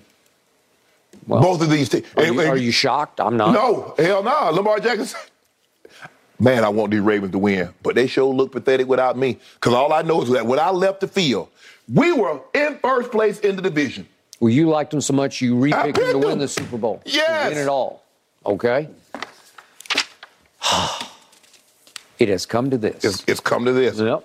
Well, 1.26 1.42
Both 1.42 1.62
of 1.62 1.70
these 1.70 1.88
teams. 1.88 2.06
Are 2.18 2.26
you, 2.26 2.42
are 2.42 2.58
you 2.58 2.72
shocked? 2.72 3.22
I'm 3.22 3.38
not. 3.38 3.54
No, 3.54 3.94
hell 3.98 4.24
no. 4.24 4.50
Lamar 4.52 4.80
Jackson. 4.80 5.18
Man, 6.42 6.64
I 6.64 6.70
want 6.70 6.92
these 6.92 7.02
Ravens 7.02 7.32
to 7.34 7.38
win, 7.38 7.70
but 7.84 7.96
they 7.96 8.08
sure 8.08 8.34
look 8.34 8.52
pathetic 8.52 8.88
without 8.88 9.18
me. 9.18 9.38
Because 9.56 9.74
all 9.74 9.94
I 9.94 10.02
know 10.02 10.22
is 10.22 10.30
that 10.30 10.46
when 10.46 10.60
I 10.60 10.72
left 10.72 11.02
the 11.02 11.08
field, 11.08 11.50
we 11.94 12.12
were 12.14 12.42
in 12.54 12.78
first 12.80 13.12
place 13.12 13.40
in 13.40 13.56
the 13.56 13.62
division. 13.62 14.08
Well, 14.40 14.52
you 14.52 14.70
liked 14.70 14.92
them 14.92 15.02
so 15.02 15.14
much 15.14 15.42
you 15.42 15.56
repicked 15.56 15.86
him 15.86 15.94
picked 15.94 16.12
to 16.12 16.18
win 16.18 16.32
him. 16.32 16.40
the 16.40 16.48
Super 16.48 16.78
Bowl. 16.78 17.02
Yes. 17.06 17.50
To 17.50 17.56
win 17.56 17.64
it 17.64 17.68
all. 17.68 18.04
Okay. 18.46 18.88
it 22.20 22.30
has 22.30 22.46
come 22.46 22.70
to 22.70 22.78
this. 22.78 23.04
It's, 23.04 23.24
it's 23.28 23.40
come 23.40 23.66
to 23.66 23.74
this. 23.74 24.00
Yep. 24.00 24.24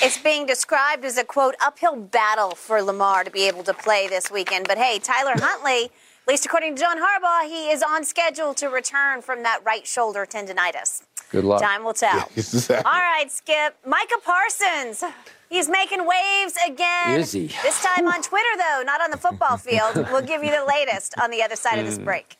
It's 0.00 0.18
being 0.18 0.46
described 0.46 1.04
as 1.04 1.18
a 1.18 1.24
quote 1.24 1.54
uphill 1.60 1.96
battle 1.96 2.54
for 2.54 2.82
Lamar 2.82 3.24
to 3.24 3.30
be 3.30 3.46
able 3.46 3.62
to 3.64 3.74
play 3.74 4.08
this 4.08 4.30
weekend. 4.30 4.66
But 4.66 4.78
hey, 4.78 4.98
Tyler 4.98 5.34
Huntley, 5.36 5.84
at 5.84 6.28
least 6.28 6.46
according 6.46 6.76
to 6.76 6.80
John 6.80 6.98
Harbaugh, 6.98 7.46
he 7.46 7.70
is 7.70 7.82
on 7.82 8.04
schedule 8.04 8.54
to 8.54 8.68
return 8.68 9.20
from 9.22 9.42
that 9.42 9.60
right 9.64 9.86
shoulder 9.86 10.26
tendonitis. 10.26 11.02
Good 11.30 11.44
luck. 11.44 11.60
Time 11.62 11.84
will 11.84 11.94
tell. 11.94 12.28
Yes, 12.34 12.54
exactly. 12.54 12.90
All 12.90 13.00
right, 13.00 13.30
Skip. 13.30 13.76
Micah 13.86 14.14
Parsons. 14.24 15.04
He's 15.52 15.68
making 15.68 16.06
waves 16.06 16.56
again. 16.66 17.20
Is 17.20 17.32
he? 17.32 17.48
This 17.62 17.78
time 17.82 18.06
on 18.08 18.22
Twitter, 18.22 18.48
though, 18.56 18.82
not 18.86 19.02
on 19.02 19.10
the 19.10 19.18
football 19.18 19.56
field. 19.58 19.96
we'll 20.10 20.22
give 20.22 20.42
you 20.42 20.50
the 20.50 20.64
latest 20.66 21.12
on 21.20 21.30
the 21.30 21.42
other 21.42 21.56
side 21.56 21.78
of 21.78 21.84
this 21.84 21.98
Mm. 21.98 22.04
break. 22.04 22.38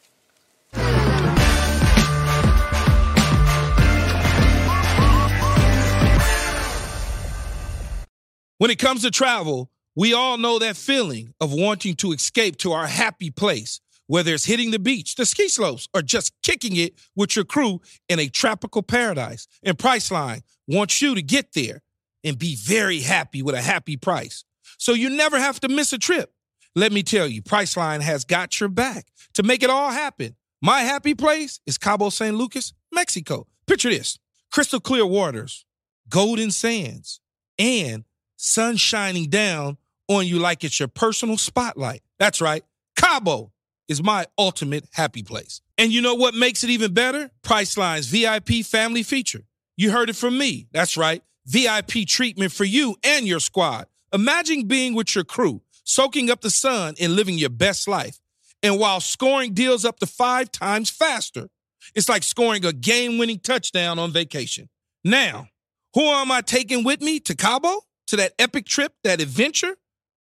When 8.58 8.70
it 8.70 8.78
comes 8.78 9.02
to 9.02 9.10
travel, 9.10 9.70
we 9.96 10.14
all 10.14 10.38
know 10.38 10.58
that 10.58 10.76
feeling 10.76 11.34
of 11.40 11.52
wanting 11.52 11.96
to 11.96 12.12
escape 12.12 12.56
to 12.58 12.72
our 12.72 12.86
happy 12.86 13.30
place, 13.30 13.80
whether 14.06 14.32
it's 14.34 14.44
hitting 14.44 14.70
the 14.70 14.78
beach, 14.78 15.16
the 15.16 15.26
ski 15.26 15.48
slopes, 15.48 15.88
or 15.92 16.00
just 16.02 16.32
kicking 16.42 16.76
it 16.76 16.94
with 17.16 17.34
your 17.34 17.44
crew 17.44 17.80
in 18.08 18.20
a 18.20 18.28
tropical 18.28 18.82
paradise. 18.82 19.48
And 19.64 19.76
Priceline 19.76 20.42
wants 20.68 21.02
you 21.02 21.14
to 21.14 21.22
get 21.22 21.52
there 21.54 21.82
and 22.24 22.38
be 22.38 22.56
very 22.56 23.00
happy 23.00 23.42
with 23.42 23.54
a 23.54 23.62
happy 23.62 23.96
price. 23.96 24.44
So 24.78 24.94
you 24.94 25.10
never 25.10 25.38
have 25.38 25.60
to 25.60 25.68
miss 25.68 25.92
a 25.92 25.98
trip. 25.98 26.32
Let 26.74 26.92
me 26.92 27.02
tell 27.02 27.26
you, 27.26 27.42
Priceline 27.42 28.00
has 28.00 28.24
got 28.24 28.58
your 28.58 28.68
back 28.68 29.06
to 29.34 29.42
make 29.42 29.62
it 29.62 29.70
all 29.70 29.90
happen. 29.90 30.36
My 30.62 30.80
happy 30.80 31.14
place 31.14 31.60
is 31.66 31.76
Cabo 31.76 32.08
San 32.08 32.36
Lucas, 32.36 32.72
Mexico. 32.92 33.46
Picture 33.66 33.90
this 33.90 34.18
crystal 34.50 34.80
clear 34.80 35.04
waters, 35.04 35.64
golden 36.08 36.50
sands, 36.50 37.20
and 37.58 38.04
sun 38.36 38.76
shining 38.76 39.28
down 39.28 39.76
on 40.08 40.26
you 40.26 40.38
like 40.38 40.64
it's 40.64 40.78
your 40.78 40.88
personal 40.88 41.36
spotlight. 41.36 42.02
That's 42.18 42.40
right. 42.40 42.64
Cabo 42.96 43.52
is 43.88 44.02
my 44.02 44.26
ultimate 44.38 44.86
happy 44.92 45.22
place. 45.22 45.60
And 45.78 45.92
you 45.92 46.00
know 46.00 46.14
what 46.14 46.34
makes 46.34 46.64
it 46.64 46.70
even 46.70 46.94
better? 46.94 47.30
Priceline's 47.42 48.06
VIP 48.06 48.64
family 48.64 49.02
feature. 49.02 49.44
You 49.76 49.90
heard 49.90 50.10
it 50.10 50.16
from 50.16 50.38
me. 50.38 50.68
That's 50.72 50.96
right. 50.96 51.22
VIP 51.46 52.06
treatment 52.06 52.52
for 52.52 52.64
you 52.64 52.96
and 53.02 53.26
your 53.26 53.40
squad. 53.40 53.86
Imagine 54.12 54.66
being 54.66 54.94
with 54.94 55.14
your 55.14 55.24
crew, 55.24 55.62
soaking 55.84 56.30
up 56.30 56.40
the 56.40 56.50
sun 56.50 56.94
and 57.00 57.16
living 57.16 57.38
your 57.38 57.50
best 57.50 57.88
life. 57.88 58.18
And 58.62 58.78
while 58.78 59.00
scoring 59.00 59.54
deals 59.54 59.84
up 59.84 59.98
to 60.00 60.06
five 60.06 60.52
times 60.52 60.90
faster, 60.90 61.48
it's 61.94 62.08
like 62.08 62.22
scoring 62.22 62.64
a 62.64 62.72
game 62.72 63.18
winning 63.18 63.40
touchdown 63.40 63.98
on 63.98 64.12
vacation. 64.12 64.68
Now, 65.04 65.48
who 65.94 66.02
am 66.02 66.30
I 66.30 66.40
taking 66.42 66.84
with 66.84 67.00
me 67.00 67.20
to 67.20 67.34
Cabo? 67.34 67.82
To 68.08 68.16
that 68.16 68.32
epic 68.38 68.66
trip, 68.66 68.92
that 69.04 69.20
adventure? 69.20 69.76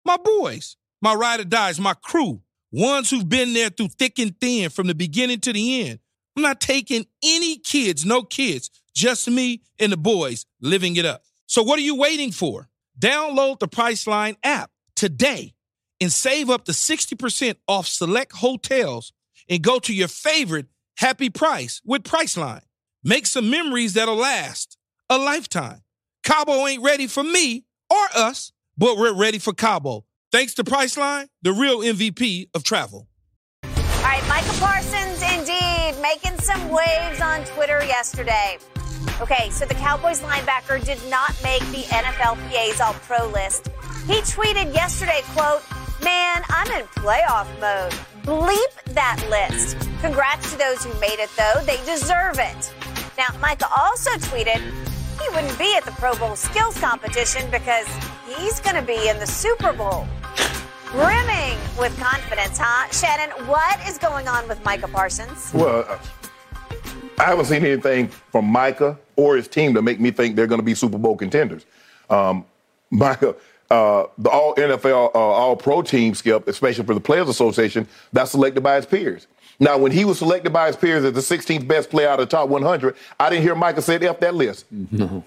My 0.06 0.18
boys, 0.18 0.78
my 1.02 1.14
ride 1.14 1.40
or 1.40 1.46
dies, 1.46 1.80
my 1.80 1.94
crew, 1.94 2.42
ones 2.72 3.10
who've 3.10 3.28
been 3.28 3.54
there 3.54 3.70
through 3.70 3.90
thick 3.90 4.18
and 4.18 4.40
thin 4.40 4.70
from 4.70 4.88
the 4.88 4.96
beginning 4.96 5.40
to 5.42 5.54
the 5.54 5.88
end. 5.88 6.00
I'm 6.36 6.44
not 6.44 6.62
taking 6.62 7.06
any 7.24 7.58
kids, 7.58 8.06
no 8.06 8.24
kids, 8.24 8.70
just 8.94 9.30
me 9.30 9.62
and 9.80 9.92
the 9.92 9.98
boys 9.98 10.46
living 10.62 10.96
it 10.96 11.06
up. 11.06 11.24
So 11.48 11.64
what 11.64 11.80
are 11.80 11.84
you 11.84 11.96
waiting 11.96 12.32
for? 12.32 12.68
Download 13.00 13.60
the 13.60 13.68
Priceline 13.68 14.36
app 14.44 14.72
today 14.96 15.54
and 16.00 16.12
save 16.12 16.50
up 16.50 16.66
to 16.66 16.72
60% 16.72 17.56
off 17.68 17.88
select 17.88 18.34
hotels 18.34 19.14
and 19.50 19.62
go 19.62 19.80
to 19.80 19.94
your 19.94 20.08
favorite 20.08 20.68
happy 20.98 21.30
price 21.30 21.82
with 21.86 22.04
Priceline. 22.04 22.62
Make 23.04 23.26
some 23.26 23.50
memories 23.50 23.94
that'll 23.94 24.16
last 24.16 24.78
a 25.10 25.18
lifetime. 25.18 25.82
Cabo 26.24 26.68
ain't 26.68 26.84
ready 26.84 27.08
for 27.08 27.24
me 27.24 27.66
or 27.90 28.06
us, 28.16 28.52
but 28.78 28.98
we're 28.98 29.14
ready 29.14 29.40
for 29.40 29.54
Cabo. 29.54 30.06
Thanks 30.32 30.54
to 30.56 30.64
Priceline, 30.64 31.28
the 31.42 31.52
real 31.52 31.80
MVP 31.80 32.50
of 32.54 32.64
travel. 32.64 33.08
All 33.64 33.72
right, 34.04 34.26
Michael 34.28 34.54
Parsons, 34.54 35.22
indeed, 35.22 35.71
making 36.00 36.38
some 36.40 36.70
waves 36.70 37.22
on 37.22 37.44
Twitter 37.46 37.84
yesterday. 37.84 38.58
Okay, 39.20 39.50
so 39.50 39.66
the 39.66 39.74
Cowboys 39.76 40.22
linebacker 40.22 40.84
did 40.84 41.00
not 41.10 41.36
make 41.44 41.62
the 41.72 41.84
NFLPA's 41.90 42.80
All 42.80 42.94
Pro 42.94 43.28
list. 43.28 43.70
He 44.06 44.22
tweeted 44.22 44.74
yesterday, 44.74 45.22
quote, 45.34 45.64
Man, 46.04 46.44
I'm 46.50 46.72
in 46.72 46.88
playoff 46.88 47.48
mode. 47.60 47.92
Bleep 48.24 48.94
that 48.94 49.24
list. 49.30 49.78
Congrats 50.02 50.52
to 50.52 50.58
those 50.58 50.84
who 50.84 51.00
made 51.00 51.20
it, 51.20 51.30
though. 51.38 51.62
They 51.66 51.78
deserve 51.86 52.40
it. 52.40 52.74
Now, 53.18 53.28
Micah 53.40 53.70
also 53.78 54.12
tweeted 54.12 54.60
he 55.22 55.30
wouldn't 55.36 55.58
be 55.60 55.76
at 55.76 55.86
the 55.86 55.92
Pro 55.92 56.16
Bowl 56.16 56.36
skills 56.36 56.78
competition 56.80 57.50
because 57.52 57.88
he's 58.26 58.60
going 58.60 58.76
to 58.76 58.82
be 58.82 59.10
in 59.10 59.20
the 59.20 59.28
Super 59.28 59.74
Bowl. 59.74 60.08
Brimming 60.92 61.58
with 61.80 61.98
confidence, 61.98 62.58
huh? 62.60 62.90
Shannon, 62.92 63.30
what 63.48 63.80
is 63.88 63.98
going 63.98 64.28
on 64.28 64.46
with 64.50 64.64
Micah 64.66 64.90
Parsons? 64.90 65.52
Well, 65.54 65.86
I 67.18 67.24
haven't 67.24 67.46
seen 67.46 67.64
anything 67.64 68.10
from 68.10 68.46
Micah 68.46 68.98
or 69.16 69.38
his 69.38 69.48
team 69.48 69.74
to 69.76 69.82
make 69.82 70.02
me 70.02 70.12
think 70.12 70.36
they're 70.36 70.48
going 70.48 70.60
to 70.60 70.66
be 70.66 70.76
Super 70.76 70.98
Bowl 70.98 71.16
contenders. 71.16 71.66
Um, 72.10 72.44
Micah, 72.92 73.36
uh, 73.70 74.04
the 74.18 74.30
All 74.30 74.54
NFL, 74.56 75.16
uh, 75.16 75.18
All 75.18 75.56
Pro 75.56 75.82
team, 75.82 76.14
Skip, 76.14 76.46
especially 76.50 76.84
for 76.84 76.94
the 76.94 77.00
Players 77.00 77.30
Association, 77.30 77.88
that's 78.12 78.32
selected 78.32 78.60
by 78.62 78.76
his 78.76 78.86
peers. 78.86 79.28
Now, 79.62 79.78
when 79.78 79.94
he 79.94 80.04
was 80.04 80.20
selected 80.20 80.52
by 80.52 80.68
his 80.68 80.76
peers 80.76 81.06
as 81.06 81.14
the 81.14 81.22
16th 81.38 81.66
best 81.70 81.90
player 81.90 82.10
out 82.10 82.20
of 82.20 82.28
the 82.30 82.36
top 82.36 82.50
100, 82.50 82.98
I 83.18 83.30
didn't 83.30 83.44
hear 83.44 83.56
Micah 83.56 83.82
say 83.82 83.96
F 83.96 84.20
that 84.20 84.36
list. 84.36 84.66
No. 84.72 85.24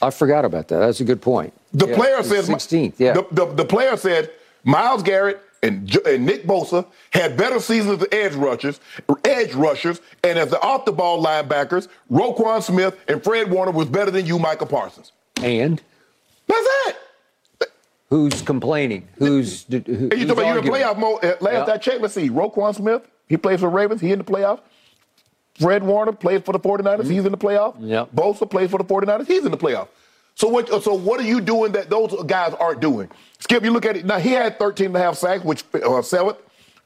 I 0.00 0.10
forgot 0.10 0.46
about 0.46 0.68
that. 0.68 0.78
That's 0.78 1.00
a 1.00 1.04
good 1.04 1.20
point. 1.20 1.52
The 1.74 1.86
Yeah, 1.88 1.96
player 1.96 2.22
says 2.22 2.48
16th, 2.48 2.94
yeah. 2.98 3.12
The, 3.12 3.26
the, 3.30 3.46
the 3.46 3.64
player 3.66 3.96
said 3.98 4.30
Myles 4.64 5.02
Garrett 5.02 5.40
and, 5.62 5.94
and 6.06 6.26
Nick 6.26 6.44
Bosa 6.44 6.86
had 7.10 7.36
better 7.36 7.60
seasons 7.60 8.02
as 8.02 8.08
edge 8.12 8.34
rushers, 8.34 8.80
edge 9.24 9.54
rushers, 9.54 10.00
and 10.24 10.38
as 10.38 10.50
the 10.50 10.60
off 10.60 10.84
the 10.84 10.92
ball 10.92 11.22
linebackers, 11.24 11.88
Roquan 12.10 12.62
Smith 12.62 12.98
and 13.08 13.22
Fred 13.22 13.50
Warner 13.50 13.72
was 13.72 13.88
better 13.88 14.10
than 14.10 14.26
you, 14.26 14.38
Michael 14.38 14.66
Parsons. 14.66 15.12
And 15.42 15.80
That's 16.48 16.66
it. 16.88 17.72
who's 18.10 18.42
complaining? 18.42 19.08
Who's, 19.16 19.64
who, 19.64 19.76
you 19.76 19.82
talking 19.82 20.30
about 20.30 20.54
you 20.54 20.58
in 20.58 20.64
playoff 20.64 20.98
mode? 20.98 21.24
uh, 21.24 21.36
Last 21.40 21.68
Yeah. 21.68 21.74
I 21.74 21.78
checked, 21.78 22.00
let's 22.00 22.14
see, 22.14 22.28
Roquan 22.28 22.74
Smith, 22.74 23.06
he 23.28 23.36
plays 23.36 23.60
for 23.60 23.66
the 23.66 23.76
Ravens, 23.76 24.00
he 24.00 24.10
in 24.12 24.18
the 24.18 24.24
playoffs. 24.24 24.60
Fred 25.60 25.82
Warner 25.82 26.12
plays 26.12 26.42
for 26.42 26.52
the 26.52 26.60
49ers, 26.60 27.08
he's 27.08 27.24
in 27.24 27.30
the 27.32 27.38
playoff. 27.38 27.74
Mm-hmm. 27.74 27.88
Yep. 27.88 28.10
Bosa 28.14 28.50
plays 28.50 28.70
for 28.70 28.78
the 28.78 28.84
49ers, 28.84 29.26
he's 29.26 29.44
in 29.44 29.50
the 29.50 29.56
playoff. 29.58 29.88
So 30.34 30.48
what 30.48 30.82
so 30.82 30.94
what 30.94 31.20
are 31.20 31.24
you 31.24 31.40
doing 31.42 31.72
that 31.72 31.90
those 31.90 32.14
guys 32.24 32.54
aren't 32.54 32.80
doing? 32.80 33.10
Skip, 33.42 33.64
you 33.64 33.72
look 33.72 33.84
at 33.84 33.96
it. 33.96 34.04
Now 34.04 34.20
he 34.20 34.30
had 34.30 34.56
13 34.56 34.86
and 34.86 34.96
a 34.96 35.00
half 35.00 35.16
sacks, 35.16 35.42
which 35.42 35.64
uh, 35.74 36.00
seventh, 36.00 36.36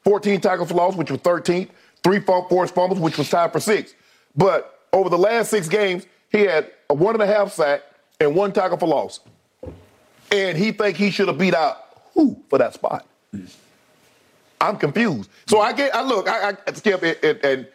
14 0.04 0.40
tackles 0.40 0.70
for 0.70 0.74
loss, 0.74 0.96
which 0.96 1.10
was 1.10 1.20
13th, 1.20 1.68
three 2.02 2.18
forced 2.18 2.74
fumbles, 2.74 2.98
which 2.98 3.18
was 3.18 3.28
tied 3.28 3.52
for 3.52 3.60
sixth. 3.60 3.94
But 4.34 4.80
over 4.90 5.10
the 5.10 5.18
last 5.18 5.50
six 5.50 5.68
games, 5.68 6.06
he 6.30 6.40
had 6.40 6.70
a 6.88 6.94
one 6.94 7.14
and 7.14 7.22
a 7.22 7.26
half 7.26 7.52
sack 7.52 7.82
and 8.18 8.34
one 8.34 8.52
tackle 8.52 8.78
for 8.78 8.88
loss. 8.88 9.20
And 10.32 10.56
he 10.56 10.72
think 10.72 10.96
he 10.96 11.10
should 11.10 11.28
have 11.28 11.36
beat 11.36 11.52
out 11.52 11.76
who 12.14 12.42
for 12.48 12.56
that 12.56 12.72
spot. 12.72 13.06
I'm 14.58 14.78
confused. 14.78 15.28
So 15.46 15.60
I 15.60 15.74
get, 15.74 15.94
I 15.94 16.02
look, 16.02 16.26
I, 16.26 16.56
I 16.66 16.72
Skip, 16.72 17.02
it, 17.02 17.44
and 17.44 17.68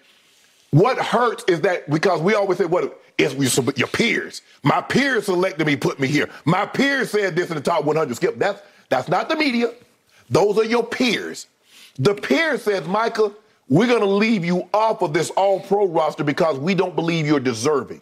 what 0.72 0.98
hurts 0.98 1.44
is 1.48 1.62
that 1.62 1.88
because 1.88 2.20
we 2.20 2.34
always 2.34 2.58
say, 2.58 2.66
what 2.66 3.00
your, 3.20 3.32
your 3.76 3.88
peers. 3.90 4.42
My 4.64 4.82
peers 4.82 5.26
selected 5.26 5.68
me, 5.68 5.76
put 5.76 6.00
me 6.00 6.08
here. 6.08 6.30
My 6.46 6.66
peers 6.66 7.12
said 7.12 7.36
this 7.36 7.50
in 7.50 7.56
the 7.56 7.62
top 7.62 7.86
100. 7.86 8.16
Skip, 8.16 8.40
that's 8.40 8.62
that's 8.92 9.08
not 9.08 9.30
the 9.30 9.38
media. 9.38 9.74
Those 10.30 10.58
are 10.58 10.66
your 10.66 10.86
peers. 10.86 11.48
The 11.98 12.14
peer 12.14 12.58
says, 12.58 12.86
Micah, 12.88 13.32
we're 13.70 13.88
going 13.88 14.02
to 14.02 14.06
leave 14.06 14.44
you 14.44 14.68
off 14.74 15.02
of 15.02 15.14
this 15.14 15.30
all-pro 15.32 15.88
roster 15.88 16.26
because 16.26 16.60
we 16.60 16.76
don't 16.76 16.94
believe 16.94 17.26
you're 17.26 17.40
deserving. 17.40 18.02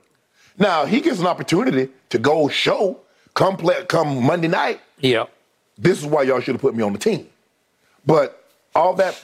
Now 0.57 0.85
he 0.85 0.99
gets 0.99 1.19
an 1.19 1.27
opportunity 1.27 1.89
to 2.09 2.17
go 2.17 2.49
show 2.49 2.99
come 3.35 3.55
play, 3.55 3.85
come 3.85 4.23
Monday 4.23 4.47
night. 4.47 4.81
Yeah. 4.97 5.25
This 5.77 5.99
is 5.99 6.05
why 6.07 6.23
y'all 6.23 6.39
should 6.41 6.55
have 6.55 6.61
put 6.61 6.75
me 6.75 6.83
on 6.83 6.91
the 6.91 6.99
team. 6.99 7.29
But 8.05 8.43
all 8.73 8.95
that 8.95 9.23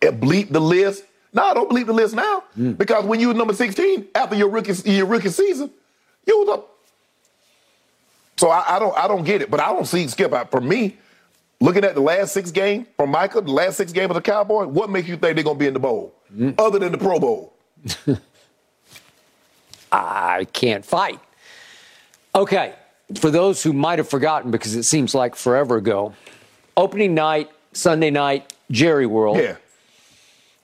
eh, 0.00 0.12
bleep 0.12 0.50
the 0.50 0.60
list. 0.60 1.04
No, 1.32 1.42
I 1.42 1.54
don't 1.54 1.68
bleep 1.68 1.86
the 1.86 1.92
list 1.92 2.14
now. 2.14 2.44
Because 2.76 3.04
when 3.04 3.18
you 3.18 3.28
were 3.28 3.34
number 3.34 3.54
16, 3.54 4.06
after 4.14 4.36
your 4.36 4.48
rookie 4.48 4.74
your 4.88 5.06
rookie 5.06 5.30
season, 5.30 5.70
you 6.26 6.38
was 6.38 6.48
up. 6.50 6.71
So 8.42 8.50
I, 8.50 8.74
I 8.74 8.78
don't 8.80 8.98
I 8.98 9.06
don't 9.06 9.22
get 9.22 9.40
it. 9.40 9.52
But 9.52 9.60
I 9.60 9.72
don't 9.72 9.84
see 9.84 10.08
Skip 10.08 10.32
out 10.32 10.50
for 10.50 10.60
me. 10.60 10.96
Looking 11.60 11.84
at 11.84 11.94
the 11.94 12.00
last 12.00 12.32
six 12.32 12.50
games 12.50 12.88
from 12.96 13.10
Micah, 13.10 13.40
the 13.40 13.52
last 13.52 13.76
six 13.76 13.92
games 13.92 14.10
of 14.10 14.14
the 14.16 14.20
Cowboy, 14.20 14.64
what 14.64 14.90
makes 14.90 15.06
you 15.06 15.16
think 15.16 15.36
they're 15.36 15.44
gonna 15.44 15.56
be 15.60 15.68
in 15.68 15.74
the 15.74 15.78
bowl? 15.78 16.12
Mm. 16.36 16.56
Other 16.58 16.80
than 16.80 16.90
the 16.90 16.98
Pro 16.98 17.20
Bowl. 17.20 17.54
I 19.92 20.48
can't 20.52 20.84
fight. 20.84 21.20
Okay, 22.34 22.74
for 23.16 23.30
those 23.30 23.62
who 23.62 23.72
might 23.72 24.00
have 24.00 24.08
forgotten, 24.08 24.50
because 24.50 24.74
it 24.74 24.82
seems 24.82 25.14
like 25.14 25.36
forever 25.36 25.76
ago, 25.76 26.12
opening 26.76 27.14
night, 27.14 27.48
Sunday 27.72 28.10
night, 28.10 28.52
Jerry 28.72 29.06
World. 29.06 29.36
Yeah. 29.36 29.54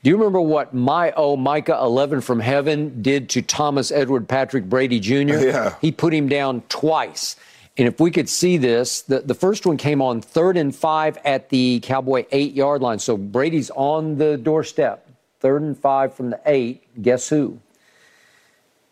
Do 0.03 0.11
you 0.11 0.17
remember 0.17 0.41
what 0.41 0.75
my 0.75 1.13
oh 1.13 1.37
Micah 1.37 1.79
11 1.81 2.23
from 2.23 2.41
heaven 2.41 3.03
did 3.03 3.29
to 3.31 3.43
Thomas 3.43 3.93
Edward 3.93 4.29
Patrick 4.29 4.65
Brady 4.65 4.99
Jr.? 4.99 5.15
Yeah. 5.15 5.75
He 5.81 5.93
put 5.93 6.13
him 6.13 6.29
down 6.29 6.63
twice. 6.69 7.37
And 7.79 7.87
if 7.87 8.01
we 8.01 8.11
could 8.11 8.29
see 8.29 8.57
this, 8.57 9.03
the, 9.03 9.21
the 9.21 9.35
first 9.35 9.65
one 9.65 9.77
came 9.77 10.03
on 10.03 10.21
third 10.21 10.57
and 10.57 10.75
five 10.75 11.17
at 11.25 11.49
the 11.49 11.79
Cowboy 11.81 12.27
eight 12.33 12.53
yard 12.55 12.83
line. 12.83 12.99
So 12.99 13.17
Brady's 13.17 13.71
on 13.71 14.19
the 14.19 14.37
doorstep, 14.37 15.09
third 15.39 15.63
and 15.63 15.79
five 15.79 16.13
from 16.13 16.31
the 16.31 16.41
eight. 16.45 16.83
Guess 17.01 17.29
who? 17.29 17.59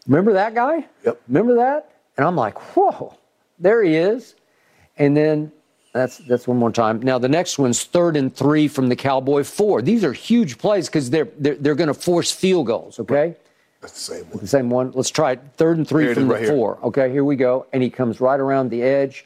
Remember 0.07 0.33
that 0.35 0.55
guy? 0.55 0.87
Yep. 1.05 1.21
Remember 1.27 1.57
that? 1.57 1.91
And 2.17 2.25
I'm 2.25 2.37
like, 2.37 2.77
whoa, 2.77 3.19
there 3.59 3.83
he 3.83 3.97
is. 3.97 4.37
And 4.99 5.17
then 5.17 5.51
that's 5.93 6.19
that's 6.19 6.47
one 6.47 6.57
more 6.59 6.71
time. 6.71 7.01
Now 7.01 7.19
the 7.19 7.29
next 7.29 7.59
one's 7.59 7.83
third 7.83 8.17
and 8.17 8.35
three 8.35 8.69
from 8.69 8.89
the 8.89 8.97
Cowboy 8.97 9.43
four. 9.43 9.83
These 9.83 10.05
are 10.05 10.13
huge 10.13 10.59
plays 10.59 10.87
because 10.87 11.11
they're 11.11 11.29
they're, 11.39 11.57
they're 11.57 11.75
going 11.75 11.89
to 11.89 11.95
force 11.95 12.31
field 12.31 12.69
goals. 12.69 13.01
Okay, 13.01 13.35
That's 13.87 14.07
the 14.07 14.15
same 14.15 14.25
one. 14.31 14.41
the 14.41 14.47
same 14.49 14.71
one. 14.71 14.91
Let's 14.95 15.11
try 15.11 15.33
it. 15.33 15.41
Third 15.57 15.77
and 15.79 15.87
three 15.87 16.05
Here 16.07 16.15
from 16.15 16.27
the 16.27 16.35
right 16.35 16.43
here. 16.43 16.51
four. 16.53 16.79
Okay, 16.83 17.11
here 17.13 17.25
we 17.25 17.37
go. 17.37 17.67
And 17.73 17.83
he 17.83 17.89
comes 17.91 18.21
right 18.21 18.39
around 18.41 18.71
the 18.71 18.83
edge. 18.83 19.25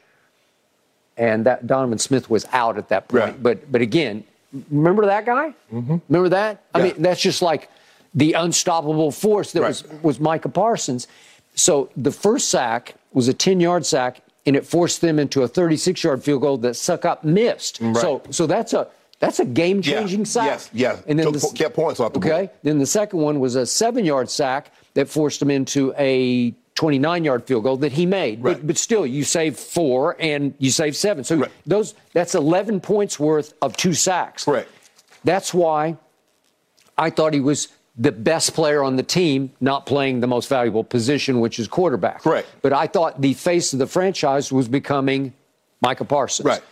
And 1.17 1.47
that 1.47 1.67
Donovan 1.67 1.99
Smith 1.99 2.29
was 2.31 2.47
out 2.53 2.77
at 2.79 2.89
that 2.91 3.09
point. 3.09 3.25
Right. 3.25 3.43
But 3.43 3.73
but 3.73 3.81
again, 3.81 4.23
remember 4.71 5.07
that 5.07 5.25
guy? 5.27 5.55
Mm-hmm. 5.73 5.97
Remember 6.09 6.29
that? 6.31 6.63
I 6.75 6.79
Yeah. 6.79 6.85
mean, 6.85 7.03
that's 7.03 7.21
just 7.21 7.41
like 7.43 7.71
the 8.15 8.35
unstoppable 8.35 9.11
force 9.11 9.53
that 9.53 9.61
Right. 9.63 9.69
was 9.69 9.85
was 10.03 10.21
Micah 10.21 10.49
Parsons. 10.51 11.09
So 11.55 11.89
the 11.97 12.11
first 12.13 12.49
sack 12.49 12.95
was 13.13 13.29
a 13.29 13.35
10 13.35 13.61
yard 13.61 13.85
sack, 13.87 14.21
and 14.47 14.57
it 14.57 14.65
forced 14.67 15.01
them 15.01 15.19
into 15.19 15.43
a 15.43 15.49
36 15.49 16.05
yard 16.05 16.23
field 16.23 16.43
goal 16.43 16.59
that 16.59 16.75
Succop 16.75 17.25
missed. 17.25 17.79
Right. 17.81 17.97
So 17.97 18.23
so 18.31 18.47
that's 18.47 18.73
a 18.75 18.89
that's 19.21 19.39
a 19.39 19.45
game 19.45 19.81
changing 19.83 20.21
Yeah, 20.21 20.25
sack. 20.25 20.47
yes, 20.47 20.71
yes. 20.73 21.03
And 21.07 21.19
then 21.19 21.27
Took 21.33 21.41
the, 21.41 21.53
kept 21.55 21.77
points 21.77 22.01
off 22.01 22.13
the 22.13 22.19
board. 22.19 22.33
okay. 22.33 22.51
Then 22.63 22.79
the 22.79 22.87
second 22.87 23.21
one 23.21 23.39
was 23.39 23.55
a 23.55 23.65
seven 23.65 24.05
yard 24.05 24.29
sack 24.29 24.73
that 24.95 25.09
forced 25.09 25.41
him 25.41 25.51
into 25.51 25.95
a 25.97 26.53
29 26.75 27.25
yard 27.25 27.45
field 27.45 27.63
goal 27.65 27.77
that 27.79 27.93
he 27.93 28.07
made. 28.07 28.43
Right. 28.43 28.57
But, 28.57 28.67
but 28.67 28.77
still, 28.79 29.07
you 29.07 29.23
save 29.25 29.57
four 29.59 30.17
and 30.19 30.55
you 30.59 30.71
save 30.71 30.97
seven. 30.97 31.23
So 31.25 31.37
Right. 31.37 31.51
those 31.67 31.95
that's 32.15 32.35
11 32.35 32.81
points 32.81 33.21
worth 33.21 33.55
of 33.63 33.77
two 33.77 33.93
sacks. 33.95 34.45
Correct. 34.45 34.69
That's 35.23 35.53
why 35.55 35.97
I 36.97 37.11
thought 37.11 37.35
he 37.35 37.41
was 37.41 37.69
the 37.99 38.13
best 38.13 38.55
player 38.55 38.83
on 38.83 38.97
the 38.97 39.03
team, 39.03 39.53
not 39.61 39.85
playing 39.85 40.21
the 40.21 40.27
most 40.27 40.49
valuable 40.49 40.83
position, 40.85 41.41
which 41.41 41.59
is 41.59 41.69
quarterback. 41.69 42.23
Correct. 42.23 42.49
But 42.63 42.73
I 42.73 42.87
thought 42.87 43.21
the 43.21 43.35
face 43.35 43.75
of 43.75 43.79
the 43.79 43.87
franchise 43.87 44.51
was 44.51 44.69
becoming 44.69 45.35
Micah 45.83 46.07
Parsons. 46.07 46.47
Right. 46.47 46.63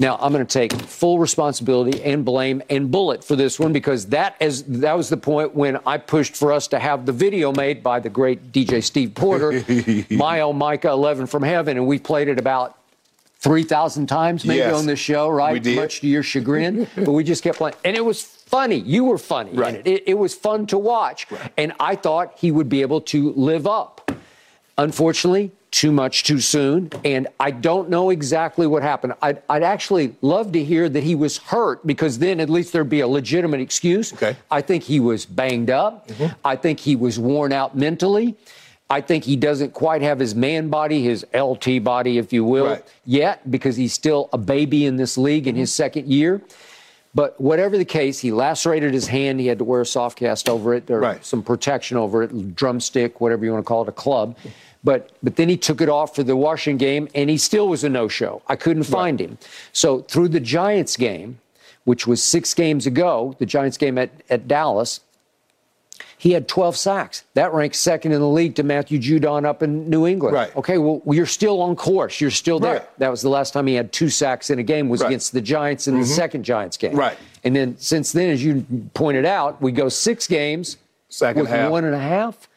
Now 0.00 0.16
I'm 0.20 0.32
going 0.32 0.46
to 0.46 0.52
take 0.52 0.72
full 0.72 1.18
responsibility 1.18 2.02
and 2.04 2.24
blame 2.24 2.62
and 2.70 2.90
bullet 2.90 3.24
for 3.24 3.34
this 3.34 3.58
one 3.58 3.72
because 3.72 4.06
that 4.06 4.36
is 4.40 4.62
that 4.64 4.96
was 4.96 5.08
the 5.08 5.16
point 5.16 5.54
when 5.56 5.78
I 5.84 5.98
pushed 5.98 6.36
for 6.36 6.52
us 6.52 6.68
to 6.68 6.78
have 6.78 7.04
the 7.04 7.12
video 7.12 7.52
made 7.52 7.82
by 7.82 7.98
the 7.98 8.08
great 8.08 8.52
DJ 8.52 8.82
Steve 8.82 9.14
Porter, 9.14 9.64
My 10.10 10.40
Oh 10.40 10.52
Micah 10.52 10.90
11 10.90 11.26
from 11.26 11.42
Heaven, 11.42 11.76
and 11.76 11.86
we 11.86 11.98
played 11.98 12.28
it 12.28 12.38
about. 12.38 12.76
3,000 13.40 14.08
times 14.08 14.44
maybe 14.44 14.58
Yes, 14.58 14.74
on 14.74 14.86
this 14.86 14.98
show, 14.98 15.28
right? 15.28 15.64
Much 15.76 16.00
to 16.00 16.08
your 16.08 16.24
chagrin. 16.24 16.88
but 16.96 17.12
we 17.12 17.22
just 17.22 17.44
kept 17.44 17.58
playing. 17.58 17.76
And 17.84 17.96
it 17.96 18.04
was 18.04 18.20
funny. 18.20 18.80
You 18.80 19.04
were 19.04 19.16
funny. 19.16 19.52
Right. 19.52 19.76
it. 19.76 19.86
It, 19.86 20.02
it 20.08 20.14
was 20.14 20.34
fun 20.34 20.66
to 20.66 20.76
watch. 20.76 21.28
And 21.56 21.72
I 21.78 21.94
thought 21.94 22.32
he 22.36 22.50
would 22.50 22.68
be 22.68 22.80
able 22.82 23.00
to 23.02 23.32
live 23.34 23.64
up. 23.64 24.10
Unfortunately, 24.76 25.52
too 25.70 25.92
much 25.92 26.24
too 26.24 26.40
soon. 26.40 26.90
And 27.04 27.28
I 27.38 27.50
don't 27.50 27.90
know 27.90 28.10
exactly 28.10 28.66
what 28.66 28.82
happened. 28.82 29.14
I'd, 29.20 29.42
I'd 29.48 29.62
actually 29.62 30.14
love 30.22 30.52
to 30.52 30.64
hear 30.64 30.88
that 30.88 31.02
he 31.02 31.14
was 31.14 31.38
hurt 31.38 31.86
because 31.86 32.18
then 32.18 32.40
at 32.40 32.48
least 32.48 32.72
there'd 32.72 32.88
be 32.88 33.00
a 33.00 33.08
legitimate 33.08 33.60
excuse. 33.60 34.12
Okay. 34.12 34.36
I 34.50 34.62
think 34.62 34.82
he 34.84 35.00
was 35.00 35.26
banged 35.26 35.70
up. 35.70 36.08
Mm-hmm. 36.08 36.34
I 36.44 36.56
think 36.56 36.80
he 36.80 36.96
was 36.96 37.18
worn 37.18 37.52
out 37.52 37.76
mentally. 37.76 38.36
I 38.90 39.02
think 39.02 39.24
he 39.24 39.36
doesn't 39.36 39.74
quite 39.74 40.00
have 40.00 40.18
his 40.18 40.34
man 40.34 40.68
body, 40.70 41.02
his 41.02 41.26
LT 41.34 41.84
body, 41.84 42.16
if 42.16 42.32
you 42.32 42.44
will, 42.44 42.66
Right. 42.66 42.84
yet 43.04 43.50
because 43.50 43.76
he's 43.76 43.92
still 43.92 44.30
a 44.32 44.38
baby 44.38 44.86
in 44.86 44.96
this 44.96 45.18
league 45.18 45.46
in 45.46 45.56
his 45.56 45.70
mm-hmm. 45.70 45.76
second 45.76 46.06
year. 46.08 46.40
But 47.14 47.38
whatever 47.40 47.76
the 47.76 47.84
case, 47.84 48.18
he 48.20 48.32
lacerated 48.32 48.94
his 48.94 49.06
hand. 49.08 49.40
He 49.40 49.46
had 49.46 49.58
to 49.58 49.64
wear 49.64 49.80
a 49.80 49.86
soft 49.86 50.18
cast 50.18 50.48
over 50.48 50.74
it, 50.74 50.90
or 50.90 51.00
Right. 51.00 51.24
some 51.24 51.42
protection 51.42 51.96
over 51.96 52.22
it, 52.22 52.54
drumstick, 52.54 53.20
whatever 53.20 53.44
you 53.44 53.52
want 53.52 53.64
to 53.64 53.68
call 53.68 53.82
it, 53.82 53.88
a 53.88 53.92
club. 53.92 54.36
But 54.84 55.10
but 55.22 55.36
then 55.36 55.48
he 55.48 55.56
took 55.56 55.80
it 55.80 55.88
off 55.88 56.14
for 56.14 56.22
the 56.22 56.36
Washington 56.36 56.78
game, 56.78 57.08
and 57.14 57.28
he 57.28 57.36
still 57.36 57.68
was 57.68 57.84
a 57.84 57.88
no-show. 57.88 58.42
I 58.46 58.56
couldn't 58.56 58.84
find 58.84 59.20
him. 59.20 59.38
So 59.72 60.00
through 60.02 60.28
the 60.28 60.40
Giants 60.40 60.96
game, 60.96 61.40
which 61.84 62.06
was 62.06 62.22
six 62.22 62.54
games 62.54 62.86
ago, 62.86 63.34
the 63.38 63.46
Giants 63.46 63.76
game 63.76 63.98
at, 63.98 64.10
at 64.30 64.46
Dallas, 64.46 65.00
he 66.18 66.32
had 66.32 66.48
12 66.48 66.76
sacks. 66.76 67.24
That 67.34 67.52
ranks 67.54 67.78
second 67.78 68.12
in 68.12 68.20
the 68.20 68.28
league 68.28 68.56
to 68.56 68.64
Matthew 68.64 68.98
Judon 68.98 69.44
up 69.44 69.62
in 69.62 69.88
New 69.88 70.06
England. 70.06 70.34
Right. 70.34 70.54
Okay, 70.56 70.76
well, 70.76 71.00
you're 71.06 71.26
still 71.26 71.62
on 71.62 71.76
course. 71.76 72.20
You're 72.20 72.32
still 72.32 72.58
there. 72.58 72.74
Right. 72.74 72.98
That 72.98 73.08
was 73.08 73.22
the 73.22 73.28
last 73.28 73.52
time 73.52 73.68
he 73.68 73.74
had 73.74 73.92
two 73.92 74.10
sacks 74.10 74.50
in 74.50 74.58
a 74.58 74.64
game 74.64 74.88
was 74.88 75.00
Right. 75.00 75.08
against 75.08 75.32
the 75.32 75.40
Giants 75.40 75.86
in 75.86 75.94
the 75.94 76.00
mm-hmm. 76.00 76.12
second 76.12 76.42
Giants 76.42 76.76
game. 76.76 76.96
Right. 76.96 77.16
And 77.44 77.54
then 77.54 77.78
since 77.78 78.10
then, 78.10 78.30
as 78.30 78.44
you 78.44 78.66
pointed 78.94 79.24
out, 79.24 79.62
we 79.62 79.70
go 79.70 79.88
six 79.88 80.26
games 80.26 80.76
Second 81.08 81.42
with 81.42 81.50
half. 81.50 81.70
one 81.70 81.84
and 81.84 81.94
a 81.94 82.00
half. 82.00 82.48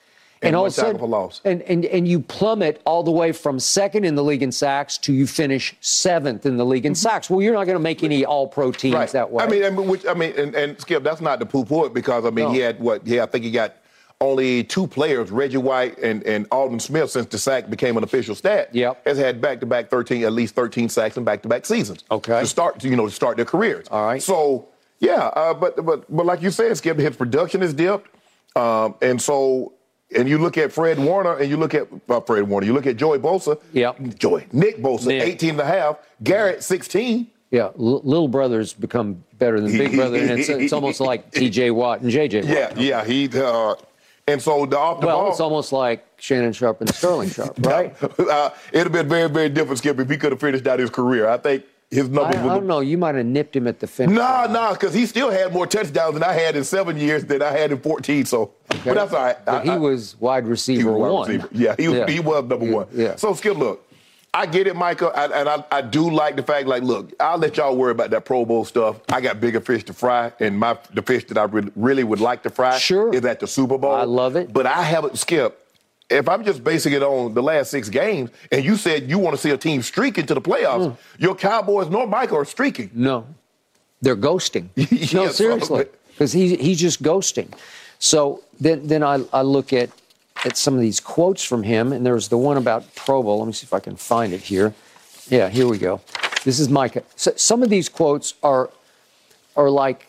And 0.43 0.55
all 0.55 0.63
one 0.63 0.67
of 0.69 0.71
a 0.71 0.75
sudden, 0.75 1.09
loss. 1.09 1.39
And, 1.45 1.61
and 1.63 1.85
and 1.85 2.07
you 2.07 2.19
plummet 2.19 2.81
all 2.85 3.03
the 3.03 3.11
way 3.11 3.31
from 3.31 3.59
second 3.59 4.05
in 4.05 4.15
the 4.15 4.23
league 4.23 4.41
in 4.41 4.51
sacks 4.51 4.97
to 4.99 5.13
you 5.13 5.27
finish 5.27 5.75
seventh 5.81 6.45
in 6.47 6.57
the 6.57 6.65
league 6.65 6.85
in 6.87 6.95
sacks. 6.95 7.29
Well, 7.29 7.41
you're 7.43 7.53
not 7.53 7.65
going 7.65 7.75
to 7.77 7.83
make 7.83 8.03
any 8.03 8.25
All-Pro 8.25 8.71
teams 8.71 8.93
Mm-hmm. 8.93 8.99
Right. 8.99 9.09
that 9.11 9.31
way. 9.31 9.43
I 9.43 9.47
mean, 9.47 9.63
I 9.63 9.69
mean, 9.69 9.87
which, 9.87 10.05
I 10.07 10.15
mean, 10.15 10.33
and, 10.37 10.55
and 10.55 10.81
Skip, 10.81 11.03
that's 11.03 11.21
not 11.21 11.37
the 11.39 11.45
poo-poo 11.45 11.85
it 11.85 11.93
because 11.93 12.25
I 12.25 12.31
mean, 12.31 12.45
No. 12.45 12.51
he 12.53 12.59
had 12.59 12.79
what? 12.79 13.05
Yeah, 13.05 13.21
I 13.23 13.27
think 13.27 13.43
he 13.45 13.51
got 13.51 13.75
only 14.19 14.63
two 14.63 14.85
players, 14.87 15.29
Reggie 15.31 15.57
White 15.57 15.97
and, 15.99 16.23
and 16.23 16.47
Aldon 16.51 16.79
Smith, 16.79 17.09
since 17.11 17.25
the 17.27 17.37
sack 17.37 17.69
became 17.69 17.95
an 17.97 18.03
official 18.03 18.33
stat. 18.35 18.69
Yep. 18.73 19.05
has 19.05 19.17
had 19.19 19.41
back-to-back 19.41 19.89
13, 19.89 20.23
at 20.23 20.31
least 20.33 20.55
13 20.55 20.89
sacks 20.89 21.17
in 21.17 21.23
back-to-back 21.23 21.65
seasons. 21.67 22.03
Okay. 22.09 22.39
to 22.39 22.45
start, 22.47 22.83
you 22.83 22.95
know, 22.95 23.05
to 23.05 23.11
start 23.11 23.35
their 23.37 23.45
careers. 23.45 23.87
All 23.91 24.05
right. 24.05 24.21
So 24.21 24.67
yeah, 24.99 25.25
uh, 25.35 25.53
but 25.53 25.83
but 25.85 26.05
but 26.15 26.25
like 26.25 26.41
you 26.41 26.49
said, 26.51 26.75
Skip, 26.77 26.97
his 26.97 27.15
production 27.15 27.61
is 27.63 27.73
dipped, 27.75 28.09
um, 28.55 28.95
and 29.03 29.21
so. 29.21 29.73
And 30.16 30.28
you 30.28 30.38
look 30.38 30.57
at 30.57 30.72
Fred 30.72 30.99
Warner 30.99 31.38
and 31.38 31.49
you 31.49 31.57
look 31.57 31.74
at 31.74 31.88
uh, 32.09 32.20
Fred 32.22 32.43
Warner, 32.43 32.68
you 32.68 32.74
look 32.74 32.86
at 32.86 32.97
Joey 32.97 33.18
Bosa. 33.20 33.62
Yep. 33.74 34.18
Joey. 34.18 34.45
Nick 34.51 34.78
Bosa, 34.80 35.07
Nick. 35.07 35.24
18 35.24 35.49
and 35.51 35.59
a 35.62 35.66
half. 35.66 35.97
Garrett, 36.24 36.64
16. 36.64 37.28
Yeah, 37.51 37.64
l- 37.66 37.74
little 38.03 38.28
brothers 38.28 38.74
become 38.74 39.24
better 39.38 39.59
than 39.59 39.72
big 39.78 39.93
brother, 39.95 40.18
and 40.18 40.32
it's, 40.32 40.47
it's 40.49 40.72
almost 40.74 40.99
like 41.01 41.32
T.J. 41.32 41.72
Watt 41.72 41.99
and 42.01 42.09
J.J. 42.09 42.41
Watt. 42.41 42.49
Yeah, 42.49 42.74
yeah. 42.78 43.05
He 43.05 43.30
uh, 43.34 43.76
and 44.28 44.41
so 44.41 44.66
the 44.66 44.78
off 44.78 45.01
the 45.01 45.07
Well, 45.07 45.18
ball. 45.22 45.32
it's 45.32 45.39
almost 45.41 45.74
like 45.74 46.05
Shannon 46.18 46.53
Sharpe 46.53 46.80
and 46.82 46.89
Sterling 46.93 47.30
Sharpe, 47.30 47.55
right? 47.66 47.93
uh, 48.20 48.51
it'd 48.72 48.84
have 48.86 48.91
been 48.93 49.09
very, 49.09 49.28
very 49.30 49.49
different, 49.49 49.80
Skip, 49.80 49.99
if 49.99 50.09
he 50.09 50.16
could 50.18 50.32
have 50.32 50.39
finished 50.39 50.66
out 50.68 50.80
his 50.80 50.89
career. 50.89 51.28
I 51.28 51.38
think 51.38 51.66
his 51.91 52.05
I, 52.05 52.11
numbers 52.11 52.37
I 52.37 52.43
would. 52.43 52.49
don't 52.49 52.67
know. 52.67 52.79
You 52.79 52.97
might 52.97 53.15
have 53.15 53.25
nipped 53.25 53.55
him 53.55 53.67
at 53.67 53.79
the 53.79 53.87
finish. 53.87 54.15
Nah, 54.15 54.47
nah, 54.47 54.71
because 54.73 54.93
he 54.93 55.05
still 55.05 55.29
had 55.29 55.51
more 55.53 55.67
touchdowns 55.67 56.13
than 56.13 56.23
I 56.23 56.31
had 56.33 56.55
in 56.55 56.63
seven 56.63 56.97
years 56.97 57.25
than 57.25 57.41
I 57.41 57.51
had 57.51 57.71
in 57.71 57.79
14. 57.79 58.25
So, 58.25 58.51
but 58.69 58.83
that's 58.95 59.13
all 59.13 59.23
right. 59.23 59.45
But 59.45 59.61
I- 59.61 59.63
he 59.65 59.69
I- 59.71 59.77
was 59.77 60.15
wide 60.19 60.45
he 60.45 60.49
receiver 60.49 60.91
was 60.93 61.01
wide 61.01 61.11
one. 61.11 61.27
receiver. 61.27 61.49
Yeah, 61.51 61.75
he, 61.77 61.87
was- 61.89 62.09
he 62.11 62.19
was 62.21 62.45
number 62.45 62.65
Yeah, 62.65 62.73
one. 62.73 62.87
Yeah. 62.93 63.15
So, 63.17 63.33
Skip, 63.33 63.57
look, 63.57 63.85
I 64.33 64.45
get 64.45 64.65
it, 64.65 64.77
Michael, 64.77 65.11
I, 65.13 65.25
and 65.25 65.49
I, 65.49 65.61
I 65.69 65.81
do 65.81 66.09
like 66.09 66.37
the 66.37 66.43
fact, 66.43 66.65
like, 66.65 66.83
look, 66.83 67.11
I'll 67.19 67.37
let 67.37 67.57
y'all 67.57 67.75
worry 67.75 67.91
about 67.91 68.11
that 68.11 68.23
Pro 68.23 68.45
Bowl 68.45 68.63
stuff. 68.63 69.01
I 69.09 69.19
got 69.19 69.41
bigger 69.41 69.59
fish 69.59 69.83
to 69.85 69.93
fry, 69.93 70.31
and 70.39 70.57
my 70.57 70.77
the 70.93 71.01
fish 71.01 71.25
that 71.25 71.37
I 71.37 71.43
really, 71.43 71.71
really 71.75 72.05
would 72.05 72.21
like 72.21 72.41
to 72.43 72.49
fry 72.49 72.77
Sure. 72.77 73.13
is 73.13 73.25
at 73.25 73.41
the 73.41 73.47
Super 73.47 73.77
Bowl. 73.77 73.91
I 73.93 74.03
love 74.05 74.37
it. 74.37 74.53
But 74.53 74.65
I 74.65 74.83
haven't, 74.83 75.17
Skip, 75.19 75.61
if 76.12 76.28
I'm 76.30 76.43
just 76.43 76.64
basing 76.64 76.93
it 76.93 77.01
on 77.03 77.34
the 77.34 77.41
last 77.41 77.72
six 77.72 77.89
games, 77.89 78.30
and 78.51 78.64
you 78.64 78.76
said 78.76 79.09
you 79.09 79.18
want 79.18 79.36
to 79.36 79.41
see 79.41 79.51
a 79.51 79.57
team 79.57 79.82
streaking 79.82 80.26
to 80.28 80.34
the 80.34 80.41
playoffs, 80.41 80.88
Mm. 80.91 80.97
your 81.20 81.36
Cowboys 81.36 81.89
nor 81.89 82.05
Michael 82.07 82.38
are 82.38 82.45
streaking. 82.45 82.89
No, 82.93 83.26
they're 84.01 84.16
ghosting. 84.18 84.68
no, 85.14 85.30
seriously, 85.30 85.86
because 86.09 86.34
he, 86.34 86.55
he's 86.55 86.80
just 86.80 87.01
ghosting. 87.01 87.47
So 87.99 88.43
then, 88.59 88.88
then 88.88 89.03
I, 89.03 89.24
I 89.32 89.41
look 89.43 89.74
at 89.74 89.89
at 90.43 90.57
some 90.57 90.74
of 90.74 90.82
these 90.82 90.99
quotes 90.99 91.43
from 91.43 91.62
him, 91.64 91.93
and 91.93 92.03
there's 92.05 92.28
the 92.30 92.38
one 92.38 92.57
about 92.57 92.95
Pro 92.95 93.22
Bowl. 93.22 93.38
Let 93.39 93.47
me 93.47 93.53
see 93.53 93.66
if 93.66 93.74
I 93.74 93.80
can 93.80 93.95
find 93.95 94.34
it 94.34 94.41
here. 94.41 94.74
Yeah, 95.30 95.49
here 95.49 95.68
we 95.68 95.78
go. 95.78 96.01
This 96.43 96.59
is 96.59 96.68
Micah. 96.68 97.03
So 97.16 97.32
some 97.36 97.62
of 97.64 97.70
these 97.70 97.88
quotes 97.89 98.34
are 98.41 98.70
are 99.55 99.70
like 99.70 100.07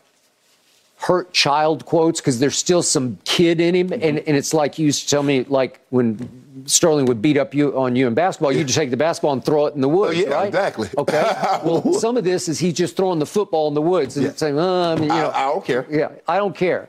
hurt 1.03 1.33
child 1.33 1.85
quotes 1.85 2.21
because 2.21 2.39
there's 2.39 2.57
still 2.57 2.83
some 2.83 3.19
kid 3.25 3.61
in 3.61 3.75
him, 3.75 3.93
and, 3.93 4.03
mm-hmm. 4.03 4.19
and 4.27 4.37
it's 4.37 4.55
like 4.55 4.79
you 4.79 4.87
used 4.87 5.03
to 5.03 5.09
tell 5.09 5.23
me, 5.23 5.45
like 5.45 5.81
when 5.91 6.65
Sterling 6.67 7.07
would 7.07 7.21
beat 7.21 7.37
up 7.37 7.55
you 7.55 7.77
on 7.77 7.97
you 7.97 8.07
in 8.07 8.15
basketball, 8.15 8.53
you 8.53 8.63
just 8.63 8.79
take 8.79 8.91
the 8.91 8.97
basketball 8.97 9.33
and 9.33 9.45
throw 9.45 9.67
it 9.67 9.75
in 9.75 9.81
the 9.81 9.89
woods, 9.89 10.19
oh, 10.19 10.23
yeah, 10.23 10.35
right? 10.35 10.47
exactly. 10.47 10.89
Okay. 10.99 11.23
Well, 11.65 11.93
some 11.99 12.17
of 12.17 12.25
this 12.25 12.49
is 12.49 12.59
he's 12.61 12.75
just 12.75 12.97
throwing 12.97 13.19
the 13.19 13.27
football 13.27 13.67
in 13.69 13.75
the 13.75 13.83
woods 13.83 14.17
and 14.17 14.27
Yeah. 14.27 14.33
saying, 14.33 14.59
oh, 14.59 14.93
I 14.93 14.95
mean, 14.95 15.05
you 15.05 15.11
I- 15.11 15.23
know, 15.23 15.31
I 15.35 15.45
don't 15.47 15.65
care. 15.65 15.87
Yeah, 15.91 16.11
I 16.29 16.37
don't 16.37 16.55
care. 16.57 16.89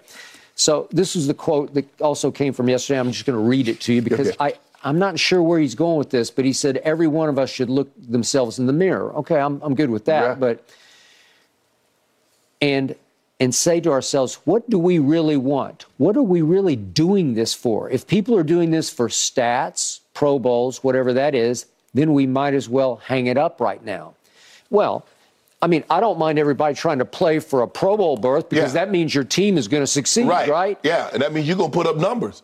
So 0.56 0.88
this 0.92 1.16
is 1.16 1.26
the 1.26 1.34
quote 1.34 1.74
that 1.74 1.88
also 2.00 2.30
came 2.30 2.54
from 2.54 2.70
yesterday. 2.70 3.00
I'm 3.00 3.12
just 3.12 3.26
going 3.26 3.38
to 3.40 3.44
read 3.44 3.68
it 3.68 3.80
to 3.82 3.94
you 3.94 4.02
because 4.02 4.30
Okay. 4.30 4.38
I. 4.40 4.54
I'm 4.86 5.00
not 5.00 5.18
sure 5.18 5.42
where 5.42 5.60
he's 5.60 5.76
going 5.76 5.98
with 5.98 6.10
this, 6.10 6.30
but 6.30 6.44
he 6.44 6.52
said 6.52 6.76
every 6.84 7.08
one 7.08 7.30
of 7.30 7.40
us 7.40 7.50
should 7.50 7.70
look 7.70 7.90
themselves 7.98 8.60
in 8.60 8.66
the 8.66 8.74
mirror. 8.74 9.14
Okay, 9.16 9.40
I'm, 9.40 9.62
I'm 9.64 9.76
good 9.76 9.90
with 9.90 10.04
that. 10.06 10.22
Yeah. 10.22 10.36
But 10.36 10.70
and 12.62 12.94
and 13.44 13.54
say 13.54 13.82
to 13.82 13.92
ourselves, 13.92 14.36
what 14.46 14.70
do 14.70 14.80
we 14.80 15.00
really 15.00 15.36
want? 15.36 15.86
What 15.98 16.16
are 16.16 16.24
we 16.24 16.42
really 16.42 16.78
doing 16.78 17.34
this 17.34 17.54
for? 17.54 17.90
If 17.90 18.08
people 18.08 18.38
are 18.38 18.44
doing 18.44 18.72
this 18.72 18.90
for 18.90 19.10
stats, 19.10 20.00
Pro 20.14 20.40
Bowls, 20.40 20.82
whatever 20.82 21.12
that 21.12 21.36
is, 21.36 21.66
then 21.94 22.14
we 22.14 22.26
might 22.26 22.54
as 22.54 22.70
well 22.70 22.96
hang 23.04 23.28
it 23.28 23.38
up 23.38 23.60
right 23.60 23.84
now. 23.84 24.14
Well, 24.70 25.06
I 25.62 25.68
mean, 25.68 25.84
I 25.90 26.00
don't 26.00 26.18
mind 26.18 26.40
everybody 26.40 26.74
trying 26.74 27.00
to 27.00 27.06
play 27.06 27.40
for 27.40 27.64
a 27.64 27.68
Pro 27.68 27.98
Bowl 27.98 28.16
berth 28.16 28.48
because 28.48 28.74
Yeah. 28.74 28.86
that 28.86 28.92
means 28.92 29.14
your 29.14 29.26
team 29.26 29.58
is 29.58 29.68
going 29.68 29.84
to 29.84 29.88
succeed, 29.88 30.26
Right. 30.26 30.48
right? 30.50 30.80
Yeah, 30.82 31.10
and 31.12 31.22
that 31.22 31.34
means 31.34 31.46
you're 31.46 31.58
going 31.58 31.72
to 31.72 31.78
put 31.78 31.86
up 31.86 31.98
numbers. 31.98 32.44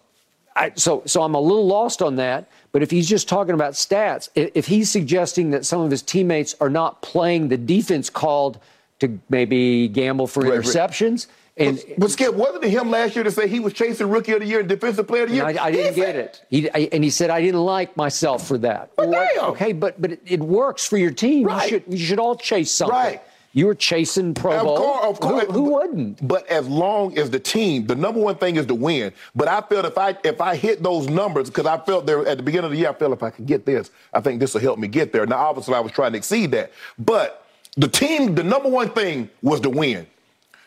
I, 0.58 0.74
so, 0.76 1.04
so 1.06 1.22
I'm 1.24 1.34
a 1.34 1.39
little 1.39 1.66
lost 1.66 2.02
on 2.02 2.18
that. 2.18 2.50
But 2.74 2.84
if 2.84 2.91
he's 2.91 3.08
just 3.08 3.30
talking 3.30 3.54
about 3.56 3.74
stats, 3.74 4.28
if 4.36 4.68
he's 4.68 4.89
suggesting 4.91 5.52
that 5.52 5.66
some 5.66 5.80
of 5.80 5.89
his 5.91 6.02
teammates 6.02 6.56
are 6.60 6.70
not 6.70 7.02
playing 7.02 7.47
the 7.47 7.58
defense 7.58 8.10
called 8.10 8.60
to 9.00 9.20
maybe 9.30 9.88
gamble 9.88 10.28
for 10.28 10.41
Right, 10.43 10.52
right. 10.52 10.60
interceptions, 10.62 11.28
and 11.58 11.78
But, 11.89 12.00
but 12.00 12.12
Skip, 12.12 12.34
wasn't 12.36 12.64
it 12.64 12.70
him 12.70 12.89
last 12.89 13.16
year 13.16 13.24
to 13.24 13.32
say 13.32 13.47
he 13.47 13.60
was 13.60 13.74
chasing 13.74 14.10
Rookie 14.10 14.32
of 14.32 14.39
the 14.39 14.45
Year 14.45 14.62
and 14.62 14.70
Defensive 14.70 15.08
Player 15.08 15.24
of 15.24 15.30
the 15.30 15.36
Year? 15.36 15.45
I, 15.45 15.58
I 15.60 15.72
didn't 15.72 15.95
get 15.95 16.16
it. 16.16 16.41
He, 16.50 16.70
I, 16.72 16.89
and 16.91 17.04
he 17.04 17.10
said 17.10 17.30
I 17.30 17.41
didn't 17.41 17.62
like 17.62 17.97
myself 17.97 18.47
for 18.47 18.58
that. 18.60 18.91
Well, 18.97 19.12
damn. 19.12 19.43
Okay, 19.52 19.74
but 19.74 20.02
but 20.02 20.14
it, 20.14 20.22
it 20.26 20.39
works 20.39 20.86
for 20.86 20.97
your 20.97 21.12
team. 21.12 21.45
Right. 21.47 21.64
You 21.64 21.70
should 21.70 21.84
you 21.88 21.97
should 21.97 22.20
all 22.20 22.36
chase 22.36 22.72
something. 22.72 22.95
Right. 22.95 23.22
You 23.52 23.66
were 23.66 23.74
chasing 23.76 24.36
Pro 24.36 24.58
Of 24.58 24.64
Bowl. 24.64 24.78
course, 24.78 25.06
of 25.08 25.20
course. 25.20 25.45
Who, 25.47 25.52
who 25.54 25.62
wouldn't? 25.74 26.26
But 26.26 26.45
as 26.47 26.68
long 26.68 27.18
as 27.18 27.32
the 27.32 27.39
team, 27.39 27.88
the 27.88 27.95
number 27.95 28.20
one 28.22 28.36
thing 28.36 28.58
is 28.58 28.68
to 28.68 28.76
win. 28.76 29.12
But 29.36 29.47
I 29.47 29.60
felt 29.62 29.86
if 29.86 29.97
I 29.97 30.16
if 30.24 30.39
I 30.39 30.56
hit 30.56 30.84
those 30.84 31.10
numbers, 31.10 31.50
because 31.50 31.66
I 31.66 31.78
felt 31.80 32.06
there 32.06 32.26
at 32.28 32.38
the 32.38 32.43
beginning 32.43 32.66
of 32.66 32.72
the 32.72 32.78
year, 32.78 32.89
I 32.91 32.93
felt 32.93 33.12
if 33.12 33.24
I 33.24 33.32
could 33.32 33.47
get 33.47 33.66
this, 33.66 33.89
I 34.14 34.22
think 34.22 34.39
this 34.39 34.54
will 34.54 34.62
help 34.62 34.78
me 34.78 34.88
get 34.88 35.12
there. 35.12 35.26
Now, 35.26 35.38
obviously, 35.39 35.74
I 35.74 35.80
was 35.80 35.91
trying 35.91 36.12
to 36.12 36.18
exceed 36.20 36.52
that. 36.52 36.72
But 37.00 37.43
the 37.80 37.88
team, 37.88 38.36
the 38.36 38.44
number 38.44 38.68
one 38.68 38.90
thing 38.90 39.30
was 39.42 39.62
to 39.62 39.70
win. 39.70 40.06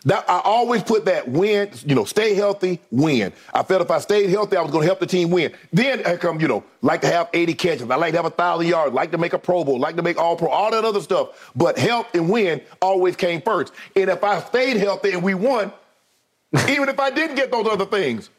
That 0.04 0.28
I 0.28 0.40
always 0.44 0.82
put 0.82 1.04
that 1.04 1.28
win, 1.28 1.70
you 1.86 1.94
know, 1.94 2.04
stay 2.04 2.34
healthy, 2.34 2.80
win. 2.90 3.32
I 3.54 3.62
felt 3.62 3.82
if 3.82 3.90
I 3.90 4.00
stayed 4.00 4.30
healthy, 4.30 4.56
I 4.56 4.62
was 4.62 4.72
going 4.72 4.82
to 4.82 4.86
help 4.86 4.98
the 4.98 5.06
team 5.06 5.30
win. 5.30 5.52
Then 5.72 6.04
I 6.04 6.16
come, 6.16 6.40
you 6.40 6.48
know, 6.48 6.64
like 6.80 7.02
to 7.02 7.06
have 7.06 7.28
80 7.32 7.54
catches, 7.54 7.90
I 7.90 7.94
like 7.96 8.12
to 8.12 8.18
have 8.18 8.24
a 8.24 8.30
thousand 8.30 8.66
yards, 8.66 8.94
like 8.94 9.12
to 9.12 9.18
make 9.18 9.32
a 9.32 9.38
Pro 9.38 9.62
Bowl, 9.62 9.78
like 9.78 9.94
to 9.96 10.02
make 10.02 10.16
All 10.18 10.36
Pro, 10.36 10.48
all 10.48 10.72
that 10.72 10.84
other 10.84 11.02
stuff. 11.02 11.52
But 11.54 11.78
health 11.78 12.08
and 12.14 12.28
win 12.30 12.62
always 12.80 13.14
came 13.14 13.42
first. 13.42 13.72
And 13.94 14.10
if 14.10 14.24
I 14.24 14.40
stayed 14.40 14.78
healthy 14.78 15.12
and 15.12 15.22
we 15.22 15.34
won, 15.34 15.70
even 16.68 16.88
if 16.88 16.98
I 16.98 17.10
didn't 17.10 17.36
get 17.36 17.52
those 17.52 17.68
other 17.68 17.86
things, 17.86 18.30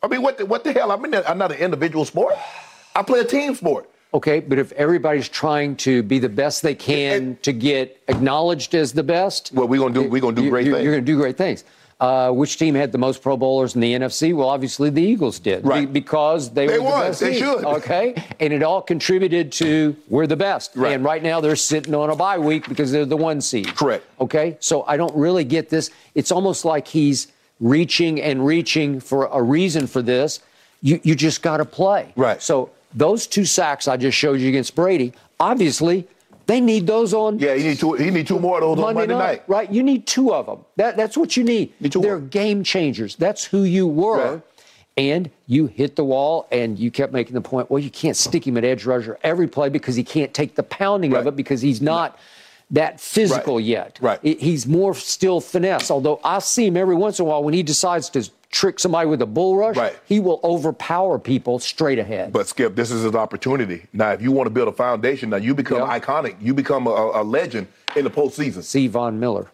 I 0.00 0.06
mean, 0.06 0.22
what 0.22 0.38
the, 0.38 0.46
what 0.46 0.62
the 0.62 0.72
hell? 0.72 0.92
I'm, 0.92 1.04
in 1.06 1.14
I'm 1.14 1.38
not 1.38 1.50
an 1.50 1.58
individual 1.58 2.04
sport. 2.04 2.34
I 2.94 3.02
play 3.02 3.20
a 3.20 3.24
team 3.24 3.54
sport. 3.56 3.90
Okay, 4.14 4.38
but 4.40 4.58
if 4.60 4.70
everybody's 4.72 5.28
trying 5.28 5.74
to 5.76 6.02
be 6.04 6.20
the 6.20 6.28
best 6.28 6.62
they 6.62 6.74
can 6.76 7.36
to 7.42 7.52
get 7.52 8.00
acknowledged 8.06 8.74
as 8.76 8.92
the 8.92 9.02
best, 9.02 9.50
well, 9.52 9.66
we're 9.66 9.80
gonna 9.80 9.92
do 9.92 10.08
we're 10.08 10.20
gonna 10.20 10.36
do 10.36 10.44
you- 10.44 10.50
great 10.50 10.66
you're, 10.66 10.76
things. 10.76 10.84
You're 10.84 10.92
going 10.94 11.04
to 11.04 11.12
do 11.12 11.16
great 11.18 11.36
things. 11.36 11.64
Uh, 12.00 12.30
which 12.30 12.56
team 12.58 12.74
had 12.74 12.90
the 12.92 12.98
most 12.98 13.22
Pro 13.22 13.36
Bowlers 13.36 13.74
in 13.76 13.80
the 13.80 13.94
NFC? 13.94 14.34
Well, 14.34 14.48
obviously 14.48 14.90
the 14.90 15.00
Eagles 15.02 15.38
did, 15.38 15.64
Right. 15.64 15.86
Be- 15.92 16.00
because 16.00 16.50
they, 16.50 16.66
They 16.66 16.72
were 16.78 16.84
the 16.84 16.90
won. 16.90 17.00
best 17.08 17.20
They 17.20 17.32
team, 17.34 17.40
should. 17.44 17.64
Okay, 17.64 18.14
and 18.40 18.52
it 18.52 18.62
all 18.62 18.82
contributed 18.82 19.50
to 19.52 19.96
we're 20.08 20.26
the 20.26 20.36
best. 20.36 20.72
Right. 20.76 20.92
And 20.92 21.04
right 21.04 21.22
now 21.22 21.40
they're 21.40 21.56
sitting 21.56 21.94
on 21.94 22.10
a 22.10 22.16
bye 22.16 22.38
week 22.38 22.68
because 22.68 22.92
they're 22.92 23.06
the 23.06 23.16
one 23.16 23.40
seed. 23.40 23.74
Correct. 23.76 24.04
Okay, 24.20 24.56
so 24.60 24.84
I 24.86 24.96
don't 24.96 25.14
really 25.16 25.44
get 25.44 25.70
this. 25.70 25.90
It's 26.14 26.30
almost 26.30 26.64
like 26.64 26.86
he's 26.88 27.28
reaching 27.60 28.20
and 28.20 28.44
reaching 28.44 29.00
for 29.00 29.26
a 29.32 29.42
reason 29.42 29.86
for 29.86 30.02
this. 30.02 30.40
You 30.82 31.00
you 31.04 31.14
just 31.14 31.42
got 31.42 31.56
to 31.58 31.64
play. 31.64 32.12
Right. 32.16 32.42
So 32.42 32.70
those 32.94 33.26
two 33.26 33.44
sacks 33.44 33.88
I 33.88 33.96
just 33.96 34.16
showed 34.16 34.40
you 34.40 34.48
against 34.48 34.74
Brady, 34.74 35.12
obviously 35.40 36.06
they 36.46 36.60
need 36.60 36.86
those 36.86 37.14
on. 37.14 37.38
Yeah, 37.38 37.54
he 37.54 37.62
need 37.68 37.78
two. 37.78 37.94
He 37.94 38.10
need 38.10 38.26
two 38.26 38.38
more 38.38 38.56
of 38.62 38.76
those 38.76 38.84
on 38.84 38.94
Monday 38.94 39.14
night. 39.14 39.44
right? 39.46 39.70
You 39.72 39.82
need 39.82 40.06
two 40.06 40.32
of 40.34 40.44
them. 40.46 40.58
That, 40.76 40.96
that's 40.96 41.16
what 41.16 41.36
you 41.38 41.42
need. 41.44 41.72
Need 41.80 41.92
They're 41.92 42.18
more. 42.18 42.28
game 42.28 42.62
changers. 42.62 43.16
That's 43.16 43.44
who 43.46 43.62
you 43.62 43.86
were. 43.86 44.34
Right. 44.34 44.42
And 44.96 45.30
you 45.46 45.66
hit 45.66 45.96
the 45.96 46.04
wall, 46.04 46.46
and 46.52 46.78
you 46.78 46.90
kept 46.90 47.12
making 47.12 47.34
the 47.34 47.40
point. 47.40 47.68
Well, 47.70 47.82
you 47.82 47.90
can't 47.90 48.16
stick 48.16 48.46
him 48.46 48.56
at 48.58 48.64
edge 48.64 48.84
rusher 48.84 49.18
every 49.24 49.48
play 49.48 49.68
because 49.70 49.96
he 49.96 50.04
can't 50.04 50.32
take 50.34 50.54
the 50.54 50.62
pounding 50.62 51.14
of 51.16 51.26
it 51.26 51.34
because 51.34 51.60
he's 51.62 51.80
not 51.80 52.16
that 52.70 53.00
physical 53.00 53.56
Right. 53.56 53.64
yet. 53.64 53.98
Right. 54.00 54.20
He's 54.22 54.66
more 54.66 54.94
still 54.94 55.40
finesse. 55.40 55.90
Although 55.90 56.20
I 56.22 56.38
see 56.40 56.66
him 56.66 56.76
every 56.76 56.94
once 56.94 57.18
in 57.18 57.24
a 57.24 57.28
while 57.28 57.42
when 57.42 57.54
he 57.54 57.62
decides 57.62 58.08
to 58.10 58.28
trick 58.54 58.78
somebody 58.78 59.08
with 59.08 59.20
a 59.20 59.26
bull 59.26 59.56
rush, 59.56 59.76
Right. 59.76 59.98
he 60.06 60.20
will 60.20 60.38
overpower 60.44 61.18
people 61.18 61.58
straight 61.58 61.98
ahead. 61.98 62.32
But 62.32 62.46
Skip, 62.46 62.76
this 62.76 62.90
is 62.92 63.02
his 63.02 63.14
opportunity. 63.14 63.82
Now, 63.92 64.10
if 64.12 64.22
you 64.22 64.30
want 64.30 64.46
to 64.46 64.50
build 64.50 64.68
a 64.68 64.72
foundation, 64.72 65.30
now 65.30 65.38
you 65.38 65.54
become 65.54 65.78
Yeah. 65.78 65.98
iconic. 65.98 66.36
You 66.40 66.54
become 66.54 66.86
a, 66.86 66.90
a 66.90 67.24
legend 67.24 67.66
in 67.96 68.04
the 68.04 68.10
postseason. 68.10 68.62
see 68.62 68.86
Von 68.86 69.18
Miller. 69.18 69.48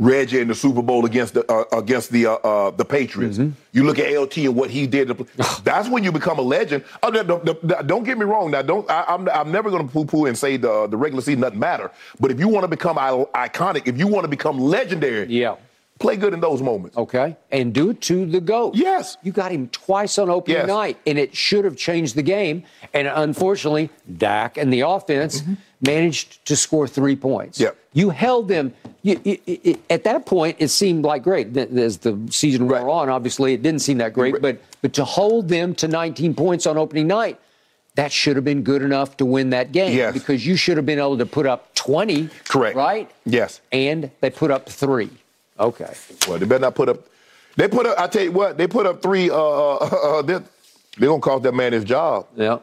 Reggie 0.00 0.38
in 0.38 0.46
the 0.46 0.54
Super 0.54 0.80
Bowl 0.80 1.04
against 1.06 1.34
the 1.34 1.42
uh, 1.52 1.64
against 1.76 2.12
the 2.12 2.26
uh, 2.26 2.34
uh, 2.34 2.70
the 2.70 2.84
Patriots. 2.84 3.36
Mm-hmm. 3.38 3.50
You 3.72 3.82
look 3.82 3.98
at 3.98 4.06
LT 4.16 4.36
and 4.38 4.54
what 4.54 4.70
he 4.70 4.86
did. 4.86 5.08
That's 5.64 5.88
when 5.88 6.04
you 6.04 6.12
become 6.12 6.38
a 6.38 6.42
legend. 6.42 6.84
Oh, 7.02 7.10
the- 7.10 7.24
the- 7.24 7.58
the- 7.64 7.82
don't 7.82 8.04
get 8.04 8.16
me 8.16 8.24
wrong. 8.24 8.52
Now, 8.52 8.62
don't 8.62 8.88
I, 8.88 9.04
I'm 9.08 9.28
I'm 9.28 9.50
never 9.50 9.70
going 9.70 9.84
to 9.84 9.92
poo-poo 9.92 10.26
and 10.26 10.38
say 10.38 10.56
the 10.56 10.86
the 10.86 10.96
regular 10.96 11.20
season 11.20 11.40
doesn't 11.40 11.58
matter. 11.58 11.90
But 12.20 12.30
if 12.30 12.38
you 12.38 12.46
want 12.46 12.62
to 12.62 12.68
become 12.68 12.96
iconic, 12.96 13.88
if 13.88 13.98
you 13.98 14.06
want 14.06 14.22
to 14.22 14.28
become 14.28 14.60
legendary, 14.60 15.26
Yeah. 15.26 15.56
Play 15.98 16.16
good 16.16 16.32
in 16.32 16.40
those 16.40 16.62
moments. 16.62 16.96
Okay. 16.96 17.36
And 17.50 17.72
do 17.72 17.90
it 17.90 18.00
to 18.02 18.26
the 18.26 18.40
GOAT. 18.40 18.74
Yes. 18.74 19.16
You 19.22 19.32
got 19.32 19.50
him 19.52 19.68
twice 19.68 20.18
on 20.18 20.30
opening 20.30 20.58
Yes. 20.58 20.68
night, 20.68 20.98
and 21.06 21.18
it 21.18 21.34
should 21.36 21.64
have 21.64 21.76
changed 21.76 22.14
the 22.14 22.22
game. 22.22 22.64
And 22.94 23.08
unfortunately, 23.08 23.90
Dak 24.16 24.56
and 24.56 24.72
the 24.72 24.80
offense 24.80 25.40
mm-hmm. 25.40 25.54
managed 25.80 26.44
to 26.46 26.56
score 26.56 26.86
three 26.86 27.16
points. 27.16 27.58
Yep. 27.60 27.76
You 27.92 28.10
held 28.10 28.48
them. 28.48 28.74
You, 29.02 29.20
you- 29.24 29.38
you- 29.46 29.78
at 29.90 30.04
that 30.04 30.26
point, 30.26 30.56
it 30.58 30.68
seemed 30.68 31.04
like 31.04 31.22
great. 31.22 31.56
As 31.56 31.98
the 31.98 32.18
season 32.30 32.68
wore 32.68 32.88
on, 32.88 33.08
obviously, 33.08 33.54
it 33.54 33.62
didn't 33.62 33.80
seem 33.80 33.98
that 33.98 34.12
great. 34.12 34.34
Right. 34.34 34.42
But, 34.42 34.60
but 34.82 34.92
to 34.94 35.04
hold 35.04 35.48
them 35.48 35.74
to 35.76 35.88
19 35.88 36.34
points 36.34 36.66
on 36.66 36.76
opening 36.78 37.06
night, 37.08 37.40
that 37.96 38.12
should 38.12 38.36
have 38.36 38.44
been 38.44 38.62
good 38.62 38.82
enough 38.82 39.16
to 39.16 39.26
win 39.26 39.50
that 39.50 39.72
game. 39.72 39.96
Yes. 39.96 40.14
Because 40.14 40.46
you 40.46 40.54
should 40.54 40.76
have 40.76 40.86
been 40.86 41.00
able 41.00 41.18
to 41.18 41.26
put 41.26 41.46
up 41.46 41.74
20. 41.74 42.28
Correct. 42.48 42.76
Right? 42.76 43.10
Yes. 43.24 43.60
And 43.72 44.12
they 44.20 44.30
put 44.30 44.52
up 44.52 44.68
three. 44.68 45.10
Okay. 45.58 45.92
Well, 46.28 46.38
they 46.38 46.46
better 46.46 46.60
not 46.62 46.74
put 46.74 46.88
up. 46.88 46.98
They 47.56 47.68
put 47.68 47.86
up. 47.86 47.98
I 47.98 48.06
tell 48.06 48.22
you 48.22 48.32
what. 48.32 48.56
They 48.56 48.66
put 48.66 48.86
up 48.86 49.02
three. 49.02 49.30
Uh, 49.30 49.36
uh, 49.36 49.76
uh, 49.78 50.22
they're, 50.22 50.42
they're 50.96 51.08
gonna 51.08 51.20
cost 51.20 51.42
that 51.42 51.52
man 51.54 51.72
his 51.72 51.84
job. 51.84 52.26
Yeah. 52.36 52.58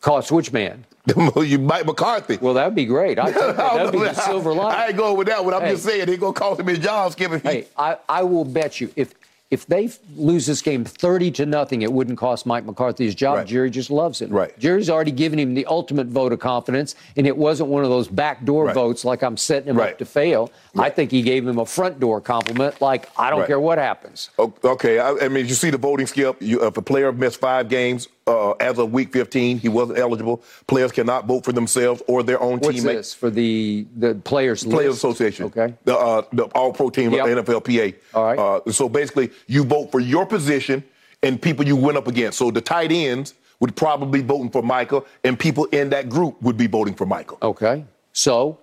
Cost 0.00 0.30
which 0.32 0.52
man? 0.52 0.84
you 1.36 1.58
Mike 1.58 1.86
McCarthy. 1.86 2.36
Well, 2.40 2.54
that'd 2.54 2.74
be 2.74 2.84
great. 2.84 3.18
I 3.18 3.32
think 3.32 3.56
that 3.56 3.84
would 3.84 3.92
be 3.92 3.98
the 4.00 4.12
silver 4.14 4.52
lining. 4.52 4.78
I 4.80 4.86
ain't 4.88 4.96
going 4.96 5.16
with 5.16 5.28
that 5.28 5.44
one. 5.44 5.54
I'm 5.54 5.62
Hey. 5.62 5.70
just 5.72 5.84
saying 5.84 6.06
they're 6.06 6.16
gonna 6.16 6.32
cost 6.32 6.60
him 6.60 6.66
his 6.66 6.78
job, 6.80 7.12
Skip. 7.12 7.42
Hey, 7.42 7.66
I, 7.76 7.96
I 8.08 8.22
will 8.24 8.44
bet 8.44 8.80
you 8.80 8.90
if 8.96 9.14
if 9.50 9.66
they 9.66 9.88
lose 10.14 10.44
this 10.46 10.60
game 10.60 10.84
thirty 10.84 11.30
to 11.32 11.46
nothing, 11.46 11.82
it 11.82 11.92
wouldn't 11.92 12.18
cost 12.18 12.44
Mike 12.44 12.64
McCarthy 12.66 13.06
his 13.06 13.14
job. 13.14 13.36
Right. 13.38 13.46
Jerry 13.46 13.70
just 13.70 13.90
loves 13.90 14.20
him. 14.20 14.30
Right. 14.30 14.56
Jerry's 14.58 14.90
already 14.90 15.10
given 15.10 15.38
him 15.38 15.54
the 15.54 15.64
ultimate 15.66 16.08
vote 16.08 16.32
of 16.32 16.38
confidence, 16.38 16.94
and 17.16 17.26
it 17.26 17.36
wasn't 17.36 17.70
one 17.70 17.82
of 17.82 17.88
those 17.90 18.08
backdoor 18.08 18.66
Right. 18.66 18.74
votes 18.74 19.04
like 19.04 19.22
I'm 19.22 19.36
setting 19.38 19.70
him 19.70 19.78
Right. 19.78 19.92
up 19.92 19.98
to 19.98 20.04
fail. 20.04 20.50
I 20.76 20.90
think 20.90 21.10
he 21.10 21.22
gave 21.22 21.46
him 21.46 21.58
a 21.58 21.64
front 21.66 21.98
door 21.98 22.20
compliment, 22.20 22.80
like 22.82 23.08
I 23.16 23.30
don't 23.30 23.46
care 23.46 23.58
what 23.60 23.78
happens. 23.78 24.30
Okay, 24.38 24.98
I, 24.98 25.12
I 25.22 25.28
mean, 25.28 25.46
you 25.46 25.54
see 25.54 25.70
the 25.70 25.78
voting 25.78 26.06
skip. 26.06 26.40
You, 26.42 26.66
if 26.66 26.76
a 26.76 26.82
player 26.82 27.10
missed 27.12 27.40
five 27.40 27.68
games 27.68 28.06
uh, 28.28 28.52
as 28.60 28.78
of 28.78 28.92
week 28.92 29.12
15, 29.12 29.58
he 29.58 29.68
wasn't 29.68 29.98
eligible. 29.98 30.42
Players 30.66 30.92
cannot 30.92 31.26
vote 31.26 31.44
for 31.44 31.52
themselves 31.52 32.02
or 32.06 32.22
their 32.22 32.40
own 32.40 32.58
What's 32.58 32.76
teammates. 32.76 32.98
this 32.98 33.14
for 33.14 33.30
the 33.30 33.86
the 33.96 34.14
players? 34.16 34.62
Players 34.64 34.90
list? 34.92 34.98
Association. 34.98 35.46
Okay. 35.46 35.74
The, 35.84 35.96
uh, 35.96 36.22
the 36.32 36.44
All 36.54 36.72
Pro 36.72 36.90
Team, 36.90 37.12
Yep. 37.12 37.26
NFLPA. 37.44 37.94
All 38.14 38.24
right. 38.24 38.38
Uh, 38.38 38.70
so 38.70 38.88
basically, 38.88 39.30
you 39.46 39.64
vote 39.64 39.90
for 39.90 40.00
your 40.00 40.26
position 40.26 40.84
and 41.22 41.40
people 41.40 41.66
you 41.66 41.74
went 41.74 41.96
up 41.98 42.06
against. 42.06 42.38
So 42.38 42.50
the 42.50 42.60
tight 42.60 42.92
ends 42.92 43.34
would 43.60 43.74
probably 43.74 44.20
be 44.20 44.26
voting 44.26 44.50
for 44.50 44.62
Michael, 44.62 45.04
and 45.24 45.36
people 45.36 45.64
in 45.72 45.88
that 45.90 46.08
group 46.08 46.40
would 46.42 46.56
be 46.56 46.68
voting 46.68 46.94
for 46.94 47.06
Michael. 47.06 47.38
Okay. 47.42 47.84
So 48.12 48.58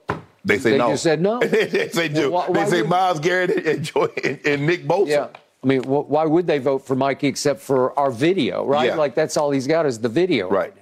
They 0.45 0.57
say 0.59 0.72
They 0.72 0.78
no. 0.78 0.91
just 0.91 1.03
said 1.03 1.22
no. 1.22 1.39
they 1.41 1.89
say, 1.89 2.07
Well, 2.13 2.32
why- 2.32 2.51
they 2.53 2.66
say 2.70 2.82
Myles 2.84 3.20
Garrett 3.20 3.51
and, 3.66 3.91
and, 4.24 4.39
and 4.45 4.66
Nick 4.68 4.86
Bosa. 4.88 5.07
Yeah. 5.07 5.28
I 5.66 5.68
mean, 5.68 5.84
wh- 5.84 6.07
why 6.07 6.26
would 6.26 6.45
they 6.45 6.59
vote 6.59 6.86
for 6.86 6.95
Mikey 6.95 7.26
except 7.28 7.59
for 7.59 7.97
our 7.97 8.11
video, 8.11 8.63
right? 8.63 8.89
Yeah. 8.89 8.95
Like 8.95 9.16
that's 9.16 9.36
all 9.36 9.49
he's 9.49 9.66
got 9.66 9.88
is 9.88 9.97
the 9.99 10.09
video 10.09 10.47
Right. 10.49 10.74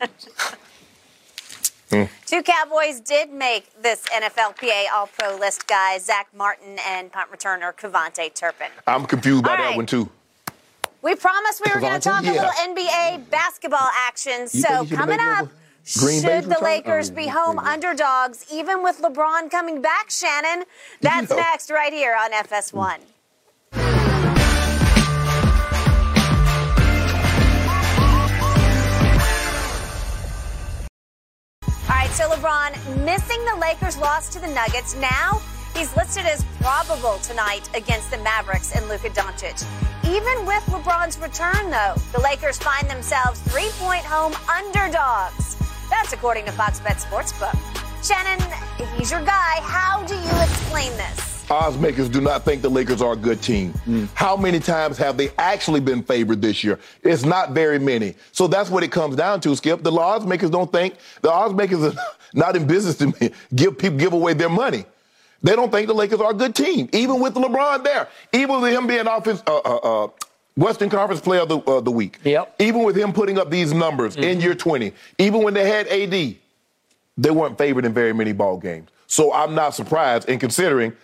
now. 0.00 0.06
Hmm. 1.88 2.02
Two 2.26 2.42
Cowboys 2.42 2.98
did 2.98 3.30
make 3.32 3.80
this 3.80 4.02
NFLPA 4.12 4.86
All 4.92 5.06
Pro 5.06 5.36
list, 5.36 5.68
guys. 5.68 6.04
Zack 6.06 6.26
Martin 6.36 6.78
and 6.84 7.12
punt 7.12 7.30
returner 7.30 7.72
KaVontae 7.72 8.34
Turpin. 8.34 8.66
I'm 8.88 9.06
confused 9.06 9.44
by 9.44 9.52
All 9.52 9.56
that 9.58 9.62
right. 9.68 9.76
one 9.76 9.86
too. 9.86 10.10
We 11.00 11.14
promised 11.14 11.62
we 11.64 11.72
were 11.72 11.78
going 11.80 11.92
to 11.92 12.00
talk 12.00 12.24
Yeah. 12.24 12.32
a 12.32 12.32
little 12.32 12.50
NBA 12.74 13.30
basketball 13.30 13.88
action. 13.94 14.40
You 14.40 14.46
so 14.48 14.68
think 14.68 14.80
you 14.82 14.86
should 14.88 14.98
coming 14.98 15.20
up, 15.20 15.48
Green 16.00 16.22
should 16.22 16.44
the? 16.46 16.58
Lakers 16.60 17.10
Oh, 17.10 17.14
be 17.14 17.28
home 17.28 17.56
Green 17.58 17.68
underdogs, 17.68 18.44
even 18.52 18.82
with 18.82 19.00
LeBron 19.00 19.48
coming 19.52 19.80
back, 19.80 20.10
Shannon? 20.10 20.64
That's 21.00 21.30
know. 21.30 21.36
next 21.36 21.70
right 21.70 21.92
here 21.92 22.16
on 22.20 22.32
FS1. 22.32 22.96
Right, 32.06 32.14
so 32.14 32.28
LeBron 32.28 33.04
missing 33.04 33.44
the 33.44 33.58
Lakers 33.60 33.96
loss 33.96 34.28
to 34.28 34.38
the 34.38 34.46
Nuggets. 34.48 34.94
Now 34.96 35.40
he's 35.74 35.94
listed 35.96 36.24
as 36.24 36.44
probable 36.60 37.18
tonight 37.18 37.68
against 37.74 38.10
the 38.10 38.18
Mavericks 38.18 38.74
and 38.76 38.88
Luka 38.88 39.10
Doncic. 39.10 39.64
Even 40.04 40.46
with 40.46 40.64
LeBron's 40.66 41.18
return, 41.18 41.70
though, 41.70 41.94
the 42.12 42.20
Lakers 42.20 42.58
find 42.58 42.88
themselves 42.88 43.40
three-point 43.40 44.04
home 44.04 44.34
underdogs. 44.48 45.56
That's 45.90 46.12
according 46.12 46.44
to 46.46 46.52
Fox 46.52 46.80
Bet 46.80 46.96
Sportsbook. 46.96 47.56
Shannon, 48.04 48.40
if 48.78 48.88
he's 48.96 49.10
your 49.10 49.24
guy. 49.24 49.60
How 49.62 50.04
do 50.04 50.14
you 50.14 50.42
explain 50.42 50.92
this? 50.92 51.35
Odds 51.50 51.78
makers 51.78 52.08
do 52.08 52.20
not 52.20 52.44
think 52.44 52.62
the 52.62 52.68
Lakers 52.68 53.00
are 53.02 53.12
a 53.12 53.16
good 53.16 53.42
team. 53.42 53.72
How 54.14 54.36
many 54.36 54.60
times 54.60 54.98
have 54.98 55.16
they 55.16 55.30
actually 55.38 55.80
been 55.80 56.02
favored 56.02 56.42
this 56.42 56.64
year? 56.64 56.78
It's 57.02 57.24
not 57.24 57.52
very 57.52 57.78
many. 57.78 58.14
So 58.32 58.46
that's 58.46 58.70
what 58.70 58.82
it 58.82 58.92
comes 58.92 59.16
down 59.16 59.40
to, 59.42 59.54
Skip. 59.56 59.82
The 59.82 59.92
odds 59.92 60.26
makers 60.26 60.50
don't 60.50 60.70
think 60.70 60.94
the 61.22 61.30
odds 61.30 61.54
makers 61.54 61.82
are 61.82 61.94
not 62.34 62.56
in 62.56 62.66
business 62.66 62.96
to 62.98 63.32
give 63.54 63.78
people 63.78 63.98
give 63.98 64.12
away 64.12 64.34
their 64.34 64.48
money. 64.48 64.84
They 65.42 65.54
don't 65.54 65.70
think 65.70 65.86
the 65.86 65.94
Lakers 65.94 66.20
are 66.20 66.30
a 66.30 66.34
good 66.34 66.54
team, 66.54 66.88
even 66.92 67.20
with 67.20 67.34
LeBron 67.34 67.84
there, 67.84 68.08
even 68.32 68.60
with 68.60 68.72
him 68.72 68.86
being 68.86 69.06
offense. 69.06 69.42
Uh, 69.46 69.58
uh, 69.58 70.04
uh, 70.04 70.08
Western 70.56 70.88
Conference 70.88 71.20
Player 71.20 71.42
of 71.42 71.50
the, 71.50 71.58
uh, 71.58 71.80
the 71.82 71.90
Week. 71.90 72.18
Yep. 72.24 72.54
Even 72.60 72.82
with 72.82 72.96
him 72.96 73.12
putting 73.12 73.38
up 73.38 73.50
these 73.50 73.74
numbers 73.74 74.16
in 74.16 74.40
year 74.40 74.54
20, 74.54 74.90
even 75.18 75.42
when 75.42 75.52
they 75.52 75.68
had 75.68 75.86
AD, 75.88 76.36
they 77.18 77.30
weren't 77.30 77.58
favored 77.58 77.84
in 77.84 77.92
very 77.92 78.14
many 78.14 78.32
ball 78.32 78.56
games. 78.56 78.88
So 79.06 79.32
I'm 79.32 79.54
not 79.54 79.74
surprised, 79.74 80.28
and 80.28 80.40
considering 80.40 80.94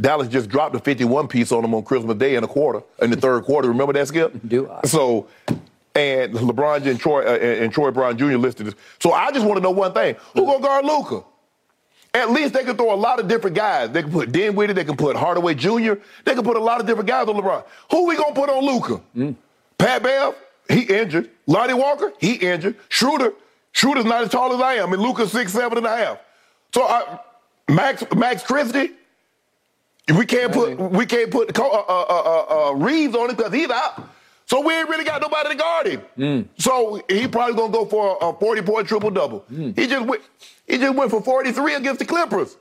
Dallas 0.00 0.28
just 0.28 0.48
dropped 0.48 0.74
a 0.74 0.78
51 0.78 1.28
piece 1.28 1.52
on 1.52 1.62
them 1.62 1.74
on 1.74 1.82
Christmas 1.82 2.16
Day 2.16 2.34
in 2.34 2.44
a 2.44 2.48
quarter, 2.48 2.82
in 3.00 3.10
the 3.10 3.16
third 3.16 3.44
quarter. 3.44 3.68
Remember 3.68 3.92
that, 3.94 4.08
Skip? 4.08 4.34
Do 4.46 4.70
I? 4.70 4.86
So, 4.86 5.26
and 5.94 6.34
LeBron 6.34 6.86
and 6.86 7.00
Troy 7.00 7.22
uh, 7.24 7.36
and 7.36 7.64
and 7.64 7.72
Troy 7.72 7.90
Brown 7.90 8.18
Jr. 8.18 8.36
listed 8.36 8.66
this. 8.66 8.74
So 9.00 9.12
I 9.12 9.30
just 9.32 9.46
want 9.46 9.56
to 9.56 9.62
know 9.62 9.70
one 9.70 9.92
thing: 9.94 10.16
Who 10.34 10.44
gonna 10.44 10.60
guard 10.60 10.84
Luka? 10.84 11.24
at 12.16 12.30
least 12.30 12.54
they 12.54 12.64
can 12.64 12.76
throw 12.76 12.94
a 12.94 12.96
lot 12.96 13.20
of 13.20 13.28
different 13.28 13.54
guys. 13.54 13.90
They 13.90 14.02
can 14.02 14.10
put 14.10 14.32
Dinwiddie, 14.32 14.72
they 14.72 14.84
can 14.84 14.96
put 14.96 15.16
Hardaway 15.16 15.54
Jr., 15.54 15.94
they 16.24 16.34
can 16.34 16.44
put 16.44 16.56
a 16.56 16.60
lot 16.60 16.80
of 16.80 16.86
different 16.86 17.08
guys 17.08 17.28
on 17.28 17.34
LeBron. 17.34 17.62
Who 17.90 18.06
we 18.06 18.16
gonna 18.16 18.34
put 18.34 18.48
on 18.48 18.64
Luka? 18.64 19.34
Pat 19.78 20.02
Bev, 20.02 20.34
he 20.68 20.82
injured. 20.82 21.30
Lonnie 21.46 21.74
Walker, 21.74 22.12
he 22.18 22.34
injured. 22.34 22.76
Schroeder, 22.88 23.34
Schroeder's 23.72 24.06
not 24.06 24.22
as 24.22 24.30
tall 24.30 24.54
as 24.54 24.60
I 24.60 24.74
am, 24.74 24.92
and 24.92 25.02
Luka's 25.02 25.30
six 25.30 25.52
seven 25.52 25.78
and 25.78 25.86
a 25.86 25.96
half. 25.96 26.18
So 26.72 26.86
uh, 26.86 27.18
Max 27.68 28.02
Max 28.14 28.42
Christie, 28.42 28.92
we 30.14 30.24
can't 30.26 30.52
put 30.52 30.78
we 30.78 31.06
can't 31.06 31.30
put 31.30 31.52
Co- 31.54 31.70
uh, 31.70 31.84
uh, 31.88 32.04
uh, 32.08 32.68
uh, 32.70 32.72
Reaves 32.74 33.14
on 33.14 33.30
it 33.30 33.36
because 33.36 33.52
he's 33.52 33.70
out. 33.70 34.08
So 34.48 34.60
we 34.60 34.72
ain't 34.74 34.88
really 34.88 35.04
got 35.04 35.20
nobody 35.20 35.48
to 35.50 35.54
guard 35.56 35.86
him. 35.88 36.48
So 36.58 37.02
he 37.08 37.26
probably 37.26 37.56
gonna 37.56 37.72
go 37.72 37.84
for 37.84 38.16
a, 38.20 38.32
40 38.32 38.62
point 38.62 38.86
triple 38.88 39.10
double. 39.10 39.44
He 39.50 39.86
just 39.88 40.06
went 40.06 40.22
he 40.68 40.78
just 40.78 40.94
went 40.94 41.10
for 41.10 41.20
43 41.20 41.74
against 41.74 41.98
the 41.98 42.04
Clippers. 42.04 42.56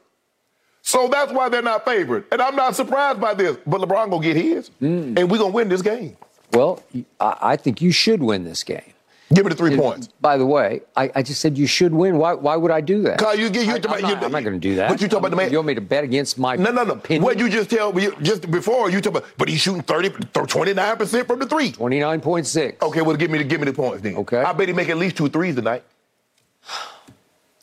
So 0.82 1.08
that's 1.08 1.32
why 1.32 1.50
they're 1.50 1.62
not 1.62 1.86
favored. 1.86 2.26
And 2.32 2.42
I'm 2.42 2.56
not 2.56 2.76
surprised 2.76 3.20
by 3.22 3.34
this. 3.36 3.58
But 3.68 3.82
LeBron 3.82 4.10
gonna 4.10 4.24
get 4.24 4.36
his, 4.36 4.70
and 4.80 5.16
we're 5.30 5.38
gonna 5.38 5.50
win 5.50 5.70
this 5.70 5.82
game. 5.82 6.18
Well, 6.54 6.82
I 7.20 7.56
think 7.58 7.82
you 7.82 7.92
should 7.92 8.22
win 8.22 8.44
this 8.46 8.64
game. 8.64 8.94
Give 9.34 9.44
me 9.44 9.50
the 9.50 9.56
three 9.56 9.76
points. 9.76 10.08
By 10.22 10.38
the 10.38 10.46
way, 10.46 10.82
I, 10.96 11.12
I 11.16 11.24
just 11.24 11.42
said 11.42 11.58
you 11.58 11.66
should 11.66 11.94
win. 11.94 12.18
Why, 12.18 12.34
why 12.34 12.56
would 12.56 12.70
I 12.70 12.80
do 12.80 13.02
that? 13.04 13.20
You 13.38 13.48
you. 13.50 13.72
I, 13.72 13.76
am 13.76 13.82
not, 13.82 14.24
I'm 14.24 14.32
not 14.32 14.44
going 14.44 14.54
to 14.54 14.60
do 14.60 14.76
that. 14.76 14.90
But 14.90 15.02
you 15.02 15.08
talk 15.08 15.20
about 15.20 15.32
the 15.32 15.38
man. 15.38 15.52
You 15.52 15.58
want 15.58 15.68
me 15.68 15.76
to 15.76 15.82
bet 15.82 16.04
against 16.04 16.38
my 16.38 16.56
No, 16.56 16.72
no, 16.72 16.84
no. 16.84 16.94
opinion? 16.94 17.24
What 17.24 17.40
you 17.40 17.50
just 17.50 17.70
tell 17.72 17.92
me 17.92 18.10
just 18.22 18.50
before 18.52 18.92
you 18.92 19.02
talk 19.02 19.18
about, 19.18 19.26
but 19.38 19.50
he's 19.50 19.62
shooting 19.62 19.82
30, 19.82 20.10
29 20.10 20.98
percent 20.98 21.28
from 21.28 21.40
the 21.40 21.48
three. 21.48 21.72
29.6. 21.72 22.82
Okay, 22.84 23.02
well 23.02 23.16
give 23.16 23.32
me 23.32 23.40
the 23.40 23.44
give 23.44 23.60
me 23.60 23.66
the 23.66 23.74
points 23.74 24.04
then. 24.04 24.16
Okay. 24.18 24.38
I 24.42 24.54
bet 24.54 24.68
he 24.68 24.74
make 24.74 24.90
at 24.90 24.98
least 24.98 25.18
two 25.18 25.30
threes 25.30 25.56
tonight. 25.56 25.84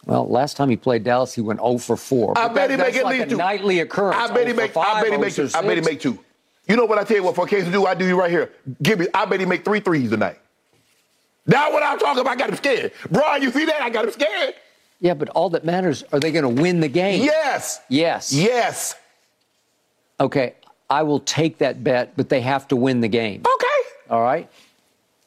Well, 0.05 0.29
last 0.29 0.57
time 0.57 0.69
he 0.69 0.77
played 0.77 1.05
Dallas, 1.05 1.33
he 1.33 1.41
went 1.41 1.61
0 1.61 1.79
for 1.79 1.97
4. 1.97 2.37
I 2.37 2.49
bet 2.49 2.71
he 2.71 2.77
make 2.77 2.97
at 2.97 3.05
like 3.05 3.19
least 3.19 3.31
two. 3.31 3.37
nightly 3.37 3.79
occurrence. 3.81 4.17
I 4.19 4.35
bet 4.35 4.49
he 4.49 4.53
oh 4.53 4.57
make. 4.57 4.73
5, 4.73 4.85
I 4.85 5.01
bet 5.01 5.11
he 5.11 5.17
oh 5.17 5.21
make. 5.21 5.35
Two. 5.35 5.49
I 5.55 5.63
bet 5.63 5.77
he 5.77 5.81
make 5.81 6.01
two. 6.01 6.19
You 6.69 6.77
know 6.77 6.87
what 6.87 6.99
I 6.99 7.05
tell 7.05 7.17
you? 7.19 7.23
What 7.23 7.37
for 7.37 7.47
case 7.47 7.65
to 7.65 7.71
do, 7.71 7.87
I 7.87 7.95
do 7.95 8.05
you 8.07 8.19
right 8.19 8.31
here. 8.31 8.51
Give 8.83 8.99
me. 8.99 9.07
I 9.15 9.25
bet 9.27 9.39
he 9.39 9.47
make 9.47 9.65
three 9.65 9.81
threes 9.81 10.11
tonight. 10.11 10.39
That's 11.47 11.73
what 11.73 11.83
I'm 11.83 11.99
talking 11.99 12.21
about. 12.21 12.33
I 12.33 12.37
got 12.37 12.51
him 12.51 12.57
scared. 12.57 12.93
Brian, 13.11 13.43
you 13.43 13.51
see 13.51 13.65
that? 13.65 13.83
I 13.83 13.91
got 13.91 14.05
him 14.05 14.13
scared. 14.13 14.55
Yeah, 15.01 15.15
but 15.15 15.29
all 15.31 15.51
that 15.51 15.65
matters, 15.65 16.05
are 16.13 16.21
they 16.21 16.31
going 16.31 16.57
to 16.57 16.63
win 16.63 16.81
the 16.81 16.89
game? 16.89 17.25
Yes. 17.25 17.81
Yes. 17.89 18.33
Yes. 18.33 18.95
Okay, 20.21 20.55
I 20.89 21.03
will 21.03 21.19
take 21.19 21.59
that 21.59 21.83
bet, 21.83 22.17
but 22.17 22.29
they 22.29 22.41
have 22.41 22.69
to 22.69 22.77
win 22.77 23.01
the 23.01 23.09
game. 23.09 23.41
Okay. 23.41 23.89
All 24.09 24.23
right? 24.23 24.49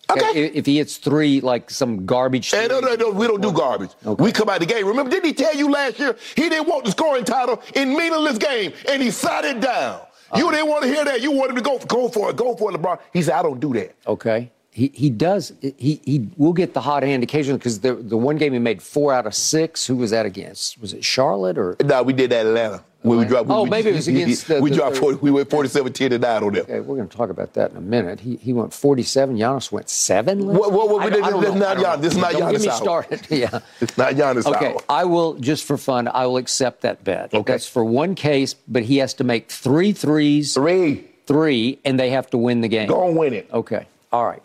Okay. 0.09 0.45
If, 0.45 0.55
if 0.55 0.65
he 0.65 0.77
hits 0.77 0.97
three, 0.97 1.41
like 1.41 1.69
some 1.69 2.05
garbage. 2.05 2.49
Hey, 2.51 2.67
no, 2.69 2.79
no, 2.79 2.95
no, 2.95 3.09
we 3.09 3.27
don't 3.27 3.41
do 3.41 3.51
garbage. 3.51 3.89
Okay. 4.05 4.23
We 4.23 4.31
come 4.31 4.47
out 4.47 4.59
the 4.59 4.65
game. 4.65 4.87
Remember, 4.87 5.09
didn't 5.09 5.25
he 5.25 5.33
tell 5.33 5.53
you 5.53 5.69
last 5.69 5.99
year 5.99 6.15
he 6.35 6.47
didn't 6.47 6.69
want 6.69 6.85
the 6.85 6.91
scoring 6.91 7.25
title 7.25 7.61
in 7.73 7.89
meaningless 7.89 8.37
game, 8.37 8.71
and 8.87 9.01
he 9.01 9.11
sat 9.11 9.43
it 9.43 9.59
down. 9.59 9.95
Uh-huh. 9.95 10.37
You 10.37 10.51
didn't 10.51 10.69
want 10.69 10.83
to 10.83 10.89
hear 10.89 11.03
that. 11.03 11.21
You 11.21 11.31
wanted 11.31 11.55
to 11.55 11.61
go, 11.61 11.79
go 11.79 12.07
for 12.07 12.29
it, 12.29 12.37
go 12.37 12.55
for 12.55 12.71
it, 12.71 12.79
LeBron. 12.79 12.99
He 13.11 13.21
said, 13.23 13.33
I 13.33 13.41
don't 13.41 13.59
do 13.59 13.73
that. 13.73 13.95
Okay. 14.07 14.51
He, 14.75 14.91
he 14.93 15.09
does. 15.09 15.53
He, 15.61 16.01
he 16.03 16.27
will 16.35 16.51
get 16.51 16.73
the 16.73 16.81
hot 16.81 17.01
hand 17.03 17.23
occasionally 17.23 17.59
because 17.59 17.79
the, 17.79 17.93
the 17.95 18.17
one 18.17 18.35
game 18.35 18.51
he 18.51 18.59
made 18.59 18.81
four 18.81 19.13
out 19.13 19.25
of 19.25 19.33
six. 19.33 19.87
Who 19.87 19.95
was 19.95 20.11
that 20.11 20.25
against? 20.25 20.77
Was 20.81 20.91
it 20.91 21.01
Charlotte 21.05 21.57
or? 21.57 21.77
No, 21.81 22.03
we 22.03 22.11
did 22.11 22.29
that 22.31 22.45
Atlanta. 22.45 22.83
When 23.01 23.17
we 23.19 23.23
dropped, 23.23 23.49
Oh, 23.49 23.63
we, 23.63 23.69
maybe 23.69 23.91
it 23.91 23.95
was 23.95 24.07
against 24.09 24.47
the- 24.49 24.59
we 24.59 24.71
the- 24.71 24.75
dropped 24.75 24.97
40, 24.97 25.19
we 25.19 25.31
went 25.31 25.49
47 25.49 25.93
10 25.93 26.09
to 26.09 26.19
9 26.19 26.43
on 26.43 26.53
them. 26.53 26.63
Okay, 26.63 26.79
we're 26.81 26.97
going 26.97 27.07
to 27.07 27.15
talk 27.15 27.29
about 27.29 27.53
that 27.53 27.71
in 27.71 27.77
a 27.77 27.81
minute. 27.81 28.19
He, 28.19 28.35
he 28.35 28.51
went 28.51 28.73
47. 28.73 29.37
Giannis 29.37 29.71
went 29.71 29.89
seven. 29.89 30.45
What- 30.47 30.73
what- 30.73 30.89
what 30.89 31.03
I- 31.03 31.09
this 31.09 31.25
is 31.53 31.55
not 31.55 31.77
Giannis. 31.77 32.01
This 32.01 32.13
is 32.13 32.19
not 32.19 32.31
Don't 32.33 32.51
get 32.51 32.61
me 32.61 32.67
hour. 32.67 32.75
started. 32.75 33.21
yeah. 33.29 33.59
It's 33.79 33.97
not 33.97 34.13
Giannis 34.15 34.45
Okay, 34.45 34.73
hour. 34.73 34.81
I 34.89 35.05
will 35.05 35.35
just 35.35 35.63
for 35.63 35.77
fun. 35.77 36.09
I 36.09 36.25
will 36.25 36.37
accept 36.37 36.81
that 36.81 37.03
bet. 37.05 37.33
Okay. 37.33 37.53
That's 37.53 37.67
for 37.67 37.85
one 37.85 38.13
case, 38.15 38.55
but 38.67 38.83
he 38.83 38.97
has 38.97 39.13
to 39.13 39.23
make 39.23 39.49
three 39.51 39.93
threes, 39.93 40.53
Three. 40.55 41.07
three, 41.27 41.79
and 41.85 41.97
they 41.97 42.09
have 42.09 42.29
to 42.31 42.37
win 42.37 42.59
the 42.59 42.67
game. 42.67 42.89
Go 42.89 43.07
and 43.07 43.15
win 43.15 43.33
it. 43.33 43.47
Okay. 43.53 43.85
All 44.11 44.25
right. 44.25 44.43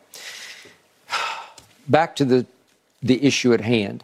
Back 1.89 2.17
to 2.17 2.25
the 2.25 2.47
the 3.03 3.25
issue 3.25 3.53
at 3.53 3.61
hand. 3.61 4.03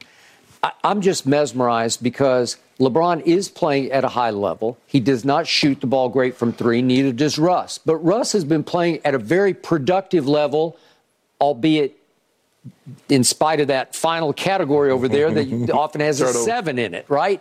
I, 0.62 0.72
I'm 0.82 1.00
just 1.00 1.26
mesmerized 1.26 2.02
because 2.02 2.56
LeBron 2.80 3.22
is 3.22 3.48
playing 3.48 3.90
at 3.92 4.04
a 4.04 4.08
high 4.08 4.30
level. 4.30 4.78
He 4.86 5.00
does 5.00 5.24
not 5.24 5.46
shoot 5.46 5.80
the 5.80 5.86
ball 5.86 6.08
great 6.08 6.36
from 6.36 6.52
three, 6.52 6.82
neither 6.82 7.12
does 7.12 7.38
Russ. 7.38 7.78
But 7.78 7.96
Russ 7.96 8.32
has 8.32 8.44
been 8.44 8.64
playing 8.64 9.00
at 9.04 9.14
a 9.14 9.18
very 9.18 9.54
productive 9.54 10.28
level, 10.28 10.78
albeit 11.40 11.96
in 13.08 13.24
spite 13.24 13.60
of 13.60 13.68
that 13.68 13.94
final 13.94 14.32
category 14.32 14.90
over 14.90 15.08
there 15.08 15.30
that 15.30 15.70
often 15.74 16.00
has 16.00 16.20
a 16.20 16.32
seven 16.32 16.78
in 16.78 16.94
it, 16.94 17.06
right? 17.08 17.40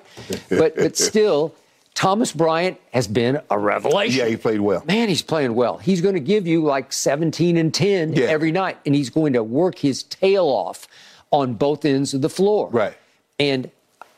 But 0.50 0.76
but 0.76 0.98
still, 1.12 1.54
Thomas 1.96 2.32
Bryant 2.34 2.78
has 2.94 3.08
been 3.08 3.40
a 3.50 3.58
revelation. 3.58 4.20
Yeah, 4.20 4.28
he 4.28 4.36
played 4.38 4.60
well. 4.60 4.84
Man, 4.86 5.08
he's 5.10 5.22
playing 5.22 5.56
well. 5.56 5.78
He's 5.78 6.02
going 6.02 6.16
to 6.16 6.20
give 6.22 6.46
you 6.46 6.62
like 6.64 6.92
17 6.94 7.56
and 7.58 7.74
10 7.74 8.14
Yeah. 8.14 8.26
every 8.26 8.52
night, 8.52 8.78
and 8.86 8.94
he's 8.94 9.10
going 9.10 9.34
to 9.34 9.42
work 9.44 9.80
his 9.80 10.04
tail 10.04 10.46
off 10.46 10.88
on 11.32 11.54
both 11.54 11.86
ends 11.86 12.14
of 12.14 12.22
the 12.22 12.30
floor. 12.30 12.70
Right. 12.70 12.96
And 13.40 13.72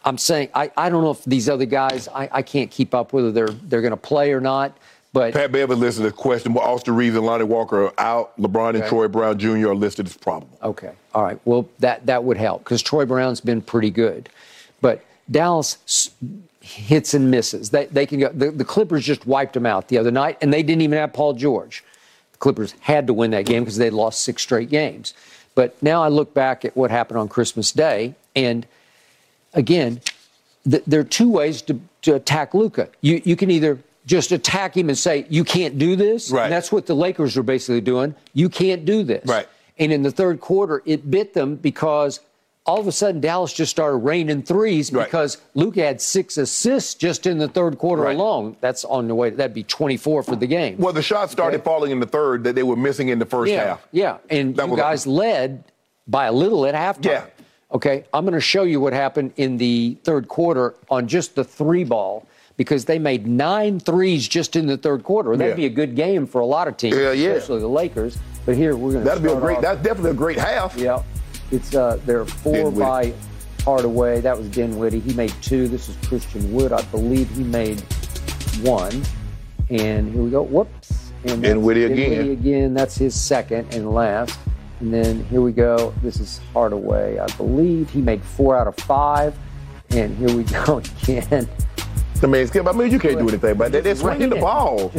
I'm 0.03 0.17
saying, 0.17 0.49
I, 0.55 0.71
I 0.75 0.89
don't 0.89 1.03
know 1.03 1.11
if 1.11 1.23
these 1.25 1.47
other 1.49 1.65
guys, 1.65 2.07
I, 2.07 2.27
I 2.31 2.41
can't 2.41 2.71
keep 2.71 2.95
up 2.95 3.13
whether 3.13 3.31
they're 3.31 3.47
they're 3.49 3.81
going 3.81 3.91
to 3.91 3.97
play 3.97 4.31
or 4.33 4.41
not, 4.41 4.75
but 5.13 5.33
Pat 5.33 5.51
Bev 5.51 5.69
is 5.71 5.77
listed 5.77 6.05
as 6.05 6.13
question. 6.13 6.53
Well, 6.53 6.63
Austin 6.65 6.95
Reaves 6.95 7.15
and 7.15 7.25
Lonnie 7.25 7.43
Walker 7.43 7.85
are 7.87 7.93
out. 7.99 8.35
LeBron 8.39 8.75
and 8.75 8.85
Troy 8.85 9.07
Brown 9.07 9.37
Jr. 9.37 9.69
are 9.69 9.75
listed 9.75 10.05
as 10.07 10.15
probable. 10.17 10.57
Okay. 10.63 10.93
All 11.13 11.23
right. 11.23 11.39
Well, 11.45 11.67
that 11.79 12.05
that 12.07 12.23
would 12.23 12.37
help 12.37 12.63
because 12.63 12.81
Troy 12.81 13.05
Brown's 13.05 13.41
been 13.41 13.61
pretty 13.61 13.89
good, 13.91 14.29
but 14.81 15.03
Dallas 15.29 16.09
hits 16.67 17.13
and 17.13 17.31
misses. 17.31 17.69
They 17.69 17.85
they 17.85 18.05
can 18.05 18.19
go. 18.19 18.29
The, 18.29 18.51
the 18.51 18.65
Clippers 18.65 19.05
just 19.05 19.25
wiped 19.25 19.53
them 19.53 19.65
out 19.65 19.87
the 19.87 19.97
other 19.97 20.11
night, 20.11 20.37
and 20.41 20.53
they 20.53 20.63
didn't 20.63 20.81
even 20.81 20.97
have 20.97 21.13
Paul 21.13 21.33
George. 21.33 21.83
The 22.33 22.37
Clippers 22.37 22.73
had 22.81 23.07
to 23.07 23.13
win 23.13 23.31
that 23.31 23.45
game 23.45 23.63
because 23.63 23.77
they'd 23.77 23.91
lost 23.91 24.21
six 24.21 24.43
straight 24.43 24.69
games. 24.69 25.13
But 25.55 25.81
now 25.81 26.03
I 26.03 26.09
look 26.09 26.33
back 26.33 26.65
at 26.65 26.75
what 26.77 26.91
happened 26.91 27.19
on 27.19 27.29
Christmas 27.29 27.71
Day, 27.71 28.15
and 28.35 28.67
again, 29.53 30.01
th- 30.69 30.83
there 30.85 30.99
are 30.99 31.05
two 31.05 31.29
ways 31.29 31.61
to, 31.63 31.79
to 32.03 32.15
attack 32.15 32.53
Luka. 32.53 32.89
You 33.01 33.21
you 33.23 33.35
can 33.35 33.49
either 33.49 33.79
just 34.05 34.31
attack 34.31 34.75
him 34.75 34.89
and 34.89 34.97
say 34.97 35.25
you 35.29 35.43
can't 35.43 35.77
do 35.77 35.95
this. 35.95 36.31
Right. 36.31 36.43
And 36.43 36.53
that's 36.53 36.71
what 36.71 36.85
the 36.85 36.95
Lakers 36.95 37.37
are 37.37 37.43
basically 37.43 37.81
doing. 37.81 38.15
You 38.33 38.49
can't 38.49 38.85
do 38.85 39.03
this. 39.03 39.25
Right. 39.25 39.47
And 39.79 39.91
in 39.91 40.01
the 40.01 40.11
third 40.11 40.39
quarter, 40.39 40.81
it 40.85 41.11
bit 41.11 41.33
them 41.33 41.55
because 41.55 42.19
all 42.67 42.79
of 42.79 42.87
a 42.87 42.91
sudden 42.91 43.21
Dallas 43.21 43.53
just 43.53 43.71
started 43.71 43.97
raining 43.97 44.43
threes 44.43 44.91
Right. 44.91 45.05
because 45.05 45.37
Luke 45.55 45.77
had 45.77 46.01
six 46.01 46.37
assists 46.37 46.95
just 46.95 47.25
in 47.25 47.37
the 47.37 47.47
third 47.47 47.77
quarter 47.77 48.03
Right. 48.03 48.15
alone. 48.15 48.57
That's 48.59 48.83
on 48.85 49.07
the 49.07 49.15
way. 49.15 49.29
That'd 49.29 49.53
be 49.53 49.63
24 49.63 50.21
for 50.23 50.35
the 50.35 50.47
game. 50.47 50.75
Well, 50.77 50.91
the 50.93 51.01
shots 51.01 51.31
started 51.31 51.57
Okay. 51.61 51.63
falling 51.63 51.91
in 51.91 51.99
the 52.01 52.05
third 52.05 52.43
that 52.43 52.55
they 52.55 52.63
were 52.63 52.75
missing 52.75 53.07
in 53.09 53.19
the 53.19 53.25
first 53.25 53.51
yeah, 53.51 53.63
half. 53.65 53.87
yeah. 53.91 54.17
And 54.29 54.55
That 54.57 54.69
you 54.69 54.75
guys 54.75 55.07
led 55.07 55.63
by 56.07 56.25
a 56.25 56.31
little 56.31 56.65
at 56.65 56.75
halftime. 56.75 57.05
Yeah. 57.05 57.23
Okay, 57.73 58.03
I'm 58.13 58.23
going 58.23 58.33
to 58.33 58.39
show 58.41 58.63
you 58.63 58.79
what 58.79 58.93
happened 58.93 59.31
in 59.37 59.57
the 59.57 59.97
third 60.03 60.27
quarter 60.27 60.75
on 60.89 61.07
just 61.07 61.35
the 61.35 61.43
three 61.43 61.83
ball 61.83 62.25
because 62.55 62.85
they 62.85 62.97
made 62.97 63.27
nine 63.27 63.79
threes 63.79 64.27
just 64.27 64.55
in 64.55 64.67
the 64.67 64.77
third 64.77 65.03
quarter. 65.03 65.35
That'd 65.35 65.51
Yeah. 65.53 65.55
be 65.55 65.65
a 65.65 65.69
good 65.69 65.95
game 65.95 66.25
for 66.25 66.39
a 66.41 66.45
lot 66.45 66.67
of 66.67 66.75
teams, 66.77 66.95
Yeah, 66.97 67.11
yeah. 67.11 67.29
especially 67.31 67.59
the 67.61 67.67
Lakers. 67.67 68.17
But 68.45 68.55
here 68.55 68.75
we're 68.75 68.93
going 68.93 69.03
to 69.03 69.09
That'd 69.09 69.23
be 69.23 69.31
a 69.31 69.35
great. 69.35 69.57
off- 69.57 69.61
That's 69.63 69.81
definitely 69.83 70.11
a 70.11 70.15
great 70.15 70.39
half. 70.39 70.77
yeah, 70.77 71.01
it's 71.51 71.75
uh, 71.75 71.99
they're 72.05 72.25
four 72.25 72.53
Dinwiddie. 72.53 72.79
by 72.79 73.13
Hardaway. 73.63 74.21
That 74.21 74.37
was 74.37 74.49
Dinwiddie. 74.49 74.99
He 74.99 75.13
made 75.13 75.33
two. 75.41 75.67
This 75.67 75.89
is 75.89 75.95
Christian 76.07 76.51
Wood. 76.53 76.71
I 76.71 76.81
believe 76.83 77.29
he 77.31 77.43
made 77.43 77.81
one. 78.61 79.03
And 79.69 80.11
here 80.13 80.21
we 80.23 80.29
go. 80.29 80.43
Whoops. 80.43 81.11
And 81.25 81.41
Dinwiddie 81.41 81.83
again. 81.85 82.29
again. 82.31 82.73
That's 82.73 82.95
his 82.95 83.19
second 83.19 83.73
and 83.73 83.91
last. 83.91 84.39
And 84.79 84.93
then 84.93 85.23
here 85.25 85.41
we 85.41 85.51
go. 85.51 85.93
This 86.01 86.19
is 86.19 86.39
Hardaway. 86.53 87.17
I 87.19 87.25
believe 87.37 87.89
he 87.89 87.99
made 88.01 88.21
four 88.21 88.55
out 88.55 88.67
of 88.67 88.75
five. 88.77 89.35
And 89.89 90.15
here 90.17 90.35
we 90.35 90.43
go 90.65 90.77
again. 90.77 91.47
I 92.23 92.27
mean, 92.27 92.47
Skip, 92.47 92.67
I 92.67 92.71
mean, 92.71 92.91
you 92.91 92.99
can't 92.99 93.17
do 93.17 93.27
anything 93.27 93.51
about 93.51 93.71
that. 93.71 93.83
They're 93.83 93.95
swinging 93.95 94.29
the 94.29 94.37
ball. 94.37 94.91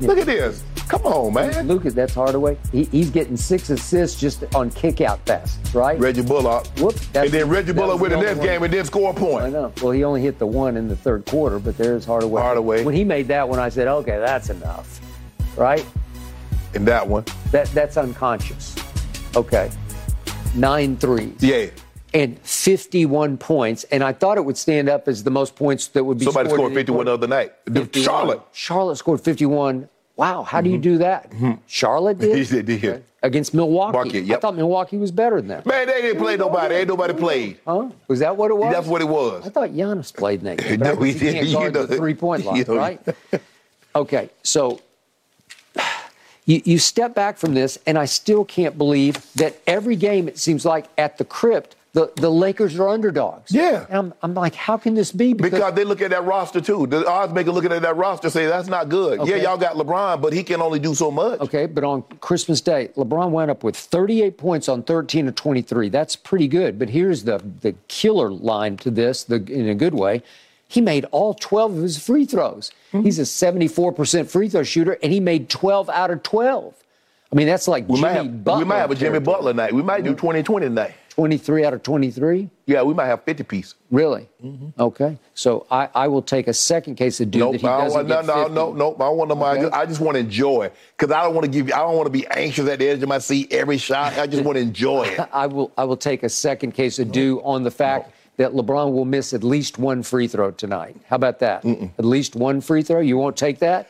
Look 0.00 0.18
at 0.18 0.26
this. 0.26 0.64
Come 0.88 1.02
on, 1.02 1.34
man. 1.34 1.66
Lucas, 1.66 1.94
that's 1.94 2.14
Hardaway. 2.14 2.56
He, 2.70 2.84
he's 2.84 3.10
getting 3.10 3.36
six 3.36 3.70
assists 3.70 4.20
just 4.20 4.44
on 4.54 4.70
kick 4.70 5.00
out 5.00 5.24
passes, 5.24 5.74
right? 5.74 5.98
Reggie 5.98 6.22
Bullock. 6.22 6.66
Whoop, 6.78 6.94
and 7.14 7.30
then 7.30 7.48
Reggie 7.48 7.72
Bullock 7.72 8.00
the 8.00 8.08
the 8.10 8.16
next 8.22 8.40
game 8.40 8.62
and 8.62 8.70
didn't 8.72 8.86
score 8.86 9.10
a 9.10 9.14
point. 9.14 9.44
I 9.44 9.50
know. 9.50 9.72
Well, 9.82 9.92
he 9.92 10.04
only 10.04 10.22
hit 10.22 10.38
the 10.38 10.46
one 10.46 10.76
in 10.76 10.88
the 10.88 10.96
third 10.96 11.26
quarter, 11.26 11.58
but 11.58 11.76
there's 11.76 12.04
Hardaway. 12.04 12.40
Hardaway. 12.40 12.84
When 12.84 12.94
he 12.94 13.04
made 13.04 13.28
that 13.28 13.48
one, 13.48 13.58
I 13.58 13.68
said, 13.68 13.88
okay, 13.88 14.18
that's 14.18 14.50
enough, 14.50 15.00
right? 15.56 15.84
In 16.74 16.84
that 16.84 17.06
one. 17.06 17.24
That 17.50 17.66
that's 17.68 17.96
unconscious. 17.96 18.76
Okay, 19.34 19.70
nine 20.54 20.96
threes 20.96 21.34
Yeah. 21.40 21.66
And 22.14 22.38
51 22.40 23.36
points, 23.38 23.84
and 23.84 24.02
I 24.02 24.12
thought 24.12 24.38
it 24.38 24.44
would 24.44 24.56
stand 24.56 24.88
up 24.88 25.08
as 25.08 25.24
the 25.24 25.30
most 25.30 25.56
points 25.56 25.88
that 25.88 26.04
would 26.04 26.18
be. 26.18 26.24
Somebody 26.24 26.48
scored 26.48 26.60
scored 26.60 26.74
51 26.74 27.06
the 27.06 27.12
other 27.12 27.26
night. 27.26 27.52
51. 27.66 28.04
Charlotte. 28.04 28.40
Charlotte 28.52 28.96
scored 28.96 29.20
51 29.20 29.88
Wow, 30.16 30.44
how 30.44 30.62
do 30.62 30.70
you 30.70 30.76
mm-hmm. 30.76 30.82
do 30.82 30.98
that? 30.98 31.30
Mm-hmm. 31.30 31.52
Charlotte 31.66 32.18
did? 32.18 32.66
Did. 32.66 33.04
Against 33.22 33.52
Milwaukee. 33.54 33.92
Milwaukee, 33.92 34.34
I 34.34 34.38
thought 34.38 34.56
Milwaukee 34.56 34.96
was 34.96 35.10
better 35.10 35.36
than 35.36 35.48
that. 35.48 35.66
Man, 35.66 35.86
they 35.86 36.00
didn't 36.00 36.22
play 36.22 36.36
nobody. 36.36 36.76
Ain't 36.76 36.88
nobody 36.88 37.12
played. 37.12 37.58
Huh? 37.66 37.90
Was 38.08 38.20
that 38.20 38.36
what 38.36 38.50
it 38.50 38.56
was? 38.56 38.72
That's 38.72 38.86
what 38.86 39.02
it 39.02 39.08
was. 39.08 39.46
I 39.46 39.50
thought 39.50 39.70
Giannis 39.70 40.14
played 40.14 40.40
in 40.40 40.44
that 40.46 40.58
game. 40.58 40.80
No, 40.80 40.96
he 40.96 41.12
guess 41.12 41.20
he 41.20 41.32
can't 41.32 41.46
didn't. 41.46 41.62
You 41.62 41.70
know- 41.70 41.86
the 41.86 41.96
three-point 41.96 42.44
line, 42.46 42.56
you 42.56 42.64
know- 42.64 42.76
right? 42.76 43.00
Okay, 43.94 44.30
so 44.42 44.80
you, 46.46 46.62
you 46.64 46.78
step 46.78 47.14
back 47.14 47.36
from 47.36 47.54
this, 47.54 47.78
and 47.86 47.98
I 47.98 48.04
still 48.06 48.44
can't 48.44 48.78
believe 48.78 49.18
that 49.34 49.60
every 49.66 49.96
game, 49.96 50.28
it 50.28 50.38
seems 50.38 50.64
like, 50.64 50.86
at 50.96 51.18
the 51.18 51.24
crypt, 51.24 51.75
the, 51.96 52.12
the 52.16 52.30
Lakers 52.30 52.78
are 52.78 52.90
underdogs. 52.90 53.50
Yeah. 53.50 53.86
I'm, 53.88 54.12
I'm 54.20 54.34
like, 54.34 54.54
how 54.54 54.76
can 54.76 54.92
this 54.92 55.12
be? 55.12 55.32
Because 55.32 55.72
they 55.72 55.82
look 55.82 56.02
at 56.02 56.10
that 56.10 56.24
roster 56.24 56.60
too. 56.60 56.86
The 56.86 57.08
odds 57.08 57.32
maker 57.32 57.50
looking 57.50 57.72
at 57.72 57.80
that 57.80 57.96
roster 57.96 58.28
say 58.28 58.44
that's 58.44 58.68
not 58.68 58.90
good. 58.90 59.18
Okay. 59.20 59.30
Yeah, 59.38 59.44
y'all 59.44 59.56
got 59.56 59.76
LeBron, 59.76 60.20
but 60.20 60.34
he 60.34 60.44
can 60.44 60.60
only 60.60 60.78
do 60.78 60.94
so 60.94 61.10
much. 61.10 61.40
Okay, 61.40 61.64
but 61.64 61.84
on 61.84 62.02
Christmas 62.20 62.60
Day, 62.60 62.90
LeBron 62.98 63.30
went 63.30 63.50
up 63.50 63.64
with 63.64 63.76
38 63.76 64.36
points 64.36 64.68
on 64.68 64.82
13 64.82 65.26
of 65.28 65.36
23. 65.36 65.88
That's 65.88 66.16
pretty 66.16 66.48
good. 66.48 66.78
But 66.78 66.90
here's 66.90 67.24
the 67.24 67.38
the 67.62 67.74
killer 67.88 68.30
line 68.30 68.76
to 68.78 68.90
this, 68.90 69.24
the, 69.24 69.36
in 69.36 69.66
a 69.66 69.74
good 69.74 69.94
way. 69.94 70.22
He 70.68 70.82
made 70.82 71.06
all 71.12 71.32
12 71.32 71.78
of 71.78 71.82
his 71.82 71.96
free 71.98 72.26
throws. 72.26 72.72
Hmm. 72.92 73.04
He's 73.04 73.18
a 73.18 73.22
74% 73.22 74.28
free 74.28 74.50
throw 74.50 74.64
shooter, 74.64 74.98
and 75.02 75.12
he 75.14 75.20
made 75.20 75.48
12 75.48 75.88
out 75.88 76.10
of 76.10 76.22
12. 76.22 76.74
I 77.32 77.34
mean, 77.36 77.46
that's 77.46 77.66
like 77.66 77.88
We 77.88 77.96
Jimmy 77.96 78.02
might 78.02 78.12
have 78.16 78.44
Butler. 78.44 78.58
we 78.58 78.64
might 78.66 78.78
have 78.80 78.90
a 78.90 78.94
Jimmy. 78.94 79.18
Butler 79.20 79.54
night. 79.54 79.72
We 79.72 79.82
might 79.82 80.04
do 80.04 80.14
20-20 80.14 80.60
tonight. 80.60 80.94
23 81.16 81.64
out 81.64 81.72
of 81.72 81.82
23. 81.82 82.50
Yeah, 82.66 82.82
we 82.82 82.92
might 82.92 83.06
have 83.06 83.22
50 83.24 83.42
piece. 83.44 83.74
Really? 83.90 84.28
Mm-hmm. 84.44 84.78
Okay. 84.78 85.16
So 85.32 85.66
I, 85.70 85.88
I 85.94 86.08
will 86.08 86.20
take 86.20 86.46
a 86.46 86.52
second 86.52 86.96
case 86.96 87.20
of 87.22 87.30
dude 87.30 87.40
Nope, 87.40 87.52
that 87.52 87.60
he 87.62 87.66
I 87.66 87.84
doesn't 87.84 87.96
want 87.96 88.08
no, 88.08 88.16
get 88.16 88.26
no, 88.26 88.42
50. 88.42 88.54
no, 88.54 88.72
no. 88.72 88.96
I 89.02 89.08
want 89.08 89.28
them. 89.30 89.42
I 89.42 89.52
Okay. 89.52 89.62
just, 89.62 89.72
I 89.72 89.86
just 89.86 90.00
want 90.02 90.16
to 90.16 90.20
enjoy 90.20 90.70
because 90.94 91.10
I 91.10 91.22
don't 91.22 91.34
want 91.34 91.46
to 91.46 91.50
give. 91.50 91.68
you 91.68 91.74
I 91.74 91.78
don't 91.78 91.96
want 91.96 92.04
to 92.06 92.10
be 92.12 92.26
anxious 92.26 92.68
at 92.68 92.78
the 92.80 92.88
edge 92.88 93.02
of 93.02 93.08
my 93.08 93.16
seat 93.16 93.50
every 93.50 93.78
shot. 93.78 94.18
I 94.18 94.26
just 94.26 94.44
want 94.44 94.56
to 94.56 94.62
enjoy 94.62 95.04
it. 95.04 95.20
I 95.32 95.46
will 95.46 95.72
I 95.78 95.84
will 95.84 95.96
take 95.96 96.22
a 96.22 96.28
second 96.28 96.72
case 96.72 96.98
of 96.98 97.10
due 97.12 97.40
on 97.44 97.62
the 97.64 97.70
fact 97.70 98.12
that 98.36 98.52
LeBron 98.52 98.92
will 98.92 99.06
miss 99.06 99.32
at 99.32 99.42
least 99.42 99.78
one 99.78 100.02
free 100.02 100.28
throw 100.28 100.50
tonight. 100.50 100.96
How 101.08 101.16
about 101.16 101.38
that? 101.38 101.64
At 101.64 102.04
least 102.04 102.36
one 102.36 102.60
free 102.60 102.82
throw. 102.82 103.00
You 103.00 103.16
won't 103.16 103.38
take 103.38 103.60
that? 103.60 103.88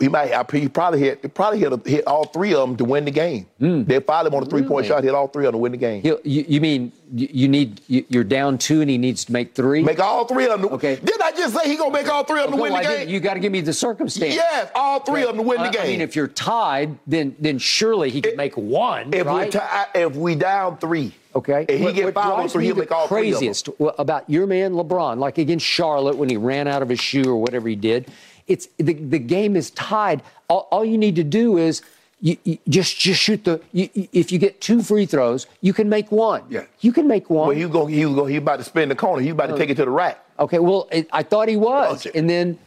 He 0.00 0.08
might. 0.08 0.32
I- 0.32 0.44
He 0.56 0.68
probably 0.68 1.00
hit. 1.00 1.18
He 1.22 1.28
probably 1.28 1.58
hit, 1.60 1.86
hit 1.86 2.06
all 2.06 2.24
three 2.26 2.54
of 2.54 2.60
them 2.68 2.76
to 2.76 2.84
win 2.84 3.04
the 3.04 3.10
game. 3.10 3.46
Mm. 3.60 3.86
They 3.86 4.00
fouled 4.00 4.26
him 4.26 4.34
on 4.34 4.42
a 4.42 4.46
three 4.46 4.62
point 4.62 4.70
Really? 4.70 4.88
shot. 4.88 5.04
Hit 5.04 5.14
all 5.14 5.28
three 5.28 5.46
of 5.46 5.52
them 5.52 5.58
to 5.58 5.62
win 5.62 5.72
the 5.72 5.78
game. 5.78 6.02
You, 6.04 6.20
you 6.24 6.60
mean 6.60 6.92
you, 7.14 7.48
need 7.48 7.80
you, 7.88 8.04
you're 8.08 8.24
down 8.24 8.58
two 8.58 8.80
and 8.82 8.90
he 8.90 8.98
needs 8.98 9.24
to 9.24 9.32
make 9.32 9.54
three? 9.54 9.82
Make 9.82 9.98
all 10.00 10.26
three 10.26 10.46
of 10.46 10.60
them. 10.60 10.70
Okay. 10.74 10.96
Didn't 10.96 11.22
I 11.22 11.32
just 11.32 11.54
say 11.56 11.68
he 11.70 11.76
gonna 11.76 11.90
make 11.92 12.08
all 12.12 12.24
three 12.24 12.40
of 12.42 12.50
them 12.50 12.54
Okay, 12.54 12.58
to 12.58 12.62
win 12.62 12.72
well, 12.72 12.82
the 12.82 12.88
I 12.88 12.90
game? 12.92 12.98
didn't- 13.00 13.14
you 13.14 13.20
got 13.20 13.34
to 13.34 13.40
give 13.40 13.52
me 13.52 13.60
the 13.62 13.72
circumstance. 13.72 14.34
yes, 14.34 14.70
all 14.74 15.00
three 15.00 15.22
of 15.22 15.28
them 15.28 15.36
to 15.38 15.42
win 15.42 15.58
I, 15.60 15.66
the 15.68 15.72
game. 15.72 15.82
I 15.82 15.86
mean, 15.86 16.00
if 16.02 16.14
you're 16.16 16.28
tied, 16.28 16.98
then 17.06 17.34
then 17.38 17.58
surely 17.58 18.10
he 18.10 18.20
could 18.20 18.36
make 18.36 18.56
one, 18.56 19.12
if 19.14 19.26
right? 19.26 19.46
we 19.46 19.50
tie, 19.52 19.86
if 19.94 20.14
we 20.16 20.34
down 20.34 20.76
three, 20.76 21.14
Okay. 21.34 21.64
and 21.68 21.78
he 21.78 21.84
What- 21.84 21.94
get 21.94 22.12
fouled 22.14 22.40
on 22.40 22.48
three, 22.50 22.66
he'll 22.66 22.76
make 22.76 22.92
all 22.92 23.06
three 23.08 23.30
of 23.32 23.40
them. 23.40 23.48
craziest 23.48 23.68
about 23.98 24.28
your 24.28 24.46
man 24.46 24.72
LeBron, 24.74 25.18
like 25.18 25.38
against 25.38 25.64
Charlotte 25.64 26.16
when 26.16 26.28
he 26.28 26.36
ran 26.36 26.68
out 26.68 26.82
of 26.82 26.88
his 26.90 27.00
shoe 27.00 27.24
or 27.24 27.36
whatever 27.36 27.68
he 27.68 27.76
did. 27.76 28.06
It's 28.48 28.66
the, 28.78 28.94
the 28.94 29.18
game 29.18 29.56
is 29.56 29.70
tied. 29.70 30.22
All, 30.48 30.66
all 30.70 30.84
you 30.84 30.98
need 30.98 31.16
to 31.16 31.24
do 31.24 31.58
is 31.58 31.82
you, 32.20 32.36
you 32.44 32.58
just 32.68 32.98
just 32.98 33.20
shoot 33.20 33.44
the. 33.44 33.60
You, 33.72 33.88
you- 33.94 34.08
if 34.12 34.32
you 34.32 34.38
get 34.38 34.60
two 34.60 34.82
free 34.82 35.06
throws, 35.06 35.46
you 35.60 35.72
can 35.72 35.88
make 35.88 36.10
one. 36.10 36.42
Yeah. 36.48 36.64
You 36.80 36.92
can 36.92 37.06
make 37.06 37.30
one. 37.30 37.48
Well, 37.48 37.56
he 37.56 37.68
go, 37.68 37.86
he 37.86 38.02
go, 38.02 38.24
he 38.26 38.36
about 38.36 38.56
to 38.58 38.64
spin 38.64 38.88
the 38.88 38.94
corner. 38.96 39.22
He 39.22 39.28
about 39.30 39.48
to 39.50 39.56
take 39.56 39.70
it 39.70 39.76
to 39.76 39.84
the 39.84 39.90
rack. 39.90 40.18
okay. 40.38 40.58
Well, 40.58 40.88
it, 40.90 41.08
I 41.12 41.22
thought 41.22 41.48
he 41.48 41.56
was, 41.56 42.06
and 42.06 42.28
then 42.28 42.58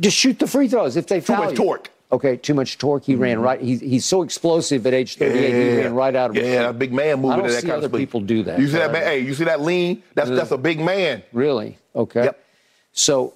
just 0.00 0.16
shoot 0.16 0.38
the 0.38 0.46
free 0.46 0.68
throws 0.68 0.96
if 0.96 1.06
they 1.06 1.20
Too 1.20 1.26
foul 1.32 1.44
much 1.44 1.50
you. 1.52 1.56
torque. 1.56 1.90
Okay, 2.12 2.36
too 2.36 2.54
much 2.54 2.78
torque. 2.78 3.02
He 3.04 3.16
ran 3.16 3.40
right. 3.40 3.60
He's, 3.60 3.80
he's 3.80 4.04
so 4.04 4.22
explosive 4.22 4.86
at 4.86 4.94
age 4.94 5.16
38. 5.16 5.52
He 5.52 5.76
ran 5.82 5.94
right 5.94 6.14
out 6.14 6.30
of 6.30 6.36
Yeah, 6.36 6.68
a 6.68 6.72
big 6.72 6.92
man 6.92 7.16
moving 7.20 7.32
I 7.32 7.36
don't 7.36 7.46
at 7.46 7.50
that 7.52 7.60
see 7.62 7.66
kind 7.66 7.78
other 7.78 7.86
of 7.86 7.92
people 8.00 8.20
do 8.20 8.44
that. 8.44 8.60
You 8.60 8.66
see 8.68 8.74
that 8.74 8.90
Uh, 8.90 8.92
man? 8.92 9.02
Hey, 9.02 9.18
you 9.20 9.34
see 9.34 9.42
that 9.44 9.60
lean? 9.60 10.04
That's 10.14 10.30
that's 10.30 10.52
a 10.52 10.56
big 10.58 10.78
man. 10.78 11.24
Really? 11.32 11.78
Okay. 11.96 12.24
Yep. 12.24 12.44
So 12.92 13.34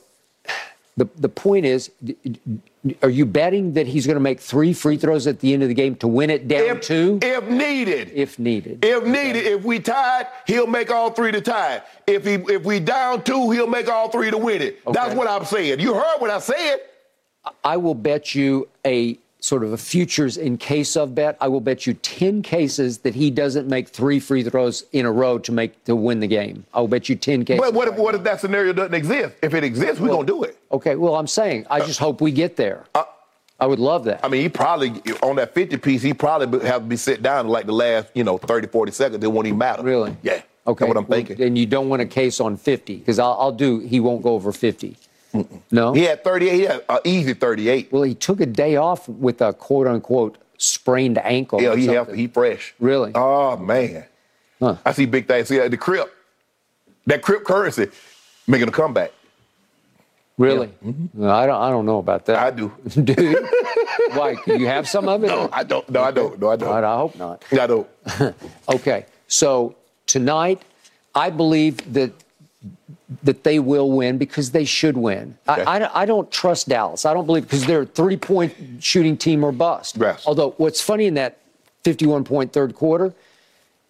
the 1.00 1.08
the 1.16 1.28
point 1.30 1.64
is, 1.64 1.90
are 3.02 3.08
you 3.08 3.24
betting 3.24 3.72
that 3.72 3.86
he's 3.86 4.06
going 4.06 4.16
to 4.16 4.20
make 4.20 4.38
three 4.38 4.74
free 4.74 4.98
throws 4.98 5.26
at 5.26 5.40
the 5.40 5.54
end 5.54 5.62
of 5.62 5.68
the 5.70 5.74
game 5.74 5.96
to 5.96 6.06
win 6.06 6.28
it 6.28 6.46
down 6.46 6.76
If, 6.76 6.80
two, 6.82 7.18
if 7.22 7.48
needed. 7.48 8.10
if 8.14 8.38
needed? 8.38 8.84
If 8.84 9.04
needed, 9.04 9.46
if 9.46 9.64
we 9.64 9.80
tied, 9.80 10.26
he'll 10.46 10.66
make 10.66 10.90
all 10.90 11.10
three 11.10 11.32
to 11.32 11.40
tie. 11.40 11.80
If 12.06 12.26
he 12.26 12.34
if 12.34 12.64
we 12.64 12.80
down 12.80 13.24
two, 13.24 13.50
he'll 13.50 13.66
make 13.66 13.88
all 13.88 14.10
three 14.10 14.30
to 14.30 14.36
win 14.36 14.60
it. 14.60 14.80
That's 14.92 15.14
what 15.14 15.26
I'm 15.26 15.46
saying. 15.46 15.80
You 15.80 15.94
heard 15.94 16.18
what 16.18 16.30
I 16.30 16.38
said. 16.38 16.80
I 17.64 17.78
will 17.78 17.94
bet 17.94 18.34
you 18.34 18.68
a 18.84 19.18
sort 19.40 19.64
of 19.64 19.72
a 19.72 19.76
futures 19.76 20.36
in 20.36 20.56
case 20.58 20.96
of 20.96 21.14
bet. 21.14 21.36
I 21.40 21.48
will 21.48 21.60
bet 21.60 21.86
you 21.86 21.94
ten 21.94 22.42
cases 22.42 22.98
that 22.98 23.14
he 23.14 23.30
doesn't 23.30 23.68
make 23.68 23.88
three 23.88 24.20
free 24.20 24.42
throws 24.42 24.84
in 24.92 25.06
a 25.06 25.12
row 25.12 25.38
to 25.38 25.52
make 25.52 25.84
to 25.84 25.96
win 25.96 26.20
the 26.20 26.26
game. 26.26 26.64
I'll 26.72 26.88
bet 26.88 27.08
you 27.08 27.16
ten 27.16 27.44
cases. 27.44 27.60
But 27.60 27.74
what 27.74 27.88
if 27.88 27.94
what 27.96 28.14
if 28.14 28.22
that 28.24 28.40
scenario 28.40 28.72
doesn't 28.72 28.94
exist? 28.94 29.36
If 29.42 29.54
it 29.54 29.64
exists, 29.64 30.00
we're 30.00 30.08
gonna 30.10 30.26
do 30.26 30.42
it. 30.44 30.58
Okay. 30.72 30.96
Well, 30.96 31.16
I'm 31.16 31.26
saying 31.26 31.66
I 31.70 31.80
just 31.80 31.98
hope 31.98 32.20
we 32.20 32.32
get 32.32 32.56
there. 32.56 32.84
Uh, 32.94 33.04
I 33.60 33.66
would 33.66 33.78
love 33.78 34.04
that. 34.04 34.24
I 34.24 34.28
mean, 34.28 34.40
he 34.42 34.48
probably 34.48 34.90
on 35.22 35.36
that 35.36 35.54
50 35.54 35.76
piece, 35.76 36.00
he 36.02 36.14
probably 36.14 36.66
have 36.66 36.82
to 36.82 36.88
be 36.88 36.96
sit 36.96 37.22
down 37.22 37.46
like 37.46 37.66
the 37.66 37.72
last, 37.72 38.08
you 38.14 38.24
know, 38.24 38.38
30, 38.38 38.68
40 38.68 38.92
seconds. 38.92 39.22
It 39.22 39.30
won't 39.30 39.46
even 39.46 39.58
matter. 39.58 39.82
Really? 39.82 40.16
Yeah. 40.22 40.40
Okay. 40.66 40.86
That's 40.86 40.88
what 40.88 40.96
I'm 40.96 41.06
well, 41.06 41.18
thinking. 41.18 41.42
And 41.42 41.58
you 41.58 41.66
don't 41.66 41.90
want 41.90 42.00
a 42.00 42.06
case 42.06 42.40
on 42.40 42.56
50 42.56 42.96
because 42.96 43.18
I'll, 43.18 43.36
I'll 43.38 43.52
do. 43.52 43.80
He 43.80 44.00
won't 44.00 44.22
go 44.22 44.34
over 44.34 44.50
50. 44.50 44.96
No. 45.70 45.92
He 45.92 46.02
had 46.02 46.24
38. 46.24 46.54
He 46.54 46.62
had 46.62 46.84
an 46.88 46.98
easy 47.04 47.34
38. 47.34 47.92
Well, 47.92 48.02
he 48.02 48.14
took 48.14 48.40
a 48.40 48.46
day 48.46 48.76
off 48.76 49.08
with 49.08 49.40
a 49.40 49.52
quote 49.52 49.86
unquote 49.86 50.38
sprained 50.58 51.18
ankle. 51.18 51.62
Yeah, 51.62 51.74
he 51.76 51.86
healthy. 51.86 52.16
He 52.16 52.26
fresh. 52.26 52.74
Really? 52.80 53.12
Oh 53.14 53.56
man. 53.56 54.04
Huh. 54.60 54.76
I 54.84 54.92
see 54.92 55.06
big 55.06 55.26
things. 55.26 55.48
See 55.48 55.60
uh, 55.60 55.68
the 55.68 55.76
Crip, 55.76 56.12
that 57.06 57.22
Crip 57.22 57.44
currency 57.44 57.88
making 58.46 58.68
a 58.68 58.72
comeback. 58.72 59.12
Really? 60.36 60.70
No, 61.12 61.30
I 61.30 61.46
don't. 61.46 61.60
I 61.60 61.68
don't 61.68 61.84
know 61.84 61.98
about 61.98 62.24
that. 62.26 62.36
I 62.36 62.50
do. 62.50 62.72
do 63.04 63.14
you? 63.22 63.46
Why? 64.12 64.36
Do 64.46 64.56
you 64.56 64.66
have 64.66 64.88
some 64.88 65.06
of 65.06 65.22
it? 65.22 65.26
No, 65.26 65.50
I 65.52 65.64
don't. 65.64 65.88
No, 65.90 66.02
I 66.02 66.10
don't. 66.10 66.38
No, 66.40 66.48
I 66.48 66.52
I, 66.54 66.56
don't. 66.56 66.84
I 66.84 66.96
hope 66.96 67.16
not. 67.16 67.44
I 67.52 67.66
don't. 67.66 67.88
Okay. 68.68 69.04
So 69.28 69.76
tonight, 70.06 70.62
I 71.14 71.28
believe 71.28 71.92
that 71.92 72.12
that 73.22 73.44
they 73.44 73.58
will 73.58 73.90
win 73.90 74.18
because 74.18 74.50
they 74.52 74.64
should 74.64 74.96
win. 74.96 75.36
Okay. 75.48 75.62
I, 75.62 75.78
I, 75.78 76.02
I 76.02 76.06
don't 76.06 76.30
trust 76.30 76.68
Dallas. 76.68 77.04
I 77.04 77.14
don't 77.14 77.26
believe 77.26 77.44
because 77.44 77.66
they're 77.66 77.82
a 77.82 77.86
three 77.86 78.16
point 78.16 78.54
shooting 78.80 79.16
team 79.16 79.44
or 79.44 79.52
bust. 79.52 79.96
Yes. 79.98 80.24
Although 80.26 80.50
what's 80.58 80.80
funny 80.80 81.06
in 81.06 81.14
that 81.14 81.38
51 81.84 82.24
point 82.24 82.52
third 82.52 82.74
quarter, 82.74 83.12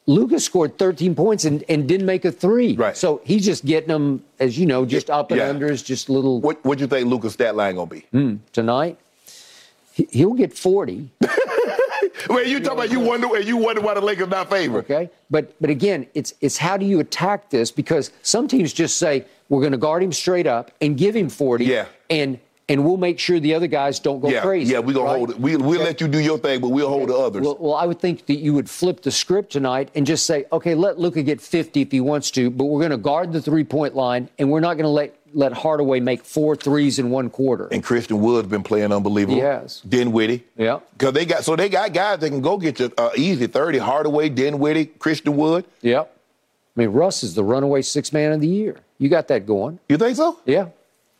Lucas 0.06 0.44
scored 0.44 0.76
13 0.78 1.14
points 1.14 1.44
and, 1.44 1.62
and 1.68 1.86
didn't 1.86 2.06
make 2.06 2.24
a 2.24 2.32
three. 2.32 2.74
Right. 2.74 2.96
So 2.96 3.20
he's 3.24 3.44
just 3.44 3.64
getting 3.64 3.88
them, 3.88 4.24
as 4.40 4.58
you 4.58 4.66
know, 4.66 4.84
just 4.84 5.10
up 5.10 5.30
and 5.30 5.38
Yeah. 5.38 5.52
unders, 5.52 5.84
just 5.84 6.08
little 6.08 6.40
What 6.40 6.62
do 6.62 6.76
you 6.78 6.86
think 6.86 7.08
Lucas' 7.08 7.34
stat 7.34 7.54
line 7.54 7.76
gonna 7.76 7.86
be? 7.90 8.00
Hmm, 8.10 8.36
tonight. 8.52 8.98
He'll 10.10 10.34
get 10.34 10.56
40. 10.56 11.10
Well, 12.28 12.46
you 12.46 12.60
talk 12.60 12.74
about 12.74 12.90
you 12.90 13.00
wonder 13.00 13.34
and 13.34 13.44
you 13.44 13.56
wonder 13.56 13.80
why 13.80 13.94
the 13.94 14.00
Lakers 14.00 14.28
not 14.28 14.48
favored. 14.50 14.84
Okay, 14.84 15.10
but 15.30 15.54
but 15.60 15.70
again, 15.70 16.06
it's 16.14 16.34
it's 16.40 16.56
how 16.56 16.76
do 16.76 16.84
you 16.86 17.00
attack 17.00 17.50
this? 17.50 17.70
Because 17.70 18.10
some 18.22 18.46
teams 18.48 18.72
just 18.72 18.96
say 18.98 19.24
we're 19.48 19.60
going 19.60 19.72
to 19.72 19.78
guard 19.78 20.02
him 20.02 20.12
straight 20.12 20.46
up 20.46 20.70
and 20.80 20.96
give 20.96 21.14
him 21.14 21.28
forty, 21.28 21.64
Yeah. 21.66 21.86
and 22.08 22.38
and 22.68 22.84
we'll 22.84 22.96
make 22.98 23.18
sure 23.18 23.40
the 23.40 23.52
other 23.52 23.66
guys 23.66 23.98
don't 23.98 24.20
go 24.20 24.28
Yeah, 24.28 24.42
crazy. 24.42 24.72
yeah, 24.74 24.78
we're 24.78 24.92
gonna 24.94 25.06
right? 25.06 25.16
hold 25.16 25.30
it. 25.30 25.40
We, 25.40 25.56
we'll 25.56 25.80
let 25.80 26.00
you 26.00 26.06
do 26.06 26.20
your 26.20 26.38
thing, 26.38 26.60
but 26.60 26.68
we'll 26.68 26.88
hold 26.88 27.08
the 27.08 27.16
others. 27.16 27.42
Well, 27.42 27.56
well, 27.58 27.74
I 27.74 27.84
would 27.84 27.98
think 27.98 28.26
that 28.26 28.36
you 28.36 28.54
would 28.54 28.70
flip 28.70 29.02
the 29.02 29.10
script 29.10 29.50
tonight 29.50 29.90
and 29.96 30.06
just 30.06 30.24
say, 30.24 30.44
okay, 30.52 30.76
let 30.76 30.96
Luka 30.96 31.24
get 31.24 31.40
50 31.40 31.80
if 31.82 31.90
he 31.90 32.00
wants 32.00 32.30
to, 32.32 32.48
but 32.48 32.66
we're 32.66 32.78
going 32.78 32.92
to 32.92 32.96
guard 32.96 33.32
the 33.32 33.42
three 33.42 33.64
point 33.64 33.96
line 33.96 34.28
and 34.38 34.48
we're 34.52 34.60
not 34.60 34.74
going 34.74 34.84
to 34.84 34.88
let 34.88 35.16
let 35.32 35.52
Hardaway 35.52 36.00
make 36.00 36.24
four 36.24 36.56
threes 36.56 36.98
in 36.98 37.10
one 37.10 37.30
quarter. 37.30 37.68
and 37.70 37.82
Christian 37.82 38.20
Wood's 38.20 38.48
been 38.48 38.62
playing 38.62 38.92
unbelievable. 38.92 39.36
He 39.36 39.40
has. 39.42 39.80
Dinwiddie. 39.82 40.44
Yeah. 40.56 40.80
Because 40.92 41.12
they 41.12 41.24
got 41.26 41.44
so 41.44 41.56
they 41.56 41.68
got 41.68 41.92
guys 41.92 42.18
that 42.20 42.28
can 42.30 42.40
go 42.40 42.56
get 42.58 42.80
you 42.80 42.92
uh, 42.98 43.10
easy 43.16 43.46
thirty. 43.46 43.78
Hardaway, 43.78 44.28
Dinwiddie, 44.28 44.86
Christian 44.86 45.36
Wood. 45.36 45.64
Yep. 45.82 46.16
I 46.76 46.80
mean, 46.80 46.90
Russ 46.90 47.22
is 47.22 47.34
the 47.34 47.44
runaway 47.44 47.82
six 47.82 48.12
man 48.12 48.32
of 48.32 48.40
the 48.40 48.46
year. 48.48 48.78
You 48.98 49.08
got 49.08 49.28
that 49.28 49.46
going. 49.46 49.78
You 49.88 49.96
think 49.98 50.16
so? 50.16 50.38
Yeah. 50.46 50.68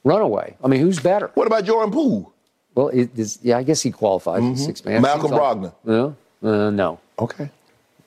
Runaway. 0.05 0.57
I 0.62 0.69
mean, 0.69 0.81
who's 0.81 0.99
better? 1.01 1.31
What 1.35 1.47
about 1.47 1.65
Jordan 1.65 1.93
Poole? 1.93 2.32
Well, 2.74 2.89
it 2.89 3.11
is, 3.19 3.39
yeah, 3.43 3.59
I 3.59 3.62
guess 3.65 3.82
he 3.82 3.91
qualifies 3.91 4.43
as 4.43 4.65
six 4.65 4.85
man. 4.85 4.95
Mm-hmm. 4.95 5.03
Malcolm 5.03 5.31
like- 5.32 5.41
Brogdon. 5.41 5.73
No, 5.85 6.16
uh, 6.43 6.70
no. 6.70 7.01
Okay. 7.19 7.51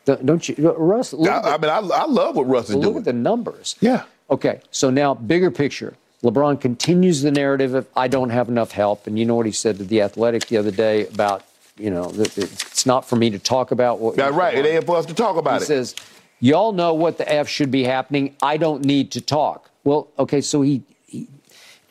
Don't- 0.06 0.50
you, 0.50 0.72
Russ? 0.72 1.14
Look, 1.14 1.30
I, 1.30 1.54
I 1.54 1.58
mean, 1.58 1.70
I, 1.70 1.78
I 1.80 2.06
love 2.06 2.36
what 2.36 2.48
Russ 2.48 2.70
is 2.70 2.76
look 2.76 2.84
doing. 2.84 2.98
at 2.98 3.04
the 3.06 3.14
numbers. 3.14 3.76
Yeah. 3.80 4.04
Okay, 4.34 4.62
so 4.72 4.90
now 4.90 5.14
bigger 5.14 5.52
picture. 5.52 5.94
LeBron 6.24 6.60
continues 6.60 7.22
the 7.22 7.30
narrative 7.30 7.76
of 7.76 7.88
I 7.96 8.08
don't 8.08 8.32
have 8.32 8.50
enough 8.50 8.72
help, 8.72 9.06
and 9.06 9.20
you 9.20 9.26
know 9.26 9.36
what 9.36 9.46
he 9.46 9.52
said 9.52 9.78
to 9.78 9.84
the 9.84 10.02
Athletic 10.02 10.48
the 10.48 10.58
other 10.58 10.72
day 10.72 11.06
about 11.08 11.44
you 11.78 11.92
know 11.92 12.12
it's 12.16 12.88
not 12.88 13.08
for 13.08 13.16
me 13.16 13.30
to 13.30 13.38
talk 13.38 13.70
about 13.70 14.00
what. 14.00 14.16
That's 14.16 14.34
right. 14.34 14.56
It 14.56 14.66
ain't 14.66 14.86
for 14.88 14.98
us 14.98 15.06
to 15.06 15.14
talk 15.14 15.38
about 15.38 15.60
He 15.60 15.66
it. 15.66 15.68
says, 15.68 15.96
"Y'all 16.40 16.72
know 16.72 16.96
what 16.96 17.20
the 17.20 17.32
f 17.32 17.48
should 17.48 17.70
be 17.70 17.84
happening. 17.84 18.36
I 18.42 18.58
don't 18.58 18.84
need 18.84 19.12
to 19.12 19.22
talk." 19.22 19.70
Well, 19.84 20.08
okay, 20.18 20.42
so 20.42 20.64
he, 20.64 20.82
he 21.06 21.28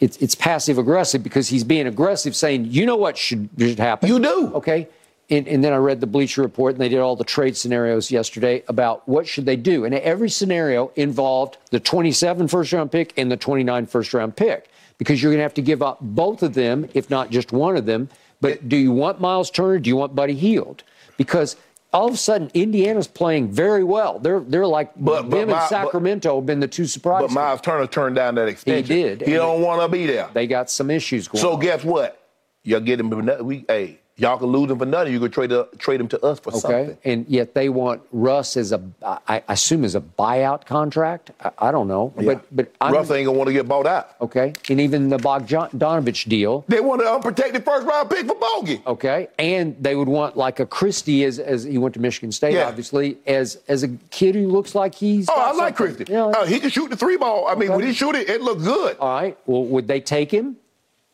it's, 0.01 0.16
it's 0.16 0.35
passive 0.35 0.78
aggressive 0.78 1.23
because 1.23 1.48
he's 1.48 1.62
being 1.62 1.86
aggressive, 1.86 2.35
saying, 2.35 2.64
you 2.64 2.86
know 2.86 2.97
what 2.97 3.16
should, 3.16 3.48
should 3.56 3.78
happen. 3.78 4.09
You 4.09 4.19
do. 4.19 4.51
Okay. 4.55 4.89
And, 5.32 5.48
and 5.48 5.64
then 5.64 5.72
I 5.72 5.76
read 5.76 6.00
the 6.02 6.06
Bleacher 6.06 6.42
Report, 6.42 6.74
and 6.74 6.80
they 6.80 6.90
did 6.90 6.98
all 6.98 7.16
the 7.16 7.24
trade 7.24 7.56
scenarios 7.56 8.10
yesterday 8.10 8.62
about 8.68 9.09
what 9.09 9.26
should 9.26 9.46
they 9.46 9.56
do. 9.56 9.86
And 9.86 9.94
every 9.94 10.28
scenario 10.28 10.92
involved 10.94 11.56
the 11.70 11.80
27 11.80 12.48
first 12.48 12.70
round 12.70 12.92
pick 12.92 13.14
and 13.16 13.32
the 13.32 13.38
29 13.38 13.86
first 13.86 14.12
round 14.12 14.36
pick 14.36 14.68
because 14.98 15.22
you're 15.22 15.32
going 15.32 15.38
to 15.38 15.44
have 15.44 15.54
to 15.54 15.62
give 15.62 15.80
up 15.80 15.96
both 16.02 16.42
of 16.42 16.52
them, 16.52 16.86
if 16.92 17.09
not 17.09 17.30
just 17.30 17.50
one 17.50 17.78
of 17.78 17.86
them. 17.86 18.10
But 18.42 18.68
do 18.68 18.76
you 18.76 18.92
want 18.92 19.22
Myles 19.22 19.50
Turner? 19.50 19.78
Do 19.78 19.88
you 19.88 19.96
want 19.96 20.14
Buddy 20.14 20.34
Hield? 20.34 20.82
Because 21.16 21.56
all 21.94 22.09
of 22.09 22.14
a 22.14 22.18
sudden, 22.18 22.50
Indiana's 22.52 23.06
playing 23.06 23.50
very 23.52 23.84
well. 23.84 24.18
They're 24.18 24.40
they're 24.40 24.66
like 24.66 24.92
But- 24.96 25.30
but 25.30 25.30
them 25.30 25.30
my- 25.30 25.38
and 25.40 25.50
but- 25.52 25.68
Sacramento 25.68 26.36
have 26.36 26.44
been 26.44 26.60
the 26.60 26.68
two 26.68 26.84
surprises. 26.84 27.28
But 27.28 27.40
Myles 27.40 27.62
Turner 27.62 27.86
turned 27.86 28.16
down 28.16 28.34
that 28.34 28.48
extension. 28.48 28.86
They 28.94 29.02
did. 29.16 29.22
He 29.22 29.32
don't 29.32 29.62
want 29.62 29.80
to 29.80 29.88
be 29.88 30.04
there. 30.06 30.28
they 30.34 30.46
got 30.46 30.70
some 30.70 30.90
issues 30.90 31.26
going. 31.26 31.40
So 31.40 31.52
on. 31.54 31.60
guess 31.60 31.84
what? 31.84 32.18
You're 32.64 32.80
get 32.80 33.00
him 33.00 33.09
for 33.10 33.22
nothing. 33.22 33.46
We 33.46 33.64
hey, 33.66 33.98
y'all 34.22 34.38
can 34.38 34.46
lose 34.46 34.70
him 34.70 34.78
for 34.78 34.86
nothing. 34.86 35.12
You 35.12 35.20
can 35.20 35.30
trade 35.30 35.52
uh, 35.52 35.64
trade 35.78 36.00
him 36.00 36.08
to 36.08 36.24
us 36.24 36.38
for 36.40 36.50
Okay, 36.50 36.60
something. 36.60 36.98
and 37.04 37.26
yet 37.28 37.54
they 37.54 37.68
want 37.68 38.00
Russ 38.12 38.56
as 38.56 38.72
a, 38.72 38.80
I 39.28 39.42
assume 39.48 39.84
as 39.84 39.94
a 39.94 40.00
buyout 40.00 40.64
contract. 40.64 41.32
I, 41.40 41.50
I 41.58 41.70
don't 41.72 41.88
know, 41.88 42.12
Yeah. 42.16 42.24
but 42.34 42.56
but 42.56 42.72
I'm, 42.80 42.92
Russ 42.94 43.10
ain't 43.10 43.26
gonna 43.26 43.36
want 43.36 43.48
to 43.48 43.52
get 43.52 43.68
bought 43.68 43.86
out. 43.86 44.14
okay, 44.20 44.52
and 44.70 44.80
even 44.80 45.08
the 45.08 45.18
Bogdanovich 45.18 46.28
deal. 46.28 46.64
They 46.68 46.80
want 46.80 47.02
an 47.02 47.08
unprotected 47.08 47.64
first 47.64 47.86
round 47.86 48.08
pick 48.10 48.26
for 48.26 48.36
Bogey. 48.36 48.80
Okay, 48.86 49.28
and 49.38 49.76
they 49.80 49.94
would 49.96 50.08
want 50.08 50.36
like 50.36 50.60
a 50.60 50.66
Christie 50.66 51.24
as 51.24 51.38
as 51.38 51.64
he 51.64 51.76
went 51.78 51.94
to 51.94 52.00
Michigan 52.00 52.30
State, 52.32 52.54
Yeah. 52.54 52.68
obviously 52.68 53.18
as 53.26 53.58
as 53.68 53.82
a 53.82 53.88
kid 54.10 54.34
who 54.34 54.46
looks 54.48 54.74
like 54.74 54.94
he's. 54.94 55.28
Oh, 55.28 55.34
I 55.36 55.52
like 55.52 55.76
something. 55.76 55.96
Christie. 55.96 56.12
Yeah. 56.12 56.26
Uh, 56.26 56.46
he 56.46 56.60
can 56.60 56.70
shoot 56.70 56.88
the 56.90 56.96
three 56.96 57.16
ball. 57.16 57.48
I 57.48 57.54
mean, 57.56 57.72
when 57.72 57.84
he 57.84 57.92
shoot 57.92 58.14
it, 58.14 58.28
it 58.30 58.40
looked 58.42 58.62
good. 58.62 58.96
All 58.98 59.12
right. 59.20 59.36
Well, 59.46 59.64
would 59.64 59.88
they 59.88 60.00
take 60.00 60.30
him? 60.30 60.56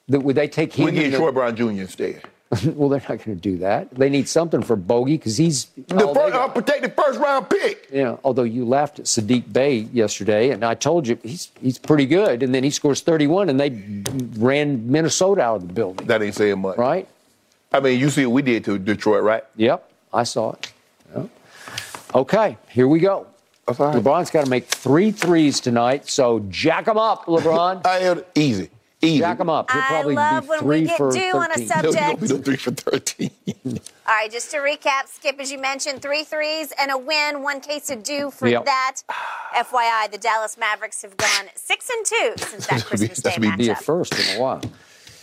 Would 0.08 0.36
they 0.36 0.48
take 0.48 0.72
him? 0.72 0.86
we 0.86 0.92
get 0.92 1.14
Troy 1.14 1.30
Brown 1.32 1.54
Jr. 1.56 1.70
instead. 1.70 2.22
well, 2.64 2.88
they're 2.88 3.00
not 3.00 3.22
going 3.24 3.24
to 3.24 3.34
do 3.34 3.58
that. 3.58 3.90
They 3.90 4.08
need 4.08 4.26
something 4.28 4.62
for 4.62 4.74
Bogey 4.74 5.18
because 5.18 5.36
he's 5.36 5.66
The 5.66 6.02
oh, 6.02 6.14
they 6.14 6.20
first, 6.20 6.32
got. 6.32 6.34
Uh, 6.34 6.44
unprotected 6.46 6.94
first 6.94 7.20
round 7.20 7.50
pick. 7.50 7.88
Yeah, 7.92 8.16
although 8.24 8.44
you 8.44 8.64
laughed 8.64 8.98
at 8.98 9.04
Saddiq 9.04 9.52
Bey 9.52 9.80
yesterday, 9.92 10.50
and 10.50 10.64
I 10.64 10.74
told 10.74 11.06
you 11.06 11.18
he's 11.22 11.50
he's 11.60 11.78
pretty 11.78 12.06
good, 12.06 12.42
and 12.42 12.54
then 12.54 12.64
he 12.64 12.70
scores 12.70 13.02
31, 13.02 13.50
and 13.50 13.60
they 13.60 14.02
ran 14.42 14.90
Minnesota 14.90 15.42
out 15.42 15.56
of 15.56 15.68
the 15.68 15.74
building. 15.74 16.06
That 16.06 16.22
ain't 16.22 16.34
saying 16.34 16.58
much. 16.60 16.78
right? 16.78 17.06
I 17.70 17.80
mean, 17.80 18.00
you 18.00 18.08
see 18.08 18.24
what 18.24 18.32
we 18.32 18.42
did 18.42 18.64
to 18.64 18.78
Detroit, 18.78 19.22
right? 19.22 19.44
Yep, 19.56 19.90
I 20.14 20.22
saw 20.22 20.52
it. 20.52 20.72
Yep. 21.14 21.28
Okay, 22.14 22.56
here 22.70 22.88
we 22.88 22.98
go. 22.98 23.26
That's 23.66 23.78
all 23.80 23.92
right. 23.92 24.02
LeBron's 24.02 24.30
got 24.30 24.44
to 24.44 24.50
make 24.50 24.64
three 24.64 25.10
threes 25.10 25.60
tonight, 25.60 26.08
so 26.08 26.40
jack 26.48 26.86
them 26.86 26.96
up, 26.96 27.26
LeBron. 27.26 27.86
I 27.86 27.98
am 27.98 28.24
easy. 28.34 28.70
Easy. 29.00 29.18
jack 29.20 29.38
them 29.38 29.48
up. 29.48 29.70
He'll 29.70 29.80
I 29.80 29.86
probably 29.86 30.14
love 30.16 30.42
be 30.44 30.48
when 30.48 30.58
three 30.60 30.80
we 30.80 30.86
get 30.86 30.96
for 30.96 31.10
due 31.12 31.32
on 31.36 31.50
a 31.52 31.54
13. 31.54 31.58
No, 31.58 31.62
you 31.62 31.68
gonna 31.68 31.92
subject. 31.92 32.20
be 32.20 32.28
no 32.28 32.38
three 32.38 32.56
for 32.56 32.70
thirteen. 32.72 33.30
All 34.08 34.14
right, 34.14 34.30
just 34.30 34.50
to 34.50 34.56
recap, 34.58 35.06
Skip, 35.06 35.38
as 35.38 35.52
you 35.52 35.58
mentioned, 35.58 36.02
three 36.02 36.24
threes 36.24 36.72
and 36.80 36.90
a 36.90 36.98
win, 36.98 37.42
one 37.42 37.60
case 37.60 37.90
of 37.90 38.02
due 38.02 38.30
for 38.30 38.48
Yep. 38.48 38.64
that. 38.64 38.96
FYI, 39.54 40.10
the 40.10 40.18
Dallas 40.18 40.56
Mavericks 40.58 41.02
have 41.02 41.16
gone 41.16 41.46
six 41.54 41.88
and 41.90 42.04
two 42.06 42.32
since 42.44 42.66
that 42.66 42.84
Christmas 42.86 43.18
Day 43.20 43.30
That's 43.30 43.38
be- 43.38 43.56
Be 43.56 43.68
a 43.68 43.74
matchup. 43.74 43.82
first 43.82 44.14
in 44.18 44.36
a 44.36 44.40
while. 44.40 44.60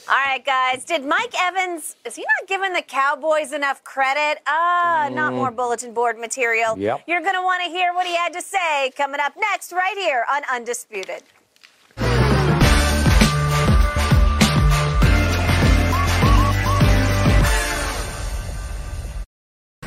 All 0.08 0.16
right, 0.24 0.46
guys. 0.46 0.86
Did 0.86 1.04
Mike 1.04 1.34
Evans, 1.38 1.96
is 2.06 2.16
he 2.16 2.22
not 2.40 2.48
giving 2.48 2.74
the 2.74 2.84
Cowboys 2.84 3.52
enough 3.54 3.84
credit? 3.84 4.40
Ah, 4.46 5.10
not 5.12 5.34
more 5.34 5.50
bulletin 5.50 5.96
board 5.96 6.20
material. 6.20 6.76
Mm. 6.76 6.82
Yep. 6.82 7.02
You're 7.08 7.22
going 7.22 7.34
to 7.34 7.42
want 7.42 7.64
to 7.64 7.70
hear 7.72 7.92
what 7.92 8.06
he 8.06 8.16
had 8.16 8.32
to 8.34 8.42
say 8.44 8.92
coming 8.96 9.20
up 9.20 9.34
next, 9.36 9.74
right 9.74 9.98
here 9.98 10.24
on 10.32 10.44
Undisputed. 10.54 11.24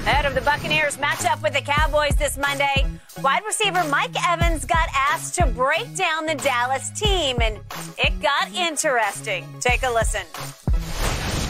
Ahead 0.08 0.24
of 0.24 0.34
the 0.34 0.40
Buccaneers 0.40 0.96
matchup 0.96 1.42
with 1.42 1.52
the 1.52 1.60
Cowboys 1.60 2.16
this 2.16 2.38
Monday, 2.38 2.86
wide 3.20 3.42
receiver 3.44 3.84
Mike 3.90 4.14
Evans 4.26 4.64
got 4.64 4.88
asked 4.94 5.34
to 5.34 5.44
break 5.44 5.94
down 5.94 6.24
the 6.24 6.34
Dallas 6.36 6.88
team, 6.98 7.36
and 7.42 7.58
it 7.98 8.18
got 8.22 8.50
interesting. 8.54 9.46
Take 9.60 9.82
a 9.82 9.90
listen. 9.90 10.22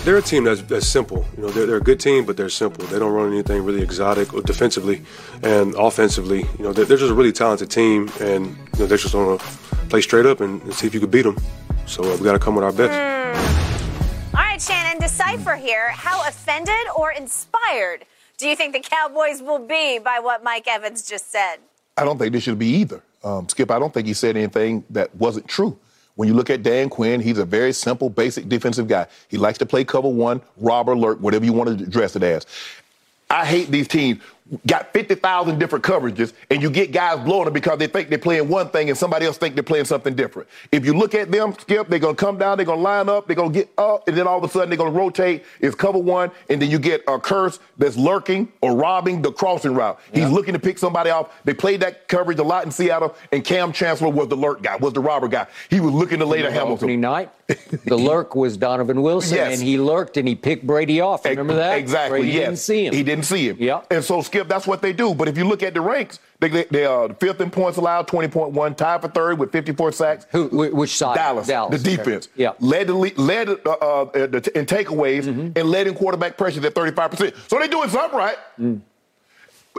They're 0.05 0.16
a 0.16 0.22
team 0.22 0.43
that's, 0.43 0.60
that's 0.62 0.89
simple. 0.89 1.24
You 1.36 1.44
know, 1.44 1.51
they're, 1.51 1.66
they're 1.66 1.76
a 1.76 1.80
good 1.80 2.01
team, 2.01 2.26
but 2.26 2.36
they're 2.36 2.48
simple. 2.48 2.85
They 2.86 2.98
don't 2.98 3.12
run 3.12 3.32
anything 3.32 3.64
really 3.64 3.80
exotic 3.80 4.35
or 4.35 4.43
defensively 4.43 5.05
and 5.44 5.72
offensively. 5.76 6.40
You 6.59 6.64
know, 6.64 6.72
they're, 6.72 6.85
they're 6.85 6.97
just 6.97 7.12
a 7.12 7.14
really 7.14 7.30
talented 7.30 7.70
team, 7.70 8.10
and 8.20 8.47
you 8.47 8.80
know, 8.80 8.86
they're 8.86 8.98
just 8.98 9.14
going 9.14 9.39
to 9.39 9.44
play 9.89 10.01
straight 10.01 10.26
up 10.26 10.40
and, 10.40 10.60
and 10.62 10.74
see 10.74 10.89
if 10.89 10.94
you 10.94 10.98
could 10.98 11.12
beat 11.12 11.22
them. 11.22 11.39
So 11.86 12.02
uh, 12.02 12.16
we 12.16 12.24
got 12.24 12.32
to 12.32 12.40
come 12.40 12.56
with 12.56 12.64
our 12.64 12.72
best. 12.72 12.93
All 14.35 14.43
right, 14.43 14.60
Shannon, 14.60 15.01
decipher 15.01 15.55
here. 15.55 15.90
How 15.90 16.26
offended 16.26 16.74
or 16.97 17.12
inspired 17.12 18.05
do 18.39 18.48
you 18.48 18.55
think 18.55 18.73
the 18.73 18.81
Cowboys 18.81 19.43
will 19.43 19.59
be 19.59 19.98
by 19.98 20.20
what 20.20 20.43
Mike 20.44 20.66
Evans 20.69 21.06
just 21.06 21.31
said? 21.31 21.56
I 21.97 22.05
don't 22.05 22.19
think 22.19 22.32
this 22.32 22.44
should 22.44 22.59
be 22.59 22.69
either. 22.69 23.02
Um, 23.24 23.48
Skip, 23.48 23.70
I 23.70 23.81
don't 23.81 23.93
think 23.93 24.06
he 24.06 24.15
said 24.15 24.36
anything 24.36 24.85
that 24.90 25.15
wasn't 25.16 25.48
true. 25.48 25.77
When 26.15 26.28
you 26.28 26.35
look 26.35 26.48
at 26.48 26.62
Dan 26.62 26.89
Quinn, 26.89 27.20
he's 27.20 27.39
a 27.39 27.44
very 27.44 27.73
simple, 27.73 28.09
basic 28.09 28.48
defensive 28.48 28.86
guy. 28.86 29.06
He 29.28 29.36
likes 29.36 29.59
to 29.59 29.66
play 29.66 29.85
cover 29.85 30.09
one, 30.09 30.40
rob 30.56 30.89
alert, 30.89 31.20
whatever 31.20 31.44
you 31.44 31.52
want 31.52 31.78
to 31.78 31.85
address 31.85 32.15
it 32.16 32.23
as. 32.23 32.47
I 33.31 33.44
hate 33.44 33.70
these 33.70 33.89
teams. 33.89 34.23
Got 34.66 34.94
50,000 34.94 35.58
different 35.58 35.84
coverages, 35.84 36.32
and 36.50 36.62
you 36.62 36.70
get 36.70 36.90
guys 36.90 37.22
blowing 37.22 37.44
them 37.44 37.52
because 37.52 37.78
they 37.78 37.86
think 37.86 38.08
they're 38.08 38.18
playing 38.18 38.48
one 38.48 38.70
thing 38.70 38.88
and 38.88 38.96
somebody 38.96 39.26
else 39.26 39.36
think 39.36 39.54
they're 39.54 39.62
playing 39.62 39.84
something 39.84 40.14
different. 40.14 40.48
If 40.72 40.86
you 40.86 40.94
look 40.94 41.14
at 41.14 41.30
them, 41.30 41.52
Skip, 41.58 41.88
they're 41.88 41.98
going 41.98 42.16
to 42.16 42.20
come 42.20 42.38
down, 42.38 42.56
they're 42.56 42.64
going 42.64 42.78
to 42.78 42.82
line 42.82 43.10
up, 43.10 43.26
they're 43.26 43.36
going 43.36 43.52
to 43.52 43.58
get 43.58 43.68
up, 43.76 44.08
and 44.08 44.16
then 44.16 44.26
all 44.26 44.38
of 44.38 44.44
a 44.44 44.48
sudden 44.48 44.70
they're 44.70 44.78
going 44.78 44.92
to 44.92 44.98
rotate. 44.98 45.44
It's 45.60 45.74
cover 45.74 45.98
one, 45.98 46.30
and 46.48 46.62
then 46.62 46.70
you 46.70 46.78
get 46.78 47.02
a 47.06 47.18
curse 47.18 47.58
that's 47.76 47.96
lurking 47.96 48.50
or 48.62 48.74
robbing 48.74 49.20
the 49.20 49.32
crossing 49.32 49.74
route. 49.74 50.00
He's 50.14 50.30
looking 50.30 50.54
to 50.54 50.58
pick 50.58 50.78
somebody 50.78 51.10
off. 51.10 51.30
They 51.44 51.52
played 51.52 51.80
that 51.80 52.08
coverage 52.08 52.38
a 52.38 52.42
lot 52.44 52.64
in 52.64 52.70
Seattle, 52.70 53.14
and 53.32 53.44
Kam 53.44 53.70
Chancellor 53.72 54.08
was 54.08 54.28
the 54.28 54.36
lurk 54.36 54.62
guy, 54.62 54.76
was 54.76 54.94
the 54.94 55.00
robber 55.00 55.28
guy. 55.28 55.46
He 55.68 55.78
was 55.80 55.92
looking 55.92 56.20
to 56.20 56.24
lay 56.26 56.40
to 56.40 56.50
Hamilton. 56.50 56.84
Opening 56.84 57.00
night, 57.02 57.30
the 57.84 57.98
lurk 57.98 58.34
was 58.34 58.56
Donovan 58.56 59.02
Wilson, 59.02 59.36
Yes. 59.36 59.58
and 59.58 59.66
he 59.68 59.78
lurked 59.78 60.16
and 60.16 60.26
he 60.28 60.34
picked 60.34 60.66
Brady 60.66 61.00
off. 61.02 61.24
Remember 61.26 61.54
that? 61.56 61.76
Exactly. 61.78 62.20
Brady 62.20 62.32
yes. 62.34 62.46
didn't 62.46 62.58
see 62.58 62.86
him. 62.86 62.94
He 62.94 63.02
didn't 63.02 63.24
see 63.24 63.48
him. 63.48 63.56
Yeah. 63.58 63.82
And 63.90 64.04
so 64.04 64.22
Skip, 64.22 64.38
that's 64.47 64.66
what 64.66 64.82
they 64.82 64.93
do. 64.93 65.15
But 65.15 65.27
if 65.28 65.36
you 65.39 65.44
look 65.44 65.62
at 65.62 65.74
the 65.74 65.81
ranks, 65.81 66.20
they 66.39 66.48
they, 66.48 66.65
they 66.65 66.85
are 66.85 67.12
fifth 67.15 67.40
in 67.40 67.51
points 67.51 67.78
allowed, 67.78 68.06
twenty 68.06 68.28
point 68.28 68.52
one, 68.52 68.74
tied 68.74 69.01
for 69.01 69.09
third 69.09 69.39
with 69.39 69.51
fifty 69.51 69.73
four 69.73 69.90
sacks. 69.90 70.27
Who? 70.31 70.47
Which 70.48 70.97
side? 70.97 71.16
Dallas, 71.16 71.47
Dallas. 71.48 71.82
the 71.82 71.89
okay. 71.90 71.97
defense, 71.97 72.28
Yeah. 72.36 72.52
led 72.60 72.86
the 72.89 72.94
le- 72.94 73.10
led 73.16 73.48
uh, 73.48 73.70
uh, 73.73 74.10
in 74.15 74.66
takeaways 74.66 75.24
Mm-hmm. 75.24 75.59
and 75.59 75.69
led 75.70 75.86
in 75.89 75.94
quarterback 75.94 76.36
pressures 76.36 76.65
at 76.65 76.74
thirty 76.74 76.93
five 76.93 77.10
percent. 77.10 77.35
So 77.48 77.59
they're 77.59 77.66
doing 77.69 77.89
something 77.89 78.16
right. 78.19 78.36
Mm. 78.60 78.81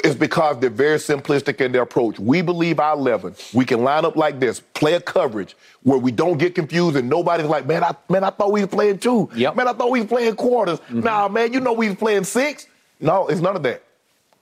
It's 0.02 0.15
because 0.15 0.57
they're 0.60 0.69
very 0.69 0.98
simplistic 0.98 1.60
in 1.60 1.73
their 1.73 1.81
approach. 1.81 2.19
We 2.19 2.41
believe 2.41 2.80
our 2.80 2.94
11. 2.94 3.36
We 3.53 3.65
can 3.65 3.84
line 3.84 4.06
up 4.06 4.15
like 4.15 4.40
this, 4.40 4.61
play 4.73 4.94
a 4.94 5.02
coverage 5.02 5.57
where 5.84 5.98
we 5.98 6.10
don't 6.11 6.38
get 6.38 6.56
confused 6.56 6.95
and 6.95 7.10
nobody's 7.10 7.48
like, 7.48 7.65
man, 7.65 7.84
I, 7.84 7.94
man, 8.07 8.23
I 8.23 8.30
thought 8.30 8.53
we 8.53 8.61
was 8.61 8.69
playing 8.69 8.99
two. 8.99 9.30
Yep. 9.36 9.57
Man, 9.57 9.68
I 9.68 9.73
thought 9.73 9.91
we 9.91 9.99
was 9.99 10.07
playing 10.07 10.38
quarters. 10.38 10.80
Nah, 10.90 11.27
man, 11.27 11.52
you 11.52 11.60
know 11.60 11.73
we 11.73 11.90
was 11.90 11.98
playing 11.98 12.23
six. 12.23 12.68
No, 13.02 13.27
it's 13.27 13.41
none 13.41 13.57
of 13.57 13.64
that. 13.64 13.84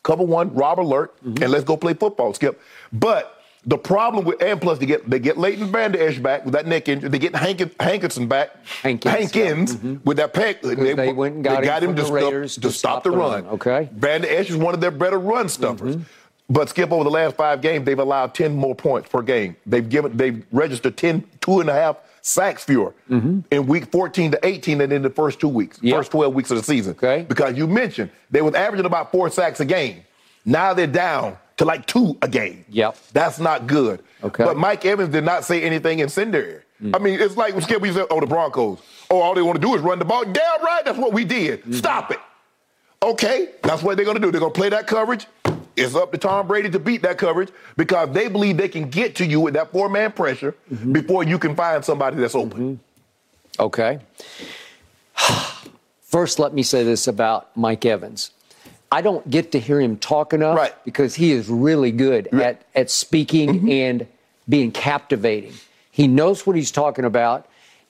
Cover 0.08 0.24
one, 0.24 0.54
rob 0.54 0.80
alert, 0.80 1.14
mm-hmm. 1.18 1.44
and 1.44 1.52
let's 1.52 1.66
go 1.66 1.76
play 1.76 1.94
football, 1.94 2.34
Skip. 2.34 2.62
But 2.94 3.44
the 3.66 3.78
problem 3.78 4.24
with 4.24 4.42
and 4.42 4.62
plus 4.62 4.80
they 4.80 4.86
get 4.86 5.10
they 5.10 5.20
get 5.20 5.38
Leighton 5.38 5.70
Vander 5.70 6.02
Esch 6.02 6.18
back 6.18 6.46
with 6.46 6.54
that 6.54 6.66
neck 6.66 6.88
injury. 6.88 7.10
They 7.10 7.20
get 7.20 7.36
Hankin, 7.36 7.72
Hankinson 7.78 8.30
back. 8.30 8.52
Hankins, 8.84 9.14
Hankins 9.14 9.78
yeah. 9.84 9.96
with 10.06 10.16
that 10.16 10.34
peg. 10.34 10.62
They, 10.62 10.94
they 10.94 11.12
went 11.12 11.36
and 11.36 11.44
got 11.44 11.84
him 11.84 11.90
from 11.90 11.96
to 11.98 12.02
the 12.04 12.48
stop- 12.48 12.62
to, 12.62 12.72
stop, 12.72 13.04
the 13.04 13.12
run. 13.12 13.48
okay. 13.48 13.90
Vander 13.92 14.30
Esch 14.30 14.50
is 14.50 14.56
one 14.56 14.74
of 14.74 14.80
their 14.80 14.92
better 14.92 15.20
run 15.20 15.50
stuffers. 15.50 15.98
Mm-hmm. 15.98 16.54
But 16.54 16.70
Skip, 16.70 16.94
over 16.94 17.04
the 17.04 17.12
last 17.12 17.36
five 17.36 17.60
games, 17.60 17.84
they've 17.86 18.00
allowed 18.00 18.34
10 18.34 18.56
more 18.56 18.76
points 18.76 19.10
per 19.10 19.22
game. 19.22 19.58
They've 19.66 19.90
given 19.90 20.16
they've 20.16 20.46
registered 20.54 20.96
10, 20.96 21.26
two 21.42 21.60
and 21.60 21.70
a 21.70 21.74
half 21.74 21.98
sacks 22.28 22.64
fewer 22.64 22.94
mm-hmm. 23.10 23.40
in 23.52 23.68
week 23.68 23.90
14 23.92 24.32
to 24.32 24.46
18 24.46 24.82
and 24.82 24.92
in 24.92 25.02
the 25.02 25.10
first 25.10 25.40
two 25.40 25.48
weeks, 25.48 25.80
Yep. 25.82 25.96
first 25.96 26.12
12 26.12 26.34
weeks 26.34 26.52
of 26.52 26.58
the 26.58 26.64
season. 26.64 26.92
Okay. 26.92 27.26
Because 27.28 27.58
you 27.58 27.68
mentioned 27.68 28.12
they 28.30 28.42
was 28.42 28.54
averaging 28.54 28.86
about 28.86 29.12
four 29.12 29.30
sacks 29.30 29.60
a 29.60 29.66
game. 29.66 30.02
Now 30.46 30.74
they're 30.74 30.88
down 30.88 31.38
to 31.58 31.66
like 31.66 31.86
two 31.86 32.18
a 32.22 32.28
game. 32.28 32.66
Yep. 32.70 32.98
That's 33.14 33.40
not 33.40 33.68
good. 33.68 34.04
Okay. 34.24 34.44
But 34.44 34.58
Mike 34.58 34.86
Evans 34.86 35.10
did 35.10 35.24
not 35.24 35.46
say 35.46 35.64
anything 35.64 36.00
in 36.00 36.04
incendiary. 36.04 36.64
Mm. 36.82 36.96
I 36.96 37.00
mean, 37.00 37.20
it's 37.20 37.38
like 37.38 37.60
Skip, 37.62 37.82
we 37.82 37.92
said, 37.92 38.06
oh, 38.12 38.20
the 38.20 38.28
Broncos. 38.28 38.80
Oh, 39.10 39.20
all 39.20 39.34
they 39.34 39.42
want 39.42 39.60
to 39.60 39.66
do 39.66 39.74
is 39.76 39.82
run 39.82 39.98
the 39.98 40.06
ball. 40.06 40.24
Damn 40.24 40.64
right, 40.64 40.82
that's 40.86 40.98
what 40.98 41.14
we 41.14 41.26
did. 41.26 41.62
Mm-hmm. 41.62 41.74
Stop 41.74 42.12
it. 42.12 42.20
Okay, 43.02 43.50
that's 43.64 43.82
what 43.82 43.96
they're 43.96 44.06
going 44.06 44.18
to 44.18 44.22
do. 44.22 44.32
They're 44.32 44.40
going 44.40 44.54
to 44.54 44.60
play 44.60 44.70
that 44.70 44.86
coverage. 44.86 45.28
It's 45.78 45.96
up 45.96 46.12
to 46.12 46.18
Tom 46.18 46.48
Brady 46.48 46.70
to 46.72 46.80
beat 46.80 47.04
that 47.04 47.18
coverage 47.18 47.50
because 47.78 48.10
they 48.12 48.28
believe 48.28 48.58
they 48.58 48.68
can 48.68 48.90
get 48.90 49.16
to 49.16 49.26
you 49.26 49.40
with 49.40 49.54
that 49.54 49.72
four 49.72 49.88
man 49.90 50.12
pressure 50.12 50.56
mm-hmm. 50.74 50.92
before 50.92 51.24
you 51.24 51.38
can 51.38 51.56
find 51.56 51.86
somebody 51.86 52.18
that's 52.18 52.36
open. 52.36 52.80
Mm-hmm. 52.80 53.62
Okay. 53.62 54.00
First, 56.02 56.40
let 56.40 56.54
me 56.54 56.64
say 56.64 56.84
this 56.84 57.08
about 57.08 57.56
Mike 57.56 57.86
Evans. 57.86 58.32
I 58.92 59.02
don't 59.02 59.30
get 59.30 59.52
to 59.52 59.60
hear 59.60 59.80
him 59.82 59.98
talk 59.98 60.34
enough 60.34 60.58
Right. 60.58 60.74
because 60.86 61.16
he 61.16 61.32
is 61.32 61.50
really 61.50 61.92
good 61.92 62.28
at, 62.34 62.64
at 62.74 62.90
speaking 62.90 63.50
mm-hmm. 63.50 63.70
and 63.70 64.08
being 64.48 64.72
captivating. 64.72 65.54
He 65.92 66.08
knows 66.08 66.48
what 66.48 66.56
he's 66.56 66.72
talking 66.72 67.06
about. 67.06 67.46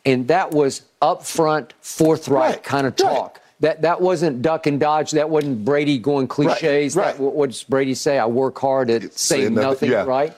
and 0.06 0.28
that 0.30 0.52
was 0.52 0.84
upfront, 1.02 1.72
forthright 1.82 2.56
Right, 2.56 2.64
kind 2.64 2.88
of 2.88 3.00
right. 3.00 3.32
That 3.60 3.82
that 3.82 4.02
wasn't 4.02 4.42
duck 4.42 4.68
and 4.68 4.80
dodge. 4.80 5.12
That 5.12 5.30
wasn't 5.30 5.66
Brady 5.66 5.98
going 5.98 6.28
cliches. 6.28 6.96
right. 6.96 7.16
That, 7.18 7.20
what, 7.20 7.50
does 7.50 7.64
Brady 7.64 7.96
say? 7.96 8.20
I 8.20 8.26
work 8.28 8.58
hard 8.60 8.90
at 8.92 9.02
saying 9.02 9.42
saying 9.42 9.54
nothing, 9.56 9.70
nothing. 9.70 9.92
yeah. 9.92 10.04
Right? 10.04 10.34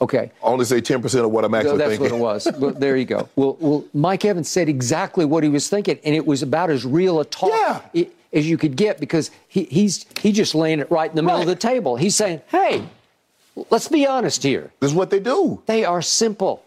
Okay. 0.00 0.32
Only 0.42 0.64
say 0.64 0.80
10% 0.80 1.24
of 1.24 1.30
what 1.30 1.44
I'm 1.44 1.54
actually 1.54 1.76
that's 1.78 1.90
thinking. 1.96 2.18
what 2.18 2.18
it 2.18 2.20
was. 2.34 2.48
well, 2.58 2.72
there 2.72 2.96
you 2.96 3.04
go. 3.04 3.28
Well, 3.36 3.56
well, 3.60 3.84
Mike 3.94 4.24
Evans 4.24 4.48
said 4.48 4.68
exactly 4.68 5.24
what 5.24 5.44
he 5.44 5.48
was 5.48 5.68
thinking, 5.68 5.98
and 6.02 6.14
it 6.14 6.26
was 6.26 6.42
about 6.42 6.70
as 6.70 6.84
real 6.84 7.20
a 7.20 7.24
talk 7.24 7.52
Yeah. 7.94 8.04
as 8.32 8.48
you 8.48 8.58
could 8.58 8.74
get 8.74 8.98
because 8.98 9.30
he, 9.46 9.64
he's 9.64 10.06
he 10.20 10.32
just 10.32 10.54
laying 10.56 10.80
it 10.80 10.90
right 10.90 11.08
in 11.08 11.14
the 11.14 11.22
middle 11.22 11.40
of 11.42 11.46
the 11.46 11.54
table. 11.54 11.94
He's 11.96 12.16
saying, 12.16 12.40
"Hey, 12.48 12.82
let's 13.70 13.86
be 13.86 14.06
honest 14.06 14.42
here. 14.42 14.72
This 14.80 14.90
is 14.90 14.96
what 14.96 15.10
they 15.10 15.20
do. 15.20 15.62
They 15.66 15.84
are 15.84 16.02
simple. 16.02 16.64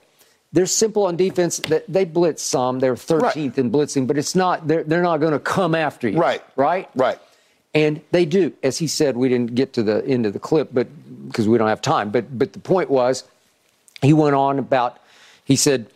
They're 0.55 0.65
simple 0.65 1.05
on 1.05 1.17
defense. 1.17 1.57
They- 1.57 1.83
They 1.87 2.05
blitz 2.05 2.41
some. 2.41 2.79
They're 2.79 2.95
13th 2.95 3.57
in 3.57 3.69
blitzing, 3.69 4.07
but 4.07 4.17
it's 4.17 4.35
not. 4.35 4.67
They're 4.67 4.83
they're 4.83 5.03
not 5.03 5.17
going 5.19 5.33
to 5.33 5.39
come 5.39 5.75
after 5.75 6.07
you. 6.09 6.17
Right. 6.17 6.41
Right. 6.55 6.89
Right. 6.95 7.19
And 7.73 7.99
they 8.11 8.23
do, 8.25 8.53
as 8.63 8.77
he 8.77 8.87
said. 8.87 9.17
We 9.17 9.27
didn't 9.27 9.53
get 9.53 9.73
to 9.73 9.83
the 9.83 10.03
end 10.07 10.25
of 10.25 10.31
the 10.31 10.39
clip, 10.39 10.69
but 10.73 10.87
because 11.27 11.45
we 11.47 11.57
don't 11.57 11.67
have 11.67 11.81
time. 11.81 12.09
But 12.09 12.39
but 12.39 12.53
the 12.53 12.59
point 12.59 12.89
was, 12.89 13.25
he 14.01 14.13
went 14.13 14.33
on 14.35 14.57
about. 14.57 14.97
He 15.43 15.57
said, 15.57 15.87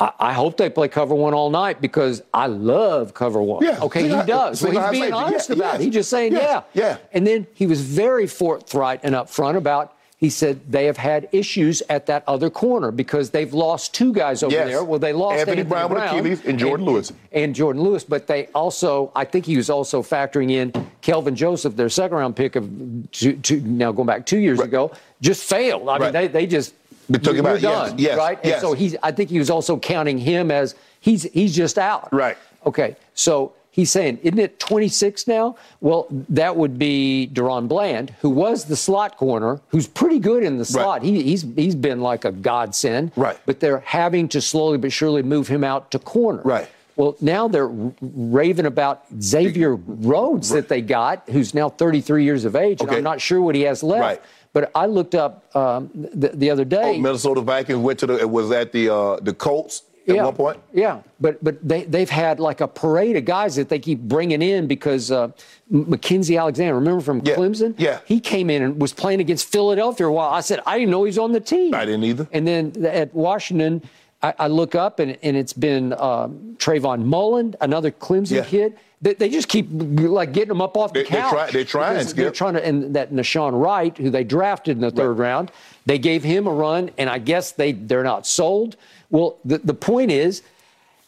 I, 0.00 0.10
I 0.18 0.32
hope 0.32 0.56
they 0.56 0.70
play 0.70 0.88
cover 0.88 1.14
one 1.14 1.34
all 1.34 1.50
night 1.50 1.80
because 1.82 2.22
I 2.32 2.46
love 2.46 3.12
cover 3.12 3.42
one. 3.42 3.62
Yeah, 3.62 3.78
Okay, 3.82 4.04
he 4.04 4.08
single- 4.08 4.26
does. 4.26 4.62
Well, 4.62 4.72
he's 4.72 5.00
being 5.00 5.12
honest 5.12 5.50
Yeah, 5.50 5.56
about 5.56 5.72
yes, 5.74 5.80
it. 5.80 5.84
He's 5.84 5.94
just 5.94 6.10
saying, 6.10 6.32
yes, 6.32 6.64
yeah. 6.72 6.82
yeah. 6.82 6.96
And 7.12 7.26
then 7.26 7.46
he 7.54 7.66
was 7.66 7.82
very 7.82 8.26
forthright 8.26 9.00
and 9.02 9.14
upfront 9.14 9.56
about. 9.56 9.92
He 10.20 10.30
said 10.30 10.60
they 10.68 10.86
have 10.86 10.96
had 10.96 11.28
issues 11.30 11.80
at 11.88 12.06
that 12.06 12.24
other 12.26 12.50
corner 12.50 12.90
because 12.90 13.30
they've 13.30 13.54
lost 13.54 13.94
two 13.94 14.12
guys 14.12 14.42
over 14.42 14.52
Yes. 14.52 14.66
there. 14.66 14.82
Well, 14.82 14.98
they 14.98 15.12
lost 15.12 15.38
Anthony 15.38 15.62
Brown 15.62 15.92
with 15.92 16.02
Achilles 16.02 16.44
and 16.44 16.58
Jourdan 16.58 16.84
Lewis. 16.84 17.12
and 17.30 17.54
Jourdan 17.54 17.80
Lewis, 17.80 18.02
but 18.02 18.26
they 18.26 18.46
also, 18.48 19.12
I 19.14 19.24
think 19.24 19.46
he 19.46 19.56
was 19.56 19.70
also 19.70 20.02
factoring 20.02 20.50
in 20.50 20.72
Kelvin 21.02 21.36
Joseph, 21.36 21.76
their 21.76 21.88
second 21.88 22.16
round 22.16 22.34
pick 22.34 22.56
of 22.56 22.68
two, 23.12 23.34
two, 23.36 23.60
now 23.60 23.92
going 23.92 24.06
back 24.08 24.26
two 24.26 24.38
years 24.40 24.58
ago, 24.58 24.90
just 25.20 25.44
failed. 25.48 25.88
I 25.88 25.98
mean, 26.00 26.12
they, 26.12 26.26
they 26.26 26.46
just 26.48 26.74
They 27.08 27.18
took 27.20 27.36
him 27.36 27.46
out, 27.46 27.60
yes, 27.60 27.90
done, 27.90 27.98
yes, 27.98 28.18
right? 28.18 28.38
yes. 28.42 28.54
And 28.54 28.60
so 28.60 28.72
he's, 28.74 28.96
I 29.04 29.12
think 29.12 29.30
he 29.30 29.38
was 29.38 29.50
also 29.50 29.78
counting 29.78 30.18
him 30.18 30.50
as 30.50 30.74
he's 31.00 31.22
he's 31.32 31.54
just 31.54 31.78
out. 31.78 32.12
Right. 32.12 32.36
Okay, 32.66 32.96
so 33.14 33.52
he's 33.78 33.92
saying, 33.92 34.18
isn't 34.24 34.40
it 34.40 34.58
26 34.58 35.28
now? 35.28 35.54
Well, 35.80 36.08
that 36.30 36.56
would 36.56 36.80
be 36.80 37.30
DaRon 37.32 37.68
Bland, 37.68 38.10
who 38.20 38.28
was 38.28 38.64
the 38.64 38.74
slot 38.74 39.16
corner, 39.16 39.60
who's 39.68 39.86
pretty 39.86 40.18
good 40.18 40.42
in 40.42 40.58
the 40.58 40.64
slot. 40.64 41.04
He, 41.04 41.22
he's 41.22 41.42
he's 41.54 41.76
been 41.76 42.00
like 42.00 42.24
a 42.24 42.32
godsend. 42.32 43.12
Right. 43.14 43.38
But 43.46 43.60
they're 43.60 43.78
having 43.86 44.26
to 44.30 44.40
slowly 44.40 44.78
but 44.78 44.90
surely 44.90 45.22
move 45.22 45.46
him 45.46 45.62
out 45.62 45.92
to 45.92 46.00
corner. 46.00 46.42
Right. 46.42 46.68
Well, 46.96 47.16
now 47.20 47.46
they're 47.46 47.70
raving 48.00 48.66
about 48.66 49.04
Xavier 49.22 49.76
Rhodes 49.76 50.48
that 50.48 50.68
they 50.68 50.80
got, 50.80 51.22
who's 51.30 51.54
now 51.54 51.68
33 51.68 52.24
years 52.24 52.44
of 52.44 52.56
age, 52.56 52.80
and 52.80 52.88
Okay. 52.90 52.98
I'm 52.98 53.04
not 53.04 53.20
sure 53.20 53.40
what 53.40 53.54
he 53.54 53.62
has 53.62 53.84
left. 53.84 54.00
Right. 54.00 54.22
But 54.52 54.72
I 54.74 54.86
looked 54.86 55.14
up 55.14 55.54
um, 55.54 55.90
the, 55.94 56.30
the 56.30 56.50
other 56.50 56.64
day. 56.64 56.96
Oh, 56.96 57.00
Minnesota 57.00 57.42
Vikings 57.42 57.78
went 57.78 58.00
to 58.00 58.06
the, 58.06 58.18
it 58.18 58.28
was 58.28 58.50
at 58.50 58.72
the 58.72 58.92
uh, 58.92 59.20
the 59.20 59.32
Colts 59.32 59.82
at 60.08 60.14
yeah, 60.16 60.24
one 60.24 60.34
point. 60.34 60.58
Yeah, 60.72 61.02
but 61.20 61.42
but 61.44 61.56
they 61.66 61.84
they've 61.84 62.08
had 62.08 62.40
like 62.40 62.60
a 62.60 62.68
parade 62.68 63.16
of 63.16 63.24
guys 63.24 63.56
that 63.56 63.68
they 63.68 63.78
keep 63.78 64.00
bringing 64.00 64.40
in 64.42 64.66
because 64.66 65.10
uh, 65.10 65.28
Mackensie 65.72 66.38
Alexander, 66.40 66.74
remember 66.74 67.02
from 67.02 67.20
Yeah, 67.24 67.34
Clemson? 67.36 67.74
yeah. 67.78 68.00
he 68.06 68.20
came 68.20 68.50
in 68.50 68.62
and 68.62 68.80
was 68.80 68.92
playing 68.92 69.20
against 69.20 69.48
Philadelphia 69.50 70.10
while. 70.10 70.30
I 70.30 70.40
said 70.40 70.60
I 70.66 70.78
didn't 70.78 70.90
know 70.90 71.04
he 71.04 71.08
was 71.08 71.18
on 71.18 71.32
the 71.32 71.40
team. 71.40 71.74
I 71.74 71.84
didn't 71.84 72.04
either. 72.04 72.28
And 72.32 72.46
then 72.46 72.72
at 72.86 73.12
Washington, 73.14 73.82
I, 74.22 74.34
I 74.38 74.46
look 74.48 74.74
up 74.74 74.98
and, 74.98 75.16
and 75.22 75.36
it's 75.36 75.52
been 75.52 75.92
um, 75.94 76.56
Trayvon 76.58 77.04
Mullen, 77.04 77.54
another 77.60 77.90
Clemson 77.90 78.36
Yeah. 78.36 78.44
kid. 78.44 78.76
They, 79.00 79.14
they 79.14 79.28
just 79.28 79.46
keep 79.46 79.68
like 79.70 80.32
getting 80.32 80.48
them 80.48 80.60
up 80.60 80.76
off 80.76 80.92
the 80.92 81.04
They- 81.04 81.08
couch. 81.08 81.30
try- 81.30 81.50
they're 81.52 81.64
trying, 81.64 82.04
They're 82.16 82.32
trying 82.32 82.54
to, 82.54 82.66
and 82.66 82.96
that 82.96 83.12
Nahshon 83.12 83.52
Wright, 83.62 83.96
who 83.96 84.10
they 84.10 84.24
drafted 84.24 84.76
in 84.76 84.80
the 84.80 84.90
third 84.90 85.18
round, 85.18 85.52
they 85.86 85.98
gave 86.00 86.24
him 86.24 86.48
a 86.48 86.52
run, 86.52 86.90
and 86.98 87.08
I 87.08 87.18
guess 87.18 87.52
they 87.52 87.70
they're 87.72 88.02
not 88.02 88.26
sold. 88.26 88.76
Well, 89.10 89.38
the 89.44 89.58
the 89.58 89.74
point 89.74 90.10
is. 90.10 90.42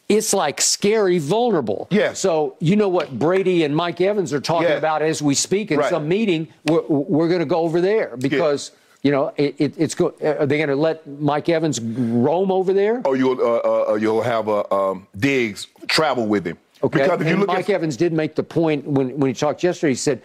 It's 0.09 0.33
like 0.33 0.59
scary, 0.59 1.19
vulnerable. 1.19 1.87
Yeah. 1.89 2.11
So 2.11 2.57
you 2.59 2.75
know 2.75 2.89
what 2.89 3.17
Brady 3.17 3.63
and 3.63 3.73
Mike 3.73 4.01
Evans 4.01 4.33
are 4.33 4.41
talking 4.41 4.67
Yeah. 4.67 4.75
about 4.75 5.01
as 5.01 5.21
we 5.21 5.33
speak 5.35 5.71
in 5.71 5.79
Right. 5.79 5.89
some 5.89 6.09
meeting. 6.09 6.49
We're, 6.65 6.81
we're 6.81 7.27
going 7.29 7.39
to 7.39 7.45
go 7.45 7.59
over 7.61 7.79
there 7.79 8.17
because 8.17 8.71
you 9.03 9.11
know 9.11 9.31
it, 9.37 9.55
it, 9.57 9.73
it's 9.77 9.95
go. 9.95 10.13
Are 10.21 10.45
they 10.45 10.57
going 10.57 10.67
to 10.67 10.75
let 10.75 11.07
Mike 11.07 11.47
Evans 11.47 11.79
roam 11.79 12.51
over 12.51 12.73
there? 12.73 13.01
Or 13.05 13.15
you'll 13.15 13.39
uh, 13.39 13.91
uh, 13.91 13.93
you'll 13.95 14.21
have 14.21 14.49
uh, 14.49 14.65
um, 14.69 15.07
Diggs 15.17 15.67
travel 15.87 16.27
with 16.27 16.45
him. 16.45 16.57
Okay. 16.83 17.03
Because 17.03 17.21
if 17.21 17.27
you 17.29 17.37
look 17.37 17.47
Mike 17.47 17.69
at 17.69 17.75
Evans 17.75 17.95
did 17.95 18.11
make 18.11 18.35
the 18.35 18.43
point 18.43 18.83
when, 18.85 19.17
when 19.17 19.29
he 19.29 19.33
talked 19.33 19.63
yesterday. 19.63 19.91
He 19.91 19.95
said 19.95 20.21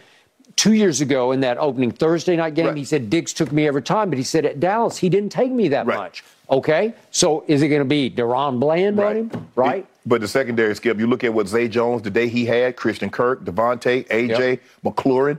two 0.57 0.73
years 0.73 1.01
ago 1.01 1.31
in 1.31 1.39
that 1.41 1.59
opening 1.59 1.93
Thursday 1.93 2.35
night 2.35 2.55
game, 2.55 2.67
Right. 2.67 2.77
he 2.77 2.85
said 2.85 3.09
Diggs 3.09 3.33
took 3.33 3.53
me 3.53 3.69
every 3.69 3.83
time, 3.83 4.09
but 4.11 4.19
he 4.19 4.25
said 4.25 4.45
at 4.45 4.59
Dallas 4.59 4.97
he 4.97 5.09
didn't 5.09 5.31
take 5.31 5.53
me 5.53 5.69
that 5.69 5.87
Right. 5.87 5.97
much. 5.97 6.25
Okay. 6.49 6.95
So 7.11 7.45
is 7.49 7.63
it 7.63 7.69
going 7.69 7.81
to 7.81 7.85
be 7.85 8.11
DaRon 8.11 8.61
Bland 8.61 9.01
on 9.01 9.17
him? 9.17 9.49
Right. 9.55 9.87
But 10.05 10.21
the 10.21 10.29
secondary 10.29 10.75
skip, 10.77 10.99
you 10.99 11.07
look 11.07 11.25
at 11.25 11.35
what 11.35 11.49
Zay 11.49 11.67
Jones, 11.69 12.03
the 12.03 12.11
day 12.11 12.29
he 12.29 12.45
had, 12.45 12.77
Christian 12.77 13.11
Kirk, 13.11 13.45
Devontae, 13.45 14.07
AJ, 14.07 14.61
McLaurin. 14.85 15.39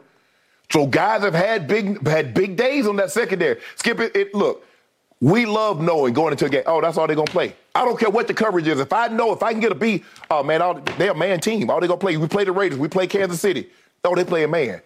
So 0.70 0.86
guys 0.86 1.22
have 1.22 1.34
had 1.34 1.68
big 1.68 2.06
had 2.06 2.34
big 2.34 2.58
days 2.58 2.88
on 2.88 2.98
that 2.98 3.10
secondary. 3.12 3.62
Skip 3.78 4.02
it, 4.02 4.14
it 4.16 4.36
look, 4.36 4.66
we 5.22 5.46
love 5.46 5.80
knowing 5.80 6.14
going 6.14 6.34
into 6.34 6.46
a 6.46 6.50
game, 6.50 6.64
oh, 6.66 6.82
that's 6.82 6.98
all 6.98 7.08
they're 7.08 7.16
gonna 7.16 7.32
play. 7.32 7.56
I 7.74 7.86
don't 7.86 7.98
care 7.98 8.10
what 8.10 8.28
the 8.28 8.34
coverage 8.34 8.68
is. 8.68 8.80
If 8.82 8.92
I 8.92 9.08
know 9.08 9.32
if 9.32 9.42
I 9.42 9.54
can 9.54 9.62
get 9.62 9.72
a 9.72 9.76
B, 9.76 10.04
oh 10.30 10.44
man, 10.44 10.62
all, 10.62 10.74
they're 10.98 11.12
a 11.12 11.16
man 11.16 11.40
team. 11.40 11.70
All 11.70 11.80
they 11.80 11.88
gonna 11.88 12.00
play. 12.00 12.18
We 12.18 12.28
play 12.28 12.44
the 12.44 12.52
Raiders, 12.52 12.78
we 12.78 12.90
play 12.90 13.08
Kansas 13.08 13.40
City. 13.40 13.70
Oh, 14.04 14.14
they 14.14 14.26
play 14.26 14.44
a 14.44 14.48
man. 14.48 14.82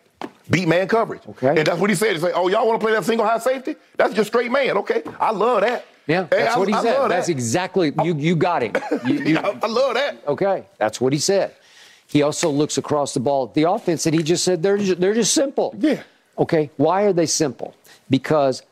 Beat 0.49 0.68
man 0.68 0.88
coverage. 0.88 1.22
Okay. 1.27 1.49
And 1.49 1.65
that's 1.65 1.80
what 1.80 1.89
he 1.89 1.95
said. 1.95 2.14
He 2.14 2.19
said, 2.19 2.34
Oh, 2.35 2.48
y'all 2.48 2.68
want 2.68 2.80
to 2.80 2.84
play 2.84 2.93
that 2.93 3.06
single 3.06 3.26
high 3.26 3.39
safety? 3.39 3.76
That's 3.95 4.14
just 4.14 4.30
straight 4.30 4.52
man. 4.52 4.77
Okay. 4.77 5.03
I 5.19 5.31
love 5.31 5.61
that. 5.61 5.85
Yeah, 6.07 6.23
that's 6.23 6.57
what 6.57 6.68
he 6.68 6.73
I 6.73 6.82
said. 6.82 6.98
love 6.99 7.10
That's 7.10 7.28
that. 7.28 7.32
exactly 7.34 7.94
you. 8.03 8.15
You 8.15 8.36
got 8.36 8.64
him. 8.64 8.73
You, 9.06 9.14
you- 9.19 9.38
I, 9.38 9.57
I 9.61 9.68
love 9.68 9.94
that. 9.94 10.18
Okay, 10.28 10.65
that's 10.78 10.99
what 10.99 11.14
he 11.14 11.19
said. 11.19 11.56
He 12.07 12.23
also 12.23 12.49
looks 12.49 12.78
across 12.78 13.14
the 13.14 13.19
ball 13.22 13.45
at 13.45 13.53
the 13.53 13.64
offense, 13.69 14.06
and 14.06 14.14
he 14.15 14.22
just 14.23 14.44
said 14.44 14.61
they're 14.61 14.78
just, 14.78 14.99
they're 14.99 15.14
just 15.14 15.34
simple. 15.34 15.73
Yeah. 15.80 16.02
Okay, 16.38 16.69
why 16.78 17.03
are 17.03 17.14
they 17.14 17.26
simple? 17.28 17.73
Because 18.10 18.64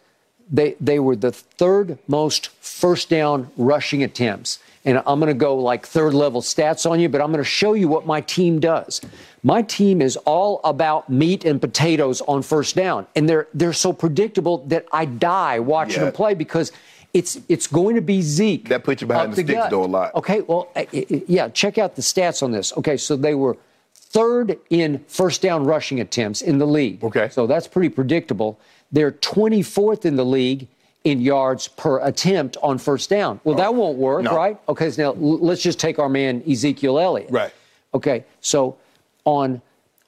they 0.52 0.76
they 0.82 1.00
were 1.00 1.16
the 1.16 1.32
third 1.32 1.98
most 2.08 2.48
first 2.62 3.10
down 3.10 3.50
rushing 3.58 4.04
attempts. 4.04 4.60
And 4.86 4.98
I'm 5.06 5.20
going 5.20 5.28
to 5.28 5.34
go 5.34 5.56
like 5.58 5.86
third 5.86 6.14
level 6.14 6.42
stats 6.42 6.90
on 6.90 7.00
you, 7.02 7.10
but 7.10 7.22
I'm 7.22 7.32
going 7.32 7.44
to 7.44 7.50
show 7.50 7.74
you 7.74 7.90
what 7.90 8.06
my 8.08 8.22
team 8.22 8.60
does. 8.62 9.02
My 9.44 9.62
team 9.62 10.02
is 10.02 10.16
all 10.26 10.62
about 10.64 11.10
meat 11.10 11.44
and 11.46 11.60
potatoes 11.62 12.22
on 12.22 12.42
first 12.42 12.76
down, 12.76 13.06
and 13.16 13.28
they're 13.30 13.48
they're 13.54 13.74
so 13.74 13.94
predictable 13.94 14.60
that 14.68 14.86
I 14.92 15.06
die 15.06 15.60
watching 15.60 15.96
Yeah. 16.00 16.06
them 16.06 16.14
play 16.14 16.34
because 16.34 16.72
it's 17.14 17.40
it's 17.50 17.68
going 17.68 17.96
to 17.96 18.02
be 18.02 18.22
Zeke. 18.22 18.70
That 18.70 18.84
puts 18.84 19.02
you 19.02 19.08
behind 19.08 19.30
up 19.32 19.36
the 19.36 19.44
sticks, 19.44 19.54
gut. 19.60 19.72
though, 19.72 19.84
a 19.84 19.86
lot. 19.86 20.16
Okay, 20.16 20.42
well, 20.42 20.70
yeah, 20.92 21.50
check 21.50 21.78
out 21.78 21.96
the 21.96 22.02
stats 22.02 22.44
on 22.44 22.52
this. 22.52 22.72
Okay, 22.78 22.98
so 22.98 23.16
they 23.16 23.34
were 23.36 23.58
third 23.94 24.58
in 24.70 25.04
first 25.08 25.42
down 25.42 25.64
rushing 25.66 26.00
attempts 26.00 26.42
in 26.42 26.58
the 26.58 26.66
league. 26.68 27.04
Okay. 27.04 27.30
So 27.30 27.46
that's 27.48 27.68
pretty 27.68 27.90
predictable. 27.90 28.60
They're 28.92 29.12
24th 29.12 30.06
in 30.06 30.16
the 30.16 30.26
league 30.26 30.68
in 31.04 31.22
yards 31.22 31.68
per 31.68 32.00
attempt 32.06 32.58
on 32.62 32.78
first 32.78 33.10
down. 33.10 33.40
Well, 33.44 33.56
that 33.56 33.74
won't 33.74 33.98
work, 33.98 34.24
No. 34.24 34.36
right? 34.36 34.58
Okay, 34.68 34.90
so 34.92 35.12
now 35.14 35.20
let's 35.20 35.62
just 35.62 35.80
take 35.80 36.00
our 36.00 36.10
man 36.10 36.44
Ezekiel 36.50 37.00
Elliott. 37.00 37.32
Right. 37.32 37.54
Okay, 37.94 38.26
so 38.42 38.78
on 39.26 39.62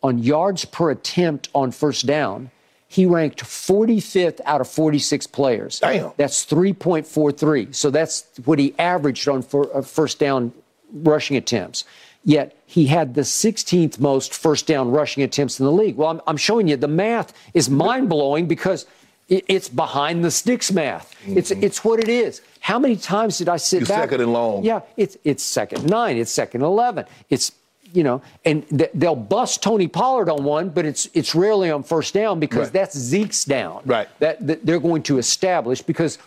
on 0.04 0.18
yards 0.18 0.66
per 0.66 0.90
attempt 0.92 1.50
on 1.54 1.72
first 1.72 2.08
down, 2.08 2.50
he 2.92 3.06
ranked 3.06 3.42
45th 3.42 4.42
out 4.46 4.60
of 4.60 4.68
46 4.68 5.26
players. 5.28 5.80
Damn. 5.80 6.12
That's 6.18 6.46
3.43. 6.46 7.74
So 7.74 7.90
that's 7.90 8.26
what 8.44 8.60
he 8.60 8.76
averaged 8.78 9.30
on 9.30 9.44
for, 9.44 9.74
uh, 9.74 9.82
first 9.82 10.20
down 10.20 10.52
rushing 10.92 11.38
attempts. 11.38 11.86
Yet 12.26 12.54
he 12.66 12.88
had 12.88 13.14
the 13.14 13.22
16th 13.22 13.98
most 13.98 14.34
first 14.34 14.68
down 14.68 14.92
rushing 14.92 15.24
attempts 15.24 15.58
in 15.58 15.66
the 15.66 15.72
league. 15.72 15.96
Well, 15.96 16.10
I'm, 16.10 16.22
I'm 16.28 16.36
showing 16.36 16.68
you 16.68 16.76
the 16.76 16.90
math 16.90 17.32
is 17.54 17.70
mind 17.70 18.10
blowing 18.10 18.46
because 18.46 18.86
it, 19.30 19.46
it's 19.48 19.70
behind 19.70 20.26
the 20.26 20.30
sticks 20.30 20.70
math. 20.70 21.16
It's 21.26 21.52
it's 21.52 21.86
what 21.86 22.02
it 22.02 22.10
is. 22.10 22.42
How 22.60 22.78
many 22.78 22.98
times 22.98 23.38
did 23.38 23.48
I 23.48 23.56
sit 23.56 23.80
You're 23.80 23.88
back? 23.88 24.04
second 24.10 24.20
and 24.20 24.34
long. 24.34 24.66
Yeah, 24.66 24.82
it's 24.98 25.16
it's 25.24 25.44
second 25.44 25.90
nine. 25.90 26.18
It's 26.18 26.30
second 26.30 26.62
eleven. 26.62 27.06
It's 27.30 27.54
you 27.94 28.04
know, 28.04 28.22
and 28.46 28.68
th- 28.70 28.92
they'll 28.94 29.16
bust 29.16 29.62
Tony 29.62 29.88
Pollard 29.88 30.30
on 30.30 30.44
one, 30.44 30.70
but 30.70 30.86
it's 30.86 31.10
it's 31.14 31.36
rarely 31.36 31.70
on 31.72 31.84
first 31.84 32.14
down 32.14 32.40
because 32.40 32.68
Right. 32.68 32.74
that's 32.74 32.98
Zeke's 32.98 33.44
down. 33.46 33.82
Right. 33.86 34.08
That, 34.20 34.46
that 34.48 34.66
they're 34.66 34.80
going 34.80 35.04
to 35.04 35.18
establish 35.18 35.82
because 35.82 36.18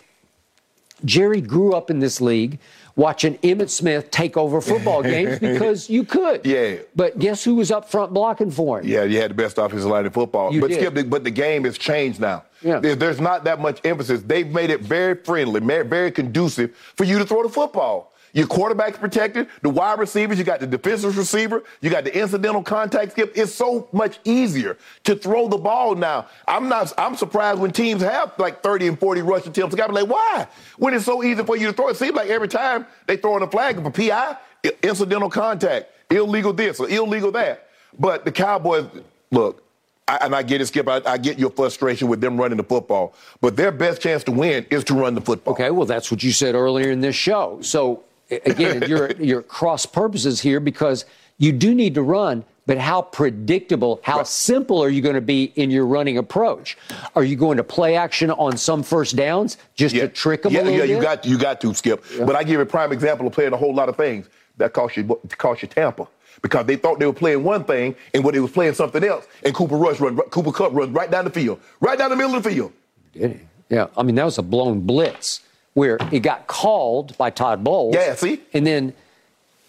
Jerry 1.03 1.41
grew 1.41 1.73
up 1.73 1.89
in 1.89 1.99
this 1.99 2.21
league 2.21 2.59
watching 2.95 3.37
Emmitt 3.39 3.69
Smith 3.69 4.09
take 4.11 4.37
over 4.37 4.61
football 4.61 5.03
games 5.15 5.39
because 5.39 5.89
you 5.89 6.03
could. 6.05 6.45
Yeah. 6.45 6.77
But 6.95 7.19
guess 7.19 7.43
who 7.43 7.55
was 7.55 7.69
up 7.69 7.89
front 7.91 8.13
blocking 8.13 8.49
for 8.49 8.79
him? 8.79 8.87
Yeah, 8.87 9.03
you 9.03 9.19
had 9.19 9.31
the 9.31 9.35
best 9.35 9.57
offensive 9.57 9.89
line 9.89 10.05
in 10.05 10.11
football. 10.11 10.53
You 10.53 10.61
but 10.61 10.69
did. 10.69 10.79
Skip, 10.79 10.93
the- 10.93 11.03
but 11.03 11.23
the 11.25 11.31
game 11.31 11.65
has 11.65 11.77
changed 11.77 12.19
now. 12.21 12.43
Yeah. 12.61 12.79
There's 12.79 13.19
not 13.19 13.43
that 13.43 13.59
much 13.59 13.81
emphasis. 13.85 14.21
They've 14.25 14.47
made 14.47 14.69
it 14.69 14.79
very 14.81 15.15
friendly, 15.15 15.59
very 15.59 16.11
conducive 16.11 16.75
for 16.95 17.03
you 17.03 17.19
to 17.19 17.25
throw 17.25 17.43
the 17.43 17.49
football. 17.49 18.13
Your 18.35 18.47
quarterback's 18.47 18.97
protected. 18.97 19.47
The 19.61 19.69
wide 19.69 19.97
receivers, 19.97 20.37
you 20.37 20.43
got 20.43 20.59
the 20.59 20.67
defensive 20.67 21.17
receiver. 21.17 21.63
You 21.79 21.89
got 21.89 22.03
the 22.03 22.13
incidental 22.13 22.61
contact 22.61 23.13
skip. 23.13 23.31
It's 23.33 23.53
so 23.53 23.87
much 23.93 24.19
easier 24.25 24.77
to 25.05 25.15
throw 25.15 25.47
the 25.47 25.57
ball 25.57 25.95
now. 25.95 26.27
I'm 26.45 26.67
not. 26.67 26.91
I'm 26.97 27.15
surprised 27.15 27.61
when 27.61 27.71
teams 27.71 28.01
have 28.01 28.33
like 28.37 28.61
30 28.61 28.89
and 28.89 28.99
40 28.99 29.21
rush 29.21 29.47
attempts. 29.47 29.73
I 29.73 29.77
got 29.77 29.87
to 29.87 29.93
be 29.93 30.01
like, 30.01 30.09
why? 30.09 30.47
When 30.77 30.93
it's 30.93 31.05
so 31.05 31.23
easy 31.23 31.43
for 31.43 31.55
you 31.55 31.67
to 31.67 31.73
throw, 31.73 31.87
it 31.87 31.95
seems 31.95 32.13
like 32.13 32.27
every 32.27 32.49
time 32.49 32.85
they 33.07 33.15
throw 33.15 33.37
in 33.37 33.43
a 33.43 33.47
flag 33.49 33.81
for 33.81 33.89
PI, 33.89 34.35
incidental 34.83 35.29
contact, 35.29 35.89
illegal 36.11 36.51
this 36.51 36.81
or 36.81 36.89
illegal 36.89 37.31
that. 37.31 37.69
But 37.97 38.25
the 38.25 38.33
Cowboys, 38.33 38.85
look, 39.31 39.63
I, 40.09 40.17
and 40.23 40.35
I 40.35 40.43
get 40.43 40.59
it, 40.59 40.65
Skip. 40.65 40.89
I, 40.89 41.01
I, 41.05 41.17
get 41.17 41.39
your 41.39 41.51
frustration 41.51 42.09
with 42.09 42.19
them 42.19 42.37
running 42.37 42.57
the 42.57 42.63
football, 42.63 43.15
but 43.39 43.55
their 43.55 43.71
best 43.71 44.01
chance 44.01 44.25
to 44.25 44.31
win 44.33 44.65
is 44.69 44.83
to 44.83 44.93
run 44.93 45.15
the 45.15 45.21
football. 45.21 45.53
Okay, 45.53 45.71
well, 45.71 45.85
that's 45.85 46.11
what 46.11 46.21
you 46.21 46.33
said 46.33 46.53
earlier 46.53 46.91
in 46.91 46.99
this 46.99 47.15
show. 47.15 47.59
So 47.61 48.03
again, 48.29 48.83
you're 48.87 49.11
you're 49.13 49.41
cross 49.41 49.85
purposes 49.85 50.41
here 50.41 50.59
because 50.59 51.05
you 51.37 51.51
do 51.51 51.75
need 51.75 51.95
to 51.95 52.01
run, 52.01 52.43
but 52.65 52.77
how 52.77 53.01
predictable, 53.01 53.99
how 54.03 54.17
right. 54.17 54.27
simple 54.27 54.81
are 54.81 54.89
you 54.89 55.01
going 55.01 55.15
to 55.15 55.21
be 55.21 55.51
in 55.55 55.69
your 55.69 55.85
running 55.85 56.17
approach? 56.17 56.77
Are 57.15 57.23
you 57.23 57.35
going 57.35 57.57
to 57.57 57.63
play 57.63 57.95
action 57.95 58.31
on 58.31 58.57
some 58.57 58.83
first 58.83 59.15
downs 59.15 59.57
just 59.75 59.93
yeah. 59.93 60.03
to 60.03 60.07
trick 60.07 60.43
them 60.43 60.53
yeah, 60.53 60.63
yeah, 60.63 60.77
bit? 60.79 60.89
you 60.89 61.01
got 61.01 61.25
you 61.25 61.37
got 61.37 61.61
to 61.61 61.73
skip. 61.73 62.03
Yeah. 62.17 62.25
But 62.25 62.35
I 62.35 62.43
give 62.43 62.59
a 62.59 62.65
prime 62.65 62.91
example 62.91 63.27
of 63.27 63.33
playing 63.33 63.53
a 63.53 63.57
whole 63.57 63.73
lot 63.73 63.89
of 63.89 63.95
things 63.95 64.27
that 64.57 64.73
cost 64.73 64.97
you 64.97 65.19
cost 65.37 65.61
you 65.61 65.67
Tampa 65.67 66.07
because 66.41 66.65
they 66.65 66.75
thought 66.75 66.99
they 66.99 67.05
were 67.05 67.13
playing 67.13 67.43
one 67.43 67.63
thing 67.63 67.95
and 68.13 68.23
what 68.23 68.33
they 68.33 68.39
was 68.39 68.51
playing 68.51 68.73
something 68.73 69.03
else. 69.03 69.27
And 69.43 69.53
Cooper 69.53 69.77
Rush 69.77 69.99
run, 69.99 70.17
Cooper 70.17 70.51
Kupp 70.51 70.73
runs 70.73 70.91
right 70.91 71.09
down 71.09 71.25
the 71.25 71.31
field, 71.31 71.59
right 71.79 71.97
down 71.97 72.09
the 72.09 72.15
middle 72.15 72.35
of 72.35 72.43
the 72.43 72.49
field. 72.49 72.71
Did 73.13 73.31
he? 73.31 73.39
Yeah, 73.69 73.87
I 73.97 74.03
mean 74.03 74.15
that 74.15 74.25
was 74.25 74.37
a 74.37 74.43
blown 74.43 74.81
blitz 74.81 75.41
where 75.75 75.97
it 76.11 76.21
got 76.21 76.47
called 76.47 77.15
by 77.17 77.29
Todd 77.29 77.63
Bowles. 77.63 77.93
Yeah, 77.93 78.15
see, 78.15 78.41
and 78.53 78.65
then 78.65 78.93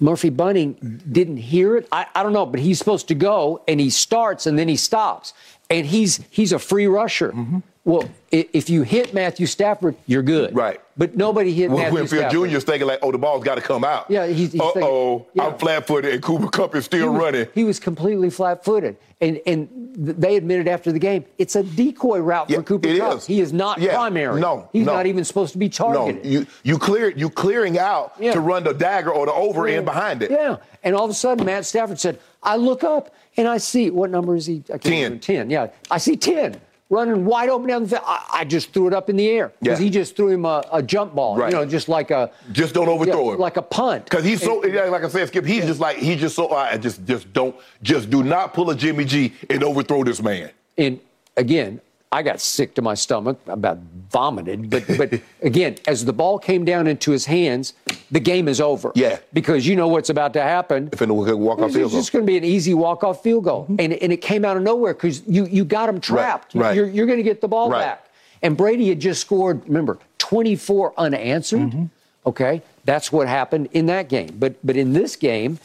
Murphy 0.00 0.30
Bunting 0.30 1.02
didn't 1.10 1.36
hear 1.36 1.76
it. 1.76 1.86
I, 1.92 2.06
I 2.14 2.22
don't 2.22 2.32
know, 2.32 2.46
but 2.46 2.60
he's 2.60 2.78
supposed 2.78 3.08
to 3.08 3.14
go 3.14 3.62
and 3.68 3.78
he 3.78 3.90
starts 3.90 4.46
and 4.46 4.58
then 4.58 4.68
he 4.68 4.76
stops, 4.76 5.34
and 5.68 5.86
he's 5.86 6.24
he's 6.30 6.52
a 6.52 6.58
free 6.58 6.86
rusher. 6.86 7.32
Mm-hmm. 7.32 7.58
Well, 7.86 8.10
if 8.32 8.68
you 8.68 8.82
hit 8.82 9.14
Matthew 9.14 9.46
Stafford, 9.46 9.94
you're 10.06 10.24
good. 10.24 10.52
Right. 10.56 10.80
But 10.96 11.14
nobody 11.14 11.52
hit 11.54 11.70
well, 11.70 11.78
Matthew 11.92 12.18
Stafford. 12.18 12.50
Jr. 12.50 12.56
is 12.56 12.64
thinking 12.64 12.88
like, 12.88 12.98
oh, 13.00 13.12
the 13.12 13.18
ball's 13.18 13.44
got 13.44 13.54
to 13.54 13.60
come 13.60 13.84
out. 13.84 14.10
Yeah, 14.10 14.26
he's, 14.26 14.50
he's 14.50 14.60
Uh-oh, 14.60 15.24
yeah. 15.34 15.46
I'm 15.46 15.56
flat-footed 15.56 16.12
and 16.12 16.20
Cooper 16.20 16.48
Kupp 16.48 16.74
is 16.74 16.84
still 16.84 17.04
he 17.04 17.08
was, 17.08 17.22
running. 17.22 17.46
He 17.54 17.62
was 17.62 17.78
completely 17.78 18.28
flat-footed. 18.28 18.96
And 19.20 19.40
and 19.46 19.68
they 19.96 20.34
admitted 20.36 20.66
after 20.66 20.90
the 20.90 20.98
game, 20.98 21.24
it's 21.38 21.54
a 21.54 21.62
decoy 21.62 22.18
route 22.18 22.50
yeah, 22.50 22.56
for 22.56 22.64
Cooper 22.64 22.88
it 22.88 22.98
Kupp. 22.98 23.18
Is. 23.18 23.26
He 23.26 23.40
is 23.40 23.52
not 23.52 23.80
yeah. 23.80 23.94
primary. 23.94 24.40
No, 24.40 24.68
He's 24.72 24.84
no. 24.84 24.92
not 24.92 25.06
even 25.06 25.24
supposed 25.24 25.52
to 25.52 25.58
be 25.58 25.68
targeted. 25.68 26.24
No, 26.24 26.30
you 26.30 26.46
you 26.64 26.78
clear 26.78 27.10
you 27.10 27.30
clearing 27.30 27.78
out 27.78 28.20
to 28.20 28.40
run 28.40 28.64
the 28.64 28.74
dagger 28.74 29.12
or 29.12 29.26
the 29.26 29.32
over 29.32 29.68
end 29.68 29.86
behind 29.86 30.24
it. 30.24 30.32
Yeah. 30.32 30.56
And 30.82 30.96
all 30.96 31.04
of 31.04 31.10
a 31.10 31.14
sudden, 31.14 31.46
Matt 31.46 31.64
Stafford 31.64 32.00
said, 32.00 32.18
I 32.42 32.56
look 32.56 32.84
up 32.84 33.14
and 33.36 33.46
I 33.48 33.58
see, 33.58 33.90
what 33.90 34.10
number 34.10 34.34
is 34.34 34.46
he? 34.46 34.64
I 34.74 34.78
can't 34.78 34.82
10. 34.82 34.92
remember. 34.92 35.22
10, 35.22 35.50
yeah. 35.50 35.68
I 35.90 35.98
see 35.98 36.16
10 36.16 36.60
running 36.88 37.24
wide 37.24 37.48
open 37.48 37.68
down 37.68 37.82
the 37.82 37.88
field. 37.88 38.02
I, 38.06 38.26
I 38.32 38.44
just 38.44 38.72
threw 38.72 38.86
it 38.86 38.94
up 38.94 39.10
in 39.10 39.16
the 39.16 39.28
air 39.28 39.52
because 39.60 39.80
Yeah. 39.80 39.84
he 39.84 39.90
just 39.90 40.16
threw 40.16 40.28
him 40.28 40.44
a, 40.44 40.62
a 40.72 40.82
jump 40.82 41.14
ball, 41.14 41.36
Right. 41.36 41.50
you 41.52 41.56
know, 41.58 41.66
just 41.66 41.88
like 41.88 42.10
a. 42.10 42.30
Just 42.52 42.74
don't 42.74 42.88
overthrow 42.88 43.26
yeah, 43.28 43.34
him. 43.34 43.40
Like 43.40 43.56
a 43.56 43.62
punt. 43.62 44.04
Because 44.04 44.24
he's 44.24 44.40
so, 44.42 44.64
yeah, 44.64 44.84
like 44.84 45.02
I 45.04 45.08
said, 45.08 45.28
Skip, 45.28 45.44
he's 45.44 45.64
just 45.64 45.80
like, 45.80 45.96
he's 45.96 46.20
just 46.20 46.36
so, 46.36 46.50
I 46.50 46.76
just, 46.76 47.04
just 47.04 47.32
don't, 47.32 47.56
just 47.82 48.08
do 48.10 48.22
not 48.22 48.54
pull 48.54 48.70
a 48.70 48.76
Jimmy 48.76 49.04
G 49.04 49.32
and 49.50 49.62
overthrow 49.64 50.04
this 50.04 50.22
man. 50.22 50.50
And 50.78 51.00
again, 51.36 51.80
I 52.12 52.22
got 52.22 52.40
sick 52.40 52.74
to 52.76 52.82
my 52.82 52.94
stomach, 52.94 53.38
about 53.46 53.78
vomited. 54.10 54.70
But 54.70 54.84
but 54.96 55.20
again, 55.42 55.76
as 55.86 56.04
the 56.04 56.12
ball 56.12 56.38
came 56.38 56.64
down 56.64 56.86
into 56.86 57.10
his 57.10 57.26
hands, 57.26 57.74
the 58.10 58.20
game 58.20 58.48
is 58.48 58.60
over. 58.60 58.92
Yeah. 58.94 59.18
Because 59.32 59.66
you 59.66 59.74
know 59.76 59.88
what's 59.88 60.08
about 60.08 60.32
to 60.34 60.42
happen. 60.42 60.88
If 60.92 61.00
the 61.00 61.12
walk 61.12 61.58
off 61.58 61.66
It's 61.66 61.76
field 61.76 61.90
goal. 61.90 62.00
just 62.00 62.12
going 62.12 62.24
to 62.24 62.30
be 62.30 62.36
an 62.38 62.44
easy 62.44 62.74
walk-off 62.74 63.22
field 63.22 63.44
goal, 63.44 63.66
and 63.78 63.92
and 63.92 64.12
it 64.12 64.18
came 64.22 64.44
out 64.44 64.56
of 64.56 64.62
nowhere 64.62 64.94
because 64.94 65.22
you 65.26 65.46
you 65.46 65.64
got 65.64 65.88
him 65.88 66.00
trapped. 66.00 66.50
Mm-hmm. 66.50 66.58
right. 66.60 66.76
You're 66.76 66.88
you're 66.88 67.06
going 67.06 67.18
to 67.18 67.24
get 67.24 67.40
the 67.40 67.48
ball 67.48 67.70
Right. 67.70 67.80
back. 67.80 68.06
And 68.42 68.56
Brady 68.56 68.88
had 68.88 69.00
just 69.00 69.20
scored. 69.20 69.62
Remember, 69.66 69.98
24 70.18 70.92
unanswered. 70.98 71.60
Mm-hmm. 71.60 71.84
Okay, 72.26 72.62
that's 72.84 73.10
what 73.12 73.28
happened 73.28 73.68
in 73.72 73.86
that 73.86 74.08
game. 74.08 74.36
But 74.38 74.54
but 74.64 74.76
in 74.76 74.92
this 74.92 75.16
game, 75.16 75.58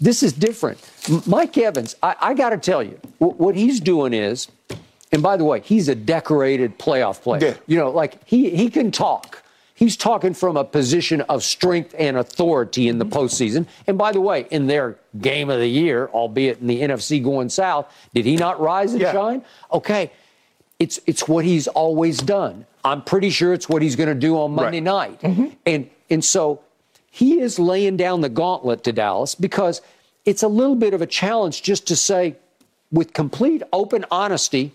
this 0.00 0.22
is 0.22 0.32
different. 0.32 0.78
Mike 1.26 1.56
Evans, 1.58 1.96
I, 2.02 2.14
I 2.20 2.34
got 2.34 2.50
to 2.50 2.58
tell 2.58 2.82
you, 2.82 2.98
wh- 3.18 3.38
what 3.38 3.54
he's 3.56 3.80
doing 3.80 4.12
is, 4.14 4.48
and 5.12 5.22
by 5.22 5.36
the 5.36 5.44
way, 5.44 5.60
he's 5.60 5.88
a 5.88 5.94
decorated 5.94 6.78
playoff 6.78 7.20
player. 7.22 7.40
Yeah. 7.42 7.54
You 7.66 7.76
know, 7.78 7.90
like 7.90 8.26
he 8.26 8.50
he 8.50 8.70
can 8.70 8.90
talk. 8.90 9.42
He's 9.74 9.96
talking 9.96 10.32
from 10.34 10.56
a 10.56 10.64
position 10.64 11.22
of 11.22 11.42
strength 11.42 11.94
and 11.98 12.16
authority 12.16 12.86
in 12.88 12.98
the 12.98 13.04
Mm-hmm. 13.04 13.18
postseason. 13.18 13.66
And 13.86 13.98
by 13.98 14.12
the 14.12 14.20
way, 14.20 14.46
in 14.50 14.68
their 14.68 14.96
game 15.20 15.50
of 15.50 15.58
the 15.58 15.66
year, 15.68 16.08
albeit 16.12 16.60
in 16.60 16.66
the 16.68 16.82
NFC 16.82 17.22
going 17.22 17.48
south, 17.48 17.86
did 18.14 18.24
he 18.24 18.36
not 18.36 18.60
rise 18.60 18.92
and 18.92 19.00
Yeah. 19.02 19.12
shine? 19.12 19.42
Okay, 19.72 20.10
it's 20.78 21.00
it's 21.06 21.26
what 21.28 21.44
he's 21.44 21.66
always 21.68 22.18
done. 22.18 22.64
I'm 22.84 23.02
pretty 23.02 23.30
sure 23.30 23.52
it's 23.52 23.68
what 23.68 23.82
he's 23.82 23.96
going 23.96 24.08
to 24.08 24.14
do 24.14 24.36
on 24.38 24.52
Monday 24.52 24.80
Right. 24.80 25.20
Mm-hmm. 25.22 25.42
night. 25.42 25.58
And 25.66 25.90
and 26.10 26.24
so 26.24 26.60
he 27.10 27.40
is 27.40 27.58
laying 27.58 27.96
down 27.96 28.20
the 28.20 28.28
gauntlet 28.28 28.84
to 28.84 28.92
Dallas 28.92 29.34
because 29.34 29.80
it's 30.24 30.42
a 30.42 30.48
little 30.48 30.76
bit 30.76 30.94
of 30.94 31.02
a 31.02 31.06
challenge 31.06 31.62
just 31.62 31.86
to 31.88 31.96
say 31.96 32.36
with 32.92 33.12
complete 33.12 33.62
open 33.72 34.04
honesty, 34.10 34.72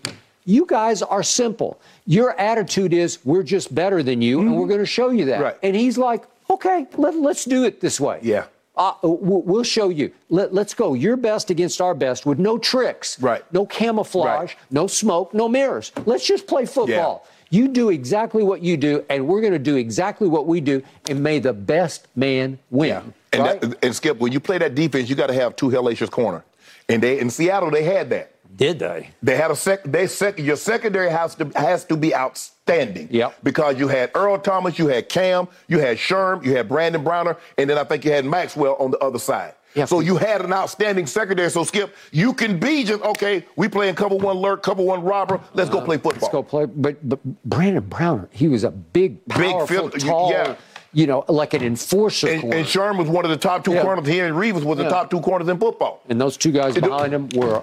you 0.48 0.64
guys 0.64 1.02
are 1.02 1.22
simple. 1.22 1.78
Your 2.06 2.38
attitude 2.40 2.94
is 2.94 3.18
we're 3.24 3.42
just 3.42 3.74
better 3.74 4.02
than 4.02 4.22
you 4.22 4.40
and 4.40 4.56
we're 4.56 4.66
going 4.66 4.80
to 4.80 4.86
show 4.86 5.10
you 5.10 5.26
that. 5.26 5.34
Mm-hmm. 5.34 5.42
Right. 5.42 5.56
And 5.62 5.76
he's 5.76 5.98
like, 5.98 6.24
"Okay, 6.50 6.86
let, 6.96 7.14
let's 7.16 7.44
do 7.44 7.64
it 7.64 7.80
this 7.80 8.00
way." 8.00 8.18
Yeah. 8.22 8.46
Uh, 8.74 8.94
we'll 9.02 9.64
show 9.64 9.88
you. 9.88 10.12
Let, 10.30 10.54
let's 10.54 10.72
go. 10.72 10.94
Your 10.94 11.16
best 11.16 11.50
against 11.50 11.80
our 11.80 11.94
best 11.94 12.24
with 12.24 12.38
no 12.38 12.58
tricks, 12.58 13.20
Right. 13.20 13.42
no 13.52 13.66
camouflage, 13.66 14.54
Right. 14.54 14.56
no 14.70 14.86
smoke, 14.86 15.34
no 15.34 15.48
mirrors. 15.48 15.90
Let's 16.06 16.24
just 16.24 16.46
play 16.46 16.64
football. 16.64 17.26
You 17.50 17.66
do 17.66 17.90
exactly 17.90 18.44
what 18.44 18.62
you 18.62 18.76
do, 18.76 19.04
and 19.10 19.26
we're 19.26 19.40
going 19.40 19.52
to 19.52 19.58
do 19.58 19.74
exactly 19.76 20.28
what 20.28 20.46
we 20.46 20.60
do, 20.60 20.80
and 21.10 21.20
may 21.20 21.40
the 21.40 21.52
best 21.52 22.06
man 22.14 22.58
win. 22.70 23.12
And, 23.32 23.42
right? 23.42 23.60
that, 23.60 23.84
and 23.84 23.96
Skip, 23.96 24.18
when 24.18 24.30
you 24.30 24.38
play 24.38 24.58
that 24.58 24.76
defense, 24.76 25.10
you 25.10 25.16
got 25.16 25.26
to 25.26 25.34
have 25.34 25.56
two 25.56 25.70
hellacious 25.70 26.10
corner. 26.10 26.44
And 26.88 27.02
they 27.02 27.18
in 27.18 27.30
Seattle, 27.30 27.70
they 27.70 27.82
had 27.82 28.10
that. 28.10 28.32
Did 28.58 28.80
they? 28.80 29.10
They 29.22 29.36
had 29.36 29.52
a 29.52 29.56
sec. 29.56 29.84
They 29.84 30.08
sec. 30.08 30.38
Your 30.38 30.56
secondary 30.56 31.10
has 31.10 31.36
to 31.36 31.48
has 31.54 31.84
to 31.84 31.96
be 31.96 32.12
outstanding. 32.12 33.08
Yep. 33.10 33.36
Because 33.44 33.78
you 33.78 33.86
had 33.86 34.10
Earl 34.16 34.36
Thomas, 34.38 34.78
you 34.80 34.88
had 34.88 35.08
Kam, 35.08 35.46
you 35.68 35.78
had 35.78 35.96
Sherm, 35.96 36.44
you 36.44 36.56
had 36.56 36.68
Brandon 36.68 37.04
Browner, 37.04 37.36
and 37.56 37.70
then 37.70 37.78
I 37.78 37.84
think 37.84 38.04
you 38.04 38.10
had 38.10 38.24
Maxwell 38.24 38.74
on 38.80 38.90
the 38.90 38.98
other 38.98 39.20
side. 39.20 39.54
Yeah. 39.74 39.84
So 39.84 40.00
you 40.00 40.16
had 40.16 40.40
an 40.44 40.52
outstanding 40.52 41.06
secondary. 41.06 41.50
So 41.50 41.62
Skip, 41.62 41.94
you 42.10 42.32
can 42.32 42.58
be 42.58 42.82
just 42.82 43.00
okay. 43.02 43.44
We 43.54 43.68
playing 43.68 43.94
cover 43.94 44.16
one 44.16 44.38
lurk, 44.38 44.64
cover 44.64 44.82
one 44.82 45.04
robber. 45.04 45.40
Let's 45.54 45.70
go 45.70 45.78
uh, 45.78 45.84
play 45.84 45.96
football. 45.98 46.20
Let's 46.20 46.32
go 46.32 46.42
play. 46.42 46.66
But, 46.66 47.08
but 47.08 47.20
Brandon 47.44 47.84
Browner, 47.84 48.28
he 48.32 48.48
was 48.48 48.64
a 48.64 48.72
big, 48.72 49.24
powerful, 49.28 49.66
field- 49.68 50.00
tall, 50.00 50.32
yeah. 50.32 50.56
You 50.92 51.06
know, 51.06 51.24
like 51.28 51.54
an 51.54 51.62
enforcer 51.62 52.28
And, 52.28 52.40
corner. 52.42 52.56
and 52.56 52.98
was 52.98 53.08
one 53.08 53.24
of 53.24 53.30
the 53.30 53.36
top 53.36 53.64
two 53.64 53.72
Yeah. 53.74 53.82
corners. 53.82 54.08
and 54.08 54.36
Reeves 54.38 54.64
was 54.64 54.78
the 54.78 54.84
Yeah. 54.84 54.88
top 54.90 55.10
two 55.10 55.20
corners 55.20 55.48
in 55.48 55.58
football. 55.58 56.00
and 56.08 56.20
those 56.20 56.36
two 56.36 56.50
guys 56.52 56.74
behind 56.74 57.12
him 57.12 57.28
were 57.34 57.62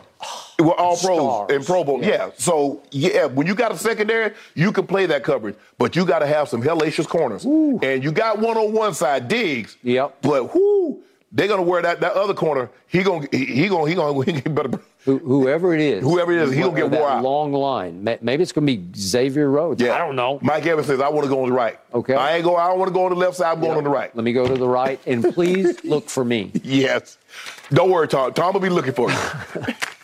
We're 0.59 0.73
all 0.73 0.95
pros 0.95 1.49
and 1.51 1.65
Pro 1.65 1.83
Bowl. 1.83 1.99
Yeah. 2.01 2.07
Yeah. 2.09 2.29
So 2.37 2.81
yeah, 2.91 3.25
when 3.25 3.45
you 3.47 3.55
got 3.55 3.71
a 3.71 3.77
secondary, 3.77 4.31
you 4.53 4.71
can 4.71 4.87
play 4.87 5.05
that 5.07 5.23
coverage, 5.23 5.55
but 5.77 5.95
you 5.95 6.05
got 6.05 6.19
to 6.19 6.27
have 6.27 6.47
some 6.49 6.61
hellacious 6.63 7.07
corners. 7.07 7.43
And 7.45 8.03
you 8.03 8.11
got 8.11 8.39
one 8.39 8.57
on 8.57 8.71
one 8.71 8.93
side, 8.93 9.27
Diggs. 9.27 9.75
Yep. 9.83 10.17
But 10.21 10.55
whoo, 10.55 10.99
they're 11.35 11.49
gonna 11.49 11.61
wear 11.61 11.81
that 11.81 11.99
that 11.99 12.13
other 12.13 12.33
corner. 12.33 12.69
He 12.87 13.03
gonna 13.03 13.27
he, 13.29 13.45
he 13.45 13.67
gonna 13.67 13.89
he 13.89 13.95
gonna 13.95 14.23
he 14.31 14.39
better. 14.41 14.79
whoever 15.03 15.75
it 15.75 15.81
is. 15.81 16.01
Whoever 16.01 16.31
it 16.31 16.41
is, 16.41 16.53
he'll 16.53 16.71
get 16.71 16.89
wore 16.89 17.07
out. 17.09 17.23
Long 17.23 17.51
line. 17.51 18.03
Maybe 18.21 18.41
it's 18.41 18.53
going 18.53 18.65
to 18.65 18.77
be 18.77 18.97
Xavier 18.97 19.49
Rhodes. 19.51 19.81
Yeah. 19.81 19.93
I 19.93 19.97
don't 19.99 20.15
know. 20.15 20.39
Mike 20.41 20.65
Evans 20.65 20.87
says 20.87 21.01
I 21.01 21.09
want 21.09 21.25
to 21.25 21.29
go 21.29 21.43
on 21.43 21.49
the 21.49 21.55
right. 21.55 21.77
Okay. 21.93 22.15
I 22.15 22.37
ain't 22.37 22.45
go. 22.45 22.55
I 22.55 22.67
don't 22.69 22.79
want 22.79 22.87
to 22.87 22.93
go 22.93 23.03
on 23.03 23.11
the 23.11 23.17
left 23.17 23.35
side. 23.35 23.51
I'm 23.51 23.59
going 23.59 23.77
on 23.77 23.83
the 23.83 23.89
right. 23.89 24.15
Let 24.15 24.23
me 24.23 24.31
go 24.31 24.47
to 24.47 24.55
the 24.55 24.67
right, 24.67 24.99
and 25.05 25.23
please 25.33 25.83
look 25.83 26.09
for 26.09 26.23
me. 26.23 26.51
Yes. 26.63 27.17
Don't 27.69 27.91
worry, 27.91 28.07
Tom. 28.07 28.33
Tom 28.33 28.53
will 28.53 28.61
be 28.61 28.69
looking 28.69 28.93
for 28.93 29.11
you. 29.11 29.17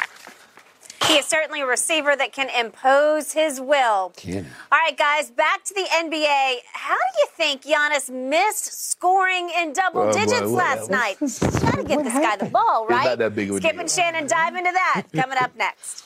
He 1.12 1.18
is 1.18 1.26
certainly 1.26 1.60
a 1.60 1.66
receiver 1.66 2.16
that 2.16 2.32
can 2.32 2.48
impose 2.58 3.34
his 3.34 3.60
will. 3.60 4.14
Can. 4.16 4.46
All 4.72 4.80
right, 4.80 4.98
guys, 4.98 5.30
back 5.30 5.62
to 5.66 5.74
the 5.74 5.82
NBA. 5.94 6.56
How 6.72 6.96
do 6.96 7.20
you 7.20 7.28
think 7.36 7.64
Giannis 7.64 8.10
missed 8.10 8.90
scoring 8.92 9.50
in 9.60 9.74
double 9.74 10.04
oh, 10.04 10.06
Well, 10.06 10.14
digits 10.14 10.42
well, 10.44 10.52
last 10.52 10.90
well, 10.90 11.00
night? 11.02 11.20
Got 11.20 11.76
to 11.76 11.84
get 11.84 12.04
this 12.06 12.14
guy 12.14 12.38
the 12.38 12.46
ball, 12.46 12.84
It's 12.84 12.92
right? 12.92 13.04
not 13.04 13.18
that 13.18 13.36
big 13.36 13.50
of 13.50 13.58
a 13.58 13.60
Skip 13.60 13.72
deal. 13.74 13.82
and 13.82 13.92
Shannon 13.92 14.26
dive 14.26 14.56
into 14.56 14.72
that. 14.72 15.04
Coming 15.14 15.38
up 15.38 15.54
next. 15.58 16.06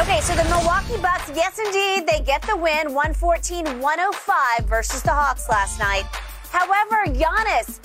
Okay, 0.00 0.20
so 0.20 0.36
the 0.36 0.44
Milwaukee 0.44 1.02
Bucks, 1.02 1.32
yes, 1.34 1.58
indeed, 1.58 2.06
they 2.06 2.20
get 2.24 2.42
the 2.42 2.56
win 2.56 2.94
114 2.94 3.80
105 3.80 4.66
versus 4.66 5.02
the 5.02 5.10
Hawks 5.10 5.48
last 5.48 5.80
night. 5.80 6.04
However, 6.50 7.04
Giannis, 7.12 7.80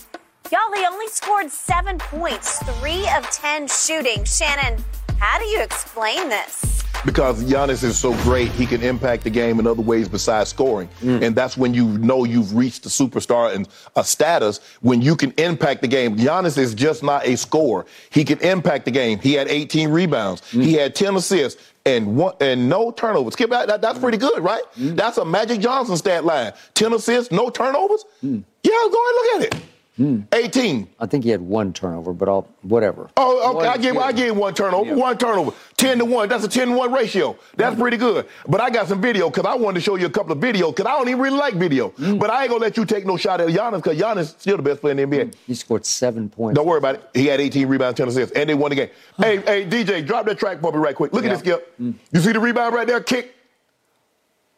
y'all, 0.51 0.73
he 0.75 0.85
only 0.85 1.07
scored 1.07 1.49
seven 1.49 1.97
points, 1.97 2.59
three 2.79 3.07
of 3.15 3.29
10 3.29 3.67
shooting. 3.67 4.23
Shannon, 4.23 4.83
how 5.19 5.39
do 5.39 5.45
you 5.45 5.61
explain 5.61 6.29
this? 6.29 6.82
Because 7.05 7.43
Giannis 7.43 7.83
is 7.83 7.97
so 7.97 8.13
great, 8.23 8.49
he 8.51 8.65
can 8.65 8.81
impact 8.81 9.23
the 9.23 9.29
game 9.29 9.59
in 9.59 9.67
other 9.67 9.81
ways 9.81 10.07
besides 10.07 10.49
scoring. 10.49 10.87
Mm. 11.01 11.21
And 11.23 11.35
that's 11.35 11.57
when 11.57 11.73
you 11.73 11.85
know 11.99 12.23
you've 12.23 12.55
reached 12.55 12.83
the 12.83 12.89
superstar 12.89 13.53
and 13.53 13.67
a 13.95 14.03
status 14.03 14.59
when 14.81 15.01
you 15.01 15.15
can 15.15 15.31
impact 15.37 15.81
the 15.81 15.87
game. 15.87 16.17
Giannis 16.17 16.57
is 16.57 16.73
just 16.73 17.03
not 17.03 17.25
a 17.25 17.35
scorer. 17.37 17.85
He 18.09 18.23
can 18.23 18.39
impact 18.39 18.85
the 18.85 18.91
game. 18.91 19.19
He 19.19 19.33
had 19.33 19.47
18 19.47 19.89
rebounds. 19.89 20.41
Mm. 20.51 20.63
He 20.63 20.73
had 20.73 20.95
10 20.95 21.15
assists. 21.15 21.61
And 21.85 22.15
one 22.15 22.33
and 22.39 22.69
no 22.69 22.91
turnovers. 22.91 23.33
Skip 23.33 23.49
that, 23.49 23.67
that- 23.67 23.81
that's 23.81 23.99
pretty 23.99 24.17
good, 24.17 24.41
right? 24.41 24.63
Mm. 24.79 24.95
That's 24.95 25.17
a 25.17 25.25
Magic 25.25 25.59
Johnson 25.59 25.97
stat 25.97 26.23
line. 26.23 26.53
10 26.75 26.93
assists, 26.93 27.29
no 27.29 27.49
turnovers. 27.49 28.05
Yeah, 28.21 28.29
go 28.31 28.37
and 28.63 29.15
look 29.15 29.35
at 29.35 29.41
it. 29.53 29.55
Hmm. 29.97 30.21
18. 30.31 30.87
I 30.99 31.05
think 31.05 31.23
he 31.23 31.29
had 31.29 31.41
one 31.41 31.71
turnover, 31.71 32.13
but 32.13 32.27
I'll 32.27 32.47
whatever. 32.63 33.11
Oh, 33.15 33.57
okay. 33.57 33.67
I 33.67 33.75
is 33.75 33.81
give 33.81 33.97
I 33.97 34.11
give 34.11 34.29
him 34.31 34.37
one 34.37 34.55
turnover. 34.55 34.89
Yeah. 34.89 34.95
One 34.95 35.17
turnover. 35.17 35.51
Ten 35.77 35.99
to 35.99 36.05
one. 36.05 36.29
That's 36.29 36.43
a 36.43 36.47
10 36.47 36.69
to 36.69 36.73
1 36.75 36.91
ratio. 36.91 37.37
That's 37.55 37.79
pretty 37.79 37.97
good. 37.97 38.25
But 38.47 38.59
I 38.61 38.69
got 38.71 38.87
some 38.87 39.01
video 39.01 39.29
because 39.29 39.45
I 39.45 39.53
wanted 39.55 39.75
to 39.75 39.81
show 39.81 39.95
you 39.95 40.07
a 40.07 40.09
couple 40.09 40.31
of 40.31 40.39
videos 40.39 40.75
because 40.75 40.87
I 40.87 40.97
don't 40.97 41.09
even 41.09 41.21
really 41.21 41.37
like 41.37 41.55
video. 41.55 41.89
Mm. 41.91 42.19
But 42.19 42.31
I 42.31 42.41
ain't 42.43 42.49
gonna 42.49 42.61
let 42.61 42.75
you 42.75 42.85
take 42.85 43.05
no 43.05 43.17
shot 43.17 43.39
at 43.41 43.49
Giannis 43.49 43.83
because 43.83 43.97
Giannis 43.99 44.19
is 44.21 44.29
still 44.29 44.57
the 44.57 44.63
best 44.63 44.81
player 44.81 44.97
in 44.99 45.09
the 45.09 45.17
NBA. 45.17 45.25
Mm. 45.25 45.33
He 45.45 45.53
scored 45.53 45.85
seven 45.85 46.27
points. 46.29 46.55
Don't 46.55 46.65
worry 46.65 46.79
about 46.79 46.95
it. 46.95 47.09
He 47.13 47.27
had 47.27 47.39
18 47.39 47.67
rebounds, 47.67 47.97
10 47.97 48.07
assists, 48.07 48.35
and 48.35 48.49
they 48.49 48.55
won 48.55 48.69
the 48.69 48.75
game. 48.75 48.89
Hey, 49.17 49.37
hey, 49.37 49.65
DJ, 49.65 50.05
drop 50.05 50.25
that 50.25 50.39
track 50.39 50.59
for 50.59 50.71
me 50.71 50.79
right 50.79 50.95
quick. 50.95 51.13
Look 51.13 51.23
Yeah. 51.23 51.31
at 51.31 51.33
this, 51.33 51.39
Skip. 51.41 51.79
Mm. 51.79 51.93
You 52.11 52.19
see 52.19 52.31
the 52.31 52.39
rebound 52.39 52.73
right 52.73 52.87
there? 52.87 52.99
Kick. 53.01 53.35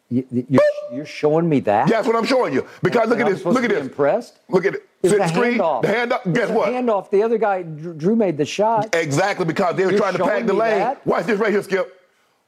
You, 0.08 0.24
you're, 0.30 0.62
you're 0.92 1.06
showing 1.06 1.48
me 1.48 1.60
that? 1.60 1.88
That's 1.88 2.06
what 2.06 2.14
I'm 2.14 2.24
showing 2.24 2.54
you. 2.54 2.66
Because 2.82 3.08
look 3.08 3.18
at 3.18 3.26
I'm 3.26 3.32
this. 3.32 3.44
Look 3.44 3.64
at 3.64 3.70
this. 3.70 3.80
Impressed? 3.80 4.38
Look 4.48 4.64
at 4.64 4.74
it. 4.74 4.88
It's 5.02 5.12
the 5.14 5.26
screen. 5.28 5.58
handoff. 5.58 5.82
The 5.82 5.88
handoff. 5.88 6.32
Guess 6.34 6.50
what? 6.50 6.68
Handoff. 6.68 7.10
The 7.10 7.22
other 7.22 7.38
guy, 7.38 7.64
Jrue 7.64 8.16
made 8.16 8.36
the 8.38 8.44
shot. 8.44 8.94
Exactly 8.94 9.44
because 9.44 9.74
they 9.76 9.84
were 9.84 9.90
You're 9.90 10.00
trying 10.00 10.16
to 10.16 10.24
pack 10.24 10.46
the 10.46 10.52
lane. 10.52 10.78
that? 10.78 11.04
Watch 11.06 11.26
this 11.26 11.38
right 11.40 11.50
here, 11.50 11.62
Skip. 11.62 12.00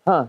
Huh? 0.07 0.29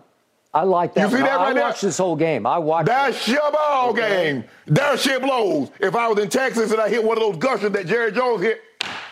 I 0.52 0.64
like 0.64 0.96
that. 0.96 1.12
You 1.12 1.18
see 1.18 1.24
that 1.24 1.40
I 1.40 1.44
right 1.46 1.54
there? 1.54 1.64
watched 1.64 1.84
this 1.84 2.00
whole 2.00 2.16
game. 2.16 2.48
I 2.48 2.58
watched. 2.58 2.88
That's 2.88 3.28
your 3.28 3.52
ball 3.52 3.94
game. 3.94 4.44
There 4.66 4.98
shit 4.98 5.22
blows. 5.22 5.70
If 5.80 5.96
I 5.96 6.08
was 6.08 6.18
in 6.18 6.30
Texas 6.30 6.72
and 6.72 6.82
I 6.82 6.90
hit 6.90 7.04
one 7.04 7.18
of 7.18 7.22
those 7.22 7.38
gushers 7.38 7.72
that 7.72 7.86
Jerry 7.86 8.12
Jones 8.12 8.42
hit, 8.42 8.60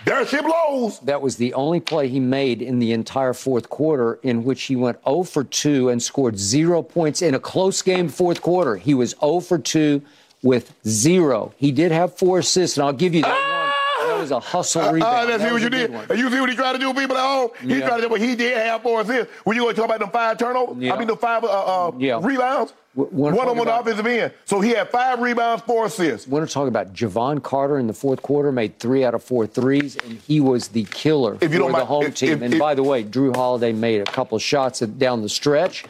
there 0.07 0.25
shit 0.25 0.43
blows. 0.43 0.99
That 1.01 1.21
was 1.21 1.35
the 1.37 1.53
only 1.53 1.79
play 1.79 2.07
he 2.07 2.19
made 2.19 2.61
in 2.61 2.79
the 2.79 2.91
entire 2.93 3.33
fourth 3.33 3.69
quarter 3.69 4.19
in 4.23 4.43
which 4.43 4.63
he 4.63 4.75
went 4.75 4.97
0 5.03 5.23
for 5.23 5.43
2 5.43 5.89
and 5.89 6.01
scored 6.01 6.37
zero 6.39 6.81
points 6.81 7.21
in 7.21 7.35
a 7.35 7.39
close 7.39 7.81
game 7.81 8.07
fourth 8.09 8.41
quarter. 8.41 8.77
He 8.77 8.93
was 8.93 9.15
0 9.19 9.41
for 9.41 9.57
2 9.57 10.01
with 10.43 10.73
zero. 10.87 11.53
He 11.57 11.71
did 11.71 11.91
have 11.91 12.15
four 12.17 12.39
assists, 12.39 12.77
and 12.77 12.85
I'll 12.85 12.93
give 12.93 13.13
you 13.13 13.21
that 13.23 13.29
one. 13.29 14.07
That 14.09 14.19
was 14.21 14.31
a 14.31 14.39
hustle 14.39 14.81
Uh, 14.83 14.91
rebound. 14.93 15.27
let's 15.29 15.41
That 15.43 15.47
see 15.49 15.53
what 15.53 15.61
you 15.61 15.69
did. 15.69 15.91
one. 15.93 16.17
You 16.17 16.29
see 16.31 16.39
what 16.39 16.49
he 16.49 16.55
tried 16.55 16.73
to 16.73 16.79
do, 16.79 16.93
people 16.93 17.17
at 17.17 17.23
home? 17.23 17.49
He 17.61 17.79
Yeah. 17.79 17.87
tried 17.87 17.97
to 17.97 18.01
do, 18.03 18.09
but 18.09 18.21
he 18.21 18.35
did 18.35 18.55
have 18.57 18.81
four 18.83 19.01
assists. 19.01 19.31
When 19.43 19.55
you 19.57 19.63
going 19.63 19.75
to 19.75 19.81
talk 19.81 19.89
about 19.89 19.99
them 19.99 20.09
five 20.11 20.37
turnovers, 20.37 20.77
Yeah. 20.79 20.93
I 20.93 20.97
mean, 20.99 21.07
the 21.07 21.17
five 21.17 21.43
uh, 21.43 21.47
uh, 21.47 21.91
Yeah. 21.97 22.19
rebounds, 22.21 22.73
one 22.97 23.33
of 23.33 23.39
them 23.39 23.47
on 23.49 23.55
talk 23.55 23.55
the 23.55 23.61
about- 23.61 23.81
offensive 23.81 24.07
end. 24.07 24.31
So 24.45 24.59
he 24.59 24.71
had 24.71 24.89
five 24.89 25.19
rebounds, 25.19 25.63
four 25.63 25.85
assists. 25.85 26.27
want 26.27 26.47
to 26.47 26.53
talk 26.53 26.67
about 26.67 26.93
Jevon 26.93 27.41
Carter 27.43 27.77
in 27.77 27.87
the 27.87 27.93
fourth 27.93 28.21
quarter, 28.21 28.51
made 28.51 28.79
three 28.79 29.05
out 29.05 29.13
of 29.13 29.23
four 29.23 29.45
threes, 29.47 29.95
and 30.05 30.19
he 30.27 30.39
was 30.39 30.69
the 30.69 30.83
killer 30.85 31.33
If 31.39 31.51
for 31.51 31.57
the 31.59 31.69
mind- 31.69 31.87
home 31.87 32.03
if- 32.05 32.15
team. 32.15 32.31
if- 32.33 32.41
and 32.41 32.57
by 32.59 32.73
the 32.75 32.83
way, 32.83 33.03
Jrue 33.03 33.35
Holiday 33.35 33.71
made 33.71 34.01
a 34.01 34.05
couple 34.05 34.37
shots 34.39 34.79
down 34.79 35.21
the 35.21 35.29
stretch, 35.29 35.85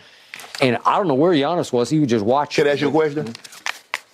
and 0.61 0.77
I 0.85 0.97
don't 0.97 1.07
know 1.07 1.13
where 1.15 1.31
Giannis 1.34 1.71
was. 1.71 1.89
He 1.89 1.99
was 1.99 2.09
just 2.09 2.25
watching. 2.25 2.63
Can 2.63 2.69
I 2.69 2.73
ask 2.73 2.81
you 2.81 2.89
a 2.89 2.91
question? 2.91 3.34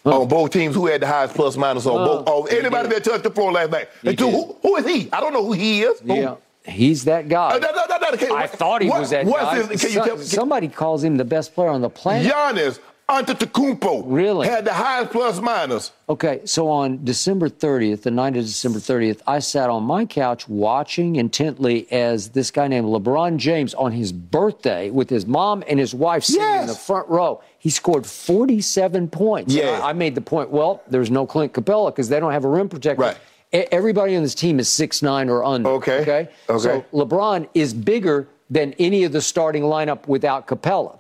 On 0.05 0.27
both 0.27 0.51
teams, 0.51 0.75
who 0.75 0.87
had 0.87 1.01
the 1.01 1.07
highest 1.07 1.33
plus 1.33 1.55
minus 1.55 1.85
on 1.85 1.93
Oh, 2.01 2.05
both? 2.05 2.23
Oh, 2.27 2.43
anybody 2.47 2.89
that 2.89 3.05
touched 3.05 3.23
the 3.23 3.31
floor 3.31 3.53
last 3.53 3.71
night. 3.71 3.87
Who, 4.19 4.55
who 4.61 4.75
is 4.75 4.85
he? 4.85 5.09
I 5.13 5.21
don't 5.21 5.31
know 5.31 5.45
who 5.45 5.53
he 5.53 5.81
is. 5.83 5.99
Who? 6.01 6.13
Yeah, 6.13 6.35
he's 6.65 7.06
that 7.06 7.27
guy. 7.30 7.52
Uh, 7.56 7.57
no, 7.60 7.72
no, 7.72 7.98
no, 8.11 8.18
can- 8.18 8.31
I 8.31 8.48
thought 8.48 8.81
he 8.81 8.90
what- 8.90 8.99
was 9.02 9.10
that 9.11 9.26
guy. 9.26 9.64
his- 9.64 9.81
can 9.81 9.90
you 9.91 9.95
tell- 10.06 10.15
can- 10.18 10.26
somebody 10.26 10.68
calls 10.68 11.03
him 11.03 11.18
the 11.18 11.26
best 11.26 11.53
player 11.56 11.69
on 11.69 11.81
the 11.81 11.90
planet. 11.90 12.31
Giannis 12.31 12.80
Antetokounmpo 13.10 14.03
Really? 14.06 14.48
had 14.48 14.64
the 14.65 14.73
highest 14.73 15.11
plus 15.11 15.40
minus. 15.41 15.91
Okay, 16.10 16.40
so 16.45 16.69
on 16.69 17.03
December 17.03 17.49
30th, 17.49 18.03
the 18.03 18.11
night 18.11 18.38
of 18.38 18.44
December 18.45 18.80
30th, 18.80 19.22
I 19.27 19.40
sat 19.40 19.69
on 19.69 19.84
my 19.84 20.06
couch 20.06 20.48
watching 20.48 21.15
intently 21.18 21.85
as 21.91 22.30
this 22.30 22.49
guy 22.49 22.68
named 22.68 22.88
LeBron 22.88 23.38
James 23.38 23.73
on 23.73 23.91
his 23.91 24.11
birthday 24.14 24.90
with 24.90 25.10
his 25.10 25.26
mom 25.27 25.64
and 25.68 25.80
his 25.80 25.94
wife 25.94 26.23
sitting 26.23 26.61
in 26.61 26.68
the 26.68 26.76
front 26.76 27.07
row. 27.10 27.41
He 27.60 27.69
scored 27.69 28.06
47 28.06 29.10
points. 29.10 29.53
Yeah. 29.53 29.80
I, 29.84 29.90
I 29.90 29.94
made 29.94 30.15
the 30.15 30.22
point, 30.22 30.49
well, 30.49 30.81
there's 30.90 31.11
no 31.11 31.26
Clint 31.26 31.53
Capela 31.53 31.88
because 31.94 32.10
they 32.10 32.19
don't 32.19 32.31
have 32.31 32.45
a 32.45 32.49
rim 32.49 32.69
protector. 32.69 33.02
Right. 33.02 33.18
Everybody 33.53 34.15
on 34.15 34.23
this 34.23 34.34
team 34.34 34.59
is 34.59 34.67
six 34.67 35.01
nine 35.01 35.30
or 35.30 35.43
under. 35.43 35.69
Okay. 35.69 36.01
Okay. 36.01 36.30
Okay. 36.49 36.59
So 36.63 36.85
LeBron 36.91 37.47
is 37.53 37.73
bigger 37.73 38.27
than 38.49 38.73
any 38.80 39.03
of 39.03 39.11
the 39.11 39.21
starting 39.21 39.63
lineup 39.63 40.07
without 40.07 40.47
Capela. 40.47 40.97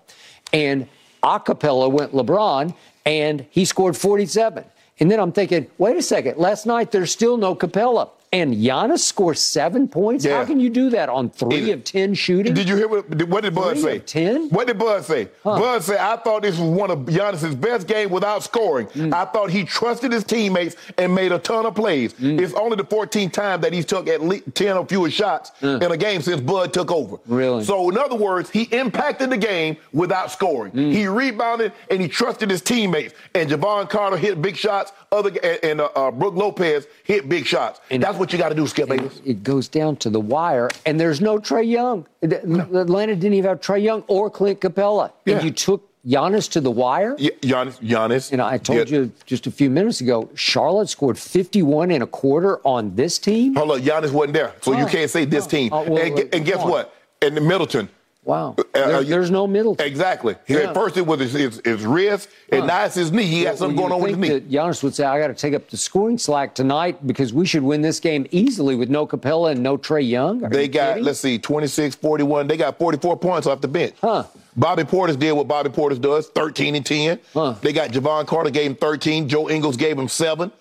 And 0.53 0.87
a 1.23 1.39
Capela 1.39 1.91
went 1.91 2.11
LeBron, 2.13 2.75
and 3.05 3.45
he 3.49 3.65
scored 3.65 3.97
47. 3.97 4.65
And 4.99 5.09
then 5.09 5.19
I'm 5.19 5.31
thinking, 5.31 5.67
wait 5.79 5.97
a 5.97 6.01
second, 6.01 6.37
last 6.37 6.65
night 6.65 6.91
there's 6.91 7.11
still 7.11 7.37
no 7.37 7.55
Capela. 7.55 8.09
And 8.33 8.55
Giannis 8.55 8.99
scores 8.99 9.39
seven 9.39 9.87
points? 9.87 10.25
How 10.25 10.43
can 10.43 10.59
you 10.59 10.71
do 10.71 10.89
that 10.89 11.07
on 11.07 11.29
three 11.29 11.57
Either- 11.57 11.73
of 11.75 11.83
10 11.83 12.15
shooting? 12.15 12.53
Did 12.55 12.67
you 12.67 12.75
hear 12.75 12.87
what, 12.87 13.07
what 13.29 13.43
did 13.43 13.53
Bud 13.53 13.73
Three 13.73 13.81
say? 13.81 13.95
of 13.97 14.05
10? 14.07 14.49
What 14.49 14.65
did 14.65 14.79
Bud 14.79 15.05
say? 15.05 15.27
Bud 15.43 15.83
said, 15.83 15.97
I 15.99 16.15
thought 16.17 16.41
this 16.41 16.57
was 16.57 16.67
one 16.67 16.89
of 16.89 16.99
Giannis's 17.05 17.53
best 17.53 17.85
games 17.87 18.11
without 18.11 18.41
scoring. 18.43 18.87
Mm. 18.87 19.13
I 19.13 19.25
thought 19.25 19.51
he 19.51 19.63
trusted 19.63 20.11
his 20.11 20.23
teammates 20.23 20.75
and 20.97 21.13
made 21.13 21.31
a 21.31 21.37
ton 21.37 21.67
of 21.67 21.75
plays. 21.75 22.13
Mm. 22.15 22.41
It's 22.41 22.53
only 22.55 22.75
the 22.75 22.83
14th 22.85 23.31
time 23.33 23.61
that 23.61 23.71
he's 23.71 23.85
took 23.85 24.07
at 24.09 24.21
least 24.23 24.55
10 24.55 24.77
or 24.77 24.85
fewer 24.87 25.11
shots 25.11 25.51
in 25.61 25.83
a 25.83 25.95
game 25.97 26.21
since 26.23 26.41
Bud 26.41 26.73
took 26.73 26.91
over. 26.91 27.17
Mm. 27.17 27.21
Really? 27.27 27.63
So, 27.63 27.87
in 27.91 27.97
other 27.99 28.15
words, 28.15 28.49
he 28.49 28.63
impacted 28.63 29.29
the 29.29 29.37
game 29.37 29.77
without 29.91 30.31
scoring. 30.31 30.71
Mm. 30.71 30.91
He 30.91 31.05
rebounded 31.07 31.71
and 31.91 32.01
he 32.01 32.07
trusted 32.07 32.49
his 32.49 32.63
teammates. 32.63 33.13
And 33.35 33.47
Jevon 33.47 33.87
Carter 33.91 34.17
hit 34.17 34.41
big 34.41 34.55
shots. 34.57 34.91
Other 35.11 35.29
and, 35.43 35.59
and 35.63 35.81
uh, 35.81 35.89
uh, 35.95 36.09
Brook 36.09 36.33
Lopez 36.33 36.87
hit 37.03 37.29
big 37.29 37.45
shots. 37.45 37.79
And- 37.91 38.01
That's 38.01 38.17
what 38.17 38.22
you 38.31 38.37
got 38.39 38.49
to 38.49 38.55
do, 38.55 38.65
Skip 38.67 38.87
Bayless. 38.89 39.21
it 39.25 39.43
goes 39.43 39.67
down 39.67 39.95
to 39.97 40.09
the 40.09 40.19
wire, 40.19 40.69
and 40.85 40.99
there's 40.99 41.19
no 41.19 41.39
Trae 41.39 41.67
Young. 41.69 42.05
Atlanta 42.21 43.15
didn't 43.15 43.33
even 43.33 43.49
have 43.49 43.61
Trae 43.61 43.81
Young 43.81 44.03
or 44.07 44.29
Clint 44.29 44.59
Capela. 44.61 45.11
Yeah. 45.25 45.35
And 45.35 45.43
you 45.43 45.51
took 45.51 45.89
Giannis 46.05 46.49
to 46.51 46.61
the 46.61 46.71
wire? 46.71 47.15
Y- 47.19 47.31
Giannis, 47.41 47.79
Giannis. 47.81 48.31
You 48.31 48.37
know, 48.37 48.45
I 48.45 48.57
told 48.57 48.89
Yeah. 48.89 48.99
you 48.99 49.11
just 49.25 49.47
a 49.47 49.51
few 49.51 49.69
minutes 49.69 50.01
ago, 50.01 50.29
Charlotte 50.35 50.89
scored 50.89 51.17
51 51.17 51.91
and 51.91 52.03
a 52.03 52.07
quarter 52.07 52.59
on 52.65 52.95
this 52.95 53.17
team. 53.17 53.55
Hold 53.55 53.71
on, 53.71 53.81
Giannis 53.81 54.11
wasn't 54.11 54.33
there, 54.33 54.53
so 54.61 54.73
you 54.73 54.83
Oh, 54.83 54.87
can't 54.87 55.09
say 55.09 55.25
this 55.25 55.45
oh, 55.45 55.49
team. 55.49 55.69
oh, 55.73 55.89
well, 55.89 56.03
and, 56.03 56.35
and 56.35 56.45
guess 56.45 56.59
on. 56.59 56.69
what? 56.69 56.93
And 57.21 57.37
the 57.37 57.41
Middleton. 57.41 57.89
Wow. 58.25 58.55
uh, 58.57 58.63
There- 58.73 59.01
you- 59.01 59.09
there's 59.09 59.29
no 59.31 59.45
middle. 59.47 59.75
Exactly. 59.79 60.35
Yeah. 60.47 60.57
At 60.59 60.73
first 60.73 60.95
it 60.97 61.05
was 61.05 61.19
his, 61.19 61.33
his, 61.33 61.61
his 61.65 61.85
wrist, 61.85 62.29
and 62.51 62.61
Huh. 62.61 62.67
now 62.67 62.85
it's 62.85 62.95
his 62.95 63.11
knee. 63.11 63.23
He 63.23 63.43
got 63.43 63.57
something 63.57 63.75
Well, 63.75 63.89
going 63.89 64.01
on 64.01 64.01
with 64.09 64.17
his 64.29 64.41
knee. 64.49 64.55
Giannis 64.57 64.81
would 64.83 64.95
say, 64.95 65.03
I 65.03 65.19
got 65.19 65.27
to 65.27 65.33
take 65.33 65.53
up 65.53 65.69
the 65.69 65.75
scoring 65.77 66.17
slack 66.17 66.55
tonight 66.55 67.05
because 67.05 67.33
we 67.33 67.45
should 67.45 67.63
win 67.63 67.81
this 67.81 67.99
game 67.99 68.25
easily 68.31 68.75
with 68.75 68.89
no 68.89 69.05
Capela 69.05 69.51
and 69.51 69.61
no 69.61 69.77
Trae 69.77 70.07
Young. 70.07 70.43
Are 70.45 70.49
They 70.49 70.63
you 70.63 70.67
got, 70.69 70.89
kidding? 70.91 71.03
let's 71.03 71.19
see, 71.19 71.37
26, 71.37 71.95
41. 71.95 72.47
They 72.47 72.55
got 72.57 72.77
44 72.79 73.17
points 73.17 73.45
off 73.45 73.59
the 73.61 73.67
bench. 73.67 73.95
Huh. 74.01 74.23
Bobby 74.55 74.83
Portis 74.83 75.17
did 75.17 75.31
what 75.33 75.47
Bobby 75.47 75.69
Portis 75.69 75.99
does, 75.99 76.27
13 76.27 76.75
and 76.75 76.85
10. 76.85 77.19
Huh. 77.33 77.55
They 77.61 77.73
got 77.73 77.89
Jevon 77.89 78.25
Carter 78.27 78.51
gave 78.51 78.67
him 78.71 78.75
13. 78.75 79.27
Joe 79.27 79.49
Ingles 79.49 79.75
gave 79.75 79.97
him 79.97 80.07
7. 80.07 80.51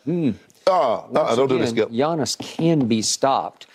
Uh, 0.66 0.70
uh, 0.70 1.34
don't 1.36 1.48
do 1.48 1.58
this, 1.58 1.70
Skip. 1.70 1.90
Giannis 1.90 2.38
can 2.38 2.86
be 2.86 3.02
stopped, 3.02 3.66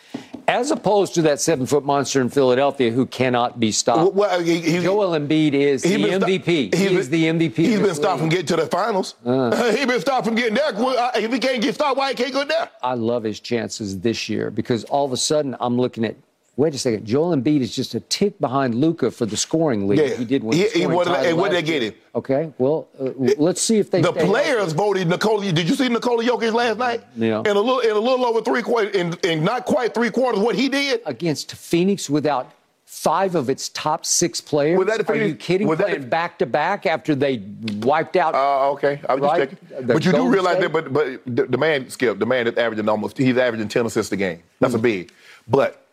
as 0.47 0.71
opposed 0.71 1.13
to 1.15 1.21
that 1.23 1.41
seven 1.41 1.65
foot 1.65 1.83
monster 1.83 2.21
in 2.21 2.29
Philadelphia 2.29 2.89
who 2.91 3.05
cannot 3.05 3.59
be 3.59 3.71
stopped. 3.71 4.13
Well, 4.13 4.39
he, 4.41 4.59
he, 4.61 4.79
Joel 4.81 5.09
Embiid 5.19 5.53
is 5.53 5.83
the 5.83 5.89
He 5.89 5.97
MVP. 6.05 6.73
he's 6.73 6.79
He 6.81 6.87
been- 6.89 6.97
is 6.97 7.09
the 7.09 7.23
MVP. 7.25 7.55
He's 7.55 7.79
been 7.79 7.95
stopped 7.95 8.19
from 8.19 8.29
getting 8.29 8.45
to 8.47 8.55
the 8.55 8.67
finals. 8.67 9.15
Uh. 9.25 9.71
he's 9.75 9.85
been 9.85 9.99
stopped 9.99 10.25
from 10.25 10.35
getting 10.35 10.53
there. 10.53 10.71
If 11.15 11.31
he 11.33 11.39
can't 11.39 11.61
get 11.61 11.75
stopped, 11.75 11.97
why 11.97 12.09
he 12.09 12.15
can't 12.15 12.33
go 12.33 12.45
there? 12.45 12.69
I 12.81 12.93
love 12.93 13.23
his 13.23 13.39
chances 13.39 13.99
this 13.99 14.29
year 14.29 14.49
because 14.49 14.83
all 14.85 15.05
of 15.05 15.11
a 15.11 15.17
sudden 15.17 15.55
I'm 15.59 15.77
looking 15.77 16.05
at. 16.05 16.15
Wait 16.57 16.73
a 16.73 16.77
second, 16.79 17.05
Joel 17.05 17.35
Embiid 17.35 17.59
is 17.61 17.73
just 17.75 17.93
a 17.93 17.99
tick 17.99 18.39
behind 18.39 18.73
Luka 18.73 19.11
for 19.11 19.27
the 19.27 19.37
scoring 19.37 19.87
lead. 19.87 19.99
Yeah. 19.99 20.15
He 20.15 20.25
did 20.25 20.43
win. 20.43 20.57
He- 20.57 20.63
he 20.69 20.81
title 20.87 21.13
hey, 21.13 21.31
where'd 21.33 21.53
they 21.53 21.61
get 21.61 21.83
him? 21.83 21.93
Okay, 22.15 22.51
well, 22.57 22.87
uh, 22.99 23.11
let's 23.37 23.61
see 23.61 23.77
if 23.77 23.91
they. 23.91 24.01
The 24.01 24.11
players 24.11 24.57
healthy. 24.57 24.73
voted 24.75 25.07
Nikola. 25.07 25.51
Did 25.51 25.69
you 25.69 25.75
see 25.75 25.87
Nikola 25.87 26.23
Jokic 26.23 26.51
last 26.53 26.79
night? 26.79 27.03
Yeah. 27.15 27.41
In 27.41 27.45
a 27.55 27.61
little, 27.61 27.79
in 27.79 27.91
a 27.91 27.99
little 27.99 28.25
over 28.25 28.41
three 28.41 28.63
quarters, 28.63 28.95
in, 28.95 29.13
in 29.23 29.43
not 29.43 29.65
quite 29.65 29.93
three 29.93 30.09
quarters, 30.09 30.41
what 30.41 30.55
he 30.55 30.67
did. 30.67 31.01
against 31.05 31.53
Phoenix 31.53 32.09
without 32.09 32.51
five 32.85 33.35
of 33.35 33.51
its 33.51 33.69
top 33.69 34.03
six 34.03 34.41
players. 34.41 34.83
That 34.87 35.07
Are 35.11 35.15
you 35.15 35.35
kidding? 35.35 35.67
was 35.67 35.77
Playing 35.77 36.09
back 36.09 36.39
to 36.39 36.47
back 36.47 36.87
after 36.87 37.13
they 37.13 37.43
wiped 37.83 38.15
out. 38.15 38.33
Uh, 38.33 38.71
okay, 38.71 38.99
I 39.07 39.13
was 39.13 39.21
just 39.21 39.31
Right? 39.37 39.49
checking. 39.69 39.85
But 39.87 40.05
you 40.05 40.11
do 40.11 40.27
realize 40.27 40.53
State? 40.57 40.73
that, 40.73 40.73
but 40.73 40.91
but 40.91 41.21
the, 41.27 41.45
the 41.45 41.57
man, 41.59 41.87
Skip, 41.91 42.17
the 42.17 42.25
man 42.25 42.47
is 42.47 42.57
averaging 42.57 42.89
almost. 42.89 43.15
He's 43.15 43.37
averaging 43.37 43.67
ten 43.67 43.85
assists 43.85 44.11
a 44.11 44.17
game. 44.17 44.41
That's 44.59 44.73
Hmm. 44.73 44.79
a 44.79 44.81
big. 44.81 45.11
But 45.47 45.83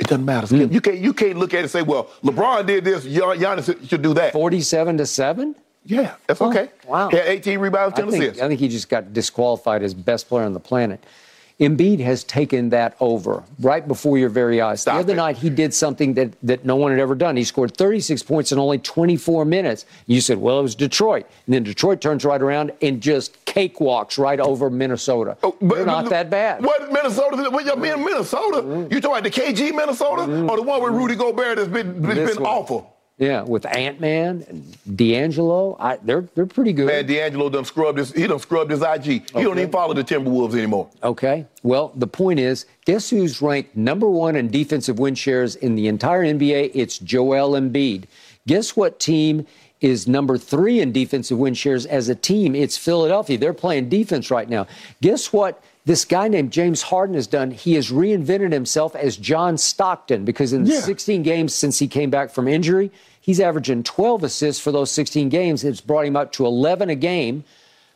it 0.00 0.06
doesn't 0.08 0.24
matter, 0.24 0.46
Skip. 0.46 0.72
You 0.72 0.80
can't 0.80 0.98
you 0.98 1.12
can't 1.12 1.36
look 1.38 1.52
at 1.54 1.58
it 1.58 1.62
and 1.62 1.70
say, 1.70 1.82
well, 1.82 2.04
LeBron 2.24 2.66
did 2.66 2.84
this. 2.84 3.04
Gian- 3.04 3.38
Giannis 3.38 3.88
should 3.88 4.02
do 4.02 4.14
that. 4.14 4.32
Forty-seven 4.32 4.96
to 4.98 5.06
seven. 5.06 5.54
Yeah, 5.84 6.14
that's 6.26 6.38
Huh, 6.40 6.48
okay. 6.48 6.68
wow. 6.86 7.08
He 7.08 7.16
had 7.16 7.26
18 7.26 7.58
rebounds, 7.58 7.98
I 7.98 8.02
think, 8.02 8.14
assists. 8.22 8.42
I 8.42 8.48
think 8.48 8.60
he 8.60 8.68
just 8.68 8.88
got 8.90 9.12
disqualified 9.14 9.82
as 9.82 9.94
best 9.94 10.28
player 10.28 10.44
on 10.44 10.52
the 10.52 10.60
planet. 10.60 11.02
Embiid 11.60 12.00
has 12.00 12.24
taken 12.24 12.70
that 12.70 12.96
over 13.00 13.44
right 13.60 13.86
before 13.86 14.16
your 14.16 14.30
very 14.30 14.60
eyes. 14.62 14.80
Stop 14.80 14.94
the 14.94 15.00
other 15.00 15.12
it. 15.12 15.16
night, 15.16 15.36
he 15.36 15.50
did 15.50 15.74
something 15.74 16.14
that, 16.14 16.32
that 16.42 16.64
no 16.64 16.74
one 16.76 16.90
had 16.90 17.00
ever 17.00 17.14
done. 17.14 17.36
He 17.36 17.44
scored 17.44 17.76
36 17.76 18.22
points 18.22 18.50
in 18.50 18.58
only 18.58 18.78
24 18.78 19.44
minutes. 19.44 19.84
You 20.06 20.22
said, 20.22 20.38
well, 20.38 20.58
it 20.58 20.62
was 20.62 20.74
Detroit. 20.74 21.26
And 21.46 21.54
then 21.54 21.62
Detroit 21.62 22.00
turns 22.00 22.24
right 22.24 22.40
around 22.40 22.72
and 22.80 23.00
just 23.02 23.44
cakewalks 23.44 24.18
right 24.18 24.40
over 24.40 24.70
Minnesota. 24.70 25.36
Oh, 25.42 25.54
but- 25.60 25.74
They're 25.76 25.86
not 25.86 26.04
but- 26.04 26.10
that 26.10 26.30
bad. 26.30 26.64
What 26.64 26.90
Minnesota? 26.90 27.36
What 27.50 27.82
be 27.82 27.88
in 27.88 28.04
Minnesota? 28.04 28.62
Mm-hmm. 28.62 28.92
You 28.92 29.00
talking 29.00 29.18
about 29.18 29.24
the 29.24 29.30
KG 29.30 29.74
Minnesota 29.74 30.22
or 30.48 30.56
the 30.56 30.62
one 30.62 30.82
with 30.82 30.92
Rudy 30.94 31.14
Gobert 31.14 31.56
that's 31.58 31.68
been, 31.68 32.00
that's 32.00 32.34
been 32.34 32.42
one. 32.42 32.52
awful? 32.52 32.96
Yeah, 33.20 33.42
with 33.42 33.66
Ant 33.66 34.00
Man 34.00 34.46
and 34.48 34.96
D'Angelo, 34.96 35.76
I, 35.78 35.98
they're 35.98 36.22
they're 36.34 36.46
pretty 36.46 36.72
good. 36.72 36.86
Man, 36.86 37.04
D'Angelo 37.06 37.50
done 37.50 37.66
scrubbed 37.66 37.98
his. 37.98 38.12
He 38.12 38.26
done 38.26 38.38
scrubbed 38.38 38.70
his 38.70 38.80
IG. 38.80 39.04
He 39.04 39.20
don't 39.42 39.58
even 39.58 39.70
follow 39.70 39.92
the 39.92 40.02
Timberwolves 40.02 40.54
anymore. 40.54 40.88
Okay. 41.02 41.44
Well, 41.62 41.92
the 41.94 42.06
point 42.06 42.40
is, 42.40 42.64
guess 42.86 43.10
who's 43.10 43.42
ranked 43.42 43.76
number 43.76 44.08
one 44.08 44.36
in 44.36 44.48
defensive 44.50 44.98
win 44.98 45.14
shares 45.14 45.54
in 45.54 45.74
the 45.74 45.86
entire 45.86 46.24
NBA? 46.24 46.70
It's 46.72 46.98
Joel 46.98 47.50
Embiid. 47.60 48.04
Guess 48.46 48.74
what 48.74 48.98
team 48.98 49.46
is 49.82 50.08
number 50.08 50.38
three 50.38 50.80
in 50.80 50.90
defensive 50.90 51.36
win 51.38 51.52
shares 51.52 51.84
as 51.84 52.08
a 52.08 52.14
team? 52.14 52.54
It's 52.54 52.78
Philadelphia. 52.78 53.36
They're 53.36 53.52
playing 53.52 53.90
defense 53.90 54.30
right 54.30 54.48
now. 54.48 54.66
Guess 55.02 55.30
what? 55.30 55.62
This 55.86 56.04
guy 56.04 56.28
named 56.28 56.52
James 56.52 56.82
Harden 56.82 57.14
has 57.14 57.26
done. 57.26 57.50
He 57.50 57.74
has 57.74 57.90
reinvented 57.90 58.52
himself 58.52 58.94
as 58.94 59.16
John 59.16 59.56
Stockton 59.56 60.24
because 60.26 60.52
in 60.52 60.64
the 60.64 60.72
Yeah. 60.74 60.80
16 60.80 61.22
games 61.22 61.54
since 61.54 61.78
he 61.78 61.88
came 61.88 62.10
back 62.10 62.30
from 62.30 62.46
injury, 62.48 62.90
he's 63.20 63.40
averaging 63.40 63.82
12 63.82 64.24
assists 64.24 64.62
for 64.62 64.72
those 64.72 64.90
16 64.90 65.28
games. 65.28 65.64
It's 65.64 65.80
brought 65.80 66.06
him 66.06 66.16
up 66.16 66.32
to 66.32 66.46
11 66.46 66.90
a 66.90 66.94
game 66.94 67.44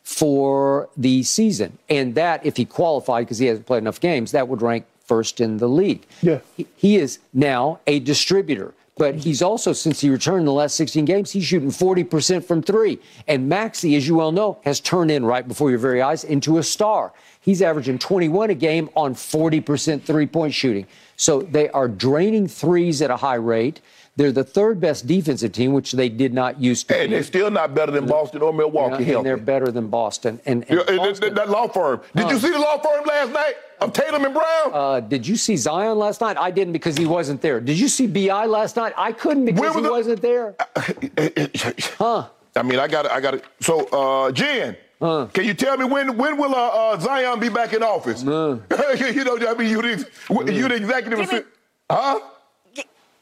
for 0.02 0.88
the 0.96 1.22
season. 1.22 1.78
And 1.88 2.14
that, 2.14 2.44
if 2.44 2.56
he 2.56 2.64
qualified, 2.64 3.26
because 3.26 3.38
he 3.38 3.46
hasn't 3.46 3.66
played 3.66 3.78
enough 3.78 4.01
games, 4.01 4.32
that 4.32 4.48
would 4.48 4.62
rank 4.62 4.84
first 5.06 5.40
in 5.40 5.56
the 5.59 5.68
league. 5.68 6.06
Yeah. 6.22 6.40
He, 6.56 6.66
he 6.76 6.96
is 6.96 7.18
now 7.32 7.80
a 7.86 8.01
distributor. 8.01 8.74
But 8.96 9.16
he's 9.16 9.42
also, 9.42 9.72
since 9.72 10.01
he 10.01 10.09
returned 10.09 10.40
in 10.40 10.46
the 10.46 10.52
last 10.52 10.76
16 10.76 11.05
games, 11.05 11.32
he's 11.32 11.44
shooting 11.44 11.70
40% 11.70 12.44
from 12.44 12.62
three. 12.62 13.01
And 13.26 13.48
Maxey, 13.48 13.96
as 13.96 14.06
you 14.06 14.14
well 14.14 14.30
know, 14.30 14.59
has 14.64 14.78
turned 14.78 15.10
in 15.10 15.24
right 15.24 15.46
before 15.46 15.70
your 15.70 15.80
very 15.80 16.01
eyes 16.01 16.22
into 16.22 16.59
a 16.59 16.62
star. 16.62 17.12
He's 17.40 17.60
averaging 17.60 17.98
21 17.98 18.51
a 18.51 18.55
game 18.55 18.88
on 18.94 19.14
40% 19.14 20.02
three 20.02 20.26
point 20.26 20.55
shooting. 20.55 20.86
So 21.16 21.42
they 21.42 21.68
are 21.70 21.88
draining 21.88 22.46
threes 22.46 23.02
at 23.02 23.10
a 23.10 23.16
high 23.16 23.34
rate. 23.34 23.80
They're 24.16 24.31
the 24.31 24.45
third 24.45 24.81
best 24.81 25.09
defensive 25.09 25.51
team, 25.51 25.73
which 25.73 25.91
they 25.93 26.09
did 26.09 26.32
not 26.32 26.61
used 26.61 26.86
to 26.89 26.97
And 26.97 27.11
be. 27.11 27.16
they're 27.16 27.24
still 27.24 27.51
not 27.51 27.74
better 27.74 27.91
than 27.91 28.07
Boston 28.07 28.43
or 28.43 28.53
Milwaukee. 28.53 29.11
and 29.12 29.27
they're 29.27 29.36
better 29.36 29.73
than 29.73 29.89
Boston. 29.89 30.41
And, 30.47 30.65
and 30.69 30.78
Yeah, 30.78 30.85
and 30.86 30.97
Boston- 30.99 31.35
that, 31.35 31.47
that 31.47 31.51
law 31.51 31.66
firm. 31.66 32.01
Did 32.15 32.31
you 32.31 32.39
see 32.39 32.51
the 32.51 32.59
law 32.61 32.78
firm 32.78 33.05
last 33.07 33.32
night 33.32 33.55
of 33.81 33.93
Tatum 33.93 34.24
and 34.24 34.32
Brown? 34.32 34.70
uh, 34.73 35.01
did 35.01 35.27
you 35.27 35.35
see 35.36 35.57
Zion 35.57 35.99
last 35.99 36.20
night? 36.20 36.36
I 36.39 36.53
didn't 36.53 36.73
because 36.74 36.97
he 36.97 37.07
wasn't 37.07 37.41
there. 37.43 37.61
Did 37.61 37.77
you 37.78 37.89
see 37.89 38.07
Bi 38.07 38.47
last 38.47 38.77
night? 38.77 38.93
I 38.97 39.11
couldn't 39.12 39.47
because 39.47 39.61
Where 39.61 39.70
he 39.73 39.77
was 39.78 39.85
the- 39.85 39.91
wasn't 40.16 40.23
there. 40.23 40.55
Huh? 41.99 42.28
I 42.57 42.62
mean, 42.62 42.78
I 42.78 42.86
got 42.86 43.07
it. 43.07 43.11
I 43.11 43.20
got 43.20 43.35
it. 43.35 43.45
So, 43.61 43.85
uh, 43.93 44.31
Jen, 44.31 44.77
can 45.01 45.45
you 45.45 45.55
tell 45.55 45.77
me 45.77 45.86
when 45.86 46.16
when 46.16 46.36
will 46.36 46.55
uh, 46.55 46.69
uh, 46.93 46.99
Zion 47.01 47.41
be 47.41 47.49
back 47.49 47.73
in 47.73 47.82
office? 47.82 48.23
you 48.23 48.28
know, 48.31 48.61
I 48.70 49.55
mean, 49.59 49.69
you 49.70 49.82
the, 49.82 50.53
you 50.53 50.69
the 50.69 50.74
executive. 50.77 51.19
Give 51.19 51.32
me- 51.32 51.39
assi- 51.41 51.45
huh? 51.91 52.20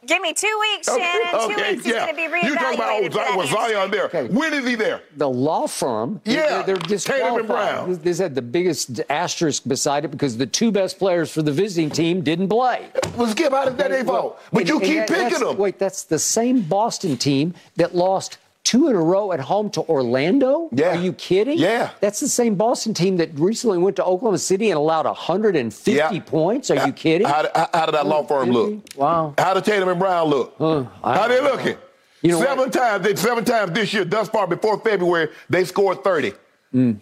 G- 0.02 0.06
give 0.06 0.20
me 0.22 0.34
two 0.34 0.58
weeks, 0.60 0.86
Shannon. 0.88 1.48
Two 1.48 1.56
weeks. 1.56 1.84
He's 1.84 1.92
going 1.94 2.08
to 2.08 2.14
be 2.14 2.22
reevaluated. 2.22 2.44
You 2.44 2.54
talking 2.56 2.74
about 2.78 2.90
oh, 2.90 3.02
for 3.04 3.08
that 3.10 3.26
Zion, 3.28 3.36
was. 3.36 3.50
Zion 3.50 3.90
there? 3.90 4.04
Okay. 4.06 4.24
When 4.28 4.52
is 4.54 4.66
he 4.66 4.74
there? 4.74 5.02
The 5.16 5.28
law 5.28 5.66
firm, 5.66 6.20
Yeah, 6.24 6.62
they're, 6.62 6.76
they're 6.76 6.98
Tatum 6.98 7.38
and. 7.38 7.46
Brown. 7.46 7.88
This, 7.90 7.98
this 7.98 8.18
had 8.18 8.34
the 8.34 8.42
biggest 8.42 9.00
asterisk 9.08 9.66
beside 9.66 10.04
it 10.04 10.08
because 10.08 10.36
the 10.36 10.46
two 10.46 10.70
best 10.72 10.98
players 10.98 11.30
for 11.32 11.42
the 11.42 11.52
visiting 11.52 11.90
team 11.90 12.22
didn't 12.22 12.48
play. 12.48 12.88
Well, 13.16 13.28
Skip, 13.28 13.52
how 13.52 13.64
did 13.64 13.78
that 13.78 13.92
ain't 13.92 14.06
fault? 14.06 14.40
But 14.52 14.60
And- 14.60 14.68
you 14.68 14.76
and 14.76 14.84
keep 14.84 15.06
that- 15.06 15.08
picking 15.30 15.46
them. 15.46 15.56
Wait, 15.56 15.78
that's 15.78 16.02
the 16.04 16.18
same 16.18 16.62
Boston 16.62 17.16
team 17.16 17.54
that 17.76 17.94
lost 17.94 18.38
two 18.64 18.88
in 18.88 18.96
a 18.96 19.00
row 19.00 19.32
at 19.32 19.40
home 19.40 19.70
to 19.70 19.82
Orlando? 19.82 20.68
Yeah. 20.72 20.96
Are 20.96 21.00
you 21.02 21.12
kidding? 21.12 21.58
Yeah. 21.58 21.90
That's 22.00 22.20
the 22.20 22.28
same 22.28 22.54
Boston 22.54 22.94
team 22.94 23.16
that 23.18 23.30
recently 23.38 23.78
went 23.78 23.96
to 23.96 24.04
Oklahoma 24.04 24.38
City 24.38 24.70
and 24.70 24.78
allowed 24.78 25.06
150 25.06 25.92
Yeah. 25.92 26.20
points. 26.20 26.70
Are 26.70 26.86
you 26.86 26.92
kidding? 26.92 27.26
How, 27.26 27.46
how, 27.54 27.68
how 27.72 27.86
did 27.86 27.94
that 27.94 28.06
law 28.06 28.24
firm 28.24 28.50
look? 28.50 28.82
Wow. 28.96 29.34
How 29.38 29.54
did 29.54 29.64
Tatum 29.64 29.88
and 29.88 29.98
Brown 29.98 30.28
look? 30.28 30.54
I 30.60 31.16
how 31.16 31.28
they 31.28 31.40
looking? 31.40 31.76
You 32.22 32.32
know 32.32 32.40
seven 32.40 32.58
what? 32.58 32.72
times. 32.72 33.04
They, 33.04 33.16
seven 33.16 33.44
times 33.44 33.72
this 33.72 33.92
year, 33.92 34.04
thus 34.04 34.28
far, 34.28 34.46
before 34.46 34.78
February, 34.78 35.28
they 35.50 35.64
scored 35.64 36.04
30. 36.04 36.32
Mm. 36.72 36.98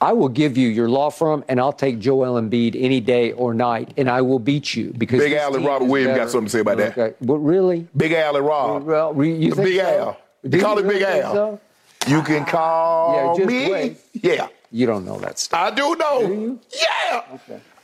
I 0.00 0.12
will 0.12 0.28
give 0.28 0.56
you 0.56 0.68
your 0.68 0.88
law 0.88 1.10
firm, 1.10 1.44
and 1.48 1.58
I'll 1.58 1.72
take 1.72 1.98
Joel 1.98 2.40
Embiid 2.40 2.76
any 2.78 3.00
day 3.00 3.32
or 3.32 3.52
night, 3.54 3.94
and 3.96 4.08
I 4.08 4.20
will 4.20 4.38
beat 4.38 4.74
you 4.74 4.92
because 4.96 5.18
Big 5.18 5.32
Al 5.32 5.56
and 5.56 5.64
Robert 5.64 5.86
Williams 5.86 6.16
got 6.16 6.30
something 6.30 6.46
to 6.46 6.50
say 6.50 6.60
about 6.60 6.76
that. 6.76 7.16
But 7.24 7.38
really? 7.38 7.88
Big 7.96 8.12
Al 8.12 8.36
and 8.36 8.46
Rob. 8.46 8.84
Well, 8.84 9.24
you 9.24 9.52
think 9.52 9.66
Big 9.66 9.76
so? 9.80 9.98
Al. 9.98 10.16
They 10.44 10.58
call 10.60 10.78
him 10.78 10.86
Big 10.86 11.00
really 11.02 11.20
Al. 11.20 11.32
so? 11.34 11.60
You 12.06 12.22
can 12.22 12.44
call 12.44 13.36
Yeah, 13.38 13.46
me. 13.46 13.70
wait. 13.70 13.96
Yeah, 14.12 14.48
You 14.70 14.86
don't 14.86 15.04
know 15.06 15.18
that 15.20 15.38
stuff. 15.38 15.72
I 15.72 15.74
do 15.74 15.96
know. 15.96 16.26
Do 16.26 16.32
you? 16.34 16.60
Yeah. 16.72 17.22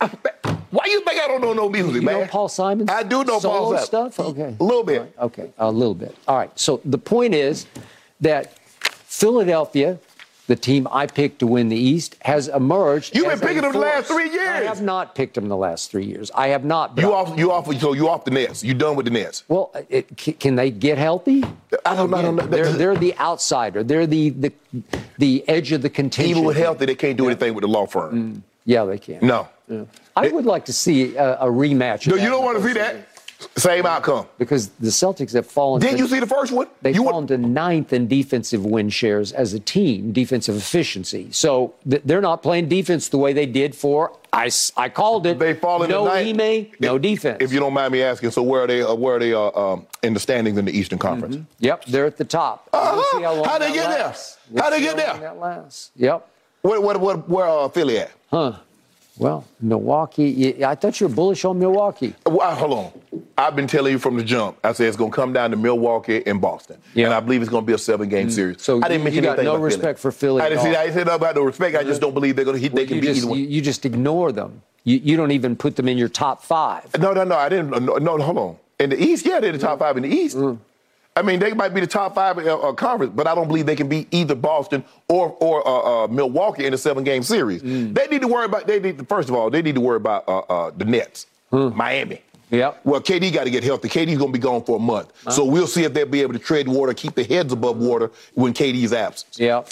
I 0.01 0.11
Why 0.70 0.85
you 0.87 1.01
think 1.05 1.20
I 1.20 1.27
don't 1.27 1.41
know 1.41 1.53
no 1.53 1.69
music, 1.69 1.95
man? 1.95 2.01
You 2.03 2.07
man? 2.07 2.20
know 2.20 2.27
Paul 2.27 2.49
Simon? 2.49 2.89
I 2.91 3.03
do 3.03 3.24
know 3.24 3.41
Paul 3.41 3.70
Simon. 3.78 3.85
stuff. 4.12 4.20
Okay, 4.20 4.55
A 4.61 4.62
little 4.62 4.85
bit. 4.85 5.12
Okay, 5.19 5.51
a 5.59 5.70
little 5.70 5.95
bit. 5.95 6.15
All 6.28 6.37
right. 6.37 6.51
So 6.59 6.81
the 6.85 6.99
point 6.99 7.35
is 7.35 7.66
that 8.20 8.53
Philadelphia, 9.07 9.99
the 10.51 10.56
team 10.56 10.89
I 10.90 11.06
picked 11.06 11.39
to 11.39 11.47
win 11.47 11.68
the 11.68 11.77
East, 11.77 12.16
has 12.22 12.48
emerged. 12.48 13.14
You've 13.14 13.28
been 13.28 13.39
picking 13.39 13.62
them 13.62 13.72
the 13.72 13.78
last 13.78 14.09
three 14.09 14.31
years. 14.31 14.48
I 14.48 14.64
have 14.64 14.82
not 14.82 15.14
picked 15.14 15.35
them 15.35 15.48
the 15.48 15.56
last 15.56 15.90
three 15.90 16.05
years. 16.05 16.31
I 16.35 16.48
have 16.48 16.64
not. 16.64 16.98
You 16.98 17.14
off? 17.14 17.39
You 17.39 17.52
off? 17.52 17.72
So 17.78 17.93
you 17.93 18.09
off 18.09 18.24
the 18.24 18.32
Nets? 18.32 18.64
You 18.64 18.74
done 18.74 18.97
with 18.97 19.06
the 19.06 19.12
Nets? 19.12 19.44
Well, 19.48 19.70
uh, 19.74 19.82
it, 19.89 20.16
can 20.16 20.56
they 20.56 20.70
get 20.70 20.98
healthy? 20.98 21.44
I 21.86 21.94
don't 21.94 22.10
know. 22.10 22.16
I 22.16 22.22
don't 22.22 22.36
know. 22.36 22.47
They're, 22.47 22.72
they're 22.72 22.97
the 22.97 23.16
outsider. 23.18 23.85
They're 23.85 24.06
the 24.06 24.31
the 24.31 24.52
the 25.18 25.48
edge 25.48 25.70
of 25.72 25.82
the 25.82 25.90
contention. 25.90 26.31
Even 26.31 26.44
with 26.44 26.56
healthy, 26.56 26.86
they 26.86 26.97
can't 26.97 27.16
do 27.16 27.27
anything 27.27 27.55
with 27.55 27.62
the 27.62 27.68
law 27.68 27.86
firm. 27.86 28.35
Mm. 28.35 28.43
Yeah, 28.64 28.85
they 28.85 28.98
can. 28.98 29.24
No. 29.24 29.48
I 30.16 30.28
would 30.28 30.47
like 30.47 30.64
to 30.64 30.72
see 30.72 31.16
a, 31.16 31.35
a 31.35 31.47
rematch. 31.47 32.06
No, 32.09 32.16
you 32.16 32.28
don't 32.28 32.44
want 32.44 32.59
to 32.59 32.64
see 32.64 32.72
that. 32.72 32.97
Same 33.57 33.87
outcome. 33.87 34.27
because 34.39 34.69
the 34.81 34.89
Celtics 34.89 35.33
have 35.33 35.47
fallen. 35.47 35.81
Didn't 35.81 35.97
to, 35.97 36.03
you 36.03 36.09
see 36.09 36.21
the 36.21 36.27
first 36.27 36.53
one? 36.53 36.69
They've 36.83 36.95
you 36.95 37.05
fallen 37.05 37.27
to 37.29 37.39
ninth 37.39 37.93
in 37.93 38.07
defensive 38.09 38.65
win 38.65 38.91
shares 38.91 39.33
as 39.33 39.55
a 39.55 39.61
team, 39.61 40.12
defensive 40.12 40.57
efficiency. 40.57 41.29
So 41.33 41.75
th- 41.89 42.03
they're 42.05 42.21
not 42.21 42.43
playing 42.43 42.69
defense 42.69 43.09
the 43.09 43.19
way 43.19 43.33
they 43.33 43.47
did 43.47 43.75
for. 43.75 44.12
I, 44.33 44.51
I 44.77 44.89
called 44.89 45.27
it. 45.27 45.39
They 45.39 45.55
fall 45.55 45.83
into 45.83 45.95
no 45.95 46.05
ninth. 46.05 46.41
Ime, 46.41 46.71
no 46.81 46.97
If- 46.97 47.03
defense. 47.03 47.39
If 47.41 47.53
you 47.53 47.61
don't 47.61 47.73
mind 47.73 47.93
me 47.93 48.03
asking, 48.03 48.31
so 48.31 48.43
where 48.43 48.62
are 48.62 48.67
they? 48.67 48.83
Uh, 48.83 48.95
where 48.95 49.17
are 49.17 49.19
they 49.19 49.33
uh, 49.33 49.41
um, 49.59 49.87
in 50.03 50.15
the 50.15 50.21
standings 50.21 50.57
in 50.59 50.65
the 50.65 50.73
Eastern 50.77 50.99
Conference? 50.99 51.39
Yep, 51.59 51.87
they're 51.87 52.07
at 52.07 52.17
the 52.17 52.25
top. 52.25 52.69
Uh-huh. 52.73 53.19
We'll 53.21 53.45
how 53.45 53.51
How'd 53.51 53.62
they 53.62 53.73
get 53.73 53.89
there? 53.89 54.15
We'll 54.51 54.62
How'd 54.62 54.73
they 54.73 54.81
get 54.81 54.99
how 55.01 55.12
there? 55.15 55.21
That 55.21 55.39
lasts. 55.39 55.91
Yep. 55.97 56.27
Where, 56.62 56.81
where, 56.81 56.99
where, 56.99 57.17
where 57.17 57.49
uh, 57.49 57.69
Philly 57.69 57.99
at? 57.99 58.11
Well, 59.20 59.44
Milwaukee. 59.60 60.64
I 60.64 60.74
thought 60.74 60.98
you 61.01 61.06
were 61.09 61.14
bullish 61.14 61.44
on 61.44 61.59
Milwaukee. 61.59 62.14
Well, 62.26 62.55
hold 62.55 62.72
on. 62.72 63.22
I've 63.36 63.55
been 63.55 63.66
telling 63.66 63.92
you 63.92 63.98
from 63.98 64.16
the 64.16 64.24
jump. 64.24 64.56
I 64.64 64.72
said 64.72 64.88
it's 64.88 64.97
going 64.97 65.10
to 65.10 65.14
come 65.14 65.32
down 65.32 65.51
to 65.51 65.56
Milwaukee 65.56 66.22
and 66.26 66.40
Boston, 66.40 66.78
Yeah. 66.94 67.06
and 67.06 67.14
I 67.14 67.20
believe 67.20 67.40
it's 67.42 67.51
going 67.51 67.62
to 67.62 67.66
be 67.66 67.72
a 67.72 67.78
seven-game 67.78 68.30
series. 68.30 68.56
Mm. 68.56 68.60
So 68.60 68.80
I 68.82 68.88
didn't 68.88 69.05
mention 69.05 69.22
you 69.24 69.28
got 69.28 69.38
anything 69.38 69.44
no 69.47 69.55
about 69.56 69.64
respect 69.64 69.98
for 69.98 70.10
Philly 70.10 70.42
I 70.42 70.48
didn't 70.48 70.62
see. 70.64 70.74
I 70.74 70.84
didn't 70.84 70.94
say 70.94 71.05
nothing 71.05 71.14
about 71.16 71.34
no 71.36 71.42
respect. 71.42 71.76
I 71.76 71.84
just 71.84 72.01
don't 72.01 72.14
believe 72.14 72.36
they're 72.36 72.44
going 72.44 72.60
to. 72.60 72.68
They 72.68 72.74
Well, 72.74 72.86
can 72.86 72.97
you 72.97 73.01
beat 73.02 73.06
just 73.09 73.18
either 73.18 73.30
one. 73.30 73.38
you, 73.38 73.60
just 73.62 73.86
ignore 73.86 74.32
them. 74.32 74.62
You, 74.84 74.97
you 74.98 75.16
don't 75.16 75.30
even 75.32 75.56
put 75.56 75.76
them 75.76 75.88
in 75.88 75.98
your 75.98 76.09
top 76.09 76.42
five. 76.42 76.98
No, 76.98 77.12
no, 77.12 77.24
no. 77.24 77.36
I 77.36 77.48
didn't. 77.48 77.70
No, 77.70 77.97
no, 77.97 78.18
hold 78.18 78.38
on. 78.38 78.56
In 78.78 78.90
the 78.90 79.02
East, 79.02 79.26
yeah, 79.26 79.40
they're 79.40 79.52
the 79.52 79.59
top 79.59 79.78
five 79.78 79.97
in 79.98 80.02
the 80.05 80.09
East. 80.09 80.36
Mm. 80.36 80.59
I 81.20 81.22
mean, 81.22 81.38
they 81.38 81.52
might 81.52 81.74
be 81.74 81.82
the 81.82 81.86
top 81.86 82.14
five 82.14 82.38
uh, 82.38 82.59
uh, 82.59 82.72
conference, 82.72 83.12
but 83.14 83.26
I 83.26 83.34
don't 83.34 83.47
believe 83.47 83.66
they 83.66 83.76
can 83.76 83.88
beat 83.90 84.09
either 84.10 84.34
Boston 84.34 84.82
or 85.06 85.36
or 85.38 85.66
uh, 85.68 86.05
uh, 86.05 86.06
Milwaukee 86.09 86.64
in 86.64 86.72
a 86.72 86.78
seven-game 86.78 87.22
series. 87.22 87.62
Mm. 87.62 87.94
They 87.94 88.06
need 88.06 88.22
to 88.22 88.28
worry 88.28 88.47
about. 88.47 88.66
They 88.66 88.80
need 88.80 88.97
to, 88.97 89.05
first 89.05 89.28
of 89.28 89.34
all, 89.34 89.51
they 89.51 89.60
need 89.60 89.74
to 89.74 89.82
worry 89.82 89.98
about 89.98 90.26
uh, 90.26 90.38
uh, 90.38 90.70
the 90.74 90.86
Nets, 90.86 91.26
Miami. 91.52 92.22
Yep. 92.51 92.80
Well, 92.84 93.02
KD 93.02 93.34
got 93.34 93.44
to 93.44 93.51
get 93.51 93.62
healthy. 93.62 93.90
KD's 93.90 94.16
going 94.16 94.32
to 94.32 94.38
be 94.38 94.42
gone 94.42 94.64
for 94.64 94.76
a 94.76 94.80
month, 94.80 95.12
so 95.30 95.44
we'll 95.44 95.66
see 95.66 95.84
if 95.84 95.92
they'll 95.92 96.06
be 96.06 96.22
able 96.22 96.32
to 96.32 96.38
tread 96.38 96.66
water, 96.66 96.94
keep 96.94 97.14
their 97.14 97.26
heads 97.26 97.52
above 97.52 97.76
water 97.76 98.10
when 98.32 98.55
KD's 98.55 98.94
absent. 98.94 99.38
Yep. 99.38 99.68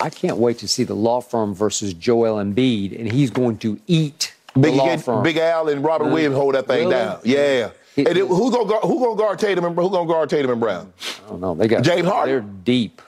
I 0.00 0.08
can't 0.08 0.38
wait 0.38 0.58
to 0.58 0.66
see 0.66 0.82
the 0.84 0.94
law 0.94 1.20
firm 1.20 1.54
versus 1.54 1.92
Joel 1.92 2.42
Embiid, 2.42 2.98
and 2.98 3.12
he's 3.12 3.30
going 3.30 3.58
to 3.58 3.78
eat 3.86 4.34
the 4.54 4.60
Big, 4.60 4.74
law 4.74 4.96
firm. 4.96 5.22
Big 5.22 5.36
Al 5.36 5.68
and 5.68 5.84
Robert 5.84 6.06
Williams 6.10 6.34
hold 6.36 6.54
that 6.54 6.66
thing 6.66 6.88
Really? 6.88 6.90
down. 6.90 7.20
Yeah. 7.22 7.70
He- 7.94 8.06
and 8.06 8.16
then 8.16 8.26
who's 8.26 8.50
gonna 8.54 8.68
guard, 8.68 8.84
who 8.84 8.98
gonna 9.00 9.16
guard 9.16 9.38
Tatum 9.38 9.64
and 9.64 9.76
who 9.76 9.90
gonna 9.90 10.08
guard 10.08 10.28
Tatum 10.30 10.50
and 10.50 10.60
Brown? 10.60 10.92
I 11.26 11.28
don't 11.30 11.40
know. 11.40 11.54
They 11.54 11.68
got 11.68 11.82
James 11.82 12.06
Harden? 12.08 12.28
They're 12.34 12.40
deep, 12.64 13.00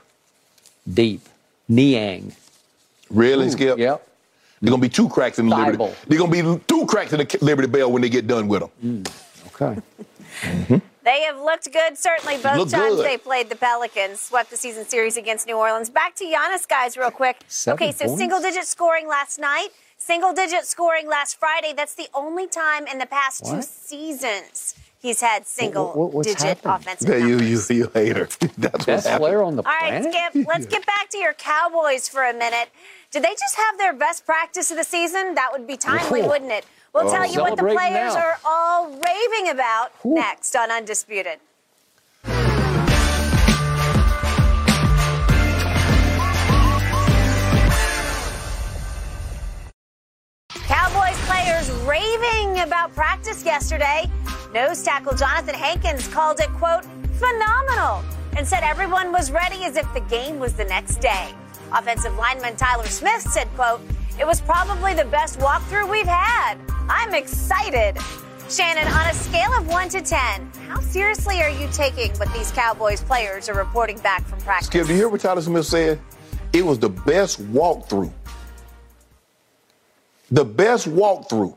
deep. 0.92 1.22
Niang. 1.68 2.32
Really, 3.10 3.50
Skip? 3.50 3.78
Yep. 3.78 4.06
There's 4.60 4.70
gonna 4.70 4.80
be 4.80 4.88
two 4.88 5.08
cracks 5.08 5.38
in 5.38 5.48
the 5.48 5.56
Liberty. 5.56 5.72
Thibault. 5.72 5.94
There's 6.06 6.20
gonna 6.20 6.56
be 6.56 6.60
two 6.66 6.86
cracks 6.86 7.12
in 7.12 7.18
the 7.18 7.38
Liberty 7.42 7.68
Bell 7.68 7.90
when 7.90 8.02
they 8.02 8.08
get 8.08 8.26
done 8.26 8.48
with 8.48 8.60
them. 8.60 8.70
Mm, 8.84 9.46
okay. 9.48 9.80
Mm-hmm. 10.42 10.76
They 11.04 11.22
have 11.22 11.40
looked 11.40 11.72
good, 11.72 11.96
certainly, 11.96 12.36
both 12.36 12.56
Look 12.56 12.68
times 12.70 12.96
good. 12.96 13.06
they 13.06 13.16
played 13.16 13.48
the 13.48 13.54
Pelicans, 13.56 14.20
swept 14.20 14.50
the 14.50 14.56
season 14.56 14.84
series 14.86 15.16
against 15.16 15.46
New 15.46 15.56
Orleans. 15.56 15.88
Back 15.88 16.16
to 16.16 16.24
Giannis, 16.24 16.66
guys, 16.66 16.96
real 16.96 17.10
quick. 17.12 17.42
Seven 17.48 17.74
okay, 17.82 17.92
so 17.92 18.06
points? 18.06 18.18
single 18.20 18.40
digit 18.40 18.64
scoring 18.66 19.06
last 19.08 19.38
night. 19.38 19.68
single 19.98 20.32
digit 20.32 20.66
scoring 20.66 21.08
last 21.08 21.36
Friday. 21.38 21.72
That's 21.76 21.94
the 21.94 22.08
only 22.14 22.46
time 22.46 22.86
in 22.86 22.98
the 22.98 23.06
past 23.06 23.44
two 23.44 23.62
seasons 23.62 24.74
he's 25.06 25.20
had 25.20 25.46
single 25.46 25.92
what- 25.92 26.12
what's 26.12 26.26
digit 26.28 26.58
happened? 26.58 26.74
offensive 26.86 27.08
Yeah, 27.08 27.16
you, 27.16 27.36
numbers. 27.36 27.70
you, 27.70 27.76
you 27.76 27.90
hater. 27.94 28.28
That's 28.58 28.72
what's 28.72 28.86
Best 28.86 29.06
happening. 29.06 29.18
player 29.28 29.42
on 29.42 29.56
the 29.56 29.62
All 29.62 29.72
right, 29.72 30.02
planet. 30.02 30.12
Skip, 30.32 30.46
let's 30.48 30.66
get 30.66 30.84
back 30.86 31.08
to 31.10 31.18
your 31.18 31.32
Cowboys 31.34 32.08
for 32.08 32.24
a 32.24 32.32
minute. 32.34 32.68
Did 33.12 33.22
they 33.22 33.30
just 33.44 33.54
have 33.56 33.78
their 33.78 33.92
best 33.92 34.26
practice 34.26 34.70
of 34.72 34.76
the 34.76 34.84
season? 34.84 35.34
That 35.36 35.50
would 35.52 35.66
be 35.66 35.76
timely, 35.76 36.22
Oh. 36.22 36.28
wouldn't 36.28 36.50
it? 36.50 36.66
We'll 36.92 37.06
oh. 37.08 37.10
tell 37.10 37.26
you 37.26 37.40
what 37.40 37.56
the 37.56 37.62
players 37.62 38.14
now. 38.14 38.20
are 38.20 38.38
all 38.44 38.88
raving 38.90 39.50
about 39.50 39.92
next 40.04 40.56
on 40.56 40.70
Undisputed. 40.72 41.38
Cowboys 50.50 51.18
players 51.26 51.70
raving 51.86 52.60
about 52.60 52.94
practice 52.94 53.44
yesterday. 53.44 54.10
Nose 54.52 54.82
tackle 54.82 55.14
Jonathan 55.14 55.55
Hankins 55.55 56.06
called 56.09 56.40
it, 56.40 56.48
quote, 56.55 56.85
phenomenal, 57.18 58.02
and 58.36 58.47
said 58.47 58.62
everyone 58.62 59.12
was 59.12 59.31
ready 59.31 59.64
as 59.64 59.77
if 59.77 59.93
the 59.93 60.01
game 60.01 60.39
was 60.39 60.55
the 60.55 60.64
next 60.64 60.97
day. 60.97 61.35
Offensive 61.73 62.16
lineman 62.16 62.56
Tyler 62.56 62.86
Smith 62.86 63.23
said, 63.23 63.48
quote, 63.55 63.81
it 64.18 64.27
was 64.27 64.40
probably 64.40 64.94
the 64.94 65.05
best 65.06 65.39
walkthrough 65.39 65.90
we've 65.90 66.06
had. 66.06 66.56
I'm 66.89 67.14
excited. 67.14 67.98
Shannon, 68.48 68.86
on 68.86 69.06
a 69.09 69.14
scale 69.14 69.52
of 69.55 69.66
1 69.66 69.89
to 69.90 70.01
10, 70.01 70.52
how 70.68 70.81
seriously 70.81 71.43
are 71.43 71.51
you 71.51 71.68
taking 71.73 72.12
what 72.12 72.32
these 72.32 72.52
Cowboys 72.52 73.02
players 73.02 73.48
are 73.48 73.55
reporting 73.55 73.98
back 73.98 74.24
from 74.24 74.39
practice? 74.40 74.68
Skip, 74.68 74.86
do 74.86 74.93
you 74.93 74.98
hear 74.98 75.09
what 75.09 75.20
Tyler 75.20 75.43
Smith 75.43 75.66
said? 75.66 76.01
It 76.52 76.64
was 76.64 76.78
the 76.78 76.89
best 76.89 77.43
walkthrough. 77.52 78.12
The 80.31 80.44
best 80.44 80.89
walkthrough. 80.89 81.56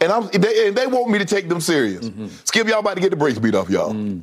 And 0.00 0.10
I'm 0.12 0.28
they, 0.28 0.68
and 0.68 0.76
they 0.76 0.86
want 0.86 1.10
me 1.10 1.18
to 1.18 1.24
take 1.24 1.48
them 1.48 1.60
serious. 1.60 2.08
Mm-hmm. 2.08 2.28
Skip, 2.44 2.66
y'all 2.66 2.80
about 2.80 2.94
to 2.94 3.00
get 3.00 3.10
the 3.10 3.16
brakes 3.16 3.38
beat 3.38 3.54
off 3.54 3.68
y'all. 3.70 3.92
Mm. 3.92 4.22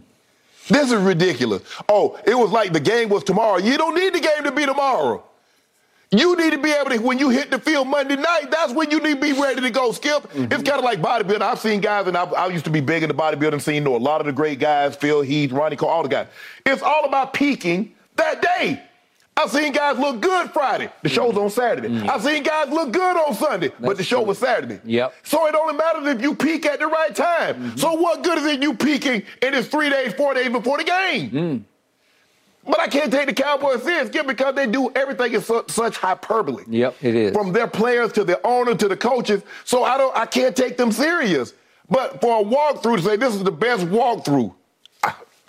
This 0.68 0.92
is 0.92 1.02
ridiculous. 1.02 1.64
Oh, 1.88 2.20
it 2.26 2.38
was 2.38 2.52
like 2.52 2.74
the 2.74 2.80
game 2.80 3.10
was 3.10 3.24
tomorrow. 3.24 3.58
You 3.58 3.78
don't 3.78 3.96
need 3.96 4.14
the 4.14 4.20
game 4.20 4.44
to 4.44 4.52
be 4.52 4.66
tomorrow. 4.66 5.24
You 6.12 6.36
need 6.36 6.52
to 6.52 6.58
be 6.58 6.72
able 6.72 6.90
to, 6.90 6.98
when 6.98 7.20
you 7.20 7.30
hit 7.30 7.52
the 7.52 7.60
field 7.60 7.88
Monday 7.88 8.16
night, 8.16 8.50
that's 8.50 8.74
when 8.74 8.90
you 8.90 9.00
need 9.00 9.16
to 9.16 9.22
be 9.22 9.34
ready 9.34 9.62
to 9.62 9.70
go, 9.70 9.92
Skip. 9.92 10.26
It's 10.26 10.34
mm-hmm. 10.34 10.50
kind 10.50 10.80
of 10.80 10.84
like 10.84 11.00
bodybuilding. 11.02 11.42
I've 11.42 11.60
seen 11.60 11.82
guys, 11.82 12.08
and 12.08 12.18
I, 12.18 12.24
I 12.24 12.48
used 12.48 12.66
to 12.66 12.72
be 12.72 12.82
big 12.82 13.04
in 13.04 13.10
the 13.10 13.16
bodybuilding 13.16 13.62
scene, 13.62 13.84
know 13.84 13.96
a 13.96 13.98
lot 13.98 14.20
of 14.20 14.26
the 14.26 14.34
great 14.34 14.60
guys, 14.60 14.96
Phil 14.96 15.22
Heath, 15.22 15.52
Ronnie 15.52 15.76
Cole, 15.76 15.90
all 15.90 16.02
the 16.02 16.10
guys. 16.10 16.28
It's 16.66 16.82
all 16.82 17.06
about 17.06 17.34
peaking 17.34 17.94
that 18.16 18.42
day. 18.42 18.82
I've 19.40 19.52
seen 19.52 19.72
guys 19.72 19.98
look 19.98 20.20
good 20.20 20.52
Friday. 20.52 20.92
The 21.02 21.08
show's 21.08 21.38
on 21.38 21.50
Saturday. 21.50 21.88
Mm. 21.88 22.10
I've 22.10 22.22
seen 22.22 22.44
guys 22.44 22.70
look 22.70 22.92
good 22.92 23.16
on 23.18 23.34
Sunday, 23.34 23.72
but 23.80 23.96
the 23.96 24.04
show 24.04 24.22
was 24.22 24.38
Saturday. 24.38 24.82
Yep. 24.84 25.14
So 25.24 25.48
it 25.48 25.56
only 25.56 25.76
matters 25.76 26.08
if 26.08 26.22
you 26.22 26.36
peak 26.36 26.66
at 26.66 26.80
the 26.80 26.88
right 26.88 27.16
time. 27.16 27.56
Mm-hmm. 27.56 27.78
So 27.78 27.94
what 27.94 28.22
good 28.22 28.38
is 28.40 28.46
it 28.46 28.62
you 28.62 28.74
peaking 28.74 29.24
and 29.42 29.56
it's 29.56 29.70
three 29.70 29.90
days, 29.90 30.14
four 30.14 30.34
days 30.34 30.50
before 30.50 30.78
the 30.78 30.84
game? 30.84 31.32
Mm. 31.32 31.64
But 32.66 32.82
I 32.82 32.88
can't 32.88 33.12
take 33.12 33.28
the 33.28 33.34
Cowboys 33.34 33.82
serious 33.84 34.10
because 34.10 34.56
they 34.56 34.68
do 34.68 34.92
everything 34.94 35.34
in 35.34 35.42
su- 35.42 35.64
such 35.68 35.96
hyperbole. 35.96 36.66
Yep, 36.68 36.96
it 37.02 37.16
is. 37.16 37.32
From 37.34 37.54
their 37.54 37.68
players 37.68 38.12
to 38.14 38.26
the 38.26 38.46
owner 38.46 38.76
to 38.76 38.88
the 38.90 38.98
coaches. 38.98 39.42
So 39.64 39.86
I 39.86 39.98
don't 39.98 40.16
I 40.18 40.26
can't 40.26 40.56
take 40.56 40.76
them 40.76 40.92
serious. 40.92 41.54
But 41.90 42.20
for 42.20 42.42
a 42.42 42.44
walkthrough 42.44 42.98
to 42.98 43.04
say 43.04 43.16
this 43.16 43.34
is 43.34 43.44
the 43.44 43.52
best 43.52 43.86
walkthrough. 43.86 44.54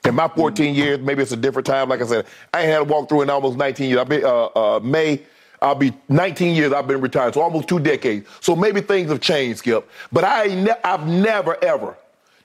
In 0.04 0.14
my 0.14 0.28
14 0.28 0.74
years, 0.74 0.98
maybe 0.98 1.22
it's 1.22 1.32
a 1.32 1.36
different 1.36 1.66
time. 1.66 1.88
Like 1.88 2.00
I 2.00 2.06
said, 2.06 2.26
I 2.54 2.62
ain't 2.62 2.70
had 2.70 2.82
a 2.82 2.84
walkthrough 2.84 3.22
in 3.22 3.30
almost 3.30 3.58
19 3.58 3.88
years. 3.88 4.00
I've 4.00 4.08
been 4.08 4.24
uh, 4.24 4.46
uh, 4.46 4.80
May. 4.82 5.22
I'll 5.62 5.74
be 5.74 5.92
19 6.08 6.56
years. 6.56 6.72
I've 6.72 6.86
been 6.86 7.02
retired, 7.02 7.34
so 7.34 7.42
almost 7.42 7.68
two 7.68 7.78
decades. 7.78 8.26
So 8.40 8.56
maybe 8.56 8.80
things 8.80 9.10
have 9.10 9.20
changed, 9.20 9.58
Skip. 9.58 9.88
But 10.10 10.24
I 10.24 10.46
ne- 10.46 10.80
I've 10.82 11.06
never 11.06 11.62
ever. 11.62 11.96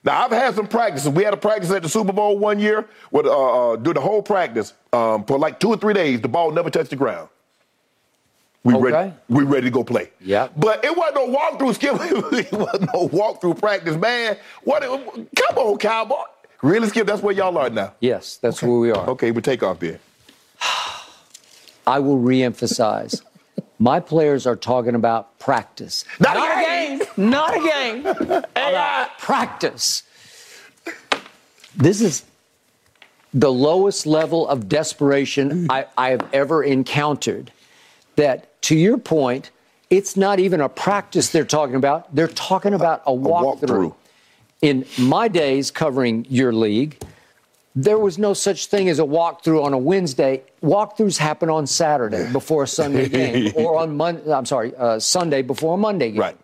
Now 0.04 0.24
I've 0.24 0.30
had 0.30 0.54
some 0.54 0.66
practices. 0.66 1.08
We 1.08 1.24
had 1.24 1.32
a 1.32 1.38
practice 1.38 1.70
at 1.70 1.82
the 1.82 1.88
Super 1.88 2.12
Bowl 2.12 2.38
one 2.38 2.60
year. 2.60 2.86
With 3.10 3.26
uh, 3.26 3.72
uh, 3.72 3.76
do 3.76 3.94
the 3.94 4.02
whole 4.02 4.22
practice 4.22 4.74
um, 4.92 5.24
for 5.24 5.38
like 5.38 5.58
two 5.58 5.68
or 5.68 5.78
three 5.78 5.94
days. 5.94 6.20
The 6.20 6.28
ball 6.28 6.50
never 6.50 6.68
touched 6.68 6.90
the 6.90 6.96
ground. 6.96 7.28
We 8.66 8.74
ready. 8.74 9.14
We 9.28 9.44
ready 9.44 9.66
to 9.66 9.70
go 9.70 9.84
play. 9.84 10.10
Yeah. 10.20 10.48
But 10.56 10.84
it 10.84 10.96
wasn't 10.96 11.16
no 11.16 11.36
walkthrough, 11.38 11.74
Skip. 11.74 11.94
it 12.00 12.52
wasn't 12.52 12.92
no 12.92 13.08
walkthrough 13.08 13.58
practice, 13.60 13.96
man. 13.96 14.36
What? 14.64 14.82
Come 14.82 15.56
on, 15.56 15.78
cowboy. 15.78 16.16
Really, 16.62 16.88
Skip? 16.88 17.06
That's 17.06 17.22
where 17.22 17.34
y'all 17.34 17.56
are 17.58 17.70
now. 17.70 17.94
Yes, 18.00 18.38
that's 18.38 18.62
where 18.62 18.78
we 18.78 18.90
are. 18.90 19.08
Okay, 19.10 19.30
we 19.30 19.42
take 19.42 19.62
off 19.62 19.78
there. 19.78 19.98
I 21.86 21.98
will 21.98 22.18
reemphasize. 22.18 23.22
My 23.78 24.00
players 24.00 24.46
are 24.46 24.56
talking 24.56 24.94
about 24.94 25.38
practice. 25.38 26.04
Not 26.18 26.36
a 26.36 26.64
game. 26.64 27.30
Not 27.30 27.56
a 27.56 27.60
game. 27.60 28.06
about 28.06 29.18
practice. 29.18 30.02
This 31.76 32.00
is 32.00 32.24
the 33.34 33.52
lowest 33.52 34.06
level 34.06 34.48
of 34.48 34.68
desperation 34.68 35.66
mm. 35.66 35.70
I, 35.70 35.86
I 35.98 36.10
have 36.10 36.26
ever 36.32 36.62
encountered. 36.62 37.52
That, 38.16 38.62
to 38.62 38.74
your 38.74 38.96
point, 38.96 39.50
it's 39.90 40.16
not 40.16 40.40
even 40.40 40.62
a 40.62 40.70
practice 40.70 41.28
they're 41.28 41.44
talking 41.44 41.74
about. 41.74 42.14
They're 42.14 42.28
talking 42.28 42.72
about 42.72 43.02
a 43.06 43.12
walkthrough. 43.12 43.60
walkthrough. 43.60 43.94
In 44.62 44.86
my 44.98 45.28
days 45.28 45.70
covering 45.70 46.26
your 46.28 46.52
league, 46.52 46.98
there 47.74 47.98
was 47.98 48.18
no 48.18 48.32
such 48.32 48.66
thing 48.66 48.88
as 48.88 48.98
a 48.98 49.02
walkthrough 49.02 49.62
on 49.62 49.74
a 49.74 49.78
Wednesday. 49.78 50.42
Walkthroughs 50.62 51.18
happen 51.18 51.50
on 51.50 51.66
Saturday 51.66 52.32
before 52.32 52.62
a 52.62 52.66
Sunday 52.66 53.08
game, 53.08 53.52
or 53.56 53.78
on 53.78 53.96
Monday. 53.96 54.32
I'm 54.32 54.46
sorry, 54.46 54.74
uh, 54.76 54.98
Sunday 54.98 55.42
before 55.42 55.74
a 55.74 55.76
Monday 55.76 56.12
game. 56.12 56.20
Right. 56.20 56.36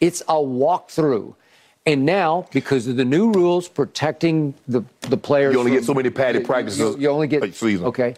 It's 0.00 0.22
a 0.22 0.34
walkthrough, 0.34 1.34
and 1.84 2.06
now 2.06 2.46
because 2.52 2.86
of 2.86 2.96
the 2.96 3.04
new 3.04 3.32
rules 3.32 3.68
protecting 3.68 4.54
the 4.66 4.82
the 5.02 5.18
players, 5.18 5.52
You 5.52 5.58
only 5.60 5.72
get 5.72 5.84
so 5.84 5.92
many 5.92 6.08
padded 6.08 6.46
practices 6.46 6.78
You, 6.78 6.98
you 6.98 7.08
only 7.10 7.26
get 7.26 7.44
a 7.44 7.52
season. 7.52 7.86
Okay. 7.86 8.14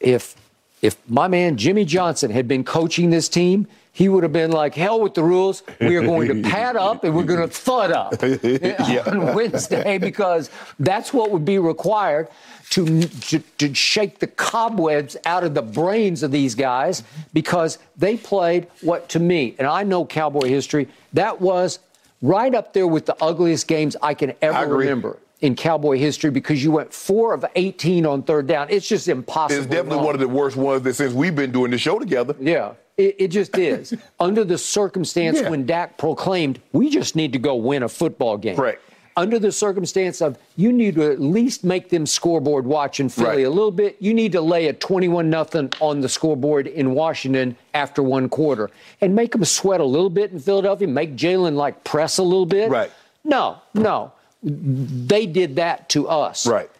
If 0.00 0.34
if 0.80 0.96
my 1.10 1.28
man 1.28 1.58
Jimmy 1.58 1.84
Johnson 1.84 2.30
had 2.30 2.48
been 2.48 2.64
coaching 2.64 3.10
this 3.10 3.28
team, 3.28 3.66
he 3.96 4.10
would 4.10 4.24
have 4.24 4.32
been 4.32 4.52
like, 4.52 4.74
hell 4.74 5.00
with 5.00 5.14
the 5.14 5.22
rules. 5.22 5.62
We 5.80 5.96
are 5.96 6.02
going 6.02 6.28
to 6.28 6.46
pad 6.46 6.76
up 6.76 7.02
and 7.02 7.16
we're 7.16 7.22
going 7.22 7.40
to 7.40 7.48
thud 7.48 7.92
up 7.92 8.22
on 9.08 9.34
Wednesday 9.34 9.96
because 9.96 10.50
that's 10.78 11.14
what 11.14 11.30
would 11.30 11.46
be 11.46 11.58
required 11.58 12.28
to, 12.72 13.04
to, 13.04 13.38
to 13.38 13.72
shake 13.72 14.18
the 14.18 14.26
cobwebs 14.26 15.16
out 15.24 15.44
of 15.44 15.54
the 15.54 15.62
brains 15.62 16.22
of 16.22 16.30
these 16.30 16.54
guys 16.54 17.04
because 17.32 17.78
they 17.96 18.18
played 18.18 18.66
what 18.82 19.08
to 19.08 19.18
me, 19.18 19.54
and 19.58 19.66
I 19.66 19.82
know 19.82 20.04
Cowboy 20.04 20.48
history, 20.48 20.88
that 21.14 21.40
was 21.40 21.78
right 22.20 22.54
up 22.54 22.74
there 22.74 22.86
with 22.86 23.06
the 23.06 23.16
ugliest 23.24 23.66
games 23.66 23.96
I 24.02 24.12
can 24.12 24.34
ever 24.42 24.64
agree. 24.64 24.88
remember 24.88 25.18
in 25.40 25.56
Cowboy 25.56 25.96
history 25.96 26.30
because 26.30 26.62
you 26.62 26.70
went 26.70 26.92
four 26.92 27.32
of 27.32 27.46
18 27.54 28.04
on 28.04 28.24
third 28.24 28.46
down. 28.46 28.66
It's 28.68 28.86
just 28.86 29.08
impossible. 29.08 29.62
It's 29.62 29.72
definitely 29.72 30.04
one 30.04 30.14
of 30.14 30.20
the 30.20 30.28
worst 30.28 30.56
ones 30.56 30.82
that 30.82 30.94
since 30.94 31.14
we've 31.14 31.34
been 31.34 31.52
doing 31.52 31.70
the 31.70 31.78
show 31.78 31.98
together. 31.98 32.36
Yeah, 32.38 32.74
it, 32.96 33.16
it 33.18 33.28
just 33.28 33.56
is. 33.58 33.94
Under 34.20 34.44
the 34.44 34.58
circumstance 34.58 35.40
Yeah. 35.40 35.50
when 35.50 35.66
Dak 35.66 35.98
proclaimed, 35.98 36.60
we 36.72 36.90
just 36.90 37.16
need 37.16 37.32
to 37.32 37.38
go 37.38 37.54
win 37.56 37.82
a 37.82 37.88
football 37.88 38.36
game. 38.36 38.56
Correct. 38.56 38.82
Under 39.18 39.38
the 39.38 39.50
circumstance 39.50 40.20
of 40.20 40.38
you 40.56 40.70
need 40.72 40.94
to 40.96 41.10
at 41.10 41.18
least 41.20 41.64
make 41.64 41.88
them 41.88 42.04
scoreboard 42.04 42.66
watching 42.66 43.08
Philly 43.08 43.28
Right. 43.28 43.46
a 43.46 43.50
little 43.50 43.70
bit. 43.70 43.96
You 43.98 44.12
need 44.12 44.32
to 44.32 44.42
lay 44.42 44.68
a 44.68 44.74
21 44.74 45.30
nothing 45.30 45.72
on 45.80 46.02
the 46.02 46.08
scoreboard 46.08 46.66
in 46.66 46.92
Washington 46.94 47.56
after 47.72 48.02
one 48.02 48.28
quarter 48.28 48.70
and 49.00 49.14
make 49.14 49.32
them 49.32 49.42
sweat 49.46 49.80
a 49.80 49.84
little 49.84 50.10
bit 50.10 50.32
in 50.32 50.38
Philadelphia. 50.38 50.86
Make 50.86 51.16
Jalen 51.16 51.54
like 51.54 51.82
press 51.82 52.18
a 52.18 52.22
little 52.22 52.44
bit. 52.44 52.68
Right. 52.68 52.90
No, 53.24 53.56
no. 53.72 54.12
They 54.42 55.24
did 55.24 55.56
that 55.56 55.88
to 55.90 56.08
us 56.08 56.46
Right. 56.46 56.70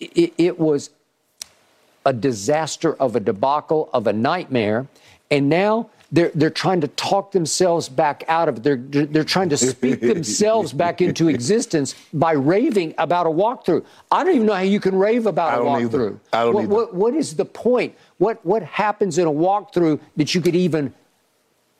it, 0.00 0.32
it 0.38 0.58
was 0.58 0.88
a 2.06 2.12
disaster 2.14 2.94
of 2.94 3.14
a 3.14 3.20
debacle 3.20 3.90
of 3.92 4.06
a 4.06 4.12
nightmare 4.12 4.86
and 5.30 5.48
now 5.48 5.90
they're, 6.12 6.30
they're 6.34 6.50
trying 6.50 6.80
to 6.80 6.88
talk 6.88 7.32
themselves 7.32 7.88
back 7.88 8.22
out 8.28 8.48
of 8.48 8.58
it. 8.58 8.62
They're, 8.62 9.06
they're 9.06 9.24
trying 9.24 9.48
to 9.48 9.56
speak 9.56 10.00
themselves 10.00 10.72
back 10.72 11.00
into 11.00 11.28
existence 11.28 11.96
by 12.12 12.32
raving 12.32 12.94
about 12.98 13.26
a 13.26 13.30
walkthrough. 13.30 13.84
I 14.12 14.22
don't 14.22 14.34
even 14.34 14.46
know 14.46 14.54
how 14.54 14.60
you 14.60 14.78
can 14.78 14.94
rave 14.94 15.26
about 15.26 15.60
a 15.60 15.64
don't 15.64 15.82
either. 15.82 15.98
walkthrough. 15.98 16.18
I 16.32 16.44
don't 16.44 16.54
what, 16.54 16.62
either. 16.62 16.74
what, 16.74 16.94
what 16.94 17.14
is 17.14 17.34
the 17.34 17.44
point? 17.44 17.96
What, 18.18 18.44
what 18.46 18.62
happens 18.62 19.18
in 19.18 19.26
a 19.26 19.32
walkthrough 19.32 19.98
that 20.16 20.34
you 20.34 20.40
could 20.40 20.54
even 20.54 20.94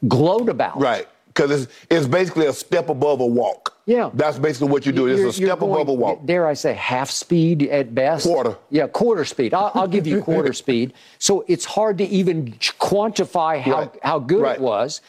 gloat 0.08 0.48
about? 0.48 0.80
Right. 0.80 1.06
Because 1.28 1.62
it's, 1.62 1.72
it's 1.88 2.06
basically 2.08 2.46
a 2.46 2.52
step 2.52 2.88
above 2.88 3.20
a 3.20 3.26
walk. 3.26 3.73
Yeah. 3.86 4.11
That's 4.15 4.39
basically 4.39 4.69
what 4.69 4.86
you 4.86 4.93
do. 4.93 5.06
it's 5.06 5.20
a 5.20 5.32
step 5.32 5.59
going, 5.61 5.73
above 5.73 5.89
a 5.89 5.93
walk. 5.93 6.24
Dare 6.24 6.47
I 6.47 6.55
say 6.55 6.73
half 6.74 7.11
speed 7.11 7.62
at 7.65 7.94
best? 7.94 8.27
Quarter. 8.27 8.56
Yeah, 8.70 8.86
quarter 8.86 9.24
speed. 9.24 9.52
I'll, 9.52 9.70
I'll 9.74 9.89
give 9.89 10.06
you 10.06 10.23
quarter 10.23 10.52
speed. 10.65 10.94
So 11.19 11.44
it's 11.48 11.65
hard 11.65 11.98
to 11.98 12.05
even 12.05 12.52
quantify 12.52 13.61
how, 13.61 13.78
Right. 13.81 13.90
how 14.02 14.19
good 14.19 14.40
Right. 14.43 14.56
it 14.56 14.61
was. 14.62 15.01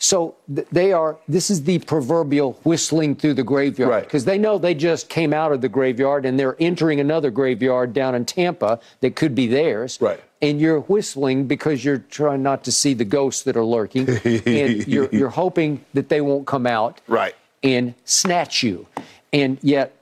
So 0.00 0.36
they 0.46 0.92
are. 0.92 1.16
This 1.26 1.50
is 1.50 1.64
the 1.64 1.80
proverbial 1.80 2.52
whistling 2.62 3.16
through 3.16 3.34
the 3.34 3.42
graveyard 3.42 3.90
Right. 3.90 4.04
because 4.04 4.24
they 4.26 4.38
know 4.38 4.56
they 4.56 4.74
just 4.74 5.08
came 5.08 5.32
out 5.32 5.50
of 5.50 5.60
the 5.60 5.68
graveyard 5.68 6.24
and 6.24 6.38
they're 6.38 6.54
entering 6.60 7.00
another 7.00 7.30
graveyard 7.32 7.94
down 7.94 8.14
in 8.14 8.24
Tampa 8.24 8.78
that 9.00 9.16
could 9.16 9.34
be 9.34 9.48
theirs. 9.48 9.98
Right. 10.00 10.20
And 10.40 10.60
you're 10.60 10.78
whistling 10.82 11.46
because 11.48 11.84
you're 11.84 11.98
trying 11.98 12.44
not 12.44 12.62
to 12.64 12.70
see 12.72 12.94
the 12.94 13.04
ghosts 13.04 13.42
that 13.42 13.56
are 13.56 13.64
lurking, 13.64 14.08
and 14.24 14.86
you're 14.86 15.08
you're 15.10 15.30
hoping 15.30 15.84
that 15.94 16.10
they 16.10 16.20
won't 16.20 16.46
come 16.46 16.64
out 16.64 17.00
Right. 17.08 17.34
And 17.62 17.94
snatch 18.04 18.62
you. 18.62 18.86
And 19.32 19.58
yet, 19.62 19.94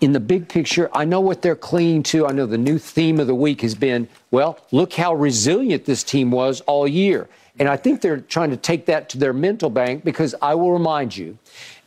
in 0.00 0.12
the 0.12 0.20
big 0.20 0.48
picture, 0.48 0.90
I 0.92 1.04
know 1.04 1.20
what 1.20 1.42
they're 1.42 1.54
clinging 1.54 2.02
to. 2.04 2.26
I 2.26 2.32
know 2.32 2.46
the 2.46 2.58
new 2.58 2.78
theme 2.78 3.20
of 3.20 3.28
the 3.28 3.34
week 3.34 3.60
has 3.60 3.74
been, 3.74 4.08
well, 4.30 4.58
look 4.72 4.92
how 4.94 5.14
resilient 5.14 5.84
this 5.84 6.02
team 6.02 6.30
was 6.30 6.60
all 6.62 6.88
year. 6.88 7.28
And 7.58 7.68
I 7.68 7.76
think 7.76 8.00
they're 8.00 8.20
trying 8.20 8.50
to 8.50 8.56
take 8.56 8.86
that 8.86 9.08
to 9.10 9.18
their 9.18 9.32
mental 9.32 9.70
bank 9.70 10.04
because 10.04 10.34
I 10.42 10.54
will 10.56 10.72
remind 10.72 11.16
you, 11.16 11.38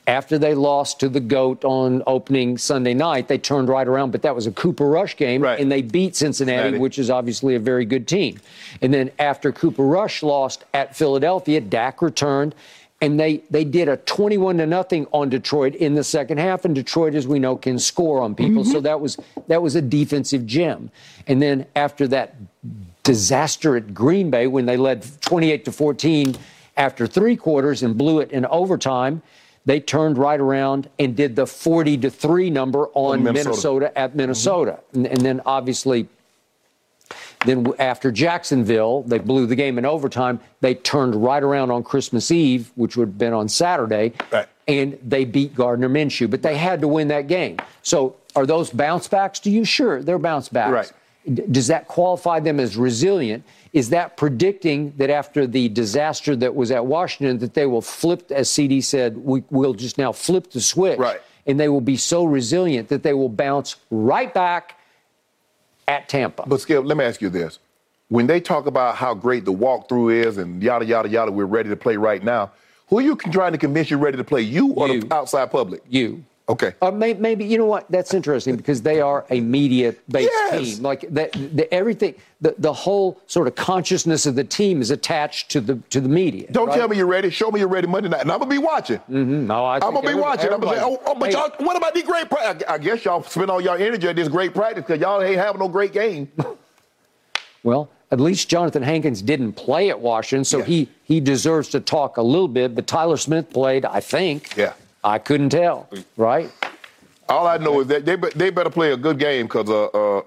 after 0.07 0.39
they 0.39 0.55
lost 0.55 0.99
to 1.01 1.09
the 1.09 1.19
GOAT 1.19 1.63
on 1.63 2.01
opening 2.07 2.57
Sunday 2.57 2.95
night, 2.95 3.27
they 3.27 3.37
turned 3.37 3.69
right 3.69 3.87
around, 3.87 4.11
but 4.11 4.23
that 4.23 4.33
was 4.33 4.47
a 4.47 4.51
Cooper 4.51 4.89
Rush 4.89 5.15
game, 5.15 5.43
Right. 5.43 5.59
and 5.59 5.71
they 5.71 5.83
beat 5.83 6.15
Cincinnati, 6.15 6.57
Cincinnati. 6.57 6.81
which 6.81 6.97
is 6.97 7.11
obviously 7.11 7.53
a 7.53 7.59
very 7.59 7.85
good 7.85 8.07
team. 8.07 8.39
And 8.81 8.91
then 8.91 9.11
after 9.19 9.51
Cooper 9.51 9.85
Rush 9.85 10.23
lost 10.23 10.65
at 10.73 10.95
Philadelphia, 10.95 11.61
Dak 11.61 12.01
returned, 12.01 12.55
and 13.01 13.19
they 13.19 13.37
they 13.49 13.63
did 13.63 13.87
a 13.87 13.97
21 13.97 14.57
to 14.57 14.65
nothing 14.65 15.07
on 15.11 15.29
Detroit 15.29 15.75
in 15.75 15.95
the 15.95 16.03
second 16.03 16.37
half. 16.37 16.65
And 16.65 16.75
Detroit, 16.75 17.15
as 17.15 17.27
we 17.27 17.39
know, 17.39 17.55
can 17.55 17.79
score 17.79 18.21
on 18.21 18.35
people, 18.35 18.63
so 18.65 18.75
mm-hmm. 18.75 18.83
that 18.83 18.99
was 18.99 19.17
that 19.47 19.61
was 19.61 19.75
a 19.75 19.81
defensive 19.81 20.45
gem. 20.45 20.91
And 21.27 21.41
then 21.41 21.65
after 21.75 22.07
that 22.09 22.35
disaster 23.03 23.75
at 23.75 23.93
Green 23.93 24.29
Bay 24.29 24.47
when 24.47 24.65
they 24.65 24.77
led 24.77 25.03
28 25.21 25.65
to 25.65 25.71
14 25.71 26.35
after 26.77 27.07
three 27.07 27.35
quarters 27.35 27.81
and 27.83 27.97
blew 27.97 28.19
it 28.19 28.31
in 28.31 28.45
overtime. 28.45 29.21
They 29.65 29.79
turned 29.79 30.17
right 30.17 30.39
around 30.39 30.89
and 30.97 31.15
did 31.15 31.35
the 31.35 31.45
40 31.45 31.97
to 31.97 32.09
3 32.09 32.49
number 32.49 32.87
on, 32.93 33.19
On 33.19 33.23
Minnesota. 33.23 33.49
Minnesota. 33.49 33.97
at 33.97 34.15
Minnesota. 34.15 34.71
Mm-hmm. 34.71 34.97
And, 34.97 35.07
and 35.07 35.21
then 35.21 35.41
obviously, 35.45 36.07
then 37.45 37.73
after 37.79 38.11
Jacksonville, 38.11 39.03
they 39.03 39.17
blew 39.19 39.45
the 39.45 39.55
game 39.55 39.77
in 39.77 39.85
overtime. 39.85 40.39
They 40.61 40.75
turned 40.75 41.15
right 41.15 41.41
around 41.41 41.71
on 41.71 41.83
Christmas 41.83 42.31
Eve, 42.31 42.71
which 42.75 42.97
would 42.97 43.09
have 43.09 43.17
been 43.17 43.33
on 43.33 43.47
Saturday, 43.47 44.13
Right. 44.31 44.47
and 44.67 44.97
they 45.05 45.23
beat 45.25 45.55
Gardner 45.55 45.89
Minshew. 45.89 46.29
But 46.29 46.41
they 46.41 46.57
had 46.57 46.81
to 46.81 46.87
win 46.87 47.07
that 47.09 47.27
game. 47.27 47.57
So 47.81 48.15
are 48.35 48.45
those 48.45 48.69
bounce 48.71 49.07
backs 49.07 49.39
to 49.41 49.49
you? 49.49 49.63
Sure, 49.63 50.03
they're 50.03 50.19
bounce 50.19 50.49
backs. 50.49 50.71
Right. 50.71 50.91
D- 51.33 51.43
Does 51.51 51.67
that 51.67 51.87
qualify 51.87 52.39
them 52.39 52.59
as 52.59 52.75
resilient? 52.75 53.43
Is 53.71 53.89
that 53.91 54.17
predicting 54.17 54.93
that 54.97 55.09
after 55.09 55.45
the 55.47 55.69
disaster 55.69 56.35
that 56.37 56.55
was 56.55 56.71
at 56.71 56.85
Washington, 56.85 57.37
that 57.39 57.53
they 57.53 57.65
will 57.67 57.81
flip, 57.81 58.31
as 58.31 58.49
CD 58.49 58.81
said, 58.81 59.17
we, 59.17 59.43
we'll 59.49 59.73
just 59.75 59.97
now 59.97 60.11
flip 60.11 60.51
the 60.51 60.61
switch, 60.61 60.97
Right. 60.99 61.21
and 61.45 61.59
they 61.59 61.69
will 61.69 61.81
be 61.81 61.95
so 61.97 62.25
resilient 62.25 62.89
that 62.89 63.03
they 63.03 63.13
will 63.13 63.29
bounce 63.29 63.75
right 63.91 64.33
back 64.33 64.75
at 65.89 66.09
Tampa? 66.09 66.45
But 66.47 66.61
Skip, 66.61 66.85
let 66.85 66.97
me 66.97 67.05
ask 67.05 67.21
you 67.21 67.29
this: 67.29 67.59
when 68.09 68.27
they 68.27 68.41
talk 68.41 68.67
about 68.67 68.95
how 68.97 69.13
great 69.15 69.45
the 69.45 69.53
walkthrough 69.53 70.25
is 70.25 70.37
and 70.37 70.63
yada 70.63 70.85
yada 70.85 71.09
yada, 71.09 71.31
we're 71.31 71.45
ready 71.45 71.69
to 71.69 71.77
play 71.77 71.97
right 71.97 72.23
now. 72.23 72.51
Who 72.89 72.99
are 72.99 73.03
you 73.03 73.17
trying 73.17 73.53
to 73.53 73.59
convince 73.59 73.89
you're 73.89 73.99
ready 73.99 74.17
to 74.17 74.23
play? 74.25 74.41
You 74.41 74.73
or 74.73 74.89
You. 74.89 75.01
the 75.01 75.13
outside 75.13 75.51
public? 75.51 75.81
you. 75.89 76.23
Okay. 76.49 76.73
Or 76.81 76.91
may, 76.91 77.13
maybe 77.13 77.45
you 77.45 77.59
know 77.59 77.67
what? 77.67 77.89
That's 77.91 78.11
interesting 78.13 78.55
because 78.55 78.81
they 78.81 79.01
are 79.01 79.23
a 79.29 79.39
media-based 79.39 80.29
Yes. 80.31 80.75
team. 80.75 80.83
Like 80.83 81.01
that, 81.13 81.31
the, 81.33 81.71
everything, 81.71 82.15
the, 82.41 82.55
the 82.57 82.73
whole 82.73 83.21
sort 83.27 83.47
of 83.47 83.53
consciousness 83.53 84.25
of 84.25 84.33
the 84.33 84.43
team 84.43 84.81
is 84.81 84.89
attached 84.89 85.51
to 85.51 85.61
the 85.61 85.75
to 85.91 86.01
the 86.01 86.09
media. 86.09 86.51
Don't 86.51 86.69
right? 86.69 86.77
tell 86.77 86.87
me 86.87 86.97
you're 86.97 87.05
ready. 87.05 87.29
Show 87.29 87.51
me 87.51 87.59
you're 87.59 87.69
ready 87.69 87.85
Monday 87.85 88.09
night, 88.09 88.21
and 88.21 88.31
I'm 88.31 88.39
gonna 88.39 88.49
be 88.49 88.57
watching. 88.57 88.97
Mm-hmm. 88.97 89.45
No, 89.45 89.63
I 89.63 89.75
I'm 89.75 89.93
gonna 89.93 90.07
be 90.07 90.15
watching. 90.15 90.51
I'm 90.51 90.59
gonna 90.59 90.77
say, 90.77 90.83
oh, 90.83 90.99
oh, 91.05 91.13
but 91.13 91.27
Hey, 91.29 91.33
y'all, 91.37 91.51
what 91.59 91.77
about 91.77 91.93
the 91.93 92.01
great 92.01 92.27
practice? 92.29 92.67
I, 92.67 92.79
guess 92.79 93.05
y'all 93.05 93.21
spend 93.21 93.51
all 93.51 93.61
y'all 93.61 93.75
energy 93.79 94.07
at 94.07 94.15
this 94.15 94.27
great 94.27 94.55
practice 94.55 94.83
because 94.87 94.99
y'all 94.99 95.21
ain't 95.21 95.35
having 95.37 95.59
no 95.59 95.67
great 95.67 95.93
game. 95.93 96.31
Well, 97.61 97.89
at 98.09 98.19
least 98.19 98.49
Jonathan 98.49 98.81
Hankins 98.81 99.21
didn't 99.21 99.53
play 99.53 99.89
at 99.89 99.99
Washington, 99.99 100.45
so 100.45 100.59
Yeah. 100.59 100.63
he 100.65 100.89
he 101.03 101.19
deserves 101.19 101.67
to 101.69 101.79
talk 101.79 102.17
a 102.17 102.21
little 102.21 102.47
bit. 102.47 102.73
But 102.73 102.87
Tyler 102.87 103.17
Smith 103.17 103.49
played, 103.51 103.83
I 103.85 103.99
think. 103.99 104.55
Yeah. 104.55 104.73
I 105.03 105.17
couldn't 105.19 105.49
tell. 105.49 105.89
Right. 106.17 106.51
All 107.27 107.47
I 107.47 107.57
know 107.57 107.81
is 107.81 107.87
that 107.87 108.05
they 108.05 108.15
they 108.15 108.49
better 108.49 108.69
play 108.69 108.91
a 108.91 108.97
good 108.97 109.19
game 109.19 109.45
because 109.45 109.69
uh, 109.69 109.85
uh, 109.85 110.21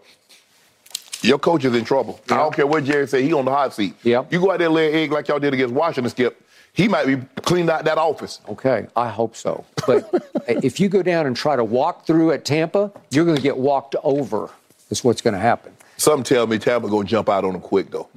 your 1.23 1.39
coach 1.39 1.65
is 1.65 1.74
in 1.74 1.85
trouble. 1.85 2.20
I 2.31 2.36
don't 2.36 2.55
care 2.55 2.66
what 2.66 2.85
Jerry 2.85 3.07
say. 3.07 3.23
He 3.23 3.32
on 3.32 3.44
the 3.44 3.51
hot 3.51 3.74
seat. 3.74 3.94
Yeah. 4.03 4.24
You 4.31 4.40
go 4.40 4.51
out 4.53 4.59
there 4.59 4.66
and 4.69 4.74
lay 4.74 4.89
an 4.89 4.94
egg 4.97 5.12
like 5.12 5.28
y'all 5.28 5.39
did 5.39 5.53
against 5.55 5.74
Washington, 5.74 6.11
Skip. 6.11 6.39
He 6.74 6.89
might 6.89 7.07
be 7.07 7.16
cleaned 7.43 7.69
out 7.70 7.85
that 7.85 7.99
office. 7.99 8.40
Okay, 8.49 8.86
I 8.97 9.09
hope 9.11 9.36
so. 9.36 9.65
But 9.86 10.09
if 10.49 10.81
you 10.81 10.89
go 10.89 11.03
down 11.03 11.27
and 11.27 11.36
try 11.36 11.55
to 11.55 11.65
walk 11.65 12.07
through 12.07 12.32
at 12.32 12.44
Tampa, 12.47 12.90
you're 13.11 13.27
going 13.27 13.36
to 13.36 13.43
get 13.43 13.59
walked 13.59 13.94
over. 14.03 14.49
That's 14.89 15.05
what's 15.05 15.20
going 15.20 15.35
to 15.35 15.40
happen. 15.40 15.77
Some 15.99 16.23
tell 16.23 16.47
me 16.47 16.59
Tampa 16.59 16.89
gonna 16.89 17.05
jump 17.07 17.28
out 17.28 17.44
on 17.44 17.55
him 17.55 17.61
quick 17.61 17.90
though. 17.90 18.09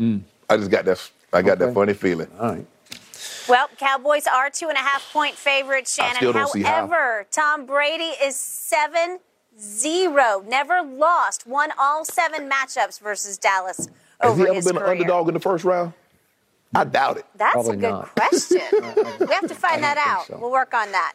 I 0.50 0.58
just 0.58 0.72
got 0.72 0.86
that. 0.86 1.12
I 1.34 1.42
got 1.42 1.60
that 1.60 1.70
Mm. 1.70 1.74
Funny 1.76 1.94
feeling. 1.94 2.28
All 2.40 2.54
right. 2.54 2.66
Well, 3.48 3.68
Cowboys 3.78 4.26
are 4.28 4.50
two 4.50 4.70
and 4.70 4.78
a 4.78 4.82
half 4.82 5.12
point 5.14 5.36
favorites, 5.36 5.94
Shannon. 5.96 6.16
still 6.18 6.34
don't 6.34 6.50
see 6.52 6.64
how. 6.64 6.88
However, 6.88 7.28
Tom 7.32 7.66
Brady 7.66 8.14
is 8.24 8.36
7 8.36 9.20
0. 9.60 10.44
Never 10.48 10.82
lost. 10.82 11.46
Won 11.48 11.70
all 11.80 12.04
seven 12.06 12.50
matchups 12.50 13.00
versus 13.00 13.38
Dallas 13.38 13.88
Has 14.20 14.32
over 14.32 14.36
he 14.38 14.44
ever 14.48 14.54
his 14.56 14.66
been 14.66 14.76
career. 14.76 14.86
an 14.92 14.98
underdog 14.98 15.28
in 15.28 15.34
the 15.34 15.40
first 15.40 15.64
round? 15.64 15.94
I 16.74 16.84
doubt 16.84 17.18
it. 17.18 17.26
That's 17.36 17.54
Probably 17.54 17.74
a 17.74 17.76
good 17.78 17.90
not. 17.90 18.16
question. 18.16 18.62
we 19.28 19.34
have 19.34 19.48
to 19.48 19.56
find 19.56 19.82
that 19.84 19.98
out. 19.98 20.26
so. 20.28 20.38
We'll 20.42 20.52
work 20.52 20.74
on 20.74 20.92
that. 20.92 21.14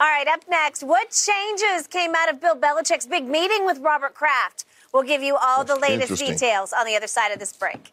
All 0.00 0.06
right, 0.08 0.26
up 0.26 0.40
next, 0.48 0.82
what 0.82 1.10
changes 1.10 1.86
came 1.86 2.14
out 2.16 2.28
of 2.28 2.40
Bill 2.40 2.56
Belichick's 2.56 3.06
big 3.06 3.26
meeting 3.26 3.64
with 3.64 3.78
Robert 3.78 4.14
Kraft? 4.14 4.64
We'll 4.92 5.04
give 5.04 5.22
you 5.22 5.36
all 5.36 5.64
the 5.64 5.76
latest 5.76 6.18
details 6.18 6.72
on 6.72 6.86
the 6.86 6.96
other 6.96 7.06
side 7.06 7.30
of 7.32 7.38
this 7.38 7.52
break. 7.52 7.92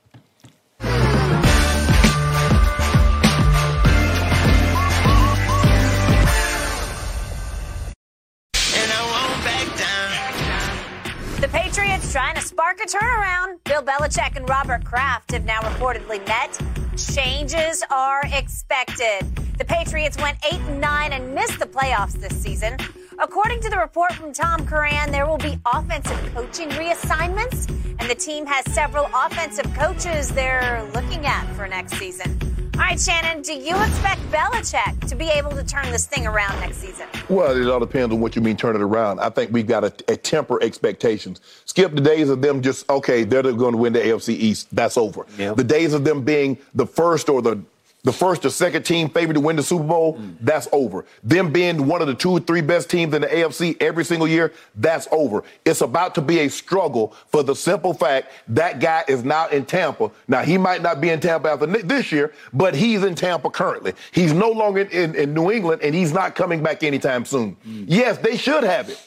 The 11.44 11.49
Patriots 11.49 12.10
trying 12.14 12.36
to 12.36 12.41
spark 12.41 12.80
a 12.80 12.88
turnaround. 12.88 13.61
Bill 13.65 13.84
Belichick 13.84 14.38
and 14.38 14.48
Robert 14.48 14.86
Kraft 14.86 15.34
have 15.34 15.44
now 15.44 15.60
reportedly 15.60 16.26
met. 16.26 16.57
Changes 16.95 17.84
are 17.91 18.22
expected. 18.32 19.24
The 19.57 19.65
Patriots 19.65 20.15
went 20.22 20.38
8 20.49 20.53
and 20.53 20.80
9 20.80 21.11
and 21.11 21.36
missed 21.36 21.60
the 21.60 21.65
playoffs 21.65 22.14
this 22.14 22.34
season. 22.41 22.78
According 23.20 23.60
to 23.60 23.70
the 23.70 23.78
report 23.78 24.14
from 24.14 24.32
Tom 24.32 24.65
Curran, 24.65 25.11
there 25.11 25.28
will 25.28 25.38
be 25.38 25.60
offensive 25.65 26.18
coaching 26.34 26.70
reassignments, 26.70 27.68
and 27.99 28.10
the 28.10 28.15
team 28.15 28.45
has 28.45 28.64
several 28.74 29.10
offensive 29.14 29.70
coaches 29.74 30.30
they're 30.30 30.90
looking 30.94 31.26
at 31.26 31.45
for 31.56 31.68
next 31.68 31.95
season. 31.95 32.53
All 32.74 32.80
right, 32.80 33.00
Shannon, 33.00 33.44
do 33.44 33.54
you 33.54 33.76
expect 33.84 34.20
Belichick 34.32 35.08
to 35.08 35.16
be 35.16 35.30
able 35.30 35.52
to 35.52 35.64
turn 35.64 35.91
this 35.91 36.08
thing 36.08 36.26
around 36.26 36.60
next 36.60 36.78
season? 36.78 37.08
Well, 37.30 37.56
it 37.56 37.70
all 37.70 37.80
depends 37.80 38.14
on 38.14 38.20
what 38.20 38.36
you 38.36 38.41
mean 38.41 38.58
turn 38.58 38.76
it 38.76 38.82
around. 38.82 39.20
I 39.20 39.30
think 39.30 39.52
we've 39.52 39.68
got 39.68 39.82
to 39.82 40.18
temper 40.18 40.62
expectations. 40.64 41.40
Skip 41.66 41.94
the 41.94 42.02
days 42.02 42.30
of 42.30 42.41
them 42.41 42.64
just 42.64 42.90
okay, 42.90 43.26
they're 43.26 43.44
going 43.44 43.74
to 43.74 43.78
win 43.78 43.94
the 43.94 44.00
AFC 44.00 44.30
East. 44.30 44.68
That's 44.76 44.98
over. 44.98 45.28
Yeah. 45.38 45.54
The 45.54 45.64
days 45.64 45.94
of 45.94 46.04
them 46.04 46.24
being 46.24 46.58
the 46.74 46.88
first 46.88 47.30
or 47.30 47.44
the 47.44 47.62
the 48.04 48.12
first 48.12 48.44
or 48.44 48.50
second 48.50 48.84
team 48.84 49.10
favored 49.10 49.34
to 49.34 49.40
win 49.40 49.56
the 49.56 49.64
Super 49.64 49.86
Bowl, 49.86 50.20
that's 50.42 50.68
over. 50.74 51.06
Them 51.24 51.54
being 51.54 51.88
one 51.88 52.02
of 52.02 52.08
the 52.08 52.14
two 52.14 52.32
or 52.32 52.40
three 52.42 52.60
best 52.60 52.90
teams 52.90 53.14
in 53.14 53.22
the 53.22 53.28
AFC 53.28 53.82
every 53.82 54.04
single 54.04 54.28
year, 54.28 54.52
that's 54.76 55.08
over. 55.10 55.44
It's 55.64 55.80
about 55.80 56.14
to 56.16 56.22
be 56.22 56.40
a 56.40 56.50
struggle 56.50 57.16
for 57.28 57.44
the 57.44 57.56
simple 57.56 57.94
fact 57.94 58.34
that 58.50 58.82
guy 58.82 59.06
is 59.08 59.24
now 59.24 59.48
in 59.48 59.66
Tampa. 59.66 60.12
Now, 60.28 60.42
he 60.42 60.58
might 60.58 60.82
not 60.82 61.00
be 61.00 61.10
in 61.10 61.22
Tampa 61.22 61.52
after 61.52 61.66
this 61.66 62.12
year, 62.12 62.34
but 62.52 62.76
he's 62.76 63.04
in 63.04 63.16
Tampa 63.16 63.50
currently. 63.50 63.94
He's 64.12 64.34
no 64.34 64.52
longer 64.52 64.82
in, 64.82 65.16
in, 65.16 65.34
New 65.34 65.50
England, 65.50 65.82
and 65.82 65.96
he's 65.96 66.12
not 66.12 66.36
coming 66.36 66.62
back 66.62 66.84
anytime 66.84 67.24
soon. 67.24 67.56
Yes, 67.64 68.18
they 68.18 68.36
should 68.36 68.64
have 68.64 68.90
it. 68.90 69.02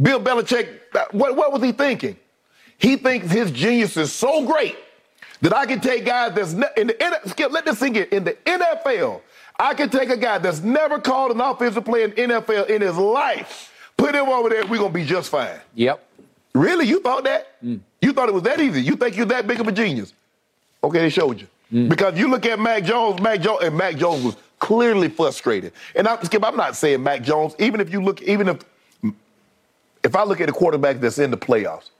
Bill 0.00 0.20
Belichick, 0.20 0.78
uh, 0.94 1.06
what, 1.10 1.34
what 1.34 1.52
was 1.52 1.60
he 1.60 1.72
thinking? 1.72 2.16
He 2.78 2.94
thinks 2.94 3.32
his 3.32 3.50
genius 3.50 3.96
is 3.96 4.12
so 4.12 4.46
great 4.46 4.76
that 5.40 5.54
I 5.54 5.66
can 5.66 5.80
take 5.80 6.04
guys 6.04 6.34
that's 6.34 6.52
ne- 6.52 6.66
in 6.76 6.88
the 6.88 7.20
Skip, 7.26 7.52
let 7.52 7.64
this 7.64 7.78
sink 7.78 7.96
in. 7.96 8.04
In 8.04 8.24
the 8.24 8.32
NFL, 8.44 9.20
I 9.58 9.74
can 9.74 9.88
take 9.90 10.10
a 10.10 10.16
guy 10.16 10.38
that's 10.38 10.60
never 10.60 10.98
called 10.98 11.32
an 11.32 11.40
offensive 11.40 11.84
play 11.84 12.04
in 12.04 12.12
NFL 12.12 12.68
in 12.68 12.82
his 12.82 12.96
life, 12.96 13.72
put 13.96 14.14
him 14.14 14.28
over 14.28 14.48
there, 14.48 14.66
we're 14.66 14.78
gonna 14.78 14.90
be 14.90 15.04
just 15.04 15.30
fine. 15.30 15.58
Yep. 15.74 16.04
Really? 16.54 16.86
You 16.86 17.00
thought 17.00 17.24
that? 17.24 17.62
Mm. 17.62 17.80
You 18.00 18.12
thought 18.12 18.28
it 18.28 18.34
was 18.34 18.44
that 18.44 18.60
easy? 18.60 18.82
You 18.82 18.96
think 18.96 19.16
you're 19.16 19.26
that 19.26 19.46
big 19.46 19.60
of 19.60 19.68
a 19.68 19.72
genius? 19.72 20.12
Okay, 20.82 21.00
they 21.00 21.10
showed 21.10 21.40
you. 21.40 21.46
Mm. 21.72 21.88
Because 21.88 22.18
you 22.18 22.28
look 22.28 22.46
at 22.46 22.58
Mac 22.58 22.84
Jones, 22.84 23.20
Mac 23.20 23.40
Jones, 23.40 23.64
and 23.64 23.76
Mac 23.76 23.96
Jones 23.96 24.24
was 24.24 24.36
clearly 24.58 25.08
frustrated. 25.08 25.72
And 25.94 26.08
I, 26.08 26.20
Skip, 26.22 26.44
I'm 26.44 26.56
not 26.56 26.76
saying 26.76 27.02
Mac 27.02 27.22
Jones. 27.22 27.54
Even 27.58 27.80
if 27.80 27.92
you 27.92 28.02
look, 28.02 28.22
even 28.22 28.48
if 28.48 28.62
if 30.04 30.14
I 30.16 30.22
look 30.24 30.40
at 30.40 30.48
a 30.48 30.52
quarterback 30.52 31.00
that's 31.00 31.18
in 31.18 31.30
the 31.30 31.36
playoffs, 31.36 31.90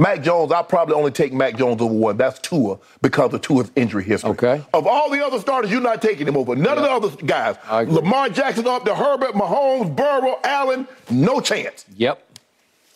Mac 0.00 0.22
Jones, 0.22 0.50
I 0.50 0.62
probably 0.62 0.94
only 0.94 1.10
take 1.10 1.30
Mac 1.30 1.58
Jones 1.58 1.82
over 1.82 1.92
one. 1.92 2.16
That's 2.16 2.38
Tua 2.38 2.78
because 3.02 3.34
of 3.34 3.42
Tua's 3.42 3.70
injury 3.76 4.02
history. 4.02 4.30
Okay. 4.30 4.64
Of 4.72 4.86
all 4.86 5.10
the 5.10 5.22
other 5.22 5.38
starters, 5.38 5.70
you're 5.70 5.82
not 5.82 6.00
taking 6.00 6.26
him 6.26 6.38
over. 6.38 6.56
None 6.56 6.78
of 6.78 6.84
the 6.84 6.90
other 6.90 7.26
guys. 7.26 7.56
Lamar 7.86 8.30
Jackson 8.30 8.66
up 8.66 8.86
to 8.86 8.94
Herbert, 8.94 9.32
Mahomes, 9.32 9.94
Burrow, 9.94 10.38
Allen, 10.42 10.88
no 11.10 11.42
chance. 11.42 11.84
Yep. 11.96 12.38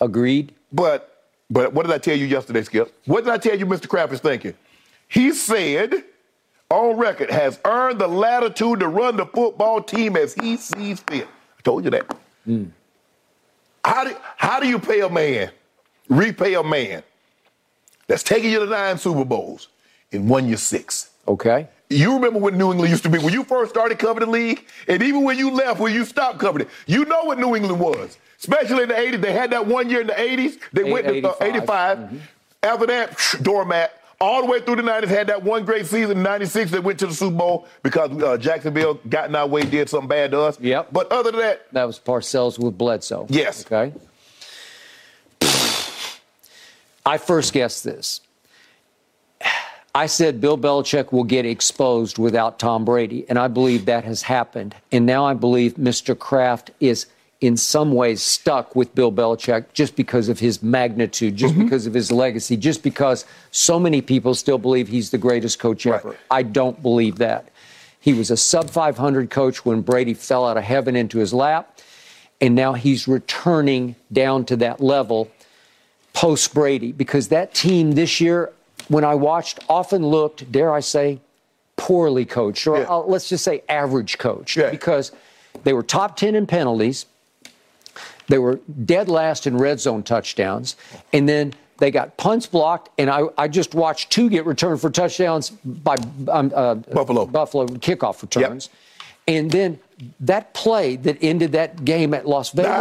Agreed. 0.01 0.55
But 0.72 1.26
but 1.51 1.74
what 1.74 1.85
did 1.85 1.94
I 1.94 1.98
tell 1.98 2.16
you 2.16 2.24
yesterday, 2.24 2.62
Skip? 2.62 2.98
What 3.05 3.24
did 3.24 3.35
I 3.35 3.36
tell 3.36 3.59
you 3.59 3.66
Mr. 3.66 3.86
Kraft 3.86 4.14
is 4.14 4.20
thinking? 4.20 4.55
He 5.06 5.32
said, 5.32 6.05
on 6.70 6.97
record, 6.97 7.31
has 7.31 7.60
earned 7.66 8.01
the 8.01 8.09
latitude 8.09 8.81
to 8.81 8.89
run 8.89 9.18
the 9.18 9.26
football 9.26 9.82
team 9.82 10.16
as 10.16 10.32
he 10.32 10.56
sees 10.56 11.01
fit. 11.01 11.28
I 11.59 11.62
told 11.62 11.85
you 11.85 11.90
that. 11.90 12.16
Hmm. 12.47 12.64
How, 13.85 14.05
do, 14.05 14.16
how 14.39 14.59
do 14.59 14.66
you 14.66 14.78
pay 14.78 15.01
a 15.02 15.10
man, 15.10 15.51
repay 16.09 16.55
a 16.55 16.62
man 16.62 17.02
that's 18.06 18.22
taking 18.22 18.51
you 18.51 18.60
to 18.60 18.66
nine 18.66 18.98
Super 18.98 19.24
Bowls 19.24 19.68
and 20.12 20.28
won 20.28 20.47
you 20.48 20.56
six? 20.56 21.10
Okay. 21.26 21.68
You 21.90 22.14
remember 22.14 22.39
what 22.39 22.55
New 22.55 22.70
England 22.72 22.90
used 22.90 23.02
to 23.05 23.09
be 23.09 23.18
when 23.18 23.32
you 23.32 23.44
first 23.44 23.70
started 23.70 23.98
covering 23.98 24.26
the 24.26 24.32
league, 24.32 24.66
and 24.89 25.02
even 25.02 25.22
when 25.22 25.39
you 25.39 25.51
left, 25.51 25.81
when 25.81 25.93
you 25.94 26.05
stopped 26.05 26.39
covering 26.39 26.66
it, 26.66 26.72
you 26.86 27.05
know 27.05 27.24
what 27.24 27.39
New 27.39 27.55
England 27.55 27.78
was. 27.78 28.18
Especially 28.39 28.82
in 28.82 28.89
the 28.89 28.94
80s. 28.94 29.20
They 29.22 29.32
had 29.32 29.51
that 29.52 29.66
one 29.66 29.89
year 29.89 30.01
in 30.02 30.06
the 30.09 30.12
80s. 30.14 30.59
They 30.72 30.85
Eight- 30.85 30.93
went 30.93 31.06
to 31.06 31.28
uh, 31.31 31.36
85. 31.40 31.98
85. 31.98 32.31
After 32.62 32.86
that, 32.86 33.18
doormat. 33.43 34.01
All 34.20 34.40
the 34.43 34.47
way 34.51 34.60
through 34.60 34.76
the 34.76 34.82
90s, 34.82 35.09
had 35.09 35.26
that 35.26 35.43
one 35.43 35.64
great 35.64 35.86
season 35.86 36.18
in 36.18 36.22
96 36.22 36.70
that 36.70 36.82
went 36.85 36.98
to 37.01 37.06
the 37.06 37.14
Super 37.14 37.36
Bowl 37.36 37.66
because 37.82 38.10
uh, 38.22 38.36
Jacksonville 38.39 38.94
got 39.09 39.28
in 39.28 39.35
our 39.35 39.47
way, 39.47 39.62
did 39.62 39.89
something 39.89 40.09
bad 40.09 40.31
to 40.31 40.40
us. 40.40 40.59
Yep. 40.60 40.89
But 40.93 41.10
other 41.12 41.31
than 41.31 41.40
that, 41.40 41.72
That 41.72 41.85
was 41.85 41.98
Parcells 41.98 42.59
with 42.59 42.78
Bledsoe. 42.78 43.26
Yes. 43.28 43.66
Okay. 43.66 43.93
I 47.06 47.18
first 47.18 47.52
guessed 47.52 47.85
this. 47.85 48.20
I 49.94 50.06
said 50.06 50.40
Bill 50.40 50.59
Belichick 50.59 51.12
will 51.12 51.24
get 51.24 51.47
exposed 51.47 52.18
without 52.18 52.59
Tom 52.59 52.85
Brady, 52.85 53.24
and 53.28 53.39
I 53.39 53.47
believe 53.47 53.85
that 53.85 54.05
has 54.05 54.22
happened. 54.22 54.74
And 54.90 55.06
now 55.06 55.24
I 55.24 55.35
believe 55.35 55.74
Mr. 55.74 56.18
Kraft 56.18 56.72
is 56.81 57.06
in 57.40 57.56
some 57.56 57.93
ways 57.93 58.22
stuck 58.22 58.74
with 58.74 58.93
Bill 58.94 59.12
Belichick 59.12 59.66
just 59.72 59.94
because 59.94 60.28
of 60.28 60.40
his 60.40 60.62
magnitude, 60.62 61.36
just 61.36 61.55
mm-hmm. 61.55 61.64
because 61.64 61.86
of 61.86 61.94
his 61.94 62.10
legacy, 62.10 62.56
just 62.56 62.82
because 62.82 63.24
so 63.52 63.78
many 63.78 64.01
people 64.01 64.35
still 64.35 64.59
believe 64.59 64.89
he's 64.89 65.10
the 65.10 65.18
greatest 65.18 65.59
coach 65.59 65.86
Right. 65.86 66.01
ever. 66.01 66.16
I 66.31 66.43
don't 66.43 66.82
believe 66.82 67.18
that. 67.18 67.51
He 68.01 68.14
was 68.14 68.31
a 68.31 68.36
sub 68.36 68.70
500 68.70 69.31
coach 69.31 69.64
when 69.64 69.82
Brady 69.82 70.14
fell 70.14 70.47
out 70.47 70.56
of 70.56 70.64
heaven 70.64 70.97
into 70.97 71.18
his 71.18 71.32
lap, 71.32 71.78
and 72.40 72.55
now 72.55 72.72
he's 72.72 73.06
returning 73.06 73.94
down 74.12 74.44
to 74.47 74.56
that 74.56 74.81
level 74.81 75.31
post 76.15 76.55
Brady 76.55 76.93
because 76.93 77.28
that 77.28 77.53
team 77.53 77.93
this 77.93 78.20
year, 78.20 78.51
when 78.89 79.05
I 79.05 79.15
watched, 79.15 79.61
often 79.69 80.07
looked, 80.07 80.51
dare 80.51 80.73
I 80.73 80.81
say, 80.81 81.20
poorly 81.77 82.24
coached, 82.24 82.66
or 82.66 82.78
Yeah. 82.78 82.85
uh, 82.89 83.01
let's 83.01 83.28
just 83.28 83.45
say 83.45 83.62
average 83.69 84.16
coached, 84.19 84.57
Yeah. 84.57 84.70
because 84.70 85.12
they 85.65 85.73
were 85.73 85.82
top 85.82 86.16
10 86.16 86.35
in 86.35 86.47
penalties. 86.47 87.05
They 88.28 88.39
were 88.39 88.61
dead 88.85 89.09
last 89.09 89.47
in 89.47 89.59
red 89.59 89.81
zone 89.81 90.03
touchdowns. 90.03 90.77
And 91.12 91.28
then 91.28 91.53
they 91.78 91.91
got 91.91 92.16
punts 92.16 92.47
blocked. 92.47 92.89
And 92.99 93.11
I, 93.11 93.24
I 93.36 93.49
just 93.49 93.74
watched 93.74 94.11
two 94.11 94.31
get 94.31 94.47
returned 94.47 94.81
for 94.81 94.89
touchdowns 94.89 95.51
by 95.51 95.97
um, 96.28 96.51
uh, 96.55 96.77
Buffalo. 96.77 97.27
Buffalo 97.27 97.66
kickoff 97.66 98.23
returns. 98.23 98.70
And 99.27 99.51
then 99.51 99.78
that 100.20 100.55
play 100.55 100.97
that 100.97 101.18
ended 101.22 101.52
that 101.52 101.85
game 101.85 102.14
at 102.14 102.26
Las 102.26 102.51
Vegas, 102.55 102.72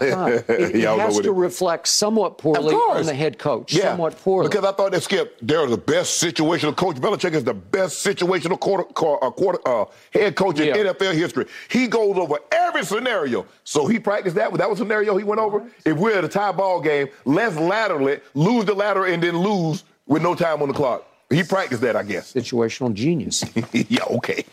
it, 0.00 0.50
it 0.76 0.98
has 0.98 1.18
to 1.20 1.28
it- 1.30 1.34
reflect 1.36 1.88
somewhat 1.88 2.38
poorly 2.38 2.74
on 2.74 3.06
the 3.06 3.14
head 3.14 3.38
coach. 3.38 3.72
Yeah, 3.72 3.90
Somewhat 3.92 4.18
poorly. 4.18 4.48
Because 4.48 4.64
I 4.64 4.72
thought 4.72 4.92
that 4.92 5.02
Skip, 5.02 5.38
they're 5.42 5.66
the 5.66 5.76
best 5.76 6.22
situational 6.22 6.76
coach. 6.76 6.96
Belichick 6.96 7.32
is 7.32 7.44
the 7.44 7.54
best 7.54 8.04
situational 8.04 8.58
quarter, 8.58 8.84
quarter, 8.84 9.24
uh, 9.24 9.30
quarter, 9.30 9.58
uh, 9.66 9.84
head 10.12 10.34
coach 10.36 10.58
in 10.60 10.68
Yeah. 10.68 10.92
NFL 10.92 11.14
history. 11.14 11.46
He 11.68 11.86
goes 11.86 12.16
over 12.16 12.36
every 12.50 12.84
scenario. 12.84 13.46
So 13.64 13.86
he 13.86 13.98
practiced 13.98 14.36
that. 14.36 14.52
That 14.54 14.68
was 14.68 14.80
a 14.80 14.82
scenario 14.82 15.16
he 15.16 15.24
went 15.24 15.40
over. 15.40 15.62
If 15.84 15.96
we're 15.96 16.16
at 16.18 16.24
a 16.24 16.28
tie 16.28 16.52
ball 16.52 16.80
game, 16.80 17.08
let's 17.24 17.56
lateral 17.56 18.08
it, 18.08 18.22
lose 18.34 18.64
the 18.64 18.74
ladder, 18.74 19.06
and 19.06 19.22
then 19.22 19.38
lose 19.38 19.84
with 20.06 20.22
no 20.22 20.34
time 20.34 20.62
on 20.62 20.68
the 20.68 20.74
clock. 20.74 21.04
He 21.30 21.42
practiced 21.42 21.80
that, 21.82 21.96
I 21.96 22.02
guess. 22.02 22.32
Situational 22.32 22.92
genius. 22.92 23.42
yeah, 23.72 24.04
okay. 24.10 24.44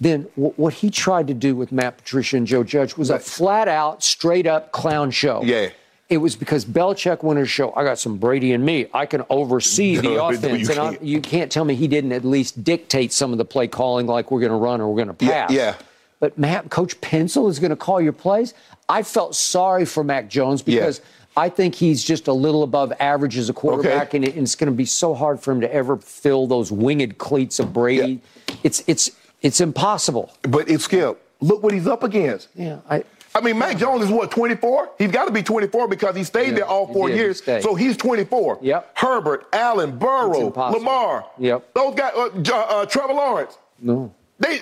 Then 0.00 0.22
wh- 0.34 0.58
what 0.58 0.74
he 0.74 0.90
tried 0.90 1.26
to 1.28 1.34
do 1.34 1.54
with 1.56 1.72
Matt 1.72 1.98
Patricia 1.98 2.36
and 2.36 2.46
Joe 2.46 2.64
Judge 2.64 2.96
was 2.96 3.10
a 3.10 3.18
flat 3.18 3.68
out, 3.68 4.02
straight 4.02 4.46
up 4.46 4.72
clown 4.72 5.10
show. 5.10 5.42
Yeah. 5.44 5.70
It 6.10 6.18
was 6.18 6.36
because 6.36 6.64
Belichick 6.66 7.22
wanted 7.22 7.40
to 7.40 7.46
show, 7.46 7.72
I 7.74 7.82
got 7.82 7.98
some 7.98 8.18
Brady 8.18 8.52
in 8.52 8.62
me. 8.64 8.86
I 8.92 9.06
can 9.06 9.22
oversee 9.30 9.96
the 9.96 10.02
No, 10.02 10.14
no, 10.16 10.28
offense. 10.28 10.60
you 10.60 10.66
and 10.68 10.74
can't. 10.96 11.02
you 11.02 11.20
can't 11.20 11.50
tell 11.50 11.64
me 11.64 11.74
he 11.74 11.88
didn't 11.88 12.12
at 12.12 12.24
least 12.24 12.62
dictate 12.62 13.12
some 13.12 13.32
of 13.32 13.38
the 13.38 13.44
play 13.44 13.68
calling, 13.68 14.06
like 14.06 14.30
we're 14.30 14.40
going 14.40 14.52
to 14.52 14.56
run 14.58 14.80
or 14.80 14.88
we're 14.92 15.02
going 15.04 15.16
to 15.16 15.24
Yeah, 15.24 15.46
pass. 15.46 15.50
yeah. 15.52 15.74
But 16.20 16.38
Matt, 16.38 16.70
Coach 16.70 17.00
Pencil 17.00 17.48
is 17.48 17.58
going 17.58 17.70
to 17.70 17.76
call 17.76 18.00
your 18.00 18.12
plays. 18.12 18.54
I 18.88 19.02
felt 19.02 19.34
sorry 19.34 19.84
for 19.86 20.04
Mac 20.04 20.28
Jones 20.28 20.60
because 20.62 21.00
I 21.36 21.48
think 21.48 21.74
he's 21.74 22.04
just 22.04 22.28
a 22.28 22.32
little 22.32 22.62
above 22.62 22.92
average 23.00 23.36
as 23.38 23.48
a 23.48 23.52
quarterback, 23.52 24.08
Okay. 24.08 24.18
and, 24.18 24.24
it, 24.26 24.34
and 24.34 24.42
it's 24.44 24.54
going 24.54 24.70
to 24.70 24.76
be 24.76 24.84
so 24.84 25.14
hard 25.14 25.40
for 25.40 25.52
him 25.52 25.60
to 25.62 25.74
ever 25.74 25.96
fill 25.96 26.46
those 26.46 26.70
winged 26.70 27.18
cleats 27.18 27.58
of 27.58 27.72
Brady. 27.72 28.20
It's 28.62 28.84
it's 28.86 29.10
it's 29.44 29.60
impossible. 29.60 30.32
But 30.42 30.68
it's 30.68 30.84
Skip. 30.84 31.20
Look 31.40 31.62
what 31.62 31.72
he's 31.72 31.86
up 31.86 32.02
against. 32.02 32.48
Yeah, 32.56 32.80
I. 32.90 33.04
I 33.36 33.40
mean, 33.40 33.58
Mac 33.58 33.78
Jones 33.78 34.04
is 34.04 34.10
what, 34.10 34.30
24? 34.30 34.90
He's 34.96 35.10
got 35.10 35.24
to 35.24 35.32
be 35.32 35.42
24 35.42 35.88
because 35.88 36.14
he 36.14 36.22
stayed 36.22 36.50
Yeah, 36.50 36.54
there 36.54 36.66
all 36.66 36.86
four 36.92 37.08
he 37.08 37.16
years. 37.16 37.38
stayed. 37.38 37.64
So 37.64 37.74
he's 37.74 37.96
24. 37.96 38.60
Yep. 38.62 38.92
Herbert, 38.96 39.46
Allen, 39.52 39.98
Burrow. 39.98 40.52
Lamar. 40.54 41.26
Yep. 41.40 41.74
Those 41.74 41.94
guys, 41.96 42.12
uh, 42.16 42.28
J- 42.42 42.52
uh, 42.54 42.86
Trevor 42.86 43.12
Lawrence. 43.14 43.58
No. 43.80 44.14
They, 44.38 44.60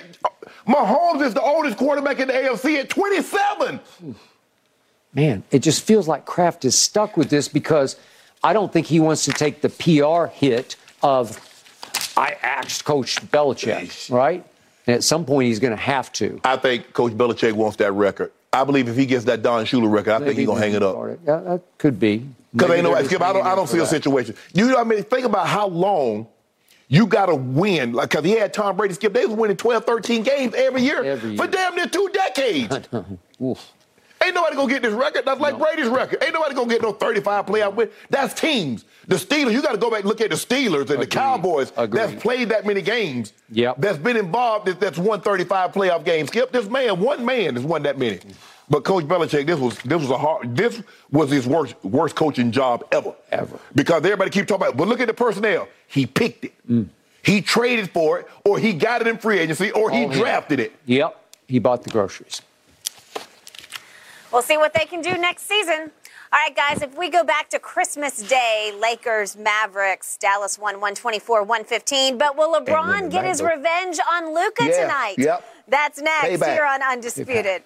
Mahomes 0.67 1.21
is 1.21 1.35
the 1.35 1.41
oldest 1.43 1.77
quarterback 1.77 2.19
in 2.19 2.27
the 2.29 2.33
AFC 2.33 2.79
at 2.79 2.89
27. 2.89 3.79
Man, 5.13 5.43
it 5.51 5.59
just 5.59 5.83
feels 5.83 6.07
like 6.07 6.25
Kraft 6.25 6.65
is 6.65 6.75
stuck 6.75 7.15
with 7.15 7.29
this 7.29 7.47
because 7.47 7.95
I 8.43 8.53
don't 8.53 8.73
think 8.73 8.87
he 8.87 8.99
wants 8.99 9.23
to 9.25 9.33
take 9.33 9.61
the 9.61 9.69
PR 9.69 10.33
hit 10.33 10.77
of 11.03 11.37
I 12.17 12.37
asked 12.41 12.85
Coach 12.85 13.17
Belichick, 13.29 14.11
right? 14.11 14.43
And 14.85 14.95
at 14.95 15.03
some 15.03 15.25
point 15.25 15.47
he's 15.47 15.59
going 15.59 15.71
to 15.71 15.81
have 15.81 16.11
to. 16.13 16.39
I 16.43 16.57
think 16.57 16.93
Coach 16.93 17.13
Belichick 17.13 17.53
wants 17.53 17.77
that 17.77 17.91
record. 17.93 18.31
I 18.51 18.63
believe 18.63 18.87
if 18.87 18.95
he 18.95 19.05
gets 19.05 19.25
that 19.25 19.41
Don 19.41 19.65
Shula 19.65 19.91
record, 19.91 20.11
I 20.11 20.19
think 20.19 20.37
he's 20.37 20.45
going 20.45 20.59
to 20.59 20.65
hang 20.65 20.75
it 20.75 20.83
up. 20.83 20.95
Yeah, 21.25 21.37
that 21.39 21.61
could 21.77 21.99
be. 21.99 22.25
Because 22.53 22.71
ain't 22.71 22.83
no 22.83 23.03
Skip. 23.03 23.21
I 23.21 23.33
don't. 23.33 23.45
I 23.45 23.55
don't 23.55 23.67
see 23.67 23.79
a 23.79 23.85
situation. 23.85 24.35
You 24.53 24.67
know, 24.67 24.75
what 24.75 24.85
I 24.85 24.89
mean, 24.89 25.03
think 25.03 25.25
about 25.25 25.47
how 25.47 25.67
long 25.67 26.27
you 26.87 27.07
got 27.07 27.25
to 27.25 27.35
win. 27.35 27.93
Like, 27.93 28.11
because 28.11 28.23
he 28.23 28.31
had 28.31 28.53
Tom 28.53 28.77
Brady. 28.77 28.93
Skip, 28.93 29.13
they 29.13 29.25
was 29.25 29.35
winning 29.35 29.57
12, 29.57 29.85
13 29.85 30.21
games 30.21 30.53
every 30.53 30.83
year 30.83 31.03
Every 31.03 31.35
for 31.35 31.47
damn 31.47 31.75
near 31.75 31.87
two 31.87 32.09
decades. 32.13 32.87
Oof. 33.41 33.71
Ain't 34.23 34.35
nobody 34.35 34.55
gonna 34.55 34.71
get 34.71 34.81
this 34.81 34.93
record. 34.93 35.25
That's 35.25 35.39
like 35.39 35.57
Brady's 35.57 35.87
record. 35.87 36.23
Ain't 36.23 36.33
nobody 36.33 36.55
gonna 36.55 36.69
get 36.69 36.81
no 36.81 36.91
35 36.93 37.45
playoff 37.45 37.73
win. 37.75 37.89
That's 38.09 38.33
teams. 38.33 38.85
The 39.07 39.15
Steelers, 39.17 39.51
you 39.51 39.61
got 39.61 39.73
to 39.73 39.77
go 39.77 39.89
back 39.89 39.99
and 40.01 40.07
look 40.07 40.21
at 40.21 40.29
the 40.29 40.35
Steelers 40.37 40.89
and 40.89 41.01
the 41.01 41.07
Cowboys 41.07 41.73
Agreed. 41.75 41.99
that's 41.99 42.21
played 42.21 42.49
that 42.49 42.65
many 42.65 42.81
games. 42.81 43.33
Yep. 43.51 43.75
That's 43.79 43.97
been 43.97 44.15
involved. 44.17 44.67
that- 44.67 44.79
That's 44.79 44.97
won 44.97 45.19
35 45.21 45.73
playoff 45.73 46.05
games. 46.05 46.29
Skip, 46.29 46.51
this 46.53 46.69
man, 46.69 46.99
one 47.01 47.25
man 47.25 47.55
has 47.55 47.63
won 47.65 47.83
that 47.83 47.97
many. 47.97 48.19
But 48.69 48.85
Coach 48.85 49.03
Belichick, 49.05 49.45
this 49.45 49.59
was 49.59 49.77
this 49.79 49.99
was 50.01 50.09
a 50.09 50.17
hard. 50.17 50.55
This 50.55 50.81
was 51.11 51.29
his 51.29 51.45
worst 51.45 51.75
worst 51.83 52.15
coaching 52.15 52.49
job 52.51 52.85
ever. 52.93 53.13
Ever. 53.31 53.59
Because 53.75 53.97
everybody 54.05 54.29
keep 54.31 54.47
talking 54.47 54.67
about. 54.67 54.77
But 54.77 54.87
look 54.87 55.01
at 55.01 55.07
the 55.07 55.13
personnel. 55.13 55.67
He 55.87 56.05
picked 56.05 56.45
it. 56.45 56.53
Mm. 56.69 56.87
He 57.23 57.41
traded 57.41 57.89
for 57.91 58.19
it, 58.19 58.27
or 58.45 58.57
he 58.57 58.73
got 58.73 59.01
it 59.01 59.07
in 59.07 59.17
free 59.17 59.39
agency, 59.39 59.71
or 59.71 59.89
he 59.91 60.03
him. 60.03 60.11
drafted 60.11 60.59
it. 60.61 60.71
Yep, 60.85 61.15
he 61.47 61.59
bought 61.59 61.83
the 61.83 61.89
groceries. 61.89 62.41
We'll 64.33 64.41
see 64.41 64.57
what 64.57 64.73
they 64.73 64.85
can 64.85 65.01
do 65.01 65.15
next 65.15 65.47
season. 65.47 65.91
All 66.33 66.39
right, 66.39 66.55
guys, 66.55 66.81
if 66.81 66.97
we 66.97 67.11
go 67.11 67.23
back 67.23 67.49
to 67.51 67.59
Christmas 67.59 68.27
Day, 68.27 68.73
Lakers, 68.81 69.37
Mavericks, 69.37 70.17
Dallas 70.17 70.57
won 70.57 70.75
124 70.81 71.43
115. 71.43 72.17
But 72.17 72.35
will 72.35 72.51
LeBron 72.59 73.11
get 73.11 73.25
his 73.25 73.43
revenge 73.43 73.99
on 74.11 74.33
Luka 74.33 74.65
Yeah, 74.65 74.81
tonight? 74.81 75.15
yep. 75.19 75.45
That's 75.67 76.01
next 76.01 76.25
Payback. 76.41 76.53
here 76.53 76.65
on 76.65 76.81
Undisputed. 76.81 77.61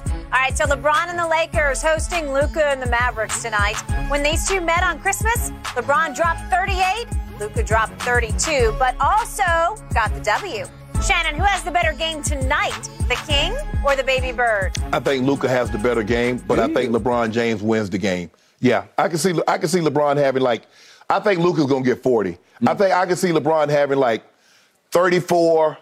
All 0.00 0.40
right, 0.40 0.56
so 0.56 0.64
LeBron 0.64 1.08
and 1.08 1.18
the 1.18 1.28
Lakers 1.28 1.80
hosting 1.80 2.32
Luka 2.32 2.64
and 2.66 2.82
the 2.82 2.86
Mavericks 2.88 3.42
tonight. 3.42 3.76
When 4.10 4.22
these 4.22 4.48
two 4.48 4.60
met 4.60 4.82
on 4.82 4.98
Christmas, 4.98 5.50
LeBron 5.76 6.16
dropped 6.16 6.40
38, 6.50 7.06
Luka 7.38 7.62
dropped 7.62 8.00
32, 8.02 8.74
but 8.78 8.94
also 9.00 9.76
got 9.92 10.14
the 10.14 10.20
W. 10.20 10.66
Shannon, 11.06 11.34
who 11.34 11.42
has 11.42 11.62
the 11.64 11.70
better 11.70 11.92
game 11.92 12.22
tonight, 12.22 12.88
the 13.08 13.16
King 13.26 13.56
or 13.84 13.96
the 13.96 14.04
Baby 14.04 14.32
Bird? 14.32 14.72
I 14.92 15.00
think 15.00 15.26
Luka 15.26 15.48
has 15.48 15.70
the 15.70 15.78
better 15.78 16.02
game, 16.02 16.38
but 16.46 16.58
I 16.58 16.72
think 16.72 16.92
LeBron 16.92 17.32
James 17.32 17.62
wins 17.62 17.90
the 17.90 17.98
game. 17.98 18.30
Yeah, 18.60 18.86
I 18.96 19.08
can 19.08 19.18
see 19.18 19.34
I 19.46 19.58
can 19.58 19.68
see 19.68 19.80
LeBron 19.80 20.16
having 20.16 20.42
like 20.42 20.62
I 21.10 21.20
think 21.20 21.40
Luka's 21.40 21.66
gonna 21.66 21.84
get 21.84 22.02
40. 22.02 22.30
I 22.30 22.74
mm. 22.74 22.78
think 22.78 22.94
I 22.94 23.04
can 23.04 23.16
see 23.16 23.28
LeBron 23.28 23.68
having 23.68 23.98
like 23.98 24.24
34, 24.92 25.76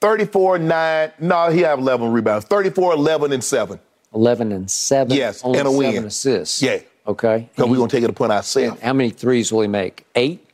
34 0.00 0.58
9. 0.58 1.12
No, 1.18 1.50
he 1.50 1.60
have 1.60 1.78
11 1.78 2.12
rebounds. 2.12 2.44
34 2.44 2.92
11 2.92 3.32
and 3.32 3.42
7. 3.42 3.80
11 4.14 4.52
and 4.52 4.70
7. 4.70 5.16
Yes, 5.16 5.42
only 5.42 5.58
and 5.58 5.68
a 5.68 5.72
win. 5.72 6.04
assists. 6.04 6.62
Yeah. 6.62 6.78
Okay. 7.06 7.48
Because 7.50 7.70
we're 7.70 7.76
going 7.76 7.88
to 7.88 7.96
take 7.96 8.04
it 8.04 8.10
upon 8.10 8.30
ourselves. 8.30 8.80
How 8.80 8.92
many 8.92 9.10
threes 9.10 9.50
will 9.50 9.62
he 9.62 9.68
make? 9.68 10.04
Eight? 10.14 10.47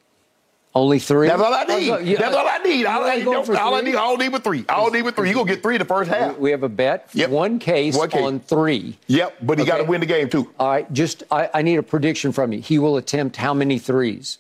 Only 0.77 0.99
three? 0.99 1.29
That's 1.29 1.41
all 1.41 1.55
I 1.55 1.65
oh, 1.69 1.79
need. 1.79 1.91
Oh, 1.91 1.99
yeah. 1.99 2.19
That's 2.19 2.35
all 2.35 2.49
I 2.49 2.59
need. 2.59 2.85
All, 2.85 3.05
I, 3.05 3.15
ain't 3.15 3.25
going 3.25 3.45
for 3.45 3.57
all 3.57 3.75
I 3.75 3.81
three? 3.81 3.91
need, 3.93 3.97
all 3.97 4.15
I 4.15 4.17
need 4.17 4.33
with 4.33 4.43
three. 4.43 4.65
All 4.69 4.89
I 4.89 4.91
need 4.91 5.03
with 5.03 5.15
three. 5.15 5.29
You 5.29 5.35
gonna 5.35 5.49
get 5.49 5.63
three 5.63 5.77
in 5.77 5.79
the 5.79 5.85
first 5.85 6.11
half. 6.11 6.37
We 6.37 6.51
have 6.51 6.65
a 6.65 6.69
bet. 6.69 7.11
Yep. 7.13 7.31
One 7.31 7.61
case 7.61 7.97
One 7.97 8.11
case. 8.11 8.23
on 8.23 8.41
three. 8.41 8.99
Yep, 9.07 9.37
but 9.43 9.61
he 9.61 9.65
got 9.65 9.77
to 9.77 9.85
win 9.85 10.01
the 10.01 10.07
game 10.07 10.29
too. 10.29 10.53
All 10.59 10.69
right. 10.69 10.93
Just, 10.93 11.23
I, 11.31 11.49
I 11.55 11.63
need 11.63 11.77
a 11.77 11.83
prediction 11.83 12.33
from 12.33 12.53
you. 12.53 12.61
He 12.61 12.81
will 12.81 12.97
attempt 12.97 13.37
how 13.37 13.55
many 13.55 13.79
threes? 13.79 14.39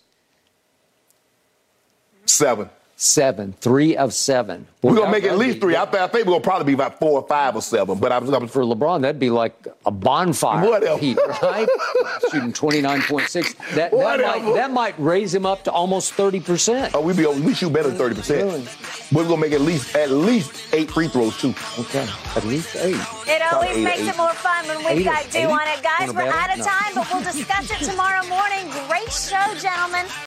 Seven. 2.26 2.68
Seven. 3.04 3.52
Three 3.60 3.98
of 3.98 4.14
seven. 4.14 4.66
We're 4.80 4.94
gonna 4.96 5.10
make 5.10 5.24
at 5.24 5.36
least 5.36 5.60
three. 5.60 5.76
I, 5.76 5.82
I 5.82 5.86
think 6.08 6.12
we're 6.26 6.32
gonna 6.32 6.40
probably 6.40 6.64
be 6.64 6.72
about 6.72 6.98
four 6.98 7.20
or 7.20 7.28
five 7.28 7.54
or 7.54 7.60
seven. 7.60 7.98
But 7.98 8.12
I 8.12 8.18
was, 8.18 8.30
I 8.30 8.38
was 8.38 8.50
For 8.50 8.62
LeBron, 8.62 9.02
that'd 9.02 9.20
be 9.20 9.28
like 9.28 9.54
a 9.84 9.90
bonfire. 9.90 10.66
Whatever. 10.66 10.98
Heat, 10.98 11.18
right? 11.42 11.68
Shooting 12.30 12.52
29.6. 12.54 13.56
That, 13.74 13.90
that, 13.90 14.20
might, 14.20 14.54
that 14.54 14.70
might 14.70 14.94
raise 14.98 15.34
him 15.34 15.44
up 15.44 15.64
to 15.64 15.72
almost 15.72 16.14
30%. 16.14 16.92
oh, 16.94 17.02
we 17.02 17.12
be 17.12 17.26
we 17.26 17.52
shoot 17.54 17.72
better 17.74 17.88
than 17.88 17.98
thirty 17.98 18.14
percent. 18.14 18.42
Really? 18.44 18.64
We're 19.12 19.28
gonna 19.28 19.40
make 19.42 19.52
at 19.52 19.60
least 19.60 19.94
at 19.94 20.10
least 20.10 20.72
eight 20.72 20.90
free 20.90 21.08
throws 21.08 21.38
too. 21.38 21.54
Okay. 21.78 22.08
At 22.36 22.44
least 22.44 22.74
eight. 22.76 22.96
It 23.26 23.42
always 23.52 23.76
eight, 23.76 23.84
makes 23.84 24.00
eight. 24.00 24.08
it 24.08 24.16
more 24.16 24.32
fun 24.32 24.66
when 24.66 24.78
we've 24.78 24.86
Eight, 25.00 25.04
got 25.04 25.30
do 25.30 25.40
on 25.40 25.60
it. 25.68 25.82
Guys, 25.82 26.10
we're 26.12 26.22
out 26.22 26.52
of 26.52 26.58
No. 26.58 26.64
time, 26.64 26.92
but 26.94 27.06
we'll 27.12 27.22
discuss 27.22 27.70
it 27.70 27.84
tomorrow 27.84 28.24
morning. 28.28 28.64
Great 28.88 29.12
show, 29.12 29.44
gentlemen. 29.60 30.06